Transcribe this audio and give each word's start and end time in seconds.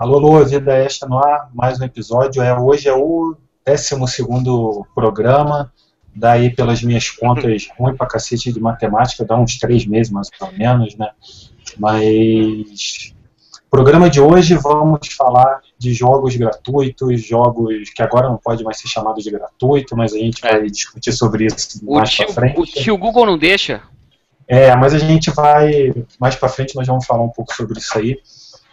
Alô, 0.00 0.16
alô, 0.16 0.44
Vida 0.46 0.72
Extra 0.78 1.06
no 1.06 1.18
ar, 1.18 1.50
mais 1.52 1.78
um 1.78 1.84
episódio. 1.84 2.40
É, 2.42 2.58
hoje 2.58 2.88
é 2.88 2.94
o 2.94 3.36
12 3.66 4.26
programa, 4.94 5.70
daí 6.16 6.48
pelas 6.48 6.82
minhas 6.82 7.10
contas, 7.10 7.68
ruim 7.78 7.94
pra 7.94 8.06
cacete 8.06 8.50
de 8.50 8.58
matemática, 8.58 9.26
dá 9.26 9.36
uns 9.36 9.58
três 9.58 9.84
meses 9.84 10.10
mais 10.10 10.30
ou 10.40 10.50
menos, 10.52 10.96
né? 10.96 11.10
Mas, 11.76 13.14
programa 13.70 14.08
de 14.08 14.22
hoje 14.22 14.54
vamos 14.54 15.08
falar 15.08 15.60
de 15.76 15.92
jogos 15.92 16.34
gratuitos, 16.34 17.22
jogos 17.22 17.90
que 17.90 18.02
agora 18.02 18.26
não 18.26 18.38
pode 18.38 18.64
mais 18.64 18.78
ser 18.78 18.88
chamado 18.88 19.20
de 19.20 19.30
gratuito, 19.30 19.94
mas 19.94 20.14
a 20.14 20.16
gente 20.16 20.40
vai 20.40 20.62
discutir 20.64 21.12
sobre 21.12 21.44
isso 21.44 21.78
O 21.86 21.96
mais 21.96 22.08
tio, 22.08 22.24
pra 22.24 22.34
frente. 22.36 22.58
o 22.58 22.64
tio 22.64 22.96
Google 22.96 23.26
não 23.26 23.36
deixa? 23.36 23.82
É, 24.48 24.74
mas 24.76 24.94
a 24.94 24.98
gente 24.98 25.30
vai, 25.30 25.92
mais 26.18 26.36
pra 26.36 26.48
frente 26.48 26.74
nós 26.74 26.86
vamos 26.86 27.04
falar 27.04 27.22
um 27.22 27.28
pouco 27.28 27.54
sobre 27.54 27.78
isso 27.78 27.98
aí. 27.98 28.18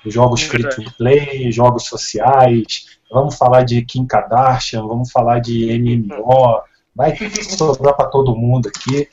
Jogos 0.10 0.42
free 0.42 0.64
to 0.70 0.92
play, 0.98 1.52
jogos 1.52 1.86
sociais, 1.86 2.86
vamos 3.12 3.36
falar 3.36 3.64
de 3.64 3.84
Kim 3.84 4.06
Kardashian, 4.06 4.86
vamos 4.86 5.12
falar 5.12 5.40
de 5.40 5.78
MMO, 5.80 6.62
vai 6.96 7.16
sobrar 7.58 7.96
para 7.96 8.08
todo 8.08 8.36
mundo 8.36 8.70
aqui. 8.70 9.08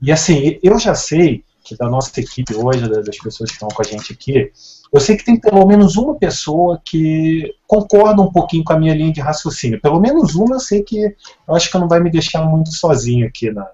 E 0.00 0.12
assim, 0.12 0.58
eu 0.62 0.78
já 0.78 0.94
sei 0.94 1.44
que 1.64 1.76
da 1.76 1.88
nossa 1.88 2.18
equipe 2.18 2.54
hoje, 2.54 2.88
da- 2.88 3.00
das 3.02 3.18
pessoas 3.18 3.50
que 3.50 3.56
estão 3.56 3.68
com 3.68 3.82
a 3.82 3.84
gente 3.84 4.12
aqui, 4.12 4.50
eu 4.90 5.00
sei 5.00 5.16
que 5.18 5.24
tem 5.24 5.38
pelo 5.38 5.66
menos 5.66 5.96
uma 5.96 6.14
pessoa 6.14 6.80
que 6.82 7.52
concorda 7.66 8.22
um 8.22 8.32
pouquinho 8.32 8.64
com 8.64 8.72
a 8.72 8.78
minha 8.78 8.94
linha 8.94 9.12
de 9.12 9.20
raciocínio. 9.20 9.78
Pelo 9.80 10.00
menos 10.00 10.34
uma 10.34 10.56
eu 10.56 10.60
sei 10.60 10.82
que 10.82 11.14
eu 11.46 11.54
acho 11.54 11.70
que 11.70 11.76
não 11.78 11.86
vai 11.86 12.00
me 12.00 12.10
deixar 12.10 12.42
muito 12.46 12.72
sozinho 12.72 13.26
aqui 13.26 13.50
na, 13.50 13.66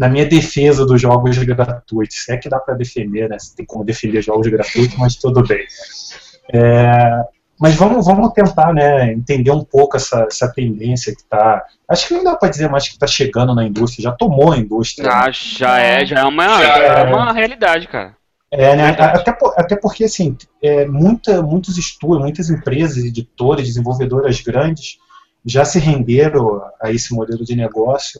na 0.00 0.08
minha 0.08 0.24
defesa 0.24 0.86
dos 0.86 0.98
jogos 0.98 1.36
gratuitos. 1.36 2.24
Se 2.24 2.32
é 2.32 2.38
que 2.38 2.48
dá 2.48 2.58
para 2.58 2.72
defender, 2.72 3.28
né? 3.28 3.38
Se 3.38 3.54
tem 3.54 3.66
como 3.66 3.84
defender 3.84 4.22
jogos 4.22 4.48
gratuitos, 4.48 4.96
mas 4.96 5.14
tudo 5.14 5.46
bem. 5.46 5.66
É, 6.54 7.22
mas 7.60 7.74
vamos, 7.74 8.06
vamos 8.06 8.32
tentar 8.32 8.72
né, 8.72 9.12
entender 9.12 9.50
um 9.50 9.62
pouco 9.62 9.98
essa, 9.98 10.26
essa 10.26 10.50
tendência 10.50 11.14
que 11.14 11.20
está. 11.20 11.62
Acho 11.86 12.08
que 12.08 12.14
não 12.14 12.24
dá 12.24 12.34
para 12.34 12.48
dizer 12.48 12.70
mais 12.70 12.88
que 12.88 12.94
está 12.94 13.06
chegando 13.06 13.54
na 13.54 13.62
indústria, 13.62 14.04
já 14.04 14.12
tomou 14.12 14.54
a 14.54 14.56
indústria. 14.56 15.06
né? 15.06 15.14
Ah, 15.14 15.30
já 15.30 15.78
é, 15.78 16.06
já 16.06 16.20
é 16.20 16.24
uma, 16.24 16.48
Já 16.48 16.78
é 16.78 17.00
é. 17.02 17.04
uma 17.04 17.32
realidade, 17.34 17.86
cara. 17.86 18.16
É, 18.50 18.74
né? 18.74 18.88
Até, 18.88 19.36
até 19.58 19.76
porque, 19.76 20.04
assim, 20.04 20.34
é, 20.62 20.86
muita, 20.86 21.42
muitos 21.42 21.76
estúdios, 21.76 22.22
muitas 22.22 22.48
empresas, 22.48 23.04
editoras, 23.04 23.66
desenvolvedoras 23.66 24.40
grandes 24.40 24.96
já 25.44 25.64
se 25.64 25.78
renderam 25.78 26.62
a 26.82 26.90
esse 26.90 27.14
modelo 27.14 27.44
de 27.44 27.54
negócio. 27.54 28.18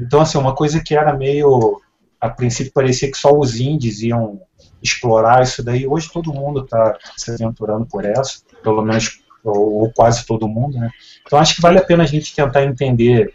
Então, 0.00 0.20
assim, 0.20 0.38
uma 0.38 0.54
coisa 0.54 0.82
que 0.82 0.94
era 0.94 1.12
meio. 1.14 1.80
A 2.20 2.28
princípio 2.28 2.72
parecia 2.72 3.10
que 3.10 3.16
só 3.16 3.30
os 3.36 3.58
indies 3.58 4.02
iam 4.02 4.42
explorar 4.82 5.42
isso 5.42 5.62
daí, 5.62 5.86
hoje 5.86 6.10
todo 6.12 6.32
mundo 6.32 6.64
está 6.64 6.98
se 7.16 7.30
aventurando 7.30 7.86
por 7.86 8.04
essa, 8.04 8.40
pelo 8.62 8.82
menos, 8.82 9.20
ou, 9.42 9.82
ou 9.82 9.92
quase 9.92 10.26
todo 10.26 10.48
mundo, 10.48 10.78
né? 10.78 10.90
Então, 11.26 11.38
acho 11.38 11.54
que 11.54 11.62
vale 11.62 11.78
a 11.78 11.82
pena 11.84 12.02
a 12.02 12.06
gente 12.06 12.34
tentar 12.34 12.62
entender 12.64 13.32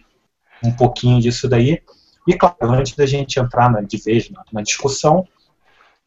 um 0.63 0.71
pouquinho 0.71 1.19
disso 1.19 1.47
daí. 1.47 1.81
E, 2.27 2.33
claro, 2.35 2.57
antes 2.71 2.95
da 2.95 3.05
gente 3.05 3.39
entrar 3.39 3.71
na, 3.71 3.81
de 3.81 3.97
vez 3.97 4.29
na- 4.29 4.43
na 4.51 4.61
discussão, 4.61 5.27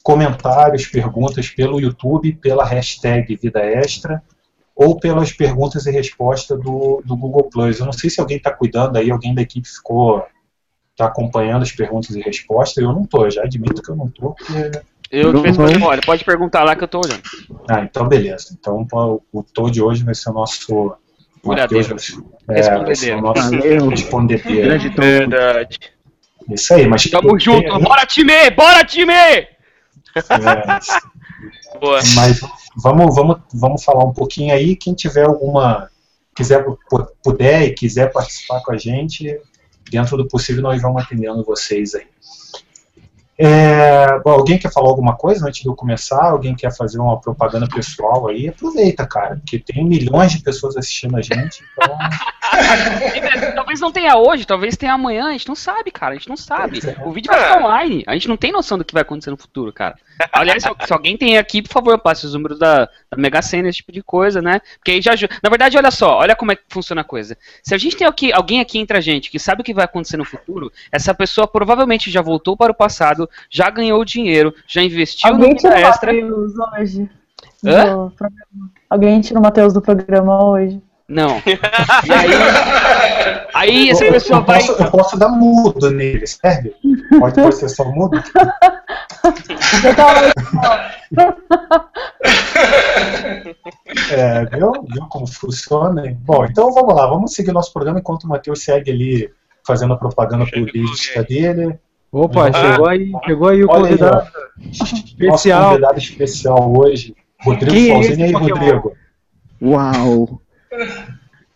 comentários, 0.02 0.86
perguntas 0.86 1.48
pelo 1.48 1.80
YouTube, 1.80 2.34
pela 2.34 2.64
hashtag 2.64 3.36
Vida 3.36 3.60
Extra, 3.60 4.22
ou 4.74 4.98
pelas 4.98 5.32
perguntas 5.32 5.86
e 5.86 5.90
respostas 5.90 6.60
do, 6.60 7.02
do 7.04 7.16
Google 7.16 7.48
Plus. 7.50 7.80
Eu 7.80 7.86
não 7.86 7.92
sei 7.92 8.08
se 8.08 8.20
alguém 8.20 8.36
está 8.36 8.52
cuidando 8.52 8.96
aí, 8.96 9.10
alguém 9.10 9.34
da 9.34 9.42
equipe 9.42 9.68
ficou 9.68 10.24
tá 10.98 11.06
acompanhando 11.06 11.62
as 11.62 11.72
perguntas 11.72 12.10
e 12.14 12.20
respostas. 12.20 12.82
Eu 12.82 12.92
não 12.92 13.02
estou, 13.02 13.30
já 13.30 13.42
admito 13.44 13.80
que 13.80 13.90
eu 13.90 13.96
não 13.96 14.06
estou, 14.06 14.34
porque. 14.34 14.80
Eu 15.10 15.32
de 15.32 15.40
vez 15.40 15.56
em 15.56 15.82
olha, 15.82 16.02
pode 16.04 16.22
perguntar 16.22 16.64
lá 16.64 16.76
que 16.76 16.84
eu 16.84 16.88
tô 16.88 16.98
olhando. 16.98 17.22
Ah, 17.66 17.80
então 17.80 18.06
beleza. 18.06 18.54
Então 18.58 18.86
o, 18.92 19.22
o 19.32 19.42
Tô 19.42 19.70
de 19.70 19.80
hoje 19.80 20.04
vai 20.04 20.14
ser 20.14 20.28
o 20.28 20.34
nosso. 20.34 20.94
Ser- 21.98 22.18
é, 22.50 22.78
vai 22.78 22.94
ser 22.94 23.16
o 23.16 23.22
nosso 23.22 23.48
respondedeiro. 23.88 24.68
Grande 24.68 24.90
Tom. 24.90 25.00
Verdade. 25.00 25.78
Isso 26.50 26.74
aí, 26.74 26.86
mas. 26.86 27.04
Tamo 27.04 27.30
tem- 27.30 27.40
junto, 27.40 27.78
bora 27.80 28.04
time! 28.04 28.50
Bora 28.50 28.84
time! 28.84 29.12
é, 29.14 29.48
Boa. 31.80 32.00
Mas 32.14 32.40
vamos, 32.76 33.14
vamos, 33.14 33.38
vamos 33.54 33.84
falar 33.84 34.04
um 34.04 34.12
pouquinho 34.12 34.52
aí. 34.52 34.76
Quem 34.76 34.92
tiver 34.94 35.24
alguma. 35.24 35.88
quiser 36.34 36.64
pu- 36.64 37.06
puder 37.22 37.62
e 37.62 37.74
quiser 37.74 38.12
participar 38.12 38.60
com 38.62 38.72
a 38.72 38.76
gente, 38.76 39.40
dentro 39.90 40.16
do 40.16 40.26
possível, 40.26 40.62
nós 40.62 40.80
vamos 40.80 41.02
atendendo 41.02 41.44
vocês 41.44 41.94
aí. 41.94 42.06
É, 43.40 44.18
bom, 44.18 44.32
alguém 44.32 44.58
quer 44.58 44.72
falar 44.72 44.88
alguma 44.88 45.16
coisa 45.16 45.46
antes 45.46 45.62
de 45.62 45.68
eu 45.68 45.74
começar? 45.76 46.30
Alguém 46.30 46.56
quer 46.56 46.74
fazer 46.74 46.98
uma 46.98 47.20
propaganda 47.20 47.68
pessoal 47.68 48.26
aí? 48.26 48.48
Aproveita, 48.48 49.06
cara, 49.06 49.36
porque 49.36 49.60
tem 49.60 49.84
milhões 49.84 50.32
de 50.32 50.42
pessoas 50.42 50.76
assistindo 50.76 51.16
a 51.16 51.22
gente. 51.22 51.62
Então, 51.72 51.96
Talvez 53.54 53.80
não 53.80 53.92
tenha 53.92 54.16
hoje, 54.16 54.46
talvez 54.46 54.76
tenha 54.76 54.94
amanhã, 54.94 55.28
a 55.28 55.32
gente 55.32 55.48
não 55.48 55.54
sabe, 55.54 55.90
cara, 55.90 56.12
a 56.12 56.16
gente 56.16 56.28
não 56.28 56.36
sabe. 56.36 56.80
É. 56.84 57.06
O 57.06 57.12
vídeo 57.12 57.30
vai 57.30 57.40
ficar 57.40 57.62
online, 57.62 58.02
a 58.06 58.14
gente 58.14 58.28
não 58.28 58.36
tem 58.36 58.50
noção 58.50 58.78
do 58.78 58.84
que 58.84 58.92
vai 58.92 59.02
acontecer 59.02 59.30
no 59.30 59.36
futuro, 59.36 59.72
cara. 59.72 59.96
Aliás, 60.32 60.62
se, 60.62 60.68
se 60.86 60.92
alguém 60.92 61.16
tem 61.16 61.38
aqui, 61.38 61.62
por 61.62 61.72
favor, 61.72 61.98
passe 61.98 62.26
os 62.26 62.34
números 62.34 62.58
da, 62.58 62.86
da 63.10 63.16
Mega 63.16 63.40
Sena, 63.42 63.68
esse 63.68 63.78
tipo 63.78 63.92
de 63.92 64.02
coisa, 64.02 64.42
né? 64.42 64.60
Porque 64.76 64.92
aí 64.92 65.02
já 65.02 65.12
ajuda. 65.12 65.36
Na 65.42 65.50
verdade, 65.50 65.76
olha 65.76 65.90
só, 65.90 66.18
olha 66.18 66.34
como 66.34 66.52
é 66.52 66.56
que 66.56 66.62
funciona 66.68 67.02
a 67.02 67.04
coisa. 67.04 67.36
Se 67.62 67.74
a 67.74 67.78
gente 67.78 67.96
tem 67.96 68.06
aqui, 68.06 68.32
alguém 68.32 68.60
aqui 68.60 68.78
entre 68.78 68.96
a 68.96 69.00
gente 69.00 69.30
que 69.30 69.38
sabe 69.38 69.60
o 69.60 69.64
que 69.64 69.74
vai 69.74 69.84
acontecer 69.84 70.16
no 70.16 70.24
futuro, 70.24 70.72
essa 70.90 71.14
pessoa 71.14 71.46
provavelmente 71.46 72.10
já 72.10 72.22
voltou 72.22 72.56
para 72.56 72.72
o 72.72 72.74
passado, 72.74 73.27
já 73.50 73.70
ganhou 73.70 74.04
dinheiro, 74.04 74.54
já 74.66 74.82
investiu 74.82 75.30
Alguém 75.30 75.50
no 75.50 75.56
tira 75.56 75.74
Vida 75.76 75.86
o 75.86 75.90
extra. 75.90 76.12
Matheus 76.12 76.52
hoje? 76.78 77.10
Hã? 77.64 78.12
Alguém 78.90 79.20
tira 79.20 79.38
o 79.38 79.42
Matheus 79.42 79.72
do 79.72 79.80
programa 79.82 80.44
hoje? 80.44 80.80
Não. 81.08 81.40
E 82.06 82.12
aí, 82.12 83.80
aí 83.80 83.90
essa 83.90 84.04
eu, 84.04 84.12
pessoa 84.12 84.38
eu 84.40 84.44
vai. 84.44 84.60
posso, 84.60 84.82
eu 84.82 84.90
posso 84.90 85.18
dar 85.18 85.28
mudo 85.30 85.90
nele, 85.90 86.26
serve? 86.26 86.74
Pode, 87.18 87.34
pode 87.34 87.54
ser 87.56 87.68
só? 87.70 87.84
Eu 89.84 89.94
tava 89.96 90.32
É, 94.12 94.44
viu? 94.46 94.72
viu 94.88 95.06
como 95.08 95.26
funciona? 95.26 96.06
hein? 96.06 96.16
Bom, 96.20 96.44
então 96.44 96.72
vamos 96.72 96.94
lá, 96.94 97.06
vamos 97.06 97.32
seguir 97.34 97.52
nosso 97.52 97.72
programa 97.72 97.98
enquanto 97.98 98.24
o 98.24 98.28
Matheus 98.28 98.62
segue 98.62 98.90
ali 98.90 99.30
fazendo 99.66 99.92
a 99.94 99.96
propaganda 99.98 100.46
política 100.46 101.22
dele. 101.24 101.78
Opa, 102.10 102.48
Ah. 102.48 102.52
chegou 102.52 102.86
aí, 102.88 103.12
chegou 103.26 103.48
aí 103.48 103.64
o 103.64 103.68
Olha 103.70 103.76
aí, 103.76 103.82
convidado. 103.98 104.28
Nosso 104.56 104.94
Especial. 104.94 105.68
convidado 105.70 105.98
especial 105.98 106.76
hoje, 106.78 107.14
Rodrigo 107.40 107.72
Quem 107.72 107.92
é 107.92 108.16
E 108.18 108.22
aí? 108.24 108.32
Rodrigo? 108.32 108.92
Uau! 109.62 110.40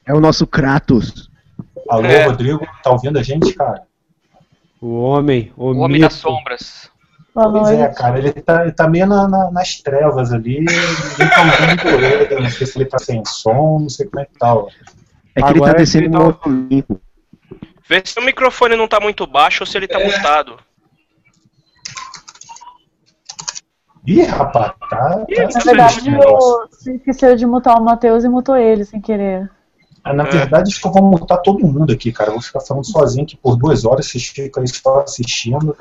É 0.06 0.12
o 0.14 0.20
nosso 0.20 0.46
Kratos. 0.46 1.30
Alô, 1.88 2.04
É. 2.06 2.24
Rodrigo, 2.26 2.66
tá 2.82 2.91
ouvindo 2.91 3.18
a 3.18 3.22
gente, 3.22 3.52
cara? 3.54 3.82
O 4.80 5.00
homem, 5.00 5.52
o, 5.56 5.70
O 5.72 5.78
Homem 5.78 6.00
das 6.00 6.14
Sombras. 6.14 6.91
Boa 7.34 7.50
Pois 7.50 7.70
é, 7.70 7.88
cara, 7.88 8.18
ele 8.18 8.30
tá, 8.32 8.62
ele 8.62 8.72
tá 8.72 8.86
meio 8.86 9.06
na- 9.06 9.26
na- 9.26 9.50
nas 9.50 9.80
trevas 9.80 10.32
ali, 10.34 10.58
ninguém 10.60 11.28
tá 11.30 11.41
ouvindo 11.41 12.04
ele, 12.04 12.41
não 12.42 12.50
sei 12.50 12.66
se 12.66 12.76
ele 12.78 12.84
tá 12.84 12.98
sem 12.98 13.22
som, 13.24 13.78
não 13.80 13.88
sei 13.88 14.06
como 14.06 14.20
é 14.20 14.26
que 14.26 14.38
tá. 14.38 14.54
ó. 14.54 14.66
É 15.34 15.41
que 15.41 15.48
ele 15.48 15.56
Agora 15.58 15.72
tá 15.72 15.78
descendo 15.78 16.04
ele 16.04 16.12
no 16.12 16.18
tá- 16.18 16.26
outro 16.26 16.50
limpo. 16.68 17.00
Vê 17.88 18.03
se 18.04 18.19
o 18.19 18.22
microfone 18.25 18.76
não 18.76 18.87
tá 18.88 19.00
muito 19.00 19.26
baixo 19.26 19.62
ou 19.62 19.66
se 19.66 19.76
ele 19.76 19.88
tá 19.88 19.98
mutado. 19.98 20.59
Ih, 24.06 24.22
rapaz, 24.22 24.72
tá. 24.81 24.87
tá 24.88 25.25
Ih, 25.28 25.34
Na 25.43 25.50
sinistro 25.50 25.65
verdade, 25.65 25.98
esse 25.98 26.10
negócio. 26.10 26.62
eu- 26.62 26.69
você 26.71 26.94
esqueceu 26.97 27.37
de 27.37 27.47
mutar 27.47 27.78
o 27.78 27.84
Matheus 27.84 28.25
e 28.25 28.28
mutou 28.28 28.56
ele 28.56 28.84
sem 28.84 29.00
querer. 29.00 29.48
Ah, 30.03 30.12
Na 30.12 30.25
verdade, 30.25 30.71
acho 30.72 30.81
que 30.81 30.87
eu 30.88 30.92
vou 30.92 31.03
mutar 31.04 31.38
todo 31.38 31.65
mundo 31.65 31.92
aqui, 31.92 32.10
cara. 32.10 32.31
Eu 32.31 32.34
vou 32.34 32.42
ficar 32.42 32.60
falando 32.60 32.84
sozinho 32.84 33.22
aqui 33.25 33.37
por 33.37 33.56
duas 33.56 33.84
horas, 33.84 34.06
vocês 34.06 34.26
ficam 34.26 34.60
aí 34.62 34.69
só 34.69 35.00
assistindo. 35.03 35.76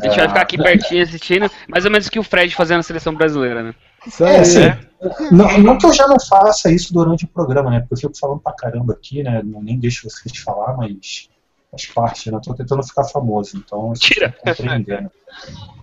A 0.00 0.04
gente 0.06 0.16
vai 0.16 0.28
ficar 0.28 0.40
aqui 0.40 0.56
pertinho 0.56 1.02
assistindo, 1.02 1.50
mais 1.68 1.84
ou 1.84 1.90
menos 1.90 2.08
que 2.08 2.18
o 2.18 2.22
Fred 2.22 2.54
fazendo 2.54 2.80
a 2.80 2.82
seleção 2.82 3.14
brasileira, 3.14 3.62
né? 3.62 3.74
É, 4.20 4.38
assim, 4.38 4.60
não, 5.30 5.58
não 5.58 5.76
que 5.76 5.84
eu 5.84 5.92
já 5.92 6.06
não 6.08 6.16
faça 6.18 6.70
isso 6.72 6.94
durante 6.94 7.26
o 7.26 7.28
programa, 7.28 7.68
né? 7.70 7.80
Porque 7.80 8.06
eu 8.06 8.08
fico 8.08 8.18
falando 8.18 8.40
pra 8.40 8.54
caramba 8.54 8.94
aqui, 8.94 9.22
né? 9.22 9.42
Não, 9.44 9.60
nem 9.62 9.78
deixo 9.78 10.08
vocês 10.08 10.38
falar, 10.38 10.74
mas 10.78 11.28
faz 11.70 11.86
parte, 11.86 12.30
né? 12.30 12.36
Eu 12.36 12.40
tô 12.40 12.54
tentando 12.54 12.82
ficar 12.82 13.04
famoso, 13.04 13.56
então 13.56 13.92
Tira. 13.94 14.34
compreender, 14.44 15.02
né? 15.02 15.10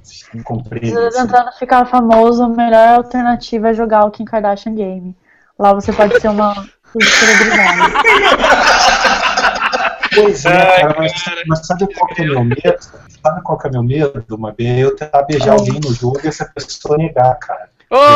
Se 0.04 1.20
assim. 1.20 1.28
tentando 1.28 1.52
ficar 1.54 1.86
famoso, 1.86 2.44
a 2.44 2.50
melhor 2.50 2.98
alternativa 2.98 3.70
é 3.70 3.74
jogar 3.74 4.06
o 4.06 4.12
Kim 4.12 4.26
Kardashian 4.26 4.76
Game. 4.76 5.16
Lá 5.58 5.74
você 5.74 5.94
pode 5.94 6.20
ser 6.20 6.30
uma 6.30 6.54
celebridade. 6.92 7.94
Pois 10.14 10.46
é, 10.46 10.82
cara, 10.82 10.96
mas, 10.98 11.14
mas 11.48 11.68
sabe 11.68 11.88
qual 11.94 12.08
que 12.08 12.22
é 12.24 12.26
meu 12.26 12.44
medo? 12.44 12.78
Sabe 13.22 13.42
qual 13.44 13.58
que 13.58 13.68
é 13.68 13.72
meu 13.72 13.84
medo, 13.84 14.24
uma 14.32 14.52
vez? 14.52 14.80
Eu 14.80 14.96
tentar 14.96 15.22
beijar 15.24 15.54
alguém 15.54 15.80
no 15.80 15.94
jogo 15.94 16.20
e 16.24 16.28
essa 16.28 16.46
pessoa 16.46 16.98
negar, 16.98 17.38
cara. 17.38 17.70
Burn! 17.90 18.08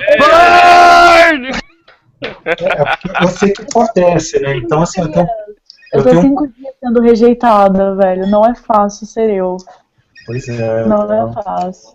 É, 0.00 1.50
é 1.50 1.52
porque 1.52 1.65
eu 3.20 3.28
sei 3.28 3.52
que 3.52 3.62
acontece, 3.62 4.40
né? 4.40 4.56
Então, 4.56 4.82
assim, 4.82 5.00
eu 5.00 5.10
tenho. 5.10 5.26
Eu 5.92 6.00
Eu 6.00 6.02
tô 6.02 6.10
tenho 6.10 6.22
cinco 6.22 6.48
dias 6.48 6.74
sendo 6.80 7.00
rejeitada, 7.00 7.94
velho. 7.94 8.26
Não 8.26 8.44
é 8.44 8.54
fácil 8.54 9.06
ser 9.06 9.30
eu. 9.30 9.56
Pois 10.26 10.48
é. 10.48 10.84
Não 10.86 11.04
então, 11.04 11.30
é 11.30 11.42
fácil. 11.42 11.94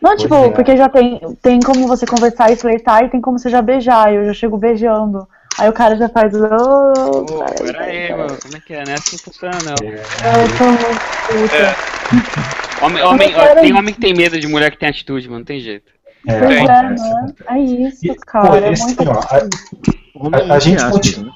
Não, 0.00 0.16
tipo, 0.16 0.34
é. 0.34 0.50
porque 0.50 0.76
já 0.76 0.88
tem, 0.88 1.20
tem 1.40 1.60
como 1.60 1.86
você 1.86 2.04
conversar 2.04 2.50
e 2.52 2.56
flertar 2.56 3.04
e 3.04 3.08
tem 3.08 3.20
como 3.20 3.38
você 3.38 3.48
já 3.48 3.62
beijar. 3.62 4.12
Eu 4.12 4.26
já 4.26 4.34
chego 4.34 4.58
beijando. 4.58 5.26
Aí 5.58 5.68
o 5.68 5.72
cara 5.72 5.96
já 5.96 6.08
faz. 6.08 6.32
Oh, 6.34 7.24
Pô, 7.24 7.38
peraí, 7.38 7.54
pera 7.56 7.72
peraí, 7.72 7.90
aí, 7.90 8.08
peraí. 8.08 8.16
mano. 8.16 8.38
Como 8.42 8.56
é 8.56 8.60
que 8.60 8.74
é? 8.74 8.84
Não 8.84 8.92
é 8.92 8.94
assim 8.94 9.16
que 9.16 9.22
funciona, 9.22 9.58
não. 9.64 9.88
Eu 9.88 10.58
tô 10.58 10.64
muito 10.64 10.86
puta. 11.28 12.84
Homem, 12.84 13.02
homem, 13.02 13.32
tem 13.60 13.72
homem 13.74 13.94
que 13.94 14.00
tem 14.00 14.14
medo 14.14 14.40
de 14.40 14.48
mulher 14.48 14.70
que 14.70 14.78
tem 14.78 14.88
atitude, 14.88 15.28
mano. 15.28 15.40
Não 15.40 15.44
tem 15.44 15.60
jeito. 15.60 15.92
É, 16.26 16.40
Tem. 16.40 16.56
é, 16.66 16.70
acontece, 16.70 17.02
né? 17.04 17.20
acontece. 17.20 17.44
É 17.48 17.58
isso, 17.88 18.06
E, 18.06 18.14
cara. 18.16 18.48
pô, 18.48 18.54
é 18.56 18.60
ó, 19.08 20.54
a- 20.54 20.58
gente 20.58 20.84
continua- 20.90 21.26
né? 21.26 21.32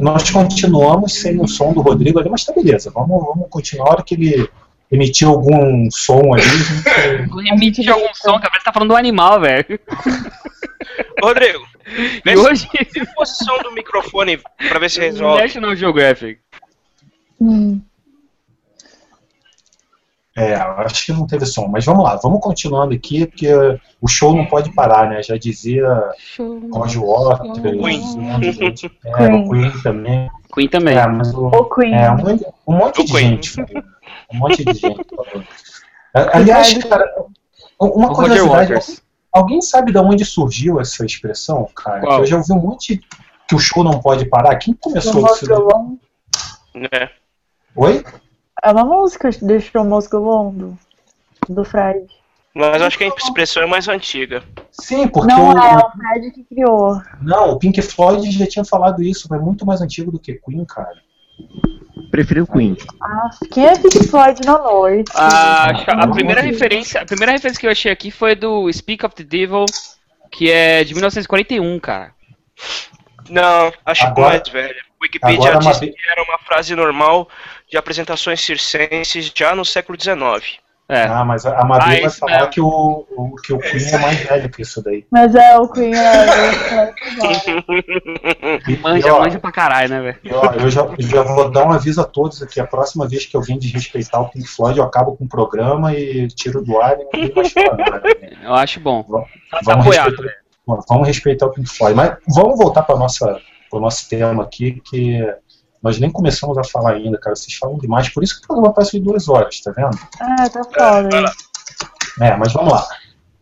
Nós 0.00 0.30
continuamos 0.30 1.14
sem 1.14 1.40
o 1.40 1.48
som 1.48 1.72
do 1.72 1.80
Rodrigo 1.80 2.20
ali, 2.20 2.28
mas 2.30 2.44
tá 2.44 2.52
beleza. 2.52 2.90
Vamos, 2.94 3.24
vamos 3.24 3.46
continuar. 3.50 3.88
A 3.88 3.90
hora 3.92 4.02
que 4.04 4.14
ele 4.14 4.48
emitir 4.92 5.26
algum 5.26 5.88
som 5.90 6.32
ali, 6.34 6.42
gente- 6.42 7.82
de 7.82 7.90
algum 7.90 8.14
som, 8.14 8.38
cara. 8.38 8.52
Você 8.56 8.64
tá 8.64 8.72
falando 8.72 8.90
do 8.90 8.96
animal, 8.96 9.40
velho. 9.40 9.80
Rodrigo, 11.22 11.64
E 11.96 12.20
vê 12.24 12.36
hoje, 12.36 12.68
se- 12.92 13.00
a 13.00 13.06
posição 13.14 13.58
do 13.62 13.72
microfone 13.72 14.38
pra 14.68 14.78
ver 14.78 14.90
se 14.90 15.00
resolve. 15.00 15.42
National 15.42 15.74
Geographic. 15.74 16.38
Hum. 17.40 17.80
É, 20.36 20.54
acho 20.54 21.06
que 21.06 21.12
não 21.12 21.26
teve 21.26 21.46
som. 21.46 21.68
Mas 21.68 21.84
vamos 21.84 22.02
lá, 22.02 22.16
vamos 22.16 22.40
continuando 22.40 22.92
aqui, 22.92 23.26
porque 23.26 23.48
o 24.00 24.08
show 24.08 24.34
não 24.34 24.46
pode 24.46 24.72
parar, 24.74 25.08
né? 25.08 25.22
Já 25.22 25.36
dizia 25.36 25.86
Roger 26.72 27.02
Waters, 27.02 27.60
Queen. 27.60 28.02
É, 28.32 29.28
Queen. 29.28 29.34
o 29.34 29.50
Queen 29.50 29.82
também. 29.82 30.30
Queen 30.52 30.68
também. 30.68 30.96
É, 30.96 31.06
mas 31.06 31.32
o, 31.32 31.46
O 31.46 31.64
Queen. 31.70 31.94
É, 31.94 32.10
um 32.10 32.16
monte, 32.16 32.46
um 32.66 32.74
monte 32.74 33.00
O 33.00 33.04
de 33.04 33.12
Queen. 33.12 33.28
gente. 33.28 33.50
falou. 33.52 33.84
Um 34.32 34.38
monte 34.38 34.64
de 34.64 34.72
gente. 34.74 35.06
Aliás, 36.32 36.78
cara, 36.84 37.06
uma 37.78 38.10
O 38.10 38.14
curiosidade. 38.14 39.02
Alguém 39.32 39.60
sabe 39.60 39.92
de 39.92 39.98
onde 39.98 40.24
surgiu 40.24 40.80
essa 40.80 41.04
expressão, 41.04 41.68
cara? 41.74 42.00
Qual? 42.00 42.20
Eu 42.20 42.26
já 42.26 42.36
ouvi 42.36 42.52
um 42.52 42.60
monte 42.60 43.00
que 43.48 43.54
o 43.54 43.58
show 43.58 43.82
não 43.82 44.00
pode 44.00 44.26
parar. 44.26 44.56
Quem 44.56 44.74
começou 44.74 45.26
Show 45.26 45.34
isso? 45.34 45.68
On. 45.74 45.96
É. 46.92 47.08
Oi? 47.76 48.04
É 48.64 48.72
uma 48.72 48.84
música 48.84 49.30
de 49.30 49.60
Show 49.60 49.82
On 49.84 50.50
do, 50.50 50.78
do 51.50 51.64
Fred. 51.64 52.06
Mas 52.54 52.80
eu 52.80 52.86
acho 52.86 52.96
que 52.96 53.04
a 53.04 53.08
expressão 53.08 53.62
é 53.62 53.66
mais 53.66 53.88
antiga. 53.88 54.42
Sim, 54.70 55.06
porque 55.08 55.30
Não 55.32 55.52
o, 55.52 55.58
é, 55.58 55.76
o 55.76 55.90
Fred 55.90 56.30
que 56.30 56.44
criou. 56.44 57.02
não, 57.20 57.50
o 57.50 57.58
Pink 57.58 57.82
Floyd 57.82 58.30
já 58.30 58.46
tinha 58.46 58.64
falado 58.64 59.02
isso, 59.02 59.26
mas 59.28 59.40
é 59.40 59.44
muito 59.44 59.66
mais 59.66 59.82
antigo 59.82 60.10
do 60.10 60.18
que 60.18 60.34
Queen, 60.34 60.64
cara. 60.64 60.96
Prefiro 62.10 62.44
o 62.44 62.46
Queen. 62.46 62.76
Ah, 63.02 63.28
quem 63.52 63.66
é 63.66 63.76
Pink 63.76 64.06
Floyd 64.06 64.40
na 64.46 64.56
noite? 64.58 65.10
A, 65.14 65.70
a 66.04 66.08
primeira 66.08 66.40
referência, 66.40 67.02
a 67.02 67.04
primeira 67.04 67.32
referência 67.32 67.60
que 67.60 67.66
eu 67.66 67.72
achei 67.72 67.90
aqui 67.92 68.10
foi 68.10 68.34
do 68.34 68.72
Speak 68.72 69.04
of 69.04 69.14
the 69.16 69.24
Devil, 69.24 69.64
que 70.30 70.50
é 70.50 70.84
de 70.84 70.94
1941, 70.94 71.80
cara. 71.80 72.12
Não, 73.28 73.72
acho 73.84 74.00
que 74.02 74.06
Agora- 74.06 74.28
mais 74.28 74.48
velha. 74.48 74.84
Wikipedia 75.02 75.58
uma 75.58 75.78
que 75.78 75.94
era 76.10 76.22
uma 76.22 76.38
frase 76.38 76.74
normal 76.74 77.28
de 77.74 77.78
apresentações 77.78 78.40
circenses 78.40 79.32
já 79.34 79.52
no 79.52 79.64
século 79.64 79.98
XIX. 80.00 80.60
É. 80.88 81.04
Ah, 81.06 81.24
mas 81.24 81.44
a 81.46 81.58
Amadeu 81.60 81.86
Ah, 81.98 82.00
vai 82.02 82.10
falar 82.10 82.32
mesmo. 82.36 82.50
que 82.50 82.60
o, 82.60 83.06
o- 83.16 83.34
que 83.42 83.52
o 83.54 83.58
Queen 83.58 83.88
é 83.90 83.98
mais 83.98 84.18
velho 84.20 84.50
que 84.50 84.62
isso 84.62 84.80
daí. 84.84 85.04
Mas 85.10 85.34
é, 85.34 85.58
o 85.58 85.66
Queen 85.66 85.92
é. 85.94 85.98
é- 85.98 86.94
E, 88.68 88.76
Manja, 88.76 89.08
e, 89.08 89.10
ó, 89.10 89.20
manja 89.20 89.38
pra 89.40 89.50
caralho, 89.50 89.88
né, 89.88 90.00
velho? 90.00 90.18
Eu 90.60 90.70
já, 90.70 90.86
já 90.98 91.22
vou 91.22 91.50
dar 91.50 91.66
um 91.66 91.72
aviso 91.72 92.00
a 92.00 92.04
todos 92.04 92.40
aqui. 92.42 92.60
A 92.60 92.66
próxima 92.66 93.08
vez 93.08 93.26
que 93.26 93.34
alguém 93.36 93.58
desrespeitar 93.58 94.20
o 94.20 94.28
Pink 94.28 94.46
Floyd, 94.46 94.78
eu 94.78 94.84
acabo 94.84 95.16
com 95.16 95.24
o 95.24 95.28
programa 95.28 95.92
e 95.94 96.28
tiro 96.28 96.62
do 96.62 96.78
ar 96.80 96.96
e 97.00 97.04
ninguém 97.12 97.34
mais 97.34 97.52
fala 97.52 97.76
nada. 97.76 98.00
né? 98.20 98.30
Eu 98.44 98.54
acho 98.54 98.78
bom. 98.78 99.04
Vamos- 99.08 99.28
Tá 99.50 99.60
Vamos 99.64 99.86
apoiado, 99.86 100.10
respeitar, 100.10 100.84
vamos 100.88 101.06
respeitar 101.08 101.46
o 101.46 101.50
Pink 101.50 101.68
Floyd. 101.68 101.96
Mas 101.96 102.14
vamos 102.28 102.58
voltar 102.58 102.82
para 102.82 102.94
o 102.94 103.80
nosso 103.80 104.08
tema 104.08 104.42
aqui, 104.44 104.82
que 104.84 105.18
nós 105.84 106.00
nem 106.00 106.10
começamos 106.10 106.56
a 106.58 106.64
falar 106.64 106.94
ainda, 106.94 107.18
cara. 107.18 107.36
Vocês 107.36 107.54
falam 107.56 107.76
demais. 107.78 108.08
Por 108.08 108.24
isso 108.24 108.38
que 108.40 108.44
o 108.44 108.48
programa 108.48 108.72
passa 108.72 108.92
de 108.92 109.00
duas 109.00 109.28
horas, 109.28 109.60
tá 109.60 109.70
vendo? 109.70 109.96
É, 110.42 110.48
tá 110.48 110.64
foda. 110.64 111.32
É, 112.20 112.36
mas 112.36 112.52
vamos 112.54 112.72
lá. 112.72 112.86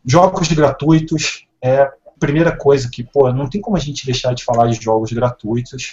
Jogos 0.04 0.48
gratuitos 0.52 1.46
é 1.62 1.82
a 1.82 1.92
primeira 2.18 2.54
coisa 2.56 2.88
que, 2.90 3.04
pô, 3.04 3.32
não 3.32 3.48
tem 3.48 3.60
como 3.60 3.76
a 3.76 3.80
gente 3.80 4.04
deixar 4.04 4.34
de 4.34 4.44
falar 4.44 4.66
de 4.66 4.82
jogos 4.82 5.12
gratuitos 5.12 5.92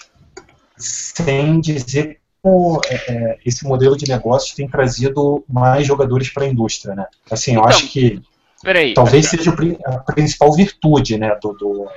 sem 0.78 1.60
dizer 1.60 2.20
como 2.42 2.80
é, 2.88 2.96
é, 3.14 3.38
esse 3.46 3.66
modelo 3.66 3.98
de 3.98 4.08
negócio 4.08 4.56
tem 4.56 4.68
trazido 4.68 5.44
mais 5.48 5.86
jogadores 5.86 6.30
para 6.30 6.46
a 6.46 6.48
indústria, 6.48 6.96
né? 6.96 7.06
Assim, 7.30 7.52
eu 7.52 7.60
Então, 7.60 7.70
acho 7.70 7.88
que 7.90 8.22
Peraí. 8.64 8.94
talvez 8.94 9.28
seja 9.28 9.50
o 9.52 9.56
pri- 9.56 9.78
a 9.86 10.00
principal 10.00 10.54
virtude, 10.54 11.18
né, 11.18 11.38
do, 11.42 11.52
do- 11.54 11.88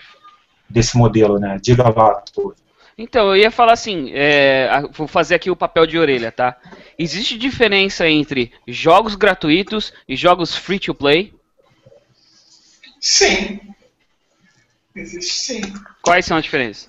desse 0.68 0.96
modelo, 0.96 1.38
né? 1.38 1.58
Diga 1.62 1.84
lá, 1.88 2.08
Arthur. 2.16 2.56
Então, 2.96 3.28
eu 3.28 3.36
ia 3.36 3.50
falar 3.50 3.72
assim, 3.72 4.10
é, 4.12 4.68
vou 4.92 5.08
fazer 5.08 5.34
aqui 5.34 5.50
o 5.50 5.56
papel 5.56 5.86
de 5.86 5.98
orelha, 5.98 6.30
tá? 6.30 6.56
Existe 6.98 7.38
diferença 7.38 8.08
entre 8.08 8.52
jogos 8.66 9.14
gratuitos 9.14 9.92
e 10.08 10.14
jogos 10.14 10.54
free 10.54 10.78
to 10.78 10.94
play? 10.94 11.32
Sim. 13.00 13.60
Existe 14.94 15.32
sim. 15.32 15.60
Quais 16.02 16.26
são 16.26 16.36
as 16.36 16.44
diferenças? 16.44 16.88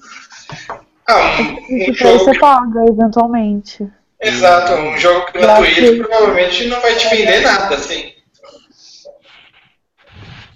Ah, 1.08 1.38
um, 1.40 1.90
um 1.90 1.94
jogo. 1.94 2.20
você 2.20 2.38
paga, 2.38 2.86
eventualmente. 2.88 3.88
Exato, 4.22 4.74
um 4.74 4.98
jogo 4.98 5.32
gratuito 5.34 6.04
provavelmente 6.08 6.68
não 6.68 6.82
vai 6.82 6.96
te 6.96 7.10
vender 7.10 7.42
nada, 7.42 7.76
assim. 7.76 8.14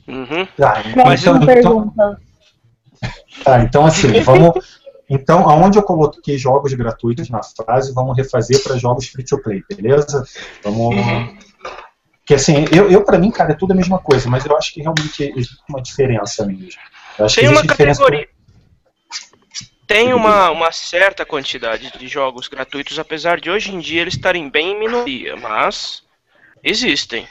Uhum. 0.08 0.48
Ah, 0.62 0.82
então, 0.86 1.04
Próxima 1.04 1.36
então, 1.38 1.46
pergunta. 1.46 2.22
tá, 3.44 3.62
então, 3.62 3.86
assim, 3.86 4.20
vamos. 4.24 4.77
Então, 5.10 5.50
aonde 5.50 5.78
eu 5.78 5.84
coloquei 5.84 6.38
jogos 6.38 6.74
gratuitos 6.74 7.30
na 7.30 7.42
frase, 7.42 7.94
vamos 7.94 8.18
refazer 8.18 8.62
para 8.62 8.78
jogos 8.78 9.08
free 9.08 9.24
to 9.24 9.42
play, 9.42 9.64
beleza? 9.70 10.26
Vamos. 10.64 10.96
Uhum. 10.96 11.38
Que 12.26 12.34
assim, 12.34 12.66
eu, 12.74 12.92
eu 12.92 13.06
para 13.06 13.18
mim, 13.18 13.32
cara, 13.32 13.54
é 13.54 13.56
tudo 13.56 13.72
a 13.72 13.76
mesma 13.76 14.00
coisa, 14.00 14.30
mas 14.30 14.46
eu 14.46 14.58
acho 14.58 14.74
que 14.74 14.82
realmente 14.82 15.32
existe 15.34 15.64
uma 15.70 15.82
diferença 15.82 16.46
mesmo. 16.46 16.82
Tem 17.34 17.48
uma 17.48 17.66
categoria. 17.66 18.28
Tem 19.88 20.14
uma, 20.14 20.52
uma 20.52 20.70
certa 20.74 21.26
quantidade 21.26 21.90
de 21.98 22.08
jogos 22.10 22.50
gratuitos, 22.50 23.00
apesar 23.00 23.40
de 23.40 23.50
hoje 23.50 23.74
em 23.74 23.80
dia 23.80 24.02
eles 24.02 24.16
estarem 24.16 24.50
bem 24.50 24.74
em 24.74 24.80
minoria, 24.80 25.38
mas 25.38 26.04
existem. 26.62 27.26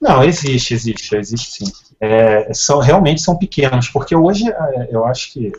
Não, 0.00 0.22
existe, 0.22 0.74
existe, 0.74 1.16
existe 1.16 1.50
sim. 1.50 1.72
É, 2.00 2.54
são, 2.54 2.78
realmente 2.78 3.20
são 3.20 3.36
pequenos, 3.36 3.88
porque 3.88 4.14
hoje 4.14 4.48
é, 4.48 4.88
eu 4.92 5.04
acho 5.04 5.32
que 5.32 5.50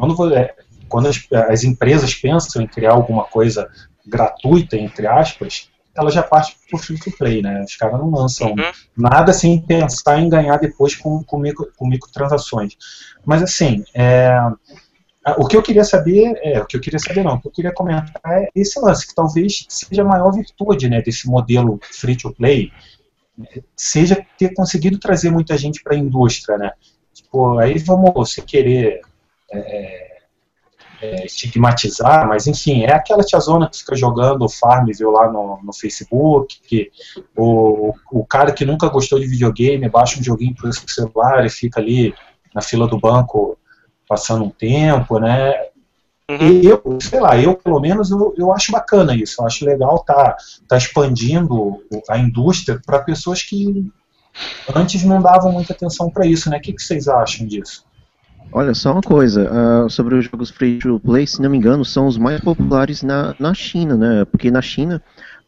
quando, 0.00 0.34
é, 0.34 0.54
quando 0.88 1.08
as, 1.08 1.26
as 1.48 1.64
empresas 1.64 2.14
pensam 2.14 2.62
em 2.62 2.66
criar 2.66 2.92
alguma 2.92 3.24
coisa 3.24 3.70
gratuita, 4.06 4.76
entre 4.76 5.06
aspas, 5.06 5.70
ela 5.94 6.10
já 6.10 6.22
parte 6.22 6.56
para 6.68 6.78
o 6.78 6.82
free 6.82 6.98
to 6.98 7.10
play, 7.16 7.42
né? 7.42 7.62
Os 7.62 7.76
caras 7.76 7.98
não 7.98 8.10
lançam 8.10 8.50
Uhum. 8.50 8.72
nada 8.96 9.32
sem 9.32 9.60
pensar 9.60 10.18
em 10.20 10.28
ganhar 10.28 10.56
depois 10.56 10.94
com, 10.94 11.22
com, 11.22 11.38
micro, 11.38 11.70
com 11.76 11.86
microtransações. 11.86 12.76
Mas 13.24 13.42
assim, 13.42 13.84
é, 13.94 14.38
o 15.36 15.46
que 15.46 15.56
eu 15.56 15.62
queria 15.62 15.84
saber, 15.84 16.38
é, 16.42 16.60
o 16.60 16.66
que 16.66 16.76
eu 16.76 16.80
queria 16.80 16.98
saber 16.98 17.22
não, 17.22 17.34
o 17.34 17.40
que 17.40 17.48
eu 17.48 17.52
queria 17.52 17.72
comentar 17.72 18.20
é 18.26 18.48
esse 18.54 18.80
lance, 18.80 19.06
que 19.06 19.14
talvez 19.14 19.66
seja 19.68 20.02
a 20.02 20.04
maior 20.04 20.30
virtude 20.32 20.88
né, 20.88 21.02
desse 21.02 21.28
modelo 21.28 21.78
free 21.82 22.16
to 22.16 22.32
play, 22.32 22.72
seja 23.76 24.24
ter 24.38 24.54
conseguido 24.54 24.98
trazer 24.98 25.30
muita 25.30 25.56
gente 25.56 25.82
para 25.82 25.94
a 25.94 25.98
indústria, 25.98 26.56
né? 26.56 26.72
Tipo, 27.12 27.58
aí 27.58 27.78
vamos 27.78 28.12
você 28.14 28.40
querer 28.42 29.00
é, 29.52 30.10
é, 31.02 31.24
estigmatizar, 31.24 32.28
mas 32.28 32.46
enfim, 32.46 32.82
é 32.82 32.92
aquela 32.92 33.22
tiazona 33.22 33.68
que 33.68 33.78
fica 33.78 33.96
jogando 33.96 34.48
Farmville 34.48 35.10
lá 35.10 35.30
no, 35.32 35.58
no 35.62 35.72
Facebook, 35.72 36.60
que 36.66 36.90
o, 37.36 37.94
o 38.12 38.24
cara 38.24 38.52
que 38.52 38.64
nunca 38.64 38.88
gostou 38.88 39.18
de 39.18 39.26
videogame 39.26 39.88
baixa 39.88 40.20
um 40.20 40.22
joguinho 40.22 40.54
pro 40.54 40.70
celular 40.72 41.44
e 41.44 41.50
fica 41.50 41.80
ali 41.80 42.14
na 42.54 42.60
fila 42.60 42.86
do 42.86 42.98
banco 42.98 43.56
passando 44.06 44.44
um 44.44 44.50
tempo, 44.50 45.18
né? 45.18 45.54
Uhum. 46.30 46.60
Eu, 46.62 46.98
sei 47.00 47.18
lá, 47.18 47.36
eu 47.36 47.54
pelo 47.56 47.80
menos 47.80 48.10
eu, 48.10 48.34
eu 48.36 48.52
acho 48.52 48.70
bacana 48.70 49.16
isso, 49.16 49.40
eu 49.40 49.46
acho 49.46 49.64
legal 49.64 49.98
tá, 50.04 50.36
tá 50.68 50.76
expandindo 50.76 51.82
a 52.08 52.18
indústria 52.18 52.80
para 52.84 53.00
pessoas 53.00 53.42
que 53.42 53.90
antes 54.74 55.02
não 55.02 55.20
davam 55.20 55.50
muita 55.50 55.72
atenção 55.72 56.08
para 56.08 56.26
isso, 56.26 56.48
né? 56.50 56.58
O 56.58 56.60
que, 56.60 56.72
que 56.72 56.82
vocês 56.82 57.08
acham 57.08 57.46
disso? 57.46 57.84
Olha, 58.52 58.74
só 58.74 58.92
uma 58.92 59.00
coisa, 59.00 59.48
ah, 59.48 59.88
sobre 59.88 60.16
os 60.16 60.24
jogos 60.24 60.50
free 60.50 60.78
to 60.78 60.98
play, 60.98 61.24
se 61.26 61.40
não 61.40 61.48
me 61.48 61.56
engano, 61.56 61.84
são 61.84 62.06
os 62.08 62.18
mais 62.18 62.40
populares 62.40 63.00
na, 63.02 63.34
na 63.38 63.54
China, 63.54 63.96
né? 63.96 64.24
Porque 64.24 64.50
na 64.50 64.60
China 64.60 65.00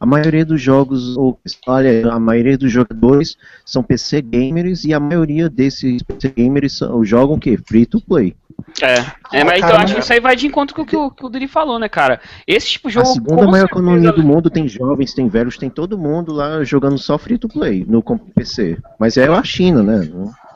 a 0.03 0.05
maioria 0.05 0.43
dos 0.43 0.61
jogos, 0.61 1.15
ou, 1.15 1.39
olha, 1.65 2.11
a 2.11 2.19
maioria 2.19 2.57
dos 2.57 2.69
jogadores 2.69 3.37
são 3.65 3.81
PC 3.81 4.21
gamers 4.21 4.83
e 4.83 4.93
a 4.93 4.99
maioria 4.99 5.49
desses 5.49 6.03
PC 6.03 6.27
gamers 6.35 6.77
são, 6.77 7.05
jogam 7.05 7.37
o 7.37 7.39
quê? 7.39 7.57
Free 7.65 7.85
to 7.85 8.01
play. 8.01 8.35
É, 8.81 8.95
é 9.39 9.43
mas 9.45 9.61
cara, 9.61 9.73
então 9.73 9.75
acho 9.77 9.85
que 9.87 9.93
mas- 9.93 10.03
isso 10.03 10.11
aí 10.13 10.19
vai 10.19 10.35
de 10.35 10.45
encontro 10.45 10.75
com 10.75 10.81
o 10.81 10.85
que 10.85 10.97
o, 10.97 11.09
que 11.09 11.25
o 11.25 11.29
Duri 11.29 11.47
falou, 11.47 11.79
né, 11.79 11.87
cara? 11.87 12.19
Esse 12.45 12.67
tipo 12.71 12.89
de 12.91 12.99
A 12.99 13.01
jogo. 13.01 13.13
segunda 13.13 13.45
com 13.45 13.51
maior 13.51 13.61
certeza- 13.67 13.81
economia 13.81 14.11
do 14.11 14.23
mundo 14.23 14.49
tem 14.49 14.67
jovens, 14.67 15.13
tem 15.13 15.29
velhos, 15.29 15.57
tem 15.57 15.69
todo 15.69 15.97
mundo 15.97 16.33
lá 16.33 16.61
jogando 16.65 16.97
só 16.97 17.17
free 17.17 17.37
to 17.37 17.47
play 17.47 17.85
no 17.87 18.03
PC. 18.35 18.77
Mas 18.99 19.15
é 19.15 19.25
a 19.29 19.41
China, 19.41 19.81
né? 19.83 20.05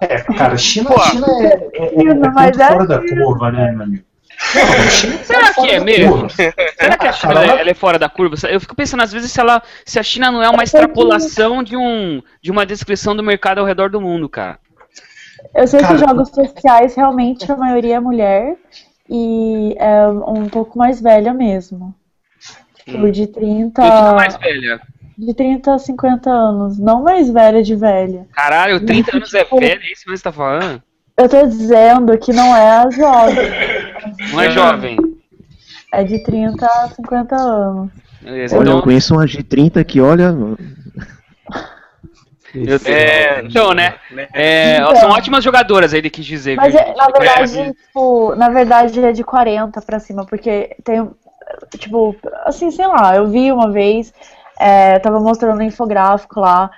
É, 0.01 0.17
cara, 0.33 0.57
China, 0.57 0.89
Pô. 0.89 0.99
China 1.03 1.25
é, 1.41 1.69
é, 1.73 2.03
é, 2.03 2.07
é 2.09 2.13
mas 2.31 2.59
é 2.59 2.67
fora 2.67 2.85
da 2.85 2.99
curva, 2.99 3.49
né, 3.49 3.71
meu 3.71 3.83
amigo? 3.83 4.03
Será 5.23 5.53
fora 5.53 5.67
que 5.67 5.73
é 5.73 5.79
da 5.79 5.85
mesmo? 5.85 6.11
curva. 6.11 6.29
Será 6.29 6.97
que 6.97 7.07
a 7.07 7.11
China 7.11 7.33
Cara, 7.33 7.45
ela, 7.59 7.69
é 7.69 7.73
fora 7.73 7.99
da 7.99 8.07
curva? 8.09 8.35
Eu 8.49 8.59
fico 8.59 8.75
pensando 8.75 9.01
às 9.03 9.11
vezes 9.11 9.31
se, 9.31 9.39
ela, 9.39 9.61
se 9.85 9.99
a 9.99 10.03
China 10.03 10.31
não 10.31 10.41
é 10.43 10.49
uma 10.49 10.63
extrapolação 10.63 11.63
de, 11.63 11.75
um, 11.75 12.21
de 12.41 12.51
uma 12.51 12.65
descrição 12.65 13.15
do 13.15 13.23
mercado 13.23 13.59
ao 13.59 13.65
redor 13.65 13.89
do 13.89 13.99
mundo, 13.99 14.29
cara. 14.29 14.59
Eu 15.55 15.67
sei 15.67 15.79
Cara, 15.81 15.93
que 15.95 15.99
jogos 16.05 16.29
sociais 16.29 16.95
realmente 16.95 17.51
a 17.51 17.55
maioria 17.55 17.95
é 17.95 17.99
mulher 17.99 18.55
e 19.09 19.75
é 19.79 20.07
um 20.07 20.47
pouco 20.49 20.77
mais 20.77 21.01
velha 21.01 21.33
mesmo. 21.33 21.93
Tipo, 22.85 23.11
de 23.11 23.27
30, 23.27 23.81
Eu 23.81 23.91
digo 23.91 24.15
mais 24.15 24.37
velha. 24.37 24.81
de 25.17 25.33
30 25.33 25.73
a 25.73 25.79
50 25.79 26.29
anos. 26.29 26.79
Não 26.79 27.03
mais 27.03 27.29
velha 27.29 27.61
de 27.61 27.75
velha. 27.75 28.25
Caralho, 28.33 28.85
30 28.85 29.17
anos 29.17 29.33
é 29.33 29.43
Tipo- 29.43 29.59
velho, 29.59 29.81
é 29.81 29.91
isso 29.91 30.03
que 30.05 30.09
você 30.11 30.23
tá 30.23 30.31
falando? 30.31 30.81
Eu 31.17 31.27
tô 31.27 31.47
dizendo 31.47 32.15
que 32.19 32.31
não 32.31 32.55
é 32.55 32.69
a 32.77 32.89
jovem. 32.91 33.49
Não 34.31 34.41
é 34.41 34.51
jovem. 34.51 34.97
É 35.91 36.03
de 36.03 36.19
30 36.23 36.65
a 36.65 36.87
50 36.89 37.35
anos. 37.35 37.91
Beleza, 38.21 38.55
Olha, 38.57 38.63
então, 38.67 38.77
eu 38.77 38.83
conheço 38.83 39.13
uma 39.15 39.25
G30 39.25 39.83
que, 39.83 39.99
olha, 39.99 40.33
eu- 42.53 42.79
É, 42.85 43.41
então, 43.41 43.73
né? 43.73 43.95
É, 44.33 44.77
são 44.95 45.09
ótimas 45.09 45.43
jogadoras, 45.43 45.93
ele 45.93 46.09
quis 46.09 46.25
dizer. 46.25 46.55
Mas 46.55 46.73
viu, 46.73 46.81
é- 46.81 46.95
na 46.95 47.07
verdade, 47.07 47.73
tipo, 47.73 48.35
na 48.35 48.49
verdade 48.49 49.03
é 49.03 49.11
de 49.11 49.23
40 49.23 49.81
pra 49.81 49.99
cima, 49.99 50.25
porque 50.25 50.75
tem, 50.83 51.09
tipo, 51.79 52.15
assim, 52.45 52.71
sei 52.71 52.87
lá, 52.87 53.15
eu 53.15 53.27
vi 53.27 53.51
uma 53.51 53.71
vez, 53.71 54.13
é, 54.59 54.99
tava 54.99 55.19
mostrando 55.19 55.59
um 55.59 55.63
infográfico 55.63 56.39
lá, 56.39 56.69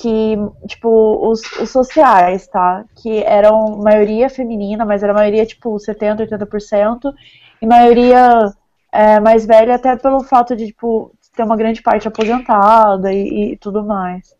que, 0.00 0.36
tipo, 0.68 1.28
os, 1.28 1.40
os 1.60 1.70
sociais, 1.70 2.46
tá? 2.46 2.84
Que 3.02 3.22
eram 3.24 3.78
maioria 3.78 4.30
feminina, 4.30 4.84
mas 4.84 5.02
era 5.02 5.12
maioria, 5.12 5.44
tipo, 5.44 5.78
70, 5.78 6.24
80%, 6.26 7.12
e 7.60 7.66
maioria 7.66 8.52
é, 8.92 9.18
mais 9.18 9.44
velha 9.44 9.74
até 9.74 9.96
pelo 9.96 10.22
fato 10.22 10.54
de, 10.54 10.68
tipo, 10.68 11.12
ter 11.34 11.42
uma 11.42 11.56
grande 11.56 11.82
parte 11.82 12.06
aposentada 12.06 13.12
e, 13.12 13.52
e 13.52 13.56
tudo 13.56 13.84
mais. 13.84 14.36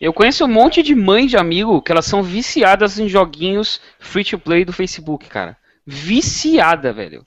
Eu 0.00 0.12
conheço 0.12 0.44
um 0.44 0.48
monte 0.48 0.82
de 0.82 0.94
mães 0.94 1.30
de 1.30 1.36
amigo 1.36 1.82
que 1.82 1.92
elas 1.92 2.06
são 2.06 2.22
viciadas 2.22 2.98
em 2.98 3.08
joguinhos 3.08 3.80
free 3.98 4.24
to 4.24 4.38
play 4.38 4.64
do 4.64 4.72
Facebook, 4.72 5.28
cara. 5.28 5.56
Viciada, 5.84 6.92
velho. 6.92 7.24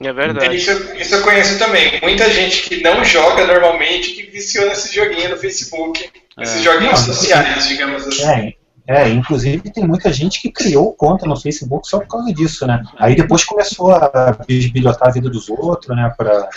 É 0.00 0.12
verdade. 0.12 0.56
Isso, 0.56 0.70
isso 0.94 1.14
eu 1.14 1.22
conheço 1.22 1.58
também. 1.58 1.98
Muita 2.02 2.30
gente 2.30 2.68
que 2.68 2.82
não 2.82 3.04
joga 3.04 3.46
normalmente 3.46 4.12
que 4.12 4.30
viciou 4.30 4.68
nesse 4.68 4.94
joguinho 4.94 5.30
no 5.30 5.36
Facebook. 5.36 6.10
Esses 6.38 6.62
joguinhos 6.62 7.06
Não, 7.06 7.14
sociais, 7.14 7.66
digamos 7.66 8.06
assim. 8.06 8.24
É, 8.24 8.54
é, 8.88 9.08
inclusive 9.08 9.70
tem 9.70 9.86
muita 9.86 10.12
gente 10.12 10.40
que 10.40 10.52
criou 10.52 10.92
conta 10.92 11.26
no 11.26 11.36
Facebook 11.36 11.88
só 11.88 11.98
por 11.98 12.08
causa 12.08 12.32
disso, 12.32 12.66
né? 12.66 12.82
Aí 12.98 13.16
depois 13.16 13.42
começou 13.42 13.90
a 13.90 14.36
bisbilhotar 14.46 15.08
a 15.08 15.12
vida 15.12 15.28
dos 15.28 15.48
outros, 15.48 15.96
né? 15.96 16.12
Pra 16.16 16.48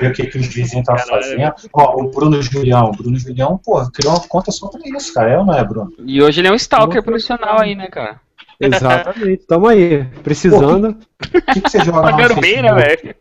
ver 0.00 0.10
o 0.10 0.12
que, 0.14 0.26
que 0.28 0.38
os 0.38 0.46
vizinhos 0.46 0.88
estavam 0.88 1.04
fazendo. 1.04 1.52
Ó, 1.74 2.00
o 2.00 2.10
Bruno 2.10 2.40
Julião. 2.40 2.86
O 2.86 2.92
Bruno 2.92 3.18
Julião, 3.18 3.60
pô, 3.62 3.84
criou 3.90 4.14
uma 4.14 4.26
conta 4.26 4.50
só 4.50 4.68
pra 4.68 4.80
isso, 4.96 5.12
cara. 5.12 5.32
É 5.32 5.38
ou 5.38 5.44
não 5.44 5.54
é, 5.54 5.62
Bruno? 5.62 5.92
E 6.06 6.22
hoje 6.22 6.40
ele 6.40 6.48
é 6.48 6.52
um 6.52 6.56
stalker 6.56 7.02
profissional 7.02 7.60
aí, 7.60 7.74
né, 7.74 7.88
cara? 7.88 8.21
Exatamente. 8.76 9.46
Tamo 9.46 9.66
aí. 9.66 10.04
Precisando. 10.22 10.96
O 11.34 11.52
que, 11.52 11.60
que 11.60 11.70
você 11.70 11.84
joga 11.84 12.02
Pagando 12.02 12.40
bem, 12.40 12.62
né, 12.62 12.72
velho? 12.74 13.14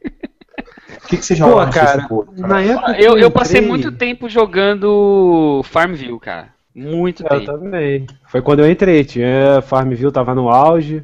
O 1.03 1.07
que, 1.07 1.17
que 1.17 1.25
você 1.25 1.35
joga 1.35 1.65
Pô, 1.67 1.71
cara, 1.73 1.87
Facebook? 1.93 2.35
cara? 2.35 2.47
na 2.47 2.61
época 2.61 2.93
que 2.93 3.03
Eu, 3.03 3.17
eu 3.17 3.31
passei 3.31 3.59
entrei- 3.59 3.69
muito 3.69 3.91
tempo 3.91 4.29
jogando 4.29 5.61
Farmville, 5.65 6.19
cara. 6.19 6.49
Muito 6.73 7.23
Eu 7.23 7.29
tempo. 7.29 7.45
também. 7.45 8.07
Foi 8.27 8.41
quando 8.41 8.59
eu 8.59 8.69
entrei. 8.71 9.03
Tinha 9.03 9.61
Farmville, 9.61 10.11
tava 10.11 10.33
no 10.33 10.49
auge. 10.49 11.03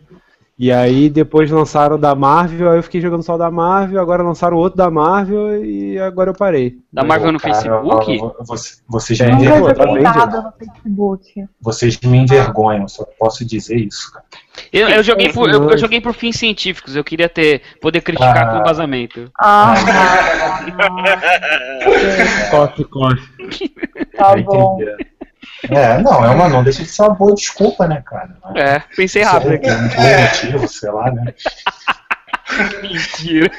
E 0.59 0.71
aí 0.71 1.07
depois 1.07 1.51
lançaram 1.51 1.97
o 1.97 1.99
da 1.99 2.15
Marvel, 2.15 2.71
aí 2.71 2.79
eu 2.79 2.83
fiquei 2.83 2.99
jogando 2.99 3.21
só 3.21 3.35
o 3.35 3.37
da 3.37 3.51
Marvel, 3.51 4.01
agora 4.01 4.23
lançaram 4.23 4.57
outro 4.57 4.75
da 4.75 4.89
Marvel 4.89 5.63
e 5.63 5.99
agora 5.99 6.31
eu 6.31 6.33
parei. 6.33 6.79
Da 6.91 7.03
Marvel 7.03 7.31
no 7.31 7.39
Cara, 7.39 7.53
Facebook? 7.53 8.17
Vocês, 8.39 8.83
vocês, 8.89 9.19
me 9.19 9.33
envergonham, 9.33 10.51
vocês 11.61 11.99
me 12.01 12.17
envergonham, 12.17 12.87
só 12.87 13.05
posso 13.19 13.45
dizer 13.45 13.75
isso, 13.77 14.11
cara. 14.11 14.25
Eu, 14.73 14.89
eu 14.89 15.03
joguei 15.03 15.31
por, 15.31 15.47
eu, 15.47 15.69
eu 15.69 15.77
joguei 15.77 16.01
por 16.01 16.15
fins 16.15 16.37
científicos, 16.37 16.95
eu 16.95 17.03
queria 17.03 17.29
ter 17.29 17.61
poder 17.79 18.01
criticar 18.01 18.47
Ah. 18.47 18.57
com 18.57 18.63
vazamento. 18.65 19.29
Ah, 19.39 19.75
Corte, 22.49 22.83
corte. 22.85 23.21
tá 24.17 24.35
bom. 24.37 24.77
entender. 24.81 25.07
É, 25.69 25.97
não, 26.01 26.23
é 26.23 26.29
uma, 26.29 26.47
não 26.47 26.63
deixa 26.63 26.83
de 26.83 26.89
ser 26.89 27.01
uma 27.03 27.15
boa 27.15 27.33
desculpa, 27.33 27.87
né, 27.87 28.01
cara? 28.05 28.37
É, 28.55 28.79
pensei 28.95 29.23
rápido 29.23 29.53
aqui. 29.53 29.67
É 29.67 29.73
um 29.75 29.87
bom 29.87 30.21
motivo, 30.21 30.67
sei 30.67 30.91
lá, 30.91 31.11
né? 31.11 31.33
Mentira. 32.81 33.51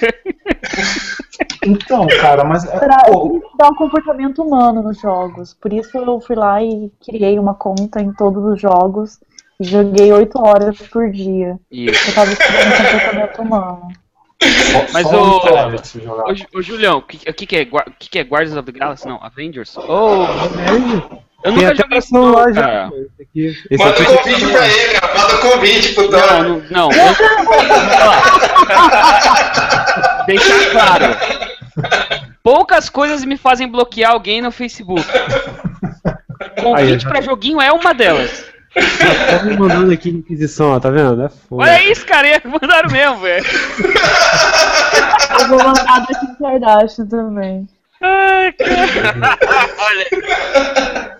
Então, 1.65 2.07
cara, 2.21 2.45
mas. 2.45 2.65
é, 2.65 2.79
Será 2.79 2.97
que 3.05 3.11
dá 3.59 3.69
um 3.69 3.75
comportamento 3.75 4.43
humano 4.43 4.83
nos 4.83 5.01
jogos. 5.01 5.55
Por 5.55 5.73
isso 5.73 5.97
eu 5.99 6.21
fui 6.21 6.37
lá 6.37 6.63
e 6.63 6.91
criei 7.05 7.39
uma 7.39 7.55
conta 7.55 8.01
em 8.01 8.13
todos 8.13 8.43
os 8.45 8.61
jogos 8.61 9.19
e 9.61 9.65
joguei 9.65 10.13
8 10.13 10.39
horas 10.41 10.79
por 10.89 11.11
dia. 11.11 11.59
Isso. 11.71 12.11
Eu 12.11 12.15
tava 12.15 12.33
estudando 12.33 12.93
comportamento 12.93 13.43
humano. 13.43 13.89
Mas 14.93 15.07
só 15.09 15.39
o- 15.39 16.59
ô 16.59 16.63
Julião, 16.63 16.99
o 16.99 17.03
que, 17.03 17.29
o 17.29 17.35
que, 17.35 17.57
é, 17.57 17.63
o 17.63 17.91
que, 17.99 18.09
que 18.09 18.19
é 18.21 18.23
Guardians 18.23 18.57
of 18.57 18.71
the 18.73 18.79
Galaxy? 18.79 19.07
Não, 19.07 19.23
Avengers? 19.23 19.77
Oh, 19.77 20.25
eu 21.49 21.55
Tem 21.55 21.63
nunca 21.65 21.75
joguei 21.77 21.99
o 21.99 22.01
não, 22.01 22.03
celular 22.03 22.53
já. 22.55 22.63
cara. 22.63 22.89
Esse 22.89 23.23
aqui. 23.23 23.47
Esse 23.71 23.85
Manda 23.85 23.91
aqui 23.91 24.03
um 24.03 24.07
convite 24.17 24.47
pra 24.53 24.67
ele, 24.69 24.89
cara. 24.99 25.15
Manda 25.19 25.35
um 25.35 25.39
convite 25.51 25.93
pro 25.95 26.03
Não, 26.05 26.11
Dora. 26.11 26.43
não, 26.43 26.63
não. 26.71 26.89
Ó, 26.89 26.91
deixar 30.27 30.71
claro. 30.71 31.05
Poucas 32.43 32.89
coisas 32.89 33.25
me 33.25 33.37
fazem 33.37 33.69
bloquear 33.69 34.13
alguém 34.13 34.41
no 34.41 34.51
Facebook. 34.51 35.05
Convite 36.63 37.07
Aí. 37.07 37.13
pra 37.13 37.21
joguinho 37.21 37.61
é 37.61 37.71
uma 37.73 37.93
delas. 37.95 38.45
tá 38.75 39.43
me 39.45 39.57
mandando 39.57 39.93
aqui 39.93 40.11
Inquisição, 40.11 40.71
ó, 40.73 40.81
tá 40.81 40.91
vendo? 40.91 41.23
É 41.23 41.29
foda. 41.29 41.63
Olha 41.63 41.83
isso, 41.91 42.05
cara, 42.07 42.41
mandaram 42.45 42.91
mesmo, 42.91 43.17
velho. 43.19 43.45
Eu 45.41 45.49
vou 45.49 45.59
mandar 45.59 46.01
da 46.01 46.07
Kim 46.19 46.35
Kardashian 46.39 47.07
também. 47.07 47.69
Ai, 48.01 48.53
cara. 48.53 49.39
Olha, 49.79 51.18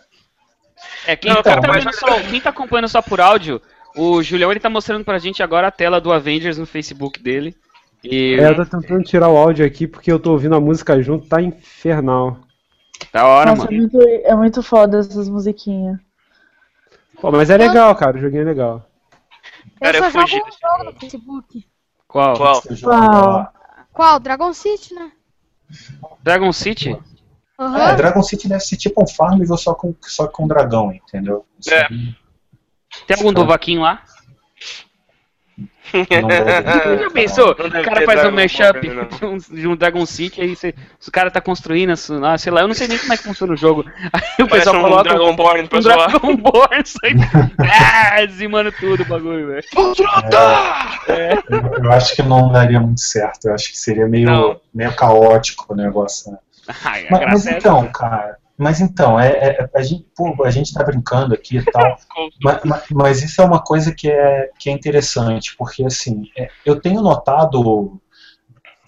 É, 1.09 1.17
quem, 1.17 1.33
Não, 1.33 1.43
tá 1.43 1.57
mas- 1.57 1.65
acompanhando 1.65 1.95
só, 1.95 2.21
quem 2.29 2.41
tá 2.41 2.51
acompanhando 2.51 2.89
só 2.89 3.01
por 3.01 3.19
áudio, 3.19 3.63
o 3.97 4.23
Julião 4.23 4.51
ele 4.51 4.61
tá 4.61 4.69
mostrando 4.69 5.05
pra 5.07 5.19
gente 5.19 5.43
agora 5.43 5.69
a 5.69 5.71
tela 5.71 6.01
do 6.03 6.13
Avengers 6.13 6.59
no 6.59 6.67
Facebook 6.67 7.19
dele. 7.23 7.57
E 8.05 8.35
É, 8.39 8.51
eu 8.51 8.55
tô 8.57 8.67
tentando 8.67 9.03
tirar 9.05 9.29
o 9.31 9.37
áudio 9.39 9.65
aqui 9.65 9.87
porque 9.87 10.13
eu 10.13 10.21
tô 10.21 10.33
ouvindo 10.33 10.55
a 10.55 10.61
música 10.61 11.01
junto, 11.03 11.27
tá 11.27 11.41
infernal. 11.41 12.37
da 13.13 13.25
hora, 13.27 13.51
Nossa, 13.51 13.63
é 13.63 13.65
mano. 13.71 13.77
muito, 13.79 13.99
é 14.25 14.35
muito 14.37 14.63
foda 14.63 14.99
essas 14.99 15.29
musiquinhas. 15.31 15.99
Pô, 17.21 17.31
mas 17.33 17.49
é 17.49 17.57
legal, 17.57 17.95
cara, 17.97 18.17
o 18.17 18.21
joguinho 18.21 18.43
é 18.43 18.45
legal. 18.45 18.87
Cara, 19.81 19.97
eu 19.99 20.05
eu 20.05 20.11
só 20.11 20.21
fugi 20.21 20.37
jogo 20.37 20.47
um 20.81 20.85
no 20.85 20.93
Facebook. 20.93 21.65
Qual? 22.07 22.37
qual? 22.37 22.63
Lá. 22.83 23.53
Qual? 23.93 24.19
Dragon 24.21 24.53
City, 24.53 24.95
né? 24.95 25.11
Dragon 26.23 26.53
City? 26.53 26.97
Aham. 27.59 27.91
É, 27.91 27.97
Dragon 27.97 28.23
City 28.23 28.49
deve 28.49 28.61
ser 28.61 28.77
tipo 28.77 29.03
um 29.03 29.07
Farmville 29.07 29.59
só 29.59 29.75
com, 29.75 29.95
só 30.03 30.27
com 30.29 30.47
dragão, 30.47 30.93
entendeu? 30.93 31.45
Isso 31.59 31.75
É. 31.75 31.89
Tem 33.07 33.17
algum 33.17 33.33
Dovaquinho 33.33 33.83
lá? 33.83 34.03
não 35.93 36.29
Já 37.03 37.11
pensou? 37.11 37.57
Não 37.59 37.67
O 37.81 37.85
cara 37.85 38.05
faz 38.05 38.25
um 38.27 38.31
mashup 38.31 38.81
Ball, 38.89 39.07
de 39.09 39.25
um- 39.25 39.39
de 39.61 39.67
um 39.69 39.75
Dragon 39.77 40.05
City, 40.07 40.41
aí 40.41 40.55
você, 40.55 40.75
o 41.07 41.11
cara 41.11 41.31
tá 41.31 41.41
construindo, 41.41 41.91
assim, 41.91 42.15
sei 42.39 42.53
lá, 42.53 42.61
eu 42.61 42.69
não 42.69 42.75
sei 42.75 42.87
nem 42.89 42.99
como 42.99 43.13
é 43.13 43.17
que 43.17 43.23
funciona 43.23 43.55
o 43.55 43.57
jogo. 43.57 43.85
Aí 44.13 44.45
o 44.45 44.49
pessoal 44.49 44.77
um 44.77 44.83
coloca 44.83 45.05
Dragonborn 45.05 45.69
um 45.73 45.81
zoar. 45.83 46.11
Dragon 46.11 46.37
Ball, 46.37 46.69
sai 46.85 47.13
ah, 47.59 48.25
dizimando 48.27 48.71
tudo 48.73 49.03
o 49.03 49.07
bagulho, 49.07 49.47
velho. 49.49 49.65
Eu- 51.49 51.85
Eu 51.85 51.93
acho 51.93 52.15
que 52.15 52.23
não 52.23 52.53
daria 52.53 52.79
muito 52.81 53.01
certo. 53.01 53.47
Eu 53.49 53.55
acho 53.55 53.71
que 53.71 53.79
seria 53.79 54.07
meio, 54.07 54.27
Não. 54.27 54.61
meio 54.75 54.95
caótico 54.95 55.73
o 55.73 55.77
negócio. 55.77 56.31
Né? 56.33 56.39
Ai, 56.85 57.07
a 57.07 57.11
Mas, 57.11 57.21
mas 57.33 57.47
é 57.47 57.59
então, 57.59 57.91
cara. 57.93 58.37
Mas 58.57 58.81
então, 58.81 59.19
é, 59.21 59.29
é- 59.31 59.71
a, 59.75 59.83
gente, 59.83 60.05
pô, 60.17 60.45
a 60.45 60.51
gente 60.51 60.75
tá 60.75 60.83
brincando 60.83 61.33
aqui 61.35 61.59
e 61.59 61.65
tal. 61.65 61.97
Mas, 62.43 62.61
mas- 62.65 62.85
mas 62.91 63.23
isso 63.23 63.41
é 63.41 63.45
uma 63.45 63.61
coisa 63.63 63.95
que 63.95 64.11
é, 64.11 64.51
que 64.59 64.69
é 64.69 64.73
interessante, 64.73 65.55
porque 65.57 65.85
assim, 65.85 66.25
é, 66.37 66.49
eu 66.65 66.81
tenho 66.81 67.01
notado 67.01 68.01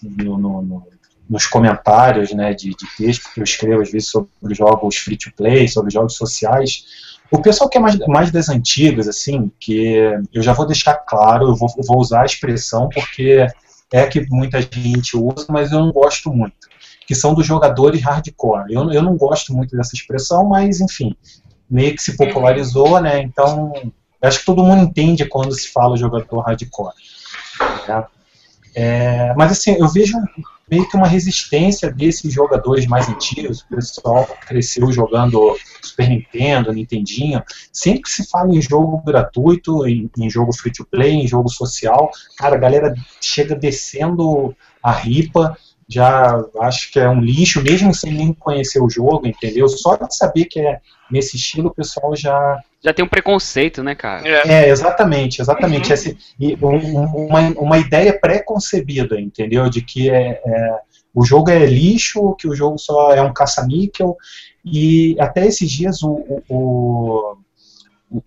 no, 0.03 0.39
no- 0.39 0.63
no- 0.63 0.87
nos 1.29 1.47
comentários 1.47 2.33
né, 2.33 2.53
de, 2.55 2.71
de 2.71 2.87
texto 2.97 3.33
que 3.33 3.41
eu 3.41 3.45
escrevo 3.45 3.83
às 3.83 3.91
vezes 3.93 4.09
sobre 4.09 4.55
jogos 4.55 4.97
free 4.97 5.17
to 5.17 5.33
play, 5.37 5.69
sobre 5.69 5.93
jogos 5.93 6.17
sociais, 6.17 6.85
o 7.31 7.41
pessoal 7.41 7.71
que 7.71 7.79
é 7.79 7.81
mais, 7.81 7.97
mais 8.09 8.31
das 8.33 8.49
antigas, 8.49 9.07
assim, 9.07 9.51
que 9.61 9.95
eu 10.33 10.43
já 10.43 10.53
vou 10.53 10.67
deixar 10.67 10.95
claro, 10.95 11.49
eu 11.49 11.55
vou, 11.55 11.69
vou 11.87 11.99
usar 11.99 12.23
a 12.23 12.27
expressão 12.27 12.89
porque 12.89 13.47
é 13.93 14.01
a 14.03 14.09
que 14.09 14.27
muita 14.31 14.61
gente 14.61 15.17
usa, 15.17 15.47
mas 15.49 15.71
eu 15.71 15.79
não 15.79 15.93
gosto 15.93 16.33
muito, 16.33 16.57
que 17.11 17.15
são 17.17 17.35
dos 17.35 17.45
jogadores 17.45 18.01
hardcore. 18.03 18.73
Eu, 18.73 18.89
eu 18.93 19.03
não 19.03 19.17
gosto 19.17 19.53
muito 19.53 19.77
dessa 19.77 19.97
expressão, 19.97 20.45
mas 20.45 20.81
enfim, 20.81 21.17
meio 21.69 21.93
que 21.93 22.01
se 22.01 22.17
popularizou, 22.17 23.01
né? 23.01 23.21
Então, 23.21 23.73
acho 24.23 24.39
que 24.39 24.45
todo 24.47 24.63
mundo 24.63 24.85
entende 24.85 25.25
quando 25.25 25.53
se 25.53 25.73
fala 25.73 25.97
jogador 25.97 26.39
hardcore. 26.39 26.95
Né? 27.89 28.05
É, 28.77 29.35
mas 29.35 29.51
assim, 29.51 29.73
eu 29.73 29.89
vejo 29.89 30.17
meio 30.71 30.89
que 30.89 30.97
uma 30.97 31.09
resistência 31.09 31.91
desses 31.91 32.33
jogadores 32.33 32.87
mais 32.87 33.09
antigos, 33.09 33.63
o 33.63 33.75
pessoal 33.75 34.25
cresceu 34.47 34.93
jogando 34.93 35.57
Super 35.83 36.11
Nintendo, 36.11 36.73
Nintendinho, 36.73 37.43
sempre 37.73 38.03
que 38.03 38.11
se 38.11 38.25
fala 38.31 38.55
em 38.55 38.63
jogo 38.63 39.03
gratuito, 39.05 39.85
em, 39.85 40.09
em 40.17 40.31
jogo 40.31 40.53
free 40.53 40.71
to 40.71 40.87
play, 40.87 41.11
em 41.11 41.27
jogo 41.27 41.49
social, 41.49 42.09
cara, 42.39 42.55
a 42.55 42.61
galera 42.61 42.95
chega 43.21 43.57
descendo 43.57 44.55
a 44.81 44.93
ripa, 44.93 45.59
já 45.91 46.41
acho 46.61 46.93
que 46.93 47.01
é 47.01 47.09
um 47.09 47.21
lixo, 47.21 47.61
mesmo 47.61 47.93
sem 47.93 48.13
nem 48.13 48.33
conhecer 48.33 48.81
o 48.81 48.89
jogo, 48.89 49.27
entendeu? 49.27 49.69
Só 49.69 49.97
de 49.97 50.15
saber 50.15 50.45
que 50.45 50.61
é 50.61 50.81
nesse 51.11 51.37
estilo, 51.37 51.69
o 51.69 51.75
pessoal 51.75 52.15
já. 52.15 52.61
Já 52.83 52.95
tem 52.95 53.05
um 53.05 53.09
preconceito, 53.09 53.83
né, 53.83 53.97
cara? 53.97 54.27
É, 54.27 54.69
exatamente, 54.71 55.43
exatamente. 55.43 55.89
Uhum. 55.89 55.95
Esse, 55.95 56.17
e 56.39 56.57
um, 56.63 57.27
uma, 57.27 57.41
uma 57.59 57.79
ideia 57.79 58.17
pré-concebida, 58.17 59.21
entendeu? 59.21 59.69
De 59.69 59.83
que 59.83 60.09
é, 60.09 60.41
é, 60.47 60.79
o 61.13 61.25
jogo 61.25 61.51
é 61.51 61.67
lixo, 61.67 62.37
que 62.37 62.47
o 62.47 62.55
jogo 62.55 62.79
só 62.79 63.13
é 63.13 63.21
um 63.21 63.33
caça-níquel. 63.33 64.17
E 64.65 65.17
até 65.19 65.45
esses 65.45 65.69
dias 65.69 66.03
o, 66.03 66.43
o, 66.49 67.37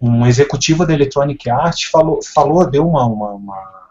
um 0.02 0.26
executivo 0.26 0.86
da 0.86 0.94
Electronic 0.94 1.50
Arts 1.50 1.84
falou, 1.86 2.20
falou 2.34 2.70
deu 2.70 2.86
uma, 2.86 3.06
uma, 3.06 3.32
uma 3.32 3.83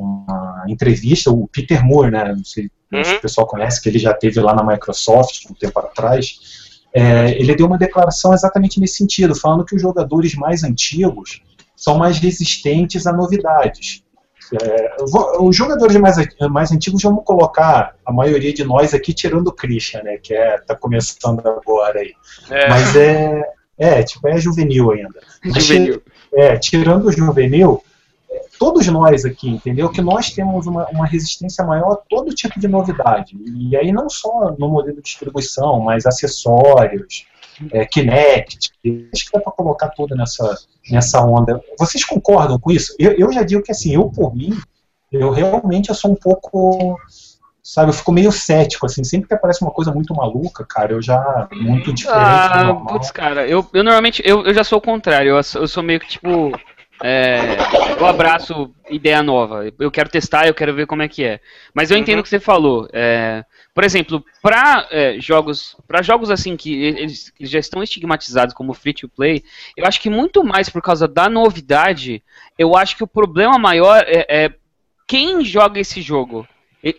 uma 0.00 0.64
entrevista, 0.68 1.30
o 1.30 1.48
Peter 1.48 1.84
Moore, 1.84 2.10
né, 2.10 2.34
não 2.34 2.44
sei 2.44 2.70
uhum. 2.92 3.04
se 3.04 3.14
o 3.14 3.20
pessoal 3.20 3.46
conhece, 3.46 3.80
que 3.80 3.88
ele 3.88 3.98
já 3.98 4.14
teve 4.14 4.40
lá 4.40 4.54
na 4.54 4.64
Microsoft 4.64 5.46
um 5.50 5.54
tempo 5.54 5.78
atrás, 5.78 6.80
é, 6.92 7.30
ele 7.38 7.54
deu 7.54 7.66
uma 7.66 7.78
declaração 7.78 8.34
exatamente 8.34 8.80
nesse 8.80 8.96
sentido, 8.96 9.34
falando 9.34 9.64
que 9.64 9.74
os 9.74 9.82
jogadores 9.82 10.34
mais 10.34 10.64
antigos 10.64 11.42
são 11.76 11.96
mais 11.96 12.18
resistentes 12.18 13.06
a 13.06 13.12
novidades. 13.12 14.02
É, 14.52 14.96
os 15.38 15.54
jogadores 15.54 15.96
mais, 15.96 16.16
mais 16.50 16.72
antigos, 16.72 17.02
vamos 17.02 17.24
colocar 17.24 17.94
a 18.04 18.12
maioria 18.12 18.52
de 18.52 18.64
nós 18.64 18.92
aqui, 18.92 19.14
tirando 19.14 19.46
o 19.46 19.52
Christian, 19.52 20.02
né, 20.02 20.18
que 20.18 20.34
é, 20.34 20.58
tá 20.58 20.74
começando 20.74 21.40
agora 21.46 22.00
aí. 22.00 22.12
É. 22.50 22.68
Mas 22.68 22.96
é, 22.96 23.42
é, 23.78 24.02
tipo, 24.02 24.26
é 24.26 24.38
juvenil 24.38 24.90
ainda. 24.90 25.20
Juvenil. 25.44 26.02
Mas, 26.04 26.42
é, 26.42 26.56
tirando 26.58 27.06
o 27.06 27.12
juvenil, 27.12 27.82
todos 28.58 28.86
nós 28.88 29.24
aqui, 29.24 29.48
entendeu? 29.48 29.88
Que 29.88 30.00
nós 30.00 30.30
temos 30.30 30.66
uma, 30.66 30.86
uma, 30.90 31.06
resistência 31.06 31.64
maior 31.64 31.92
a 31.92 31.96
todo 31.96 32.34
tipo 32.34 32.58
de 32.60 32.68
novidade. 32.68 33.36
E 33.56 33.76
aí 33.76 33.92
não 33.92 34.08
só 34.08 34.54
no 34.58 34.68
modelo 34.68 34.96
de 34.96 35.02
distribuição, 35.02 35.80
mas 35.80 36.06
acessórios, 36.06 37.26
é, 37.72 37.84
Kinect, 37.84 38.70
acho 39.12 39.24
que 39.24 39.32
dá 39.32 39.40
para 39.40 39.52
colocar 39.52 39.88
tudo 39.88 40.14
nessa, 40.14 40.56
nessa 40.90 41.20
onda. 41.24 41.60
Vocês 41.78 42.04
concordam 42.04 42.58
com 42.58 42.70
isso? 42.70 42.94
Eu, 42.98 43.12
eu 43.12 43.32
já 43.32 43.42
digo 43.42 43.62
que 43.62 43.72
assim, 43.72 43.94
eu 43.94 44.08
por 44.10 44.34
mim, 44.34 44.56
eu 45.10 45.30
realmente 45.30 45.88
eu 45.88 45.94
sou 45.94 46.12
um 46.12 46.16
pouco 46.16 46.98
sabe, 47.62 47.90
eu 47.90 47.94
fico 47.94 48.10
meio 48.10 48.32
cético, 48.32 48.86
assim, 48.86 49.04
sempre 49.04 49.28
que 49.28 49.34
aparece 49.34 49.62
uma 49.62 49.70
coisa 49.70 49.92
muito 49.92 50.14
maluca, 50.14 50.64
cara, 50.68 50.92
eu 50.92 51.00
já, 51.00 51.48
muito 51.52 51.92
diferente. 51.92 52.24
Ah, 52.24 52.74
putz, 52.88 53.10
cara, 53.12 53.46
eu, 53.46 53.64
eu 53.72 53.84
normalmente, 53.84 54.22
eu, 54.24 54.44
eu 54.44 54.52
já 54.52 54.64
sou 54.64 54.78
o 54.78 54.82
contrário, 54.82 55.30
eu, 55.30 55.36
eu 55.36 55.68
sou 55.68 55.82
meio 55.82 56.00
que, 56.00 56.08
tipo, 56.08 56.50
é, 57.02 57.56
eu 57.98 58.06
abraço 58.06 58.74
ideia 58.88 59.22
nova. 59.22 59.72
Eu 59.78 59.90
quero 59.90 60.10
testar, 60.10 60.46
eu 60.46 60.54
quero 60.54 60.74
ver 60.74 60.86
como 60.86 61.02
é 61.02 61.08
que 61.08 61.24
é. 61.24 61.40
Mas 61.72 61.90
eu 61.90 61.96
entendo 61.96 62.16
uhum. 62.16 62.20
o 62.20 62.22
que 62.22 62.28
você 62.28 62.40
falou. 62.40 62.88
É, 62.92 63.44
por 63.74 63.84
exemplo, 63.84 64.24
para 64.42 64.86
é, 64.90 65.18
jogos, 65.18 65.76
para 65.88 66.02
jogos 66.02 66.30
assim 66.30 66.56
que 66.56 66.82
eles, 66.82 67.32
eles, 67.38 67.50
já 67.50 67.58
estão 67.58 67.82
estigmatizados 67.82 68.54
como 68.54 68.74
free 68.74 68.92
to 68.92 69.08
play, 69.08 69.42
eu 69.76 69.86
acho 69.86 70.00
que 70.00 70.10
muito 70.10 70.44
mais 70.44 70.68
por 70.68 70.82
causa 70.82 71.08
da 71.08 71.28
novidade. 71.28 72.22
Eu 72.58 72.76
acho 72.76 72.96
que 72.96 73.04
o 73.04 73.08
problema 73.08 73.58
maior 73.58 74.04
é, 74.06 74.26
é 74.28 74.54
quem 75.06 75.44
joga 75.44 75.80
esse 75.80 76.02
jogo. 76.02 76.46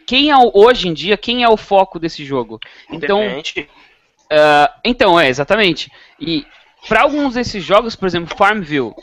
Quem 0.06 0.30
é 0.30 0.36
hoje 0.54 0.88
em 0.88 0.94
dia 0.94 1.18
quem 1.18 1.44
é 1.44 1.50
o 1.50 1.58
foco 1.58 1.98
desse 1.98 2.24
jogo? 2.24 2.60
Então, 2.92 3.40
uh, 3.40 4.70
então 4.84 5.20
é 5.20 5.28
exatamente. 5.28 5.92
E 6.20 6.46
para 6.88 7.02
alguns 7.02 7.34
desses 7.34 7.64
jogos, 7.64 7.96
por 7.96 8.08
exemplo, 8.08 8.36
Farmville, 8.38 8.94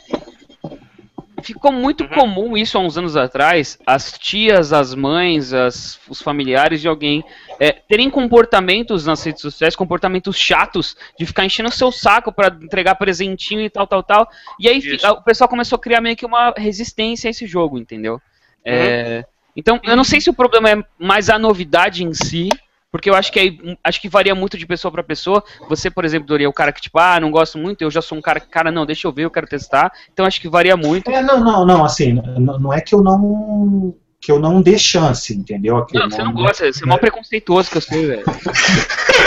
ficou 1.41 1.71
muito 1.71 2.03
uhum. 2.03 2.09
comum 2.09 2.57
isso 2.57 2.77
há 2.77 2.81
uns 2.81 2.97
anos 2.97 3.15
atrás, 3.15 3.77
as 3.85 4.17
tias, 4.17 4.73
as 4.73 4.93
mães, 4.95 5.53
as, 5.53 5.99
os 6.09 6.21
familiares 6.21 6.81
de 6.81 6.87
alguém 6.87 7.23
é, 7.59 7.71
terem 7.71 8.09
comportamentos 8.09 9.05
nas 9.05 9.23
redes 9.23 9.41
sociais, 9.41 9.75
comportamentos 9.75 10.37
chatos, 10.37 10.95
de 11.17 11.25
ficar 11.25 11.45
enchendo 11.45 11.69
o 11.69 11.71
seu 11.71 11.91
saco 11.91 12.31
para 12.31 12.55
entregar 12.61 12.95
presentinho 12.95 13.61
e 13.61 13.69
tal, 13.69 13.85
tal, 13.85 14.03
tal. 14.03 14.29
E 14.59 14.67
aí 14.67 14.77
isso. 14.77 15.07
o 15.07 15.21
pessoal 15.21 15.49
começou 15.49 15.75
a 15.75 15.79
criar 15.79 16.01
meio 16.01 16.15
que 16.15 16.25
uma 16.25 16.53
resistência 16.55 17.27
a 17.27 17.31
esse 17.31 17.45
jogo, 17.45 17.77
entendeu? 17.77 18.21
É, 18.63 18.73
uhum. 18.73 18.83
É, 18.85 19.25
então, 19.55 19.79
eu 19.83 19.95
não 19.95 20.03
sei 20.03 20.21
se 20.21 20.29
o 20.29 20.33
problema 20.33 20.69
é 20.69 20.83
mais 20.97 21.29
a 21.29 21.37
novidade 21.37 22.03
em 22.03 22.13
si, 22.13 22.49
porque 22.91 23.09
eu 23.09 23.15
acho 23.15 23.31
que 23.31 23.39
aí, 23.39 23.77
acho 23.83 24.01
que 24.01 24.09
varia 24.09 24.33
muito 24.33 24.57
de 24.57 24.65
pessoa 24.65 24.91
para 24.91 25.03
pessoa. 25.03 25.43
Você, 25.67 25.89
por 25.89 26.05
exemplo, 26.05 26.27
Dori, 26.27 26.43
é 26.43 26.47
o 26.47 26.53
cara 26.53 26.71
que, 26.71 26.81
tipo, 26.81 26.97
ah, 26.99 27.19
não 27.19 27.31
gosto 27.31 27.57
muito, 27.57 27.81
eu 27.81 27.91
já 27.91 28.01
sou 28.01 28.17
um 28.17 28.21
cara 28.21 28.39
que, 28.39 28.47
cara, 28.47 28.71
não, 28.71 28.85
deixa 28.85 29.07
eu 29.07 29.11
ver, 29.11 29.25
eu 29.25 29.31
quero 29.31 29.47
testar. 29.47 29.91
Então 30.11 30.25
acho 30.25 30.41
que 30.41 30.49
varia 30.49 30.75
muito. 30.75 31.09
É, 31.09 31.21
não, 31.21 31.43
não, 31.43 31.65
não, 31.65 31.85
assim, 31.85 32.13
não 32.13 32.73
é 32.73 32.81
que 32.81 32.95
eu 32.95 33.03
não 33.03 33.95
que 34.21 34.31
eu 34.31 34.39
não 34.39 34.61
dê 34.61 34.77
chance, 34.77 35.33
entendeu? 35.33 35.85
Não, 35.93 36.11
você 36.11 36.21
não, 36.21 36.33
gosta, 36.33 36.71
você 36.71 36.83
é 36.83 36.87
mó 36.87 36.97
preconceituoso 36.97 37.71
que 37.71 37.77
eu 37.77 37.81
sei, 37.81 38.05
velho. 38.05 38.23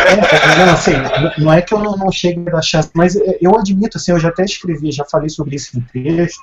É, 0.05 0.57
não, 0.67 0.73
assim, 0.73 0.93
não 1.39 1.53
é 1.53 1.63
que 1.63 1.73
eu 1.73 1.79
não, 1.79 1.97
não 1.97 2.11
chegue 2.11 2.43
a 2.49 2.53
dar 2.53 2.63
chance, 2.63 2.91
mas 2.93 3.17
eu 3.41 3.57
admito, 3.57 3.97
assim, 3.97 4.13
eu 4.13 4.19
já 4.19 4.29
até 4.29 4.45
escrevi, 4.45 4.93
já 4.93 5.05
falei 5.05 5.29
sobre 5.31 5.57
isso 5.57 5.79
em 5.79 5.81
texto, 5.81 6.43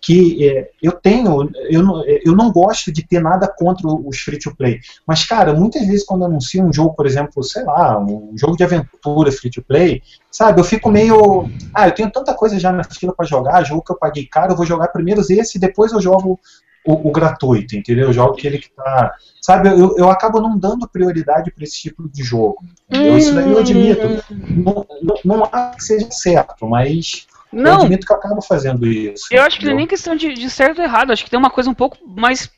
que 0.00 0.48
é, 0.48 0.70
eu 0.82 0.92
tenho, 0.92 1.50
eu 1.68 1.82
não, 1.82 2.04
eu 2.06 2.34
não 2.34 2.50
gosto 2.50 2.90
de 2.90 3.06
ter 3.06 3.20
nada 3.20 3.46
contra 3.46 3.86
os 3.86 4.18
free 4.20 4.38
to 4.38 4.54
play, 4.56 4.80
mas 5.06 5.24
cara, 5.24 5.52
muitas 5.52 5.86
vezes 5.86 6.04
quando 6.04 6.24
anuncio 6.24 6.64
um 6.64 6.72
jogo, 6.72 6.94
por 6.94 7.06
exemplo, 7.06 7.42
sei 7.42 7.64
lá, 7.64 7.98
um 8.00 8.34
jogo 8.36 8.56
de 8.56 8.64
aventura 8.64 9.30
free 9.30 9.50
to 9.50 9.62
play, 9.62 10.02
sabe, 10.30 10.60
eu 10.60 10.64
fico 10.64 10.90
meio, 10.90 11.50
ah, 11.74 11.88
eu 11.88 11.92
tenho 11.92 12.10
tanta 12.10 12.32
coisa 12.34 12.58
já 12.58 12.72
na 12.72 12.84
fila 12.84 13.14
para 13.14 13.26
jogar, 13.26 13.64
jogo 13.64 13.82
que 13.82 13.92
eu 13.92 13.98
paguei 13.98 14.26
caro, 14.26 14.52
eu 14.52 14.56
vou 14.56 14.64
jogar 14.64 14.88
primeiro 14.88 15.20
esse 15.20 15.58
e 15.58 15.60
depois 15.60 15.92
eu 15.92 16.00
jogo 16.00 16.40
o, 16.84 17.08
o 17.08 17.12
gratuito, 17.12 17.76
entendeu? 17.76 18.08
Eu 18.08 18.12
jogo 18.12 18.34
que 18.34 18.70
tá, 18.74 19.14
sabe, 19.40 19.68
eu, 19.68 19.94
eu 19.96 20.10
acabo 20.10 20.40
não 20.40 20.58
dando 20.58 20.88
prioridade 20.88 21.50
para 21.50 21.64
esse 21.64 21.80
tipo 21.80 22.08
de 22.08 22.22
jogo, 22.22 22.58
entendeu? 22.88 23.18
Isso 23.18 23.34
daí 23.34 23.50
eu 23.50 23.58
admito, 23.58 24.24
não, 24.30 24.86
não, 25.02 25.14
não 25.24 25.44
há 25.44 25.70
que 25.76 25.84
seja 25.84 26.10
certo, 26.10 26.66
mas 26.66 27.26
não. 27.52 27.72
Eu 27.72 27.80
admito 27.82 28.06
que 28.06 28.12
eu 28.12 28.16
acabo 28.16 28.40
fazendo 28.40 28.86
isso. 28.86 29.26
Eu 29.30 29.42
acho 29.42 29.58
que 29.58 29.66
não 29.66 29.72
é 29.72 29.76
nem 29.76 29.86
questão 29.86 30.16
de, 30.16 30.32
de 30.32 30.48
certo 30.48 30.78
ou 30.78 30.84
errado. 30.84 31.12
Acho 31.12 31.22
que 31.22 31.30
tem 31.30 31.38
uma 31.38 31.50
coisa 31.50 31.68
um 31.68 31.74
pouco 31.74 31.98
mais 32.06 32.50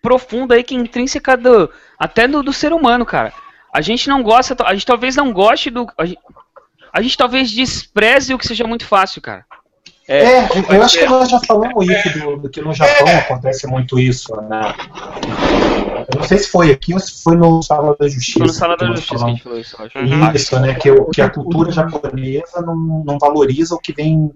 profunda 0.00 0.54
aí 0.54 0.64
que 0.64 0.74
é 0.74 0.78
intrínseca 0.78 1.36
do, 1.36 1.70
até 1.98 2.26
do, 2.26 2.42
do 2.42 2.52
ser 2.52 2.72
humano, 2.72 3.04
cara. 3.04 3.34
A 3.72 3.82
gente 3.82 4.08
não 4.08 4.22
gosta, 4.22 4.56
a 4.64 4.72
gente 4.72 4.86
talvez 4.86 5.14
não 5.14 5.30
goste 5.30 5.68
do. 5.68 5.86
A 5.96 6.06
gente, 6.06 6.20
a 6.92 7.02
gente 7.02 7.16
talvez 7.16 7.50
despreze 7.50 8.32
o 8.32 8.38
que 8.38 8.46
seja 8.46 8.66
muito 8.66 8.86
fácil, 8.86 9.20
cara. 9.20 9.44
É, 10.10 10.24
é 10.24 10.48
eu 10.70 10.82
acho 10.82 10.98
que 10.98 11.06
nós 11.06 11.30
já 11.30 11.38
falamos 11.46 11.88
isso, 11.88 12.18
do, 12.18 12.36
do, 12.36 12.50
que 12.50 12.60
no 12.60 12.74
Japão 12.74 13.06
acontece 13.16 13.68
muito 13.68 13.96
isso, 13.96 14.34
né? 14.42 14.74
Eu 16.12 16.18
não 16.18 16.24
sei 16.24 16.38
se 16.38 16.50
foi 16.50 16.72
aqui 16.72 16.92
ou 16.92 16.98
se 16.98 17.22
foi 17.22 17.36
no 17.36 17.62
Sala 17.62 17.96
da 17.96 18.08
Justiça. 18.08 18.38
Foi 18.40 18.46
no 18.48 18.52
Sala 18.52 18.76
da 18.76 18.86
Justiça 18.86 19.14
que 19.14 19.24
a 19.24 19.28
gente 19.28 19.42
falou 19.44 19.58
isso, 19.60 19.80
acho. 19.80 19.96
Uhum. 19.96 20.32
Isso, 20.32 20.58
né? 20.58 20.74
Que, 20.74 20.92
que 21.14 21.22
a 21.22 21.30
cultura 21.30 21.70
japonesa 21.70 22.60
não, 22.60 23.04
não 23.06 23.18
valoriza 23.20 23.76
o 23.76 23.78
que 23.78 23.92
vem 23.92 24.32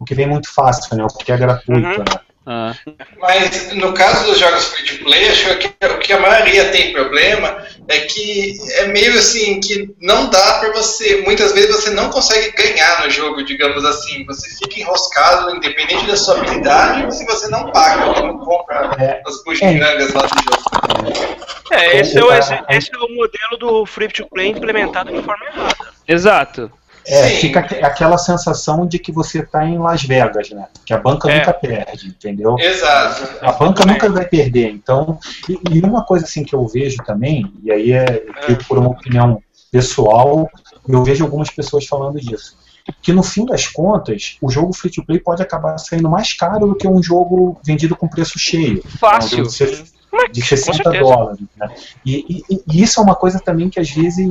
o 0.00 0.04
que 0.06 0.14
vem 0.14 0.26
muito 0.26 0.50
fácil, 0.50 0.96
né? 0.96 1.04
O 1.04 1.08
que 1.08 1.30
é 1.30 1.36
gratuito, 1.36 1.86
uhum. 1.86 1.98
né? 1.98 2.04
Ah. 2.50 2.74
Mas 3.18 3.74
no 3.74 3.92
caso 3.92 4.24
dos 4.24 4.38
jogos 4.38 4.64
free 4.68 4.86
to 4.86 5.04
play, 5.04 5.28
acho 5.28 5.54
que 5.58 5.68
o 5.84 5.98
que 5.98 6.14
a 6.14 6.18
maioria 6.18 6.70
tem 6.70 6.94
problema 6.94 7.62
é 7.86 8.00
que 8.00 8.56
é 8.76 8.86
meio 8.86 9.18
assim 9.18 9.60
que 9.60 9.94
não 10.00 10.30
dá 10.30 10.54
para 10.54 10.72
você, 10.72 11.20
muitas 11.26 11.52
vezes 11.52 11.76
você 11.76 11.90
não 11.90 12.08
consegue 12.08 12.50
ganhar 12.56 13.04
no 13.04 13.10
jogo, 13.10 13.44
digamos 13.44 13.84
assim, 13.84 14.24
você 14.24 14.48
fica 14.48 14.80
enroscado 14.80 15.54
independente 15.54 16.06
da 16.06 16.16
sua 16.16 16.38
habilidade, 16.38 17.14
se 17.14 17.26
você 17.26 17.48
não 17.48 17.70
paga, 17.70 18.22
não 18.22 18.38
compra 18.38 18.96
é. 18.98 19.20
as 19.26 19.44
bugigangas 19.44 20.14
lá 20.14 20.22
do 20.22 20.42
jogo. 20.42 21.36
É, 21.70 21.98
esse 21.98 22.18
é, 22.18 22.24
o, 22.24 22.32
esse 22.32 22.90
é 22.94 22.96
o 22.96 23.14
modelo 23.14 23.58
do 23.58 23.84
free 23.84 24.08
to 24.08 24.26
play 24.26 24.48
implementado 24.48 25.12
de 25.12 25.22
forma 25.22 25.44
errada. 25.44 25.76
Exato. 26.08 26.72
É, 27.10 27.28
Sim. 27.30 27.36
fica 27.36 27.60
aqu- 27.60 27.82
aquela 27.82 28.18
sensação 28.18 28.86
de 28.86 28.98
que 28.98 29.10
você 29.10 29.42
tá 29.42 29.64
em 29.66 29.78
Las 29.78 30.02
Vegas, 30.02 30.50
né? 30.50 30.66
Que 30.84 30.92
a 30.92 30.98
banca 30.98 31.30
É. 31.30 31.38
nunca 31.38 31.54
perde, 31.54 32.08
entendeu? 32.08 32.56
Exato. 32.58 33.44
A 33.44 33.52
banca 33.52 33.86
nunca 33.86 34.08
vai 34.10 34.26
perder. 34.26 34.70
Então, 34.70 35.18
e, 35.48 35.58
e 35.78 35.80
uma 35.80 36.04
coisa 36.04 36.26
assim 36.26 36.44
que 36.44 36.54
eu 36.54 36.66
vejo 36.68 36.98
também, 37.06 37.50
e 37.62 37.72
aí 37.72 37.92
é 37.92 38.24
que 38.44 38.54
por 38.66 38.76
uma 38.78 38.90
opinião 38.90 39.42
pessoal, 39.72 40.48
eu 40.88 41.02
vejo 41.02 41.24
algumas 41.24 41.50
pessoas 41.50 41.86
falando 41.86 42.20
disso. 42.20 42.56
Que 43.02 43.12
no 43.12 43.22
fim 43.22 43.44
das 43.44 43.66
contas, 43.66 44.36
o 44.40 44.50
jogo 44.50 44.72
free 44.72 44.90
to 44.90 45.04
play 45.04 45.18
pode 45.18 45.42
acabar 45.42 45.76
saindo 45.78 46.08
mais 46.08 46.32
caro 46.32 46.66
do 46.68 46.74
que 46.74 46.88
um 46.88 47.02
jogo 47.02 47.60
vendido 47.64 47.94
com 47.94 48.08
preço 48.08 48.38
cheio. 48.38 48.82
Fácil. 48.98 49.44
De 49.44 49.84
de 50.32 50.40
Com 50.40 50.46
60 50.46 50.82
certeza. 50.82 51.04
dólares. 51.04 51.40
Né? 51.56 51.74
E, 52.04 52.44
e- 52.50 52.62
e 52.66 52.82
isso 52.82 53.00
é 53.00 53.02
uma 53.02 53.14
coisa 53.14 53.38
também 53.38 53.68
que 53.68 53.78
às 53.80 53.90
vezes 53.90 54.26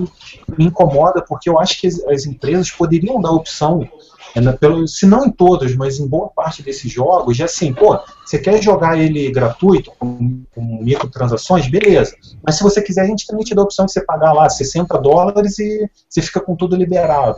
me 0.58 0.66
incomoda, 0.66 1.22
porque 1.22 1.50
eu 1.50 1.60
acho 1.60 1.80
que 1.80 1.88
as, 1.88 2.00
as 2.06 2.26
empresas 2.26 2.72
poderiam 2.72 3.20
dar 3.22 3.32
opção, 3.32 3.88
é, 4.36 4.52
pelo, 4.54 4.88
se 4.88 5.06
não 5.06 5.26
em 5.26 5.32
todos, 5.32 5.76
mas 5.76 6.00
em 6.00 6.08
boa 6.08 6.30
parte 6.30 6.62
desses 6.62 6.92
jogos, 6.92 7.38
de 7.38 7.44
assim, 7.44 7.74
pô, 7.74 7.98
você 8.26 8.38
quer 8.38 8.62
jogar 8.62 8.98
ele 9.00 9.32
gratuito, 9.32 9.92
com, 9.98 10.44
com 10.54 10.62
microtransações, 10.84 11.68
beleza. 11.70 12.16
Mas 12.44 12.56
se 12.56 12.64
você 12.64 12.82
quiser, 12.82 13.02
a 13.02 13.06
gente 13.08 13.26
também 13.26 13.44
te 13.44 13.56
dá 13.56 13.62
a 13.62 13.66
opção 13.66 13.86
de 13.86 13.92
você 13.94 14.02
pagar 14.02 14.34
lá 14.34 14.48
60 14.50 14.98
dólares 15.00 15.58
e 15.60 15.90
você 16.10 16.22
fica 16.22 16.40
com 16.40 16.56
tudo 16.56 16.76
liberado. 16.76 17.38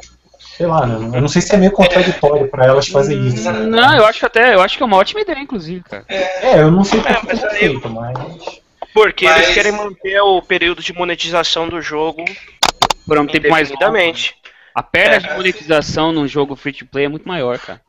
Sei 0.60 0.67
lá, 0.67 0.86
né? 0.86 1.17
Eu 1.17 1.22
não 1.22 1.30
sei 1.30 1.41
se 1.41 1.56
é 1.56 1.58
meio 1.58 1.72
contraditório 1.72 2.50
para 2.50 2.65
elas 2.65 2.86
fazerem 2.89 3.28
isso. 3.28 3.50
né? 3.50 3.60
Não, 3.62 3.95
eu 3.95 4.06
acho 4.06 4.19
que 4.19 4.26
até, 4.26 4.54
eu 4.54 4.62
acho 4.62 4.76
que 4.76 4.84
é 4.84 4.86
uma 4.86 4.98
ótima 4.98 5.22
ideia, 5.22 5.39
inclusive, 5.39 5.82
cara. 5.86 6.04
É, 6.10 6.60
eu 6.60 6.69
não 6.69 6.84
sei 6.84 7.00
É, 7.00 7.13
como 7.13 7.28
mas 7.30 7.41
é 7.41 7.48
aí- 7.48 7.56
feito, 7.60 7.89
mas. 7.89 8.13
Porque 8.93 9.24
Mas- 9.24 9.38
eles 9.43 9.54
querem 9.54 9.72
manter 9.72 10.19
o 10.19 10.41
período 10.41 10.82
de 10.84 10.91
monetização 10.91 11.69
do 11.69 11.82
jogo 11.82 12.26
Por 13.08 13.17
um 13.17 13.26
tempo 13.26 13.50
mais 13.50 13.69
longo. 13.69 13.82
indefinidamente. 13.82 14.36
A 14.76 14.84
perna 14.84 15.15
É. 15.15 15.19
de 15.19 15.34
monetização 15.34 16.12
num 16.12 16.28
jogo 16.28 16.58
free 16.58 16.74
to 16.74 16.86
play 16.86 17.06
é 17.06 17.08
muito 17.08 17.26
maior, 17.26 17.58
cara. 17.58 17.80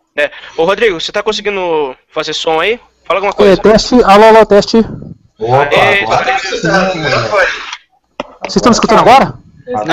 Ô 0.56 0.62
Rodrigo, 0.64 1.00
você 1.00 1.10
tá 1.10 1.24
conseguindo 1.24 1.96
fazer 2.08 2.34
som 2.34 2.60
aí? 2.60 2.78
Fala 3.04 3.18
alguma 3.18 3.32
É, 3.32 3.34
coisa. 3.34 3.56
teste, 3.60 3.94
alô, 4.04 4.26
alô, 4.26 4.46
teste. 4.46 4.76
Opa, 5.40 5.74
É, 5.74 6.04
agora 6.04 6.24
Tá 6.24 6.94
né? 6.94 7.10
Vocês 8.44 8.56
estão 8.56 8.70
me 8.70 8.74
escutando 8.74 9.00
agora? 9.00 9.34
Não. 9.66 9.84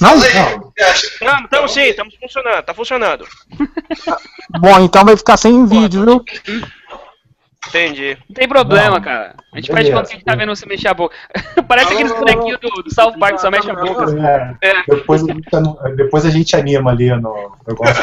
Não. 0.00 0.16
Não? 0.18 0.65
Estamos 0.78 1.72
sim, 1.72 1.82
estamos 1.82 2.14
funcionando, 2.16 2.62
tá 2.62 2.74
funcionando. 2.74 3.26
Bom, 4.60 4.78
então 4.80 5.04
vai 5.04 5.16
ficar 5.16 5.36
sem 5.36 5.64
vídeo, 5.66 6.04
viu? 6.04 6.24
Entendi. 7.68 8.16
Não 8.28 8.34
tem 8.34 8.48
problema, 8.48 8.96
Não. 8.96 9.00
cara. 9.02 9.34
A 9.52 9.56
gente 9.56 9.72
Beleza. 9.72 9.72
faz 9.72 9.88
quando 9.90 10.06
a 10.06 10.10
gente 10.12 10.24
tá 10.24 10.34
vendo 10.36 10.54
você 10.54 10.66
mexer 10.66 10.88
a 10.88 10.94
boca. 10.94 11.16
Parece 11.66 11.92
aqueles 11.92 12.12
bonequinhos 12.12 12.60
do, 12.60 12.68
do 12.82 12.94
South 12.94 13.18
Park 13.18 13.36
que 13.36 13.40
só 13.40 13.50
mexe 13.50 13.70
a 13.70 13.74
boca. 13.74 14.04
É, 14.62 14.82
depois, 14.86 15.22
a 15.24 15.32
gente, 15.32 15.48
depois 15.96 16.26
a 16.26 16.30
gente 16.30 16.54
anima 16.54 16.90
ali 16.90 17.10
no 17.10 17.56
negócio. 17.66 17.94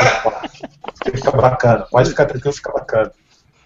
Fica 1.05 1.31
bacana. 1.31 1.87
Pode 1.89 2.09
ficar 2.09 2.25
tranquilo, 2.25 2.53
fica 2.53 2.71
bacana. 2.71 3.11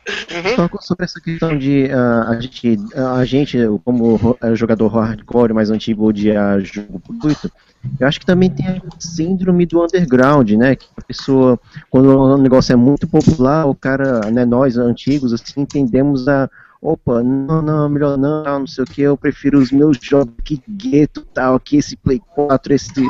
Uhum. 0.08 0.80
Sobre 0.80 1.06
essa 1.06 1.20
questão 1.20 1.58
de 1.58 1.92
ah, 1.92 2.30
a 2.30 2.40
gente, 2.40 2.78
a 2.96 3.26
gente, 3.26 3.58
como 3.84 4.38
eh, 4.42 4.56
jogador 4.56 4.88
hardcore 4.88 5.54
mais 5.54 5.70
antigo 5.70 6.06
odiar 6.06 6.62
jogo 6.62 7.02
gratuito, 7.08 7.52
eu 8.00 8.08
acho 8.08 8.20
que 8.20 8.26
também 8.26 8.50
tem 8.50 8.68
a 8.68 8.82
síndrome 9.00 9.66
do 9.66 9.84
underground, 9.84 10.52
né? 10.52 10.76
Que 10.76 10.88
a 10.96 11.02
pessoa, 11.02 11.60
quando 11.90 12.10
o 12.10 12.38
negócio 12.38 12.74
é 12.74 12.76
muito 12.76 13.08
popular, 13.08 13.66
o 13.66 13.76
cara, 13.76 14.32
né, 14.32 14.46
nós 14.46 14.78
antigos, 14.78 15.34
assim, 15.34 15.66
tendemos 15.66 16.28
a. 16.28 16.50
Opa, 16.80 17.24
não, 17.24 17.62
não, 17.62 17.90
melhor 17.90 18.18
não, 18.18 18.44
não 18.60 18.68
sei 18.68 18.84
o 18.84 18.88
que, 18.88 19.02
eu 19.02 19.18
prefiro 19.18 19.58
os 19.58 19.72
meus 19.72 19.98
jogos 20.00 20.34
aqui, 20.38 20.62
gueto 20.70 21.26
tal, 21.34 21.56
aqui 21.56 21.78
esse 21.78 21.96
Play 21.98 22.22
4, 22.36 22.72
esse, 22.72 23.10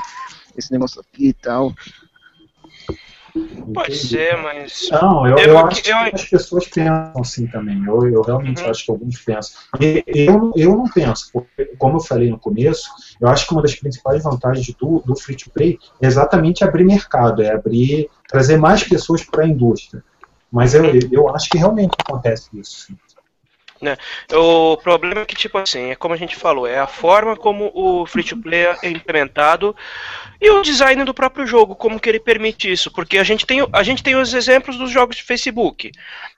esse 0.57 0.71
negócio 0.71 1.01
aqui 1.01 1.27
e 1.27 1.33
tal. 1.33 1.73
Pode 3.73 3.91
Entendi. 3.91 4.07
ser, 4.07 4.37
mas. 4.41 4.89
Não, 4.91 5.27
eu, 5.27 5.37
Eu- 5.37 5.45
eu 5.49 5.57
acho 5.59 5.79
eu- 5.89 6.09
que 6.09 6.15
as 6.15 6.25
pessoas 6.25 6.67
pensam 6.67 7.13
assim 7.19 7.47
também. 7.47 7.83
Eu, 7.85 8.07
eu 8.09 8.21
realmente 8.21 8.63
Uhum. 8.63 8.69
acho 8.69 8.85
que 8.85 8.91
alguns 8.91 9.17
pensam. 9.21 9.59
Eu, 10.05 10.51
eu 10.55 10.71
não 10.77 10.85
penso, 10.85 11.29
porque, 11.33 11.65
como 11.77 11.97
eu 11.97 12.01
falei 12.01 12.29
no 12.29 12.39
começo, 12.39 12.89
eu 13.19 13.27
acho 13.27 13.45
que 13.47 13.53
uma 13.53 13.61
das 13.61 13.75
principais 13.75 14.23
vantagens 14.23 14.73
do, 14.75 15.01
do 15.05 15.15
free 15.19 15.35
to 15.35 15.49
play 15.51 15.77
é 16.01 16.07
exatamente 16.07 16.63
abrir 16.63 16.85
mercado, 16.85 17.41
é 17.41 17.51
abrir, 17.53 18.09
trazer 18.27 18.57
mais 18.57 18.83
pessoas 18.83 19.23
para 19.23 19.43
a 19.43 19.47
indústria. 19.47 20.03
Mas 20.51 20.73
eu, 20.73 20.83
eu 21.11 21.29
acho 21.35 21.49
que 21.49 21.57
realmente 21.57 21.93
acontece 21.99 22.49
isso. 22.53 22.87
sim. 22.87 22.97
O 24.33 24.77
problema 24.77 25.21
é 25.21 25.25
que, 25.25 25.35
tipo 25.35 25.57
assim, 25.57 25.91
é 25.91 25.95
como 25.95 26.13
a 26.13 26.17
gente 26.17 26.35
falou, 26.35 26.67
é 26.67 26.79
a 26.79 26.87
forma 26.87 27.35
como 27.35 27.71
o 27.73 28.05
free 28.05 28.23
to 28.23 28.37
play 28.37 28.65
é 28.81 28.89
implementado 28.89 29.75
e 30.39 30.49
o 30.49 30.61
design 30.61 31.03
do 31.03 31.13
próprio 31.13 31.45
jogo, 31.45 31.75
como 31.75 31.99
que 31.99 32.09
ele 32.09 32.19
permite 32.19 32.71
isso. 32.71 32.91
Porque 32.91 33.17
a 33.17 33.23
gente 33.23 33.45
tem, 33.45 33.67
a 33.71 33.83
gente 33.83 34.03
tem 34.03 34.15
os 34.15 34.33
exemplos 34.33 34.77
dos 34.77 34.91
jogos 34.91 35.17
de 35.17 35.23
Facebook, 35.23 35.91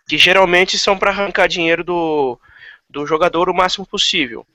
que 0.08 0.18
geralmente 0.18 0.78
são 0.78 0.98
para 0.98 1.12
arrancar 1.12 1.48
dinheiro 1.48 1.84
do, 1.84 2.40
do 2.90 3.06
jogador 3.06 3.50
o 3.50 3.54
máximo 3.54 3.86
possível. 3.86 4.46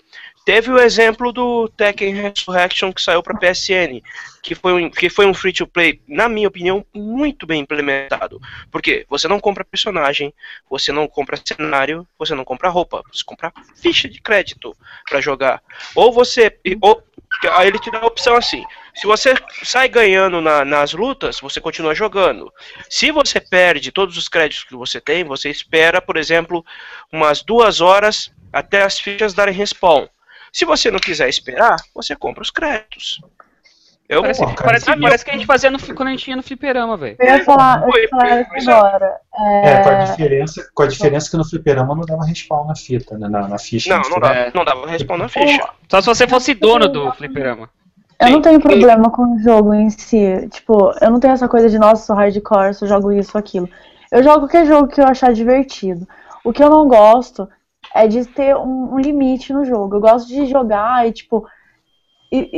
Teve 0.44 0.70
o 0.70 0.78
exemplo 0.78 1.33
do 1.33 1.68
Tekken 1.70 2.14
Resurrection 2.14 2.92
que 2.92 3.00
saiu 3.00 3.22
para 3.22 3.38
PSN, 3.38 4.02
que 4.42 4.54
foi, 4.54 4.74
um, 4.74 4.90
que 4.90 5.09
foi 5.09 5.24
um 5.24 5.33
free 5.33 5.54
to 5.54 5.66
play, 5.66 6.02
na 6.07 6.28
minha 6.28 6.48
opinião, 6.48 6.85
muito 6.94 7.46
bem 7.46 7.62
implementado. 7.62 8.38
Porque 8.70 9.07
você 9.09 9.26
não 9.26 9.40
compra 9.40 9.64
personagem, 9.64 10.35
você 10.68 10.92
não 10.92 11.09
compra 11.09 11.40
cenário, 11.42 12.07
você 12.18 12.35
não 12.35 12.44
compra 12.44 12.68
roupa, 12.68 13.02
você 13.11 13.24
compra 13.24 13.50
ficha 13.80 14.07
de 14.07 14.20
crédito 14.20 14.76
para 15.09 15.18
jogar. 15.18 15.62
Ou 15.94 16.12
você. 16.12 16.54
Ou, 16.83 17.02
aí 17.52 17.68
ele 17.68 17.78
te 17.78 17.90
dá 17.90 18.00
a 18.00 18.07
opção 18.07 18.37
assim: 18.37 18.62
se 18.94 19.07
você 19.07 19.35
sai 19.62 19.88
ganhando 19.88 20.42
na- 20.42 20.62
nas 20.62 20.92
lutas, 20.92 21.40
você 21.40 21.59
continua 21.59 21.94
jogando. 21.94 22.52
Se 22.90 23.11
você 23.11 23.40
perde 23.40 23.90
todos 23.90 24.18
os 24.18 24.28
créditos 24.28 24.64
que 24.64 24.76
você 24.76 25.00
tem, 25.00 25.24
você 25.24 25.48
espera, 25.48 26.02
por 26.02 26.18
exemplo, 26.18 26.62
umas 27.11 27.42
duas 27.42 27.80
horas 27.80 28.30
até 28.52 28.83
as 28.83 29.00
fichas 29.00 29.33
darem 29.33 29.54
respawn. 29.54 30.07
Se 30.54 30.64
você 30.64 30.88
não 30.88 31.00
quiser 31.00 31.28
esperar, 31.28 31.74
você 31.92 32.14
compra 32.14 32.40
os 32.40 32.48
créditos. 32.48 33.20
Eu, 34.08 34.20
Parece, 34.20 34.40
Pô, 34.40 34.46
cara, 34.46 34.62
parece, 34.62 35.00
parece 35.00 35.24
que 35.24 35.30
a 35.30 35.34
gente 35.34 35.46
fazia 35.46 35.68
no, 35.68 35.78
quando 35.80 36.08
a 36.08 36.10
gente 36.12 36.30
ia 36.30 36.36
no 36.36 36.44
fliperama, 36.44 36.96
velho. 36.96 37.16
Eu 37.18 37.26
ia 37.38 37.44
falar, 37.44 37.82
eu 37.82 38.00
ia 38.00 38.08
falar 38.08 38.40
isso 38.56 38.70
é. 38.70 38.72
agora. 38.72 39.16
É, 39.34 39.82
com 39.82 39.88
a 39.88 39.92
É, 39.92 40.04
diferença, 40.04 40.70
com 40.72 40.82
a 40.84 40.86
diferença 40.86 41.28
que 41.28 41.36
no 41.36 41.44
fliperama 41.44 41.96
não 41.96 42.02
dava 42.02 42.24
respawn 42.24 42.68
na 42.68 42.76
fita, 42.76 43.18
né, 43.18 43.28
na, 43.28 43.48
na 43.48 43.58
ficha. 43.58 43.96
Não, 43.96 44.08
não 44.08 44.20
dá, 44.20 44.32
É. 44.32 44.52
não 44.54 44.64
dava 44.64 44.86
respawn 44.86 45.18
na 45.18 45.28
ficha. 45.28 45.68
Só 45.88 46.00
se 46.00 46.06
você 46.06 46.28
fosse 46.28 46.54
dono 46.54 46.86
do 46.86 47.10
fliperama. 47.14 47.68
eu 48.20 48.30
não 48.30 48.40
tenho 48.40 48.60
problema 48.60 49.10
com 49.10 49.34
o 49.34 49.38
jogo 49.42 49.74
em 49.74 49.90
si. 49.90 50.48
Tipo, 50.52 50.92
eu 51.00 51.10
não 51.10 51.18
tenho 51.18 51.32
essa 51.32 51.48
coisa 51.48 51.68
de, 51.68 51.80
nossa, 51.80 52.06
sou 52.06 52.14
hardcore, 52.14 52.74
só 52.74 52.86
jogo 52.86 53.10
isso 53.10 53.32
ou 53.34 53.40
aquilo. 53.40 53.68
Eu 54.12 54.22
jogo 54.22 54.40
qualquer 54.40 54.66
jogo 54.66 54.86
que 54.86 55.00
eu 55.00 55.06
achar 55.08 55.32
divertido. 55.32 56.06
O 56.44 56.52
que 56.52 56.62
eu 56.62 56.70
não 56.70 56.86
gosto 56.86 57.48
é 57.94 58.09
de 58.09 58.24
ter 58.26 58.57
um, 58.57 58.94
um 58.94 58.98
limite 58.98 59.52
no 59.52 59.64
jogo. 59.64 59.96
Eu 59.96 60.00
gosto 60.00 60.28
de 60.28 60.46
jogar 60.46 61.07
e, 61.07 61.12
tipo. 61.12 61.46
E, 62.33 62.50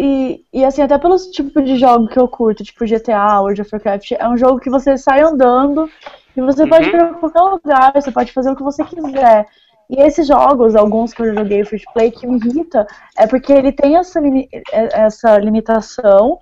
e, 0.53 0.61
e, 0.61 0.65
assim, 0.65 0.81
até 0.81 0.97
pelos 0.97 1.27
tipos 1.27 1.63
de 1.65 1.77
jogo 1.77 2.09
que 2.09 2.19
eu 2.19 2.27
curto, 2.27 2.65
tipo 2.65 2.87
GTA, 2.87 3.41
World 3.43 3.61
of 3.61 3.71
Warcraft, 3.75 4.13
é 4.13 4.27
um 4.27 4.37
jogo 4.37 4.59
que 4.59 4.71
você 4.71 4.97
sai 4.97 5.21
andando 5.21 5.91
e 6.35 6.41
você 6.41 6.67
pode 6.67 6.89
ir 6.89 6.91
pra 6.91 7.13
qualquer 7.15 7.41
lugar, 7.43 7.93
você 7.95 8.11
pode 8.11 8.33
fazer 8.33 8.51
o 8.51 8.57
que 8.57 8.63
você 8.63 8.83
quiser. 8.85 9.47
E 9.91 10.01
esses 10.01 10.27
jogos, 10.27 10.75
alguns 10.75 11.13
que 11.13 11.21
eu 11.21 11.35
joguei 11.35 11.63
free 11.65 11.79
to 11.79 11.93
play, 11.93 12.11
que 12.11 12.27
me 12.27 12.39
irrita, 12.39 12.87
é 13.19 13.27
porque 13.27 13.53
ele 13.53 13.71
tem 13.71 13.97
essa, 13.97 14.19
limi- 14.19 14.49
é- 14.73 15.01
essa 15.03 15.37
limitação 15.39 16.39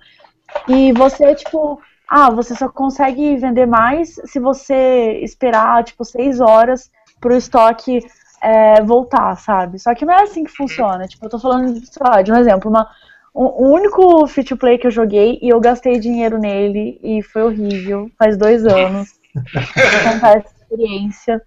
e 0.67 0.93
você, 0.93 1.35
tipo, 1.35 1.79
ah, 2.09 2.29
você 2.29 2.55
só 2.55 2.69
consegue 2.69 3.35
vender 3.35 3.65
mais 3.65 4.15
se 4.25 4.39
você 4.39 5.19
esperar, 5.23 5.83
tipo, 5.83 6.05
seis 6.05 6.39
horas 6.39 6.89
pro 7.19 7.35
estoque 7.35 7.99
é, 8.45 8.79
voltar, 8.83 9.35
sabe? 9.37 9.79
Só 9.79 9.95
que 9.95 10.05
não 10.05 10.13
é 10.13 10.21
assim 10.21 10.43
que 10.43 10.51
funciona. 10.51 11.07
Tipo, 11.07 11.25
eu 11.25 11.29
tô 11.31 11.39
falando, 11.39 11.83
sei 11.83 12.07
lá, 12.07 12.21
de 12.21 12.31
um 12.31 12.35
exemplo, 12.35 12.69
uma, 12.69 12.87
um, 13.33 13.45
o 13.45 13.73
único 13.73 14.27
free 14.27 14.43
to 14.43 14.55
play 14.55 14.77
que 14.77 14.85
eu 14.85 14.91
joguei 14.91 15.39
e 15.41 15.49
eu 15.49 15.59
gastei 15.59 15.99
dinheiro 15.99 16.37
nele 16.37 16.99
e 17.01 17.23
foi 17.23 17.41
horrível, 17.41 18.07
faz 18.19 18.37
dois 18.37 18.63
anos. 18.63 19.09
Contar 19.33 20.37
essa 20.37 20.53
experiência. 20.61 21.41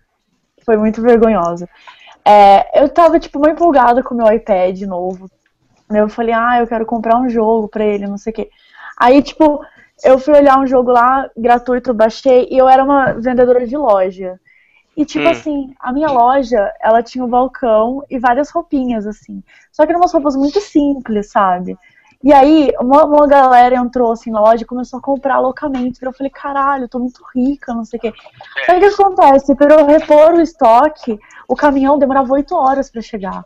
Foi 0.66 0.76
muito 0.76 1.00
vergonhosa. 1.00 1.68
É, 2.24 2.82
eu 2.82 2.88
tava, 2.88 3.20
tipo, 3.20 3.38
muito 3.38 3.52
empolgada 3.52 4.02
com 4.02 4.14
o 4.14 4.18
meu 4.18 4.32
iPad 4.32 4.82
novo. 4.82 5.30
Eu 5.88 6.08
falei, 6.08 6.34
ah, 6.34 6.58
eu 6.58 6.66
quero 6.66 6.84
comprar 6.84 7.16
um 7.16 7.28
jogo 7.28 7.68
pra 7.68 7.84
ele, 7.84 8.08
não 8.08 8.18
sei 8.18 8.32
o 8.32 8.34
quê. 8.34 8.50
Aí, 8.98 9.22
tipo, 9.22 9.64
eu 10.02 10.18
fui 10.18 10.34
olhar 10.34 10.58
um 10.58 10.66
jogo 10.66 10.90
lá, 10.90 11.30
gratuito, 11.36 11.94
baixei, 11.94 12.48
e 12.50 12.58
eu 12.58 12.68
era 12.68 12.82
uma 12.82 13.12
vendedora 13.12 13.64
de 13.64 13.76
loja. 13.76 14.38
E, 14.98 15.04
tipo 15.04 15.28
Hum. 15.28 15.30
assim, 15.30 15.74
a 15.78 15.92
minha 15.92 16.08
loja, 16.10 16.74
ela 16.80 17.04
tinha 17.04 17.24
um 17.24 17.28
balcão 17.28 18.02
e 18.10 18.18
várias 18.18 18.50
roupinhas, 18.50 19.06
assim. 19.06 19.44
Só 19.70 19.86
que 19.86 19.92
eram 19.92 20.00
umas 20.00 20.12
roupas 20.12 20.34
muito 20.34 20.60
simples, 20.60 21.30
sabe? 21.30 21.78
E 22.20 22.32
aí, 22.32 22.72
uma, 22.80 23.04
uma 23.04 23.28
galera 23.28 23.76
entrou, 23.76 24.10
assim, 24.10 24.32
na 24.32 24.40
loja 24.40 24.64
e 24.64 24.66
começou 24.66 24.98
a 24.98 25.02
comprar 25.02 25.38
loucamente. 25.38 26.04
Eu 26.04 26.12
falei, 26.12 26.32
caralho, 26.32 26.84
eu 26.84 26.88
tô 26.88 26.98
muito 26.98 27.22
rica, 27.32 27.72
não 27.72 27.84
sei 27.84 27.98
o 27.98 28.00
quê. 28.00 28.12
Só 28.66 28.72
que 28.72 28.78
o 28.78 28.80
que 28.80 29.02
acontece? 29.02 29.54
Pra 29.54 29.72
eu 29.76 29.86
repor 29.86 30.32
o 30.34 30.40
estoque, 30.40 31.16
o 31.46 31.54
caminhão 31.54 31.96
demorava 31.96 32.32
oito 32.32 32.56
horas 32.56 32.90
pra 32.90 33.00
chegar. 33.00 33.44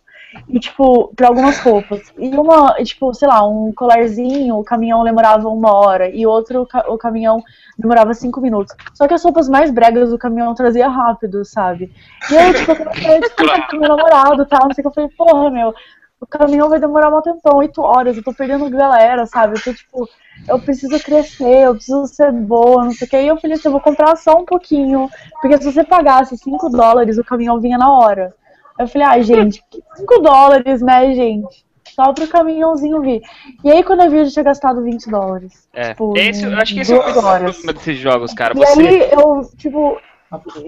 E, 0.48 0.58
tipo, 0.58 1.12
pra 1.14 1.28
algumas 1.28 1.58
roupas. 1.58 2.00
E 2.18 2.28
uma, 2.28 2.74
tipo, 2.82 3.12
sei 3.14 3.28
lá, 3.28 3.46
um 3.46 3.72
colarzinho, 3.72 4.56
o 4.56 4.64
caminhão 4.64 5.04
demorava 5.04 5.48
uma 5.48 5.72
hora. 5.74 6.08
E 6.08 6.26
outro, 6.26 6.66
o 6.88 6.98
caminhão 6.98 7.42
demorava 7.78 8.14
cinco 8.14 8.40
minutos. 8.40 8.74
Só 8.94 9.06
que 9.06 9.14
as 9.14 9.22
roupas 9.22 9.48
mais 9.48 9.70
bregas 9.70 10.12
o 10.12 10.18
caminhão 10.18 10.54
trazia 10.54 10.88
rápido, 10.88 11.44
sabe? 11.44 11.92
E 12.30 12.36
aí, 12.36 12.54
tipo, 12.54 12.72
eu 12.72 13.20
discutir 13.20 13.66
com 13.70 13.76
meu 13.76 13.88
namorado 13.88 14.42
e 14.42 14.46
tal. 14.46 14.66
Não 14.66 14.74
sei 14.74 14.82
o 14.82 14.84
que. 14.84 14.88
Eu 14.88 14.94
falei, 14.94 15.10
porra, 15.16 15.50
meu, 15.50 15.74
o 16.20 16.26
caminhão 16.26 16.68
vai 16.68 16.78
demorar 16.78 17.14
um 17.14 17.20
tempão, 17.20 17.58
oito 17.58 17.82
horas. 17.82 18.16
Eu 18.16 18.22
tô 18.22 18.32
perdendo 18.32 18.70
galera, 18.70 19.26
sabe? 19.26 19.56
Eu 19.56 19.62
tô, 19.62 19.74
tipo, 19.74 20.08
eu 20.48 20.58
preciso 20.60 20.98
crescer, 21.02 21.66
eu 21.66 21.74
preciso 21.74 22.06
ser 22.06 22.32
boa, 22.32 22.84
não 22.84 22.92
sei 22.92 23.06
o 23.06 23.10
que. 23.10 23.20
E 23.20 23.26
eu 23.26 23.36
falei 23.36 23.56
assim, 23.56 23.68
eu 23.68 23.72
vou 23.72 23.80
comprar 23.80 24.16
só 24.16 24.38
um 24.38 24.44
pouquinho. 24.44 25.10
Porque 25.40 25.58
se 25.58 25.64
você 25.70 25.84
pagasse 25.84 26.36
5 26.36 26.70
dólares, 26.70 27.18
o 27.18 27.24
caminhão 27.24 27.60
vinha 27.60 27.76
na 27.76 27.92
hora. 27.92 28.34
Eu 28.78 28.88
falei, 28.88 29.06
ah, 29.06 29.22
gente, 29.22 29.62
5 29.96 30.18
dólares, 30.20 30.80
né, 30.82 31.14
gente? 31.14 31.64
Só 31.94 32.12
pro 32.12 32.26
caminhãozinho 32.26 33.02
vir. 33.02 33.20
E 33.62 33.70
aí, 33.70 33.84
quando 33.84 34.02
eu 34.02 34.10
vi, 34.10 34.18
eu 34.18 34.24
já 34.24 34.30
tinha 34.32 34.44
gastado 34.44 34.82
20 34.82 35.10
dólares. 35.10 35.68
É. 35.74 35.90
Tipo, 35.90 36.16
Esse, 36.16 36.44
eu 36.46 36.56
acho 36.56 36.74
que 36.74 36.80
esse 36.80 36.92
é 36.92 36.96
o 36.98 37.02
problema 37.02 37.50
desses 37.74 37.98
jogos, 37.98 38.32
cara. 38.32 38.54
E 38.56 38.58
Você. 38.58 38.80
aí, 38.80 39.10
eu, 39.12 39.42
tipo, 39.58 40.00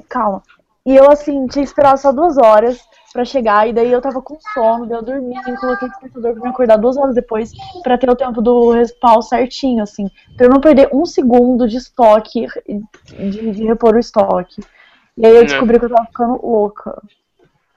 calma. 0.08 0.42
E 0.86 0.94
eu, 0.94 1.10
assim, 1.10 1.46
tinha 1.46 1.62
que 1.64 1.68
esperar 1.70 1.96
só 1.96 2.12
duas 2.12 2.36
horas 2.36 2.78
pra 3.10 3.24
chegar, 3.24 3.66
e 3.66 3.72
daí 3.72 3.90
eu 3.90 4.02
tava 4.02 4.20
com 4.20 4.36
sono, 4.52 4.86
daí 4.86 4.98
eu 4.98 5.02
dormi, 5.02 5.34
e 5.34 5.56
coloquei 5.56 5.88
o 5.88 5.90
despertador 5.90 6.34
pra 6.34 6.42
me 6.42 6.48
acordar 6.48 6.76
duas 6.76 6.96
horas 6.98 7.14
depois, 7.14 7.52
pra 7.82 7.96
ter 7.96 8.10
o 8.10 8.16
tempo 8.16 8.42
do 8.42 8.72
respawn 8.72 9.22
certinho, 9.22 9.82
assim, 9.82 10.10
pra 10.36 10.46
eu 10.46 10.50
não 10.50 10.60
perder 10.60 10.90
um 10.92 11.06
segundo 11.06 11.66
de 11.66 11.78
estoque, 11.78 12.46
de, 13.18 13.52
de 13.52 13.64
repor 13.64 13.94
o 13.94 13.98
estoque. 13.98 14.60
E 15.16 15.24
aí 15.24 15.32
eu 15.32 15.40
Né. 15.42 15.46
descobri 15.46 15.78
que 15.78 15.84
eu 15.86 15.90
tava 15.90 16.06
ficando 16.06 16.44
louca. 16.44 17.00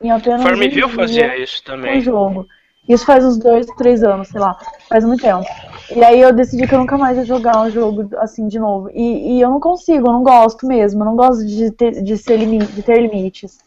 Em 0.02 0.12
apenas 0.12 0.42
um 0.42 0.44
Farmville 0.44 0.70
dia 0.70 0.90
fazia 0.90 1.38
isso 1.38 1.64
também. 1.64 2.00
o 2.00 2.02
jogo. 2.02 2.48
Isso 2.88 3.06
faz 3.06 3.26
uns 3.26 3.38
dois, 3.38 3.66
três 3.78 4.02
anos, 4.02 4.30
sei 4.30 4.40
lá. 4.40 4.58
Faz 4.88 5.04
muito 5.04 5.22
tempo. 5.22 5.46
E 5.94 6.02
aí 6.04 6.22
eu 6.22 6.32
decidi 6.32 6.66
que 6.66 6.74
eu 6.74 6.80
nunca 6.80 6.98
mais 6.98 7.18
ia 7.18 7.26
jogar 7.26 7.62
um 7.62 7.70
jogo 7.70 8.08
assim 8.18 8.48
de 8.48 8.58
novo. 8.60 8.90
E, 8.94 9.34
e 9.38 9.42
eu 9.42 9.50
não 9.50 9.60
consigo, 9.60 10.08
eu 10.08 10.14
não 10.14 10.24
gosto 10.24 10.66
mesmo. 10.66 11.02
Eu 11.02 11.06
não 11.06 11.16
gosto 11.16 11.46
de 11.46 11.70
ter, 11.72 12.02
de 12.02 12.18
ser 12.18 12.38
limi- 12.38 12.66
de 12.66 12.82
ter 12.82 13.02
limites. 13.02 13.60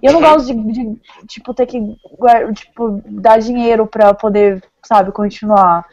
E 0.00 0.06
eu 0.06 0.12
não 0.12 0.20
gosto 0.20 0.46
de, 0.46 0.54
de, 0.72 0.96
tipo, 1.26 1.52
ter 1.52 1.66
que 1.66 1.80
tipo, 2.54 3.02
dar 3.06 3.38
dinheiro 3.38 3.84
pra 3.86 4.14
poder, 4.14 4.62
sabe, 4.84 5.10
continuar. 5.10 5.84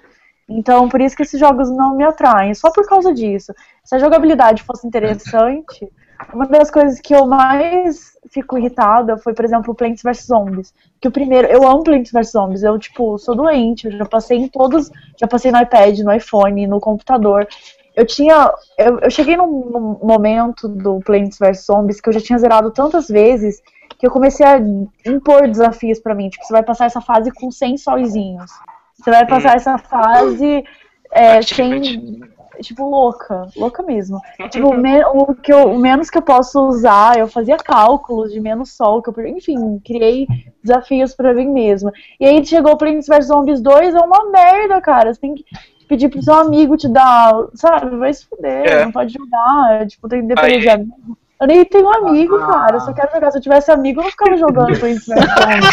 Então, 0.47 0.87
por 0.87 1.01
isso 1.01 1.15
que 1.15 1.23
esses 1.23 1.39
jogos 1.39 1.71
não 1.71 1.95
me 1.95 2.03
atraem. 2.03 2.53
Só 2.53 2.69
por 2.71 2.85
causa 2.87 3.11
disso. 3.11 3.51
Se 3.83 3.95
a 3.95 3.99
jogabilidade 3.99 4.61
fosse 4.61 4.85
interessante, 4.85 5.91
uma 6.33 6.47
das 6.47 6.69
coisas 6.71 6.99
que 6.99 7.13
eu 7.13 7.25
mais 7.25 8.15
fico 8.29 8.57
irritada 8.57 9.17
foi, 9.17 9.33
por 9.33 9.45
exemplo, 9.45 9.71
o 9.71 9.75
Plants 9.75 10.01
vs 10.01 10.25
Zombies. 10.25 10.73
Que 10.99 11.07
o 11.07 11.11
primeiro, 11.11 11.47
eu 11.47 11.67
amo 11.67 11.83
Plants 11.83 12.11
vs 12.11 12.31
Zombies, 12.31 12.63
eu, 12.63 12.77
tipo, 12.79 13.17
sou 13.17 13.35
doente, 13.35 13.85
eu 13.85 13.91
já 13.91 14.05
passei 14.05 14.37
em 14.37 14.47
todos, 14.47 14.91
já 15.19 15.27
passei 15.27 15.51
no 15.51 15.61
iPad, 15.61 15.99
no 15.99 16.13
iPhone, 16.13 16.67
no 16.67 16.79
computador. 16.79 17.47
Eu 17.95 18.05
tinha, 18.05 18.51
eu, 18.77 18.99
eu 18.99 19.09
cheguei 19.09 19.37
num, 19.37 19.47
num 19.47 19.99
momento 20.03 20.67
do 20.67 20.99
Plants 20.99 21.37
vs 21.39 21.65
Zombies 21.65 22.01
que 22.01 22.09
eu 22.09 22.13
já 22.13 22.19
tinha 22.19 22.37
zerado 22.37 22.71
tantas 22.71 23.07
vezes 23.07 23.61
que 23.97 24.05
eu 24.05 24.11
comecei 24.11 24.45
a 24.45 24.57
impor 25.05 25.47
desafios 25.47 25.99
pra 25.99 26.13
mim. 26.13 26.29
Tipo, 26.29 26.45
você 26.45 26.53
vai 26.53 26.63
passar 26.63 26.85
essa 26.85 27.01
fase 27.01 27.31
com 27.31 27.49
100 27.49 27.77
solzinhos. 27.77 28.51
Você 28.93 29.09
vai 29.09 29.25
passar 29.25 29.55
essa 29.55 29.77
fase 29.77 30.63
é, 31.11 31.41
sem. 31.41 32.21
Tipo, 32.61 32.89
louca. 32.89 33.47
Louca 33.55 33.83
mesmo. 33.83 34.19
Tipo, 34.49 34.73
me- 34.73 35.03
o, 35.05 35.33
que 35.35 35.51
eu, 35.53 35.71
o 35.71 35.77
menos 35.79 36.09
que 36.09 36.17
eu 36.17 36.21
posso 36.21 36.59
usar, 36.67 37.17
eu 37.17 37.27
fazia 37.27 37.57
cálculos 37.57 38.31
de 38.31 38.39
menos 38.39 38.71
sol, 38.71 39.01
que 39.01 39.09
eu, 39.09 39.27
enfim, 39.27 39.79
criei 39.85 40.27
desafios 40.63 41.13
pra 41.15 41.33
mim 41.33 41.47
mesma. 41.47 41.91
E 42.19 42.25
aí 42.25 42.45
chegou 42.45 42.73
o 42.73 42.77
Plants 42.77 43.07
vs 43.07 43.27
Zombies 43.27 43.61
2, 43.61 43.93
é 43.95 43.99
uma 43.99 44.29
merda, 44.31 44.79
cara. 44.81 45.13
Você 45.13 45.19
tem 45.21 45.35
que 45.35 45.43
pedir 45.87 46.09
pro 46.09 46.21
seu 46.21 46.33
amigo 46.33 46.75
te 46.75 46.87
dar, 46.87 47.31
sabe? 47.53 47.95
Vai 47.97 48.11
se 48.13 48.25
fuder, 48.25 48.65
É. 48.67 48.85
não 48.85 48.91
pode 48.91 49.13
jogar, 49.13 49.85
tipo, 49.87 50.07
tem 50.09 50.21
que 50.21 50.27
depender 50.27 50.53
Aí- 50.55 50.59
de 50.61 50.69
amigo. 50.69 51.17
Eu 51.41 51.47
nem 51.47 51.65
tenho 51.65 51.89
amigo, 51.89 52.39
cara. 52.39 52.77
Eu 52.77 52.79
só 52.81 52.93
quero 52.93 53.11
jogar. 53.11 53.31
Se 53.31 53.37
eu 53.37 53.41
tivesse 53.41 53.69
amigo, 53.71 53.99
eu 53.99 54.03
não 54.05 54.11
ficava 54.11 54.37
jogando 54.37 54.79
Plants 54.79 55.05
vs 55.05 55.05
Zombies. 55.05 55.69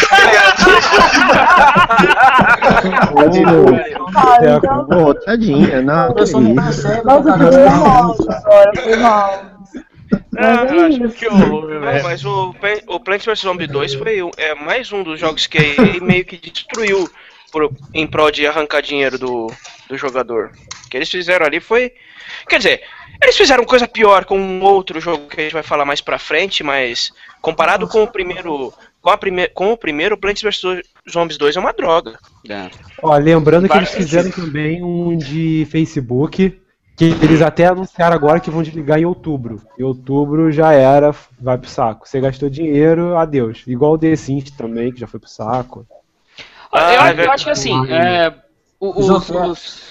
Cara, 4.13 4.55
então, 4.57 4.85
Pô, 4.87 5.13
tadinha, 5.13 5.81
não, 5.81 6.09
que 6.09 6.19
pessoa 6.21 6.43
não 6.43 6.51
isso. 6.53 6.63
percebe. 6.63 7.05
nossa, 7.05 7.29
eu 7.29 7.33
tá 7.33 7.37
cagando. 7.39 7.69
mal 7.79 8.15
agora, 8.29 8.71
foi 8.81 8.95
mal. 8.97 9.43
Mas 10.31 10.71
é 10.71 10.79
Ah, 10.83 10.89
isso. 10.89 11.09
Que 11.09 11.27
horror, 11.27 11.69
Não, 11.69 12.03
mas 12.03 12.25
o, 12.25 12.53
o 12.87 12.99
Plants 12.99 13.25
vs 13.25 13.39
Zombie 13.39 13.67
2 13.67 13.93
foi 13.95 14.21
um- 14.21 14.31
é, 14.37 14.53
mais 14.55 14.91
um 14.91 15.01
dos 15.03 15.19
jogos 15.19 15.47
que 15.47 15.57
ele 15.57 15.99
meio 16.03 16.25
que 16.25 16.37
destruiu 16.37 17.09
por, 17.51 17.71
em 17.93 18.05
prol 18.05 18.29
de 18.31 18.45
arrancar 18.45 18.81
dinheiro 18.81 19.17
do, 19.17 19.47
do 19.89 19.97
jogador. 19.97 20.51
O 20.85 20.89
que 20.89 20.97
eles 20.97 21.09
fizeram 21.09 21.45
ali 21.45 21.59
foi. 21.59 21.91
Quer 22.47 22.57
dizer, 22.57 22.81
eles 23.21 23.37
fizeram 23.37 23.63
coisa 23.65 23.87
pior 23.87 24.25
com 24.25 24.37
um 24.39 24.61
outro 24.63 24.99
jogo 24.99 25.27
que 25.27 25.39
a 25.39 25.43
gente 25.43 25.53
vai 25.53 25.63
falar 25.63 25.85
mais 25.85 26.01
pra 26.01 26.17
frente, 26.19 26.63
mas 26.63 27.11
comparado 27.41 27.87
com 27.87 28.03
o 28.03 28.07
primeiro. 28.07 28.73
Com, 29.01 29.09
a 29.09 29.17
prime, 29.17 29.49
com 29.49 29.71
o 29.73 29.77
primeiro, 29.77 30.17
Plants 30.17 30.41
vs 30.41 30.81
Zombies 31.11 31.37
2 31.37 31.57
é 31.57 31.59
uma 31.59 31.73
droga. 31.73 32.17
É. 32.49 32.69
Ó, 33.01 33.13
lembrando 33.17 33.67
que 33.67 33.75
eles 33.75 33.91
fizeram 33.91 34.31
também 34.31 34.81
um 34.81 35.17
de 35.17 35.67
Facebook, 35.69 36.57
que 36.95 37.05
eles 37.21 37.41
até 37.41 37.65
anunciaram 37.65 38.15
agora 38.15 38.39
que 38.39 38.49
vão 38.49 38.63
desligar 38.63 38.97
em 38.99 39.05
outubro. 39.05 39.61
Em 39.77 39.83
outubro 39.83 40.51
já 40.53 40.71
era, 40.71 41.13
vai 41.37 41.57
pro 41.57 41.69
saco. 41.69 42.07
Você 42.07 42.21
gastou 42.21 42.49
dinheiro, 42.49 43.17
adeus. 43.17 43.63
Igual 43.67 43.93
o 43.93 43.97
The 43.97 44.15
Sims 44.15 44.51
também, 44.51 44.93
que 44.93 45.01
já 45.01 45.07
foi 45.07 45.19
pro 45.19 45.29
saco. 45.29 45.85
Ah, 46.71 46.93
eu, 46.93 47.01
é 47.23 47.25
eu 47.25 47.31
acho 47.31 47.43
que 47.43 47.51
assim, 47.51 47.91
é, 47.91 48.33
o- 48.79 48.99
os, 49.01 49.29
os- 49.29 49.81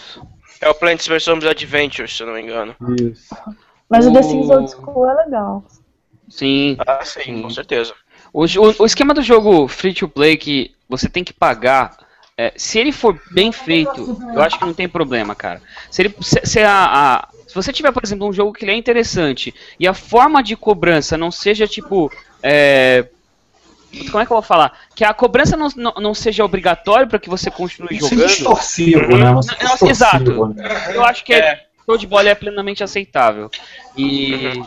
É 0.63 0.69
o 0.69 0.75
Plants 0.75 1.07
vs 1.07 1.25
Zombies 1.25 1.51
Adventure, 1.51 2.09
se 2.09 2.23
eu 2.23 2.27
não 2.29 2.35
me 2.35 2.41
engano. 2.43 2.75
Isso. 3.01 3.35
Mas 3.91 4.07
o 4.07 4.13
The 4.13 4.21
O- 4.21 4.23
Sims 4.23 4.49
Old 4.49 4.71
School 4.71 5.11
é 5.11 5.15
legal. 5.25 5.65
Sim. 6.29 6.77
Ah, 6.87 7.05
sim, 7.05 7.43
com 7.43 7.51
certeza. 7.51 7.93
O, 8.33 8.47
jo- 8.47 8.75
o 8.79 8.87
esquema 8.87 9.13
do 9.13 9.21
jogo 9.23 9.69
free 9.69 9.93
to 9.93 10.09
play 10.09 10.37
que 10.37 10.71
você 10.89 11.09
tem 11.09 11.23
que 11.25 11.33
pagar, 11.33 11.95
é, 12.39 12.53
se 12.57 12.79
ele 12.79 12.93
for 12.93 13.21
bem 13.33 13.53
feito, 13.53 14.17
eu 14.35 14.41
acho 14.41 14.59
que 14.59 14.65
não 14.65 14.73
tem 14.73 14.89
problema, 14.89 15.35
cara. 15.35 15.61
Se, 15.91 16.01
ele, 16.03 16.15
se, 16.23 16.41
se 16.45 16.61
a- 16.61 16.87
a- 16.87 17.29
se 17.47 17.55
você 17.55 17.71
tiver, 17.73 17.93
por 17.93 18.03
exemplo, 18.03 18.27
um 18.27 18.33
jogo 18.33 18.53
que 18.53 18.65
ele 18.65 18.73
é 18.73 18.77
interessante 18.77 19.53
e 19.79 19.87
a 19.87 19.93
forma 19.93 20.43
de 20.43 20.57
cobrança 20.57 21.19
não 21.19 21.31
seja 21.31 21.67
tipo. 21.67 22.11
é, 22.43 23.07
como 24.11 24.23
é 24.23 24.27
que 24.27 24.33
eu 24.33 24.37
vou 24.37 24.43
falar? 24.43 24.73
Que 24.95 25.05
a 25.05 25.13
cobrança 25.15 25.57
não, 25.57 25.69
não, 25.77 25.93
não 26.01 26.15
seja 26.15 26.45
obrigatória 26.45 27.07
para 27.07 27.19
que 27.19 27.29
você 27.29 27.51
continue 27.51 27.97
Isso 27.97 28.07
é 28.07 28.11
jogando. 28.11 28.27
distorsivo, 28.29 29.17
né? 29.17 29.33
Você 29.35 29.51
Não, 29.53 29.59
distorsivo, 29.59 29.91
exato. 29.91 30.49
né? 30.55 30.93
Eu 30.95 31.05
acho 31.05 31.25
que 31.25 31.33
é, 31.35 31.61
show 31.87 31.97
de 31.99 32.07
bola 32.07 32.29
é 32.29 32.35
plenamente 32.35 32.83
aceitável. 32.83 33.51
E. 33.97 34.63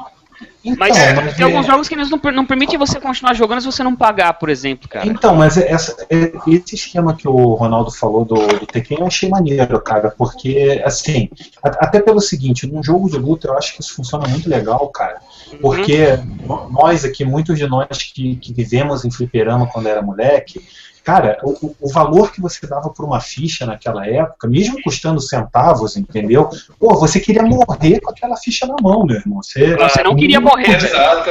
Então, 0.65 0.75
Mas 0.79 0.97
mas 1.15 1.35
tem 1.35 1.43
é- 1.45 1.47
alguns 1.49 1.65
jogos 1.65 1.87
que 1.87 1.93
eles 1.95 2.09
não, 2.09 2.19
não 2.33 2.45
permitem 2.45 2.77
você 2.77 2.99
continuar 2.99 3.33
jogando 3.33 3.61
se 3.61 3.67
você 3.67 3.83
não 3.83 3.95
pagar, 3.95 4.33
por 4.33 4.49
exemplo, 4.49 4.89
cara. 4.89 5.07
Então, 5.07 5.33
mas 5.33 5.55
essa- 5.57 5.95
é- 6.09 6.33
esse 6.47 6.75
esquema 6.75 7.15
que 7.15 7.25
o 7.27 7.53
Ronaldo 7.53 7.89
falou 7.89 8.25
do, 8.25 8.35
do 8.35 8.65
Tekken 8.65 8.97
eu 8.99 9.07
achei 9.07 9.29
maneiro, 9.29 9.79
cara, 9.79 10.11
porque, 10.17 10.81
assim, 10.83 11.29
até 11.63 12.01
pelo 12.01 12.19
seguinte, 12.19 12.67
num 12.67 12.83
jogo 12.83 13.09
de 13.09 13.17
luta 13.17 13.47
eu 13.47 13.57
acho 13.57 13.75
que 13.75 13.81
isso 13.81 13.95
funciona 13.95 14.27
muito 14.27 14.49
legal, 14.49 14.89
cara, 14.89 15.21
porque 15.61 16.17
no- 16.45 16.69
nós 16.71 17.03
aqui, 17.05 17.23
muitos 17.25 17.57
de 17.57 17.67
nós 17.67 17.87
que, 18.13 18.35
que 18.37 18.53
vivemos 18.53 19.05
em 19.05 19.11
fliperama 19.11 19.67
quando 19.67 19.87
era 19.87 20.01
moleque, 20.01 20.61
cara, 21.03 21.37
o, 21.43 21.75
o- 21.79 21.87
valor 21.91 22.31
que 22.31 22.41
você 22.41 22.65
dava 22.65 22.89
por 22.89 23.05
uma 23.05 23.19
ficha 23.19 23.65
naquela 23.65 24.07
época, 24.07 24.47
mesmo 24.47 24.81
custando 24.83 25.21
centavos, 25.21 25.95
entendeu? 25.95 26.49
Pô, 26.79 26.95
você 26.95 27.19
queria 27.19 27.43
morrer 27.43 27.99
com 28.01 28.09
aquela 28.11 28.35
ficha 28.37 28.65
na 28.65 28.75
mão, 28.81 29.05
meu 29.05 29.17
irmão. 29.17 29.41
Você, 29.43 29.75
Você 29.77 30.01
não 30.03 30.15
queria 30.15 30.39
morrer. 30.41 30.75
Exato. 30.75 31.29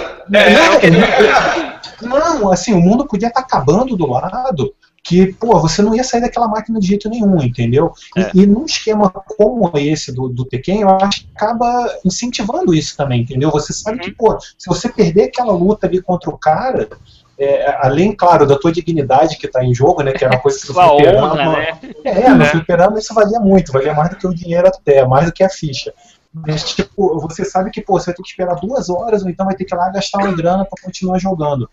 não, 2.03 2.19
não, 2.41 2.53
assim, 2.53 2.73
o 2.73 2.81
mundo 2.81 3.07
podia 3.07 3.29
estar 3.29 3.41
acabando 3.41 3.97
do 3.97 4.07
lado 4.07 4.75
que, 5.05 5.35
pô, 5.35 5.61
você 5.61 5.83
não 5.83 5.95
ia 5.95 6.03
sair 6.03 6.23
daquela 6.23 6.49
máquina 6.49 6.81
de 6.81 6.87
jeito 6.87 7.11
nenhum, 7.11 7.41
entendeu? 7.43 7.93
E, 8.17 8.43
e 8.43 8.47
num 8.47 8.65
esquema 8.65 9.11
como 9.11 9.71
esse 9.77 10.11
do, 10.11 10.31
do 10.31 10.47
Tekken, 10.47 10.81
eu 10.81 10.89
acho 10.91 11.21
que 11.21 11.29
acaba 11.35 11.99
incentivando 12.05 12.73
isso 12.75 12.97
também, 12.97 13.21
entendeu? 13.21 13.51
Você 13.51 13.75
sabe 13.75 13.99
que, 13.99 14.13
pô, 14.13 14.39
se 14.41 14.67
você 14.67 14.89
perder 14.89 15.25
aquela 15.25 15.53
luta 15.53 15.87
ali 15.87 16.01
contra 16.01 16.31
o 16.31 16.39
cara, 16.39 16.89
é, 17.39 17.77
além, 17.87 18.17
claro, 18.17 18.47
da 18.47 18.59
tua 18.59 18.73
dignidade 18.73 19.37
que 19.37 19.47
tá 19.47 19.63
em 19.63 19.75
jogo, 19.75 20.03
né, 20.03 20.13
que 20.13 20.25
era 20.25 20.35
uma 20.35 20.41
coisa 20.41 20.59
que 20.59 20.67
Sua 20.73 20.89
fliperama- 20.97 21.35
né? 21.59 21.79
é, 22.05 22.31
no 22.31 22.45
fliperama 22.47 22.99
isso 22.99 23.13
valia 23.13 23.41
muito, 23.41 23.73
valia 23.73 23.93
mais 23.93 24.09
do 24.09 24.17
que 24.17 24.27
o 24.27 24.35
dinheiro 24.35 24.67
até, 24.69 25.07
mais 25.07 25.27
do 25.27 25.33
que 25.33 25.45
a 25.45 25.51
ficha. 25.51 25.93
Mas, 26.33 26.65
tipo, 26.75 27.21
você 27.21 27.45
sabe 27.45 27.71
que, 27.71 27.81
pô, 27.81 27.93
você 27.93 28.07
vai 28.07 28.15
ter 28.17 28.23
que 28.23 28.29
esperar 28.29 28.57
duas 28.57 28.91
horas, 28.91 29.23
ou 29.23 29.29
então 29.29 29.47
vai 29.47 29.55
ter 29.55 29.65
que 29.65 29.73
ir 29.73 29.79
lá 29.79 29.89
gastar 29.91 30.19
uma 30.19 30.33
grana 30.33 30.65
pra 30.65 30.83
continuar 30.83 31.19
jogando. 31.19 31.69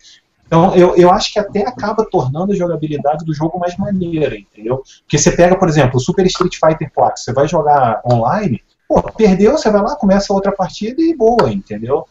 Então, 0.52 0.74
eu, 0.76 0.94
eu 0.96 1.10
acho 1.10 1.32
que 1.32 1.38
até 1.38 1.66
acaba 1.66 2.04
tornando 2.04 2.52
a 2.52 2.54
jogabilidade 2.54 3.24
do 3.24 3.32
jogo 3.32 3.58
mais 3.58 3.74
maneira, 3.78 4.36
entendeu? 4.36 4.82
Porque 5.00 5.16
você 5.16 5.34
pega, 5.34 5.56
por 5.58 5.66
exemplo, 5.66 5.96
o 5.96 5.98
Super 5.98 6.26
Street 6.26 6.56
Fighter 6.56 6.92
4, 6.94 7.22
você 7.22 7.32
vai 7.32 7.48
jogar 7.48 8.02
online, 8.04 8.62
pô, 8.86 9.02
perdeu, 9.12 9.52
você 9.52 9.70
vai 9.70 9.80
lá, 9.80 9.96
começa 9.96 10.30
outra 10.30 10.52
partida 10.52 11.00
e 11.00 11.16
boa, 11.16 11.50
entendeu? 11.50 12.06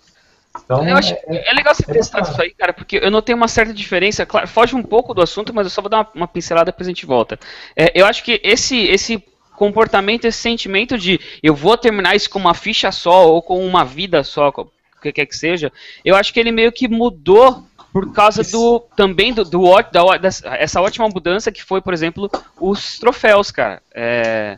Então, 0.66 0.84
Eu 0.84 0.98
acho, 0.98 1.14
é- 1.14 1.52
é 1.52 1.54
legal 1.54 1.76
você 1.76 1.84
é 1.88 1.94
testar 1.94 2.22
isso 2.22 2.42
aí, 2.42 2.52
cara, 2.56 2.74
porque 2.74 2.98
eu 2.98 3.12
notei 3.12 3.36
uma 3.36 3.48
certa 3.48 3.76
diferença. 3.76 4.26
Claro, 4.26 4.48
foge 4.48 4.76
um 4.76 4.82
pouco 4.82 5.14
do 5.14 5.22
assunto, 5.22 5.54
mas 5.54 5.68
eu 5.68 5.70
só 5.70 5.80
vou 5.80 5.90
dar 5.90 5.98
uma, 5.98 6.08
uma 6.16 6.28
pincelada 6.28 6.72
depois 6.72 6.88
a 6.88 6.90
gente 6.90 7.06
volta. 7.06 7.40
É, 7.76 7.92
eu 7.94 8.08
acho 8.08 8.24
que 8.24 8.42
esse, 8.44 8.76
esse 8.76 9.24
comportamento, 9.56 10.26
esse 10.26 10.40
sentimento 10.40 10.98
de 10.98 11.20
eu 11.44 11.54
vou 11.54 11.78
terminar 11.78 12.16
isso 12.16 12.28
com 12.28 12.40
uma 12.40 12.56
ficha 12.56 12.92
só 12.92 13.32
ou 13.32 13.40
com 13.40 13.64
uma 13.64 13.86
vida 13.86 14.24
só, 14.24 14.50
o 14.50 14.68
que 15.00 15.12
quer 15.12 15.28
que 15.28 15.36
seja, 15.38 15.72
eu 16.04 16.16
acho 16.16 16.34
que 16.34 16.40
ele 16.40 16.52
meio 16.52 16.72
que 16.72 16.88
mudou 16.88 17.64
por 17.94 18.12
causa 18.14 18.44
do 18.44 18.80
também 18.96 19.34
do, 19.34 19.44
do 19.44 19.64
da, 19.92 20.18
dessa- 20.18 20.48
essa 20.56 20.82
ótima 20.82 21.08
mudança 21.10 21.52
que 21.52 21.64
foi, 21.64 21.82
por 21.82 21.94
exemplo, 21.94 22.30
os 22.60 22.98
troféus, 23.00 23.52
cara. 23.52 23.82
É, 23.94 24.58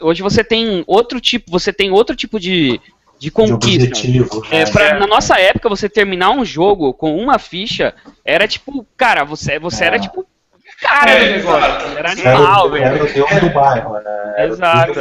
hoje 0.00 0.22
você 0.22 0.42
tem 0.44 0.82
outro 0.86 1.20
tipo, 1.20 1.50
você 1.50 1.72
tem 1.72 1.90
outro 1.90 2.14
tipo 2.16 2.38
de, 2.40 2.72
de 2.78 2.80
de 3.18 3.30
conquista. 3.30 3.88
objetivo. 3.88 4.46
É, 4.50 4.64
né? 4.64 4.70
pra- 4.70 4.98
na 4.98 5.06
nossa 5.06 5.38
época, 5.38 5.68
você 5.68 5.88
terminar 5.88 6.30
um 6.30 6.44
jogo 6.44 6.94
com 6.94 7.16
uma 7.16 7.38
ficha 7.38 7.94
era 8.24 8.46
tipo, 8.46 8.86
cara, 8.96 9.24
você, 9.24 9.58
você 9.58 9.84
era 9.84 9.96
É. 9.96 9.98
tipo 9.98 10.24
cara 10.80 11.10
É, 11.10 11.18
do 11.18 11.36
negócio. 11.38 11.58
exato. 11.66 11.84
Era 11.98 11.98
Era, 11.98 12.10
animal, 12.12 12.70
o- 12.70 12.76
era 12.76 12.90
velho. 12.92 13.04
o 13.10 13.12
deus 13.12 13.40
do 13.40 13.50
bairro, 13.50 13.92
né? 13.94 14.34
Era 14.36 14.46
Exato. 14.46 14.92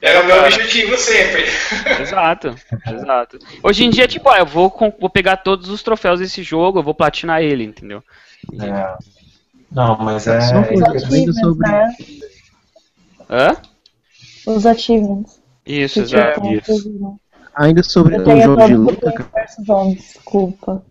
Era 0.00 0.22
o 0.22 0.26
meu 0.26 0.40
objetivo 0.44 0.96
sempre. 0.96 1.44
Exato, 2.00 2.54
exato. 2.86 3.38
Hoje 3.62 3.84
em 3.84 3.90
dia, 3.90 4.06
tipo, 4.06 4.28
ah, 4.28 4.38
eu 4.38 4.46
vou, 4.46 4.70
com- 4.70 4.92
vou 5.00 5.10
pegar 5.10 5.38
todos 5.38 5.68
os 5.68 5.82
troféus 5.82 6.20
desse 6.20 6.42
jogo, 6.42 6.78
eu 6.78 6.82
vou 6.84 6.94
platinar 6.94 7.42
ele, 7.42 7.64
entendeu? 7.64 8.02
É. 8.60 8.96
Não, 9.72 9.98
mas 9.98 10.26
é. 10.28 10.40
Só 10.40 10.56
é- 10.56 10.96
achievements, 10.96 11.40
sobre- 11.40 11.68
né? 11.68 11.96
Hã? 13.28 13.56
Os 14.46 14.64
achievements. 14.66 15.40
Isso, 15.66 15.94
que 15.94 16.00
exato. 16.00 16.46
isso. 16.46 17.18
Ainda 17.56 17.82
sobre 17.82 18.16
Eu 18.16 18.22
o 18.22 18.40
jogo 18.40 18.66
de 18.66 18.74
luta. 18.74 19.14
Zombies, 19.66 20.04
desculpa. 20.14 20.82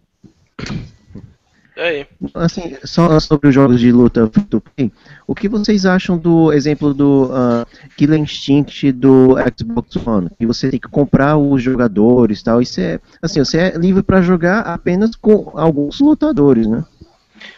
Aí. 1.78 2.08
assim, 2.34 2.76
só 2.84 3.20
sobre 3.20 3.50
os 3.50 3.56
jogos 3.56 3.80
de 3.80 3.92
luta 3.92 4.28
free 4.34 4.44
to 4.46 4.60
play, 4.62 4.92
o 5.28 5.36
que 5.36 5.50
vocês 5.50 5.86
acham 5.86 6.18
do 6.18 6.52
exemplo 6.54 6.94
do 6.94 7.30
ah, 7.34 7.66
Killer 7.98 8.18
Instinct 8.20 8.92
do 8.94 9.36
Xbox 9.56 9.96
One? 10.08 10.30
Que 10.40 10.46
você 10.46 10.70
tem 10.70 10.80
que 10.80 10.88
comprar 10.88 11.36
os 11.38 11.62
jogadores 11.62 12.40
e 12.40 12.44
tal. 12.46 12.62
Isso 12.62 12.80
é, 12.80 13.00
assim, 13.22 13.40
você 13.44 13.58
é 13.58 13.78
livre 13.78 14.02
para 14.02 14.22
jogar 14.22 14.62
apenas 14.62 15.16
com 15.16 15.52
alguns 15.54 16.00
lutadores, 16.00 16.66
né? 16.66 16.84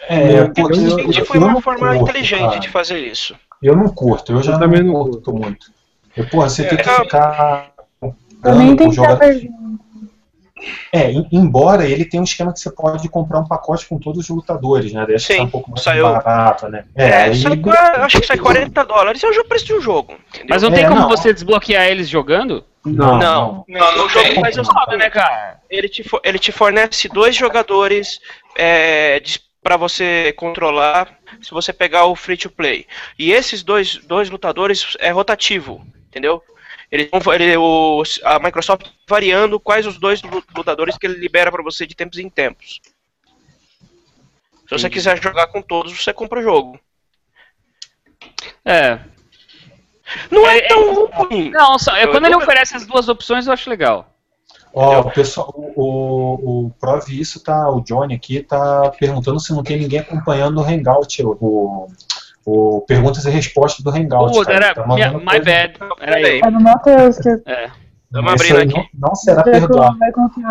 É, 0.09 0.41
O 0.43 0.51
eu- 0.57 0.71
Instinct 0.71 1.19
eu- 1.19 1.25
foi 1.25 1.37
uma 1.37 1.53
não 1.53 1.61
forma 1.61 1.87
curto, 1.89 2.03
inteligente 2.09 2.39
cara. 2.41 2.59
de 2.59 2.69
fazer 2.69 2.97
isso. 2.99 3.35
Eu 3.61 3.75
não 3.75 3.87
curto, 3.89 4.31
eu 4.33 4.41
já 4.41 4.53
Eu 4.53 4.59
também 4.59 4.81
não 4.83 4.93
curto 4.93 5.31
muito. 5.33 5.67
Eu, 6.17 6.25
porra, 6.27 6.49
você 6.49 6.63
tem 6.63 6.77
que 6.77 6.89
É. 6.89 6.95
ficar. 7.03 7.71
Também 8.41 8.75
tem 8.75 8.89
que 8.89 8.95
jogador- 8.95 9.17
saber. 9.23 9.49
É, 10.91 11.11
em- 11.11 11.27
embora 11.31 11.85
ele 11.87 12.05
tenha 12.05 12.21
um 12.21 12.23
esquema 12.23 12.51
que 12.53 12.59
você 12.59 12.71
pode 12.71 13.07
comprar 13.09 13.39
um 13.39 13.47
pacote 13.47 13.85
com 13.87 13.97
todos 13.97 14.23
os 14.23 14.29
lutadores, 14.29 14.91
né? 14.93 15.05
Que 15.05 15.19
Sim, 15.19 15.41
um 15.41 15.49
pouco 15.49 15.71
mais 15.71 15.81
saiu- 15.83 16.03
barato, 16.11 16.67
né? 16.67 16.85
É, 16.95 17.23
aí- 17.23 17.35
sai, 17.41 17.59
acho 18.01 18.19
que 18.21 18.27
sai 18.27 18.37
40 18.37 18.83
dólares, 18.83 19.23
é 19.23 19.27
o 19.27 19.45
preço 19.45 19.65
de 19.65 19.73
um 19.73 19.81
jogo. 19.81 20.13
Entendeu? 20.29 20.47
Mas 20.49 20.61
não 20.63 20.69
É, 20.69 20.73
tem 20.73 20.87
como 20.87 21.01
não. 21.01 21.09
você 21.09 21.33
desbloquear 21.33 21.87
eles 21.87 22.09
jogando? 22.09 22.63
Não, 22.85 23.17
Não. 23.17 23.65
Não, 23.67 23.95
não 23.97 24.05
o 24.05 24.09
jogo 24.09 24.35
faz 24.41 24.55
Mas 24.55 24.67
foda, 24.67 24.95
né, 24.97 25.09
cara? 25.09 25.59
ele 25.69 25.89
te, 25.89 26.01
fo- 26.03 26.21
ele 26.23 26.39
te 26.39 26.51
fornece 26.51 27.09
dois 27.09 27.35
jogadores 27.35 28.19
é, 28.57 29.21
para 29.61 29.75
você 29.77 30.33
controlar 30.37 31.09
se 31.41 31.51
você 31.51 31.71
pegar 31.73 32.05
o 32.05 32.15
free 32.15 32.37
to 32.37 32.49
play. 32.49 32.85
E 33.17 33.31
esses 33.31 33.61
dois, 33.63 33.97
dois 33.97 34.29
lutadores 34.29 34.95
é 34.99 35.11
rotativo, 35.11 35.85
entendeu? 36.07 36.41
Eles 36.91 37.09
vão 37.09 37.33
ele, 37.33 37.55
o, 37.57 38.01
a 38.23 38.39
Microsoft 38.39 38.87
variando 39.07 39.59
quais 39.59 39.85
os 39.85 39.99
dois 39.99 40.21
lu- 40.23 40.43
lutadores 40.55 40.97
que 40.97 41.05
ele 41.05 41.19
libera 41.19 41.51
para 41.51 41.63
você 41.63 41.85
de 41.85 41.95
tempos 41.95 42.17
em 42.17 42.29
tempos. 42.29 42.81
Se 44.67 44.77
você 44.77 44.89
quiser 44.89 45.21
jogar 45.21 45.47
com 45.47 45.61
todos, 45.61 45.93
você 45.93 46.13
compra 46.13 46.39
o 46.39 46.43
jogo. 46.43 46.79
É. 48.65 48.99
Não 50.31 50.47
é, 50.47 50.57
É, 50.57 50.67
tão 50.67 51.05
ruim. 51.07 51.51
Não, 51.51 51.77
só, 51.77 51.95
é, 51.95 52.07
quando 52.07 52.25
ele 52.25 52.35
oferece 52.35 52.75
as 52.75 52.85
duas 52.85 53.07
opções, 53.07 53.45
eu 53.45 53.53
acho 53.53 53.69
legal. 53.69 54.11
Ó, 54.73 55.01
o 55.01 55.11
pessoal, 55.11 55.51
o, 55.55 55.71
o, 55.75 56.65
o 56.65 56.69
Prove 56.79 57.19
isso 57.19 57.43
tá, 57.43 57.69
o 57.69 57.81
Johnny 57.81 58.13
aqui 58.13 58.41
tá 58.41 58.91
perguntando 58.99 59.39
se 59.39 59.51
não 59.51 59.63
tem 59.63 59.79
ninguém 59.79 59.99
acompanhando 59.99 60.59
o 60.59 60.63
Hangout, 60.63 61.23
o, 61.23 61.87
o 62.51 62.81
perguntas 62.81 63.25
e 63.25 63.29
respostas 63.29 63.83
do 63.83 63.89
Hangout. 63.91 64.33
Pô, 64.33 64.43
cara. 64.43 64.65
era 64.65 64.73
Tá 64.75 64.87
minha, 64.87 65.11
my 65.11 65.39
bad. 65.43 65.73
Era 65.99 66.21
eu. 66.21 66.41
É 66.45 66.51
do 66.51 66.59
Matheus 66.61 67.17
que 67.17 67.29
É. 67.45 67.69
Estamos 68.11 68.33
abrindo 68.33 68.57
aqui. 68.57 68.73
Não, 68.73 69.09
não 69.09 69.15
será 69.15 69.43
perdoado. 69.43 69.95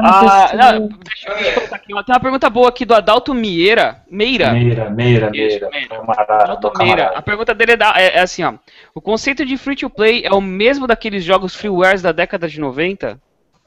Ah, 0.05 0.51
não, 0.55 0.89
deixa, 1.05 1.35
deixa 1.35 1.49
eu 1.49 1.55
colocar 1.55 1.75
aqui. 1.75 1.87
Tem 1.89 1.97
uma 2.15 2.21
pergunta 2.21 2.49
boa 2.49 2.69
aqui 2.69 2.85
do 2.85 2.95
Adalto 2.95 3.35
Mieira. 3.35 3.97
Meira. 4.09 4.53
Meira, 4.53 4.89
Meira, 4.89 5.29
Meira. 5.29 5.69
Adalto 6.17 6.71
Meira. 6.79 7.07
A 7.17 7.21
pergunta 7.21 7.53
dele 7.57 7.73
é, 7.73 7.77
da- 7.77 7.95
é- 7.97 8.19
é 8.19 8.21
assim, 8.21 8.45
ó. 8.45 8.53
O 8.95 9.01
conceito 9.01 9.45
de 9.45 9.57
free 9.57 9.75
to 9.75 9.91
play 9.91 10.23
é 10.25 10.33
o 10.33 10.41
mesmo 10.41 10.87
daqueles 10.87 11.25
jogos 11.25 11.53
freewares 11.57 12.01
da 12.01 12.13
década 12.13 12.47
de 12.47 12.61
90? 12.61 13.19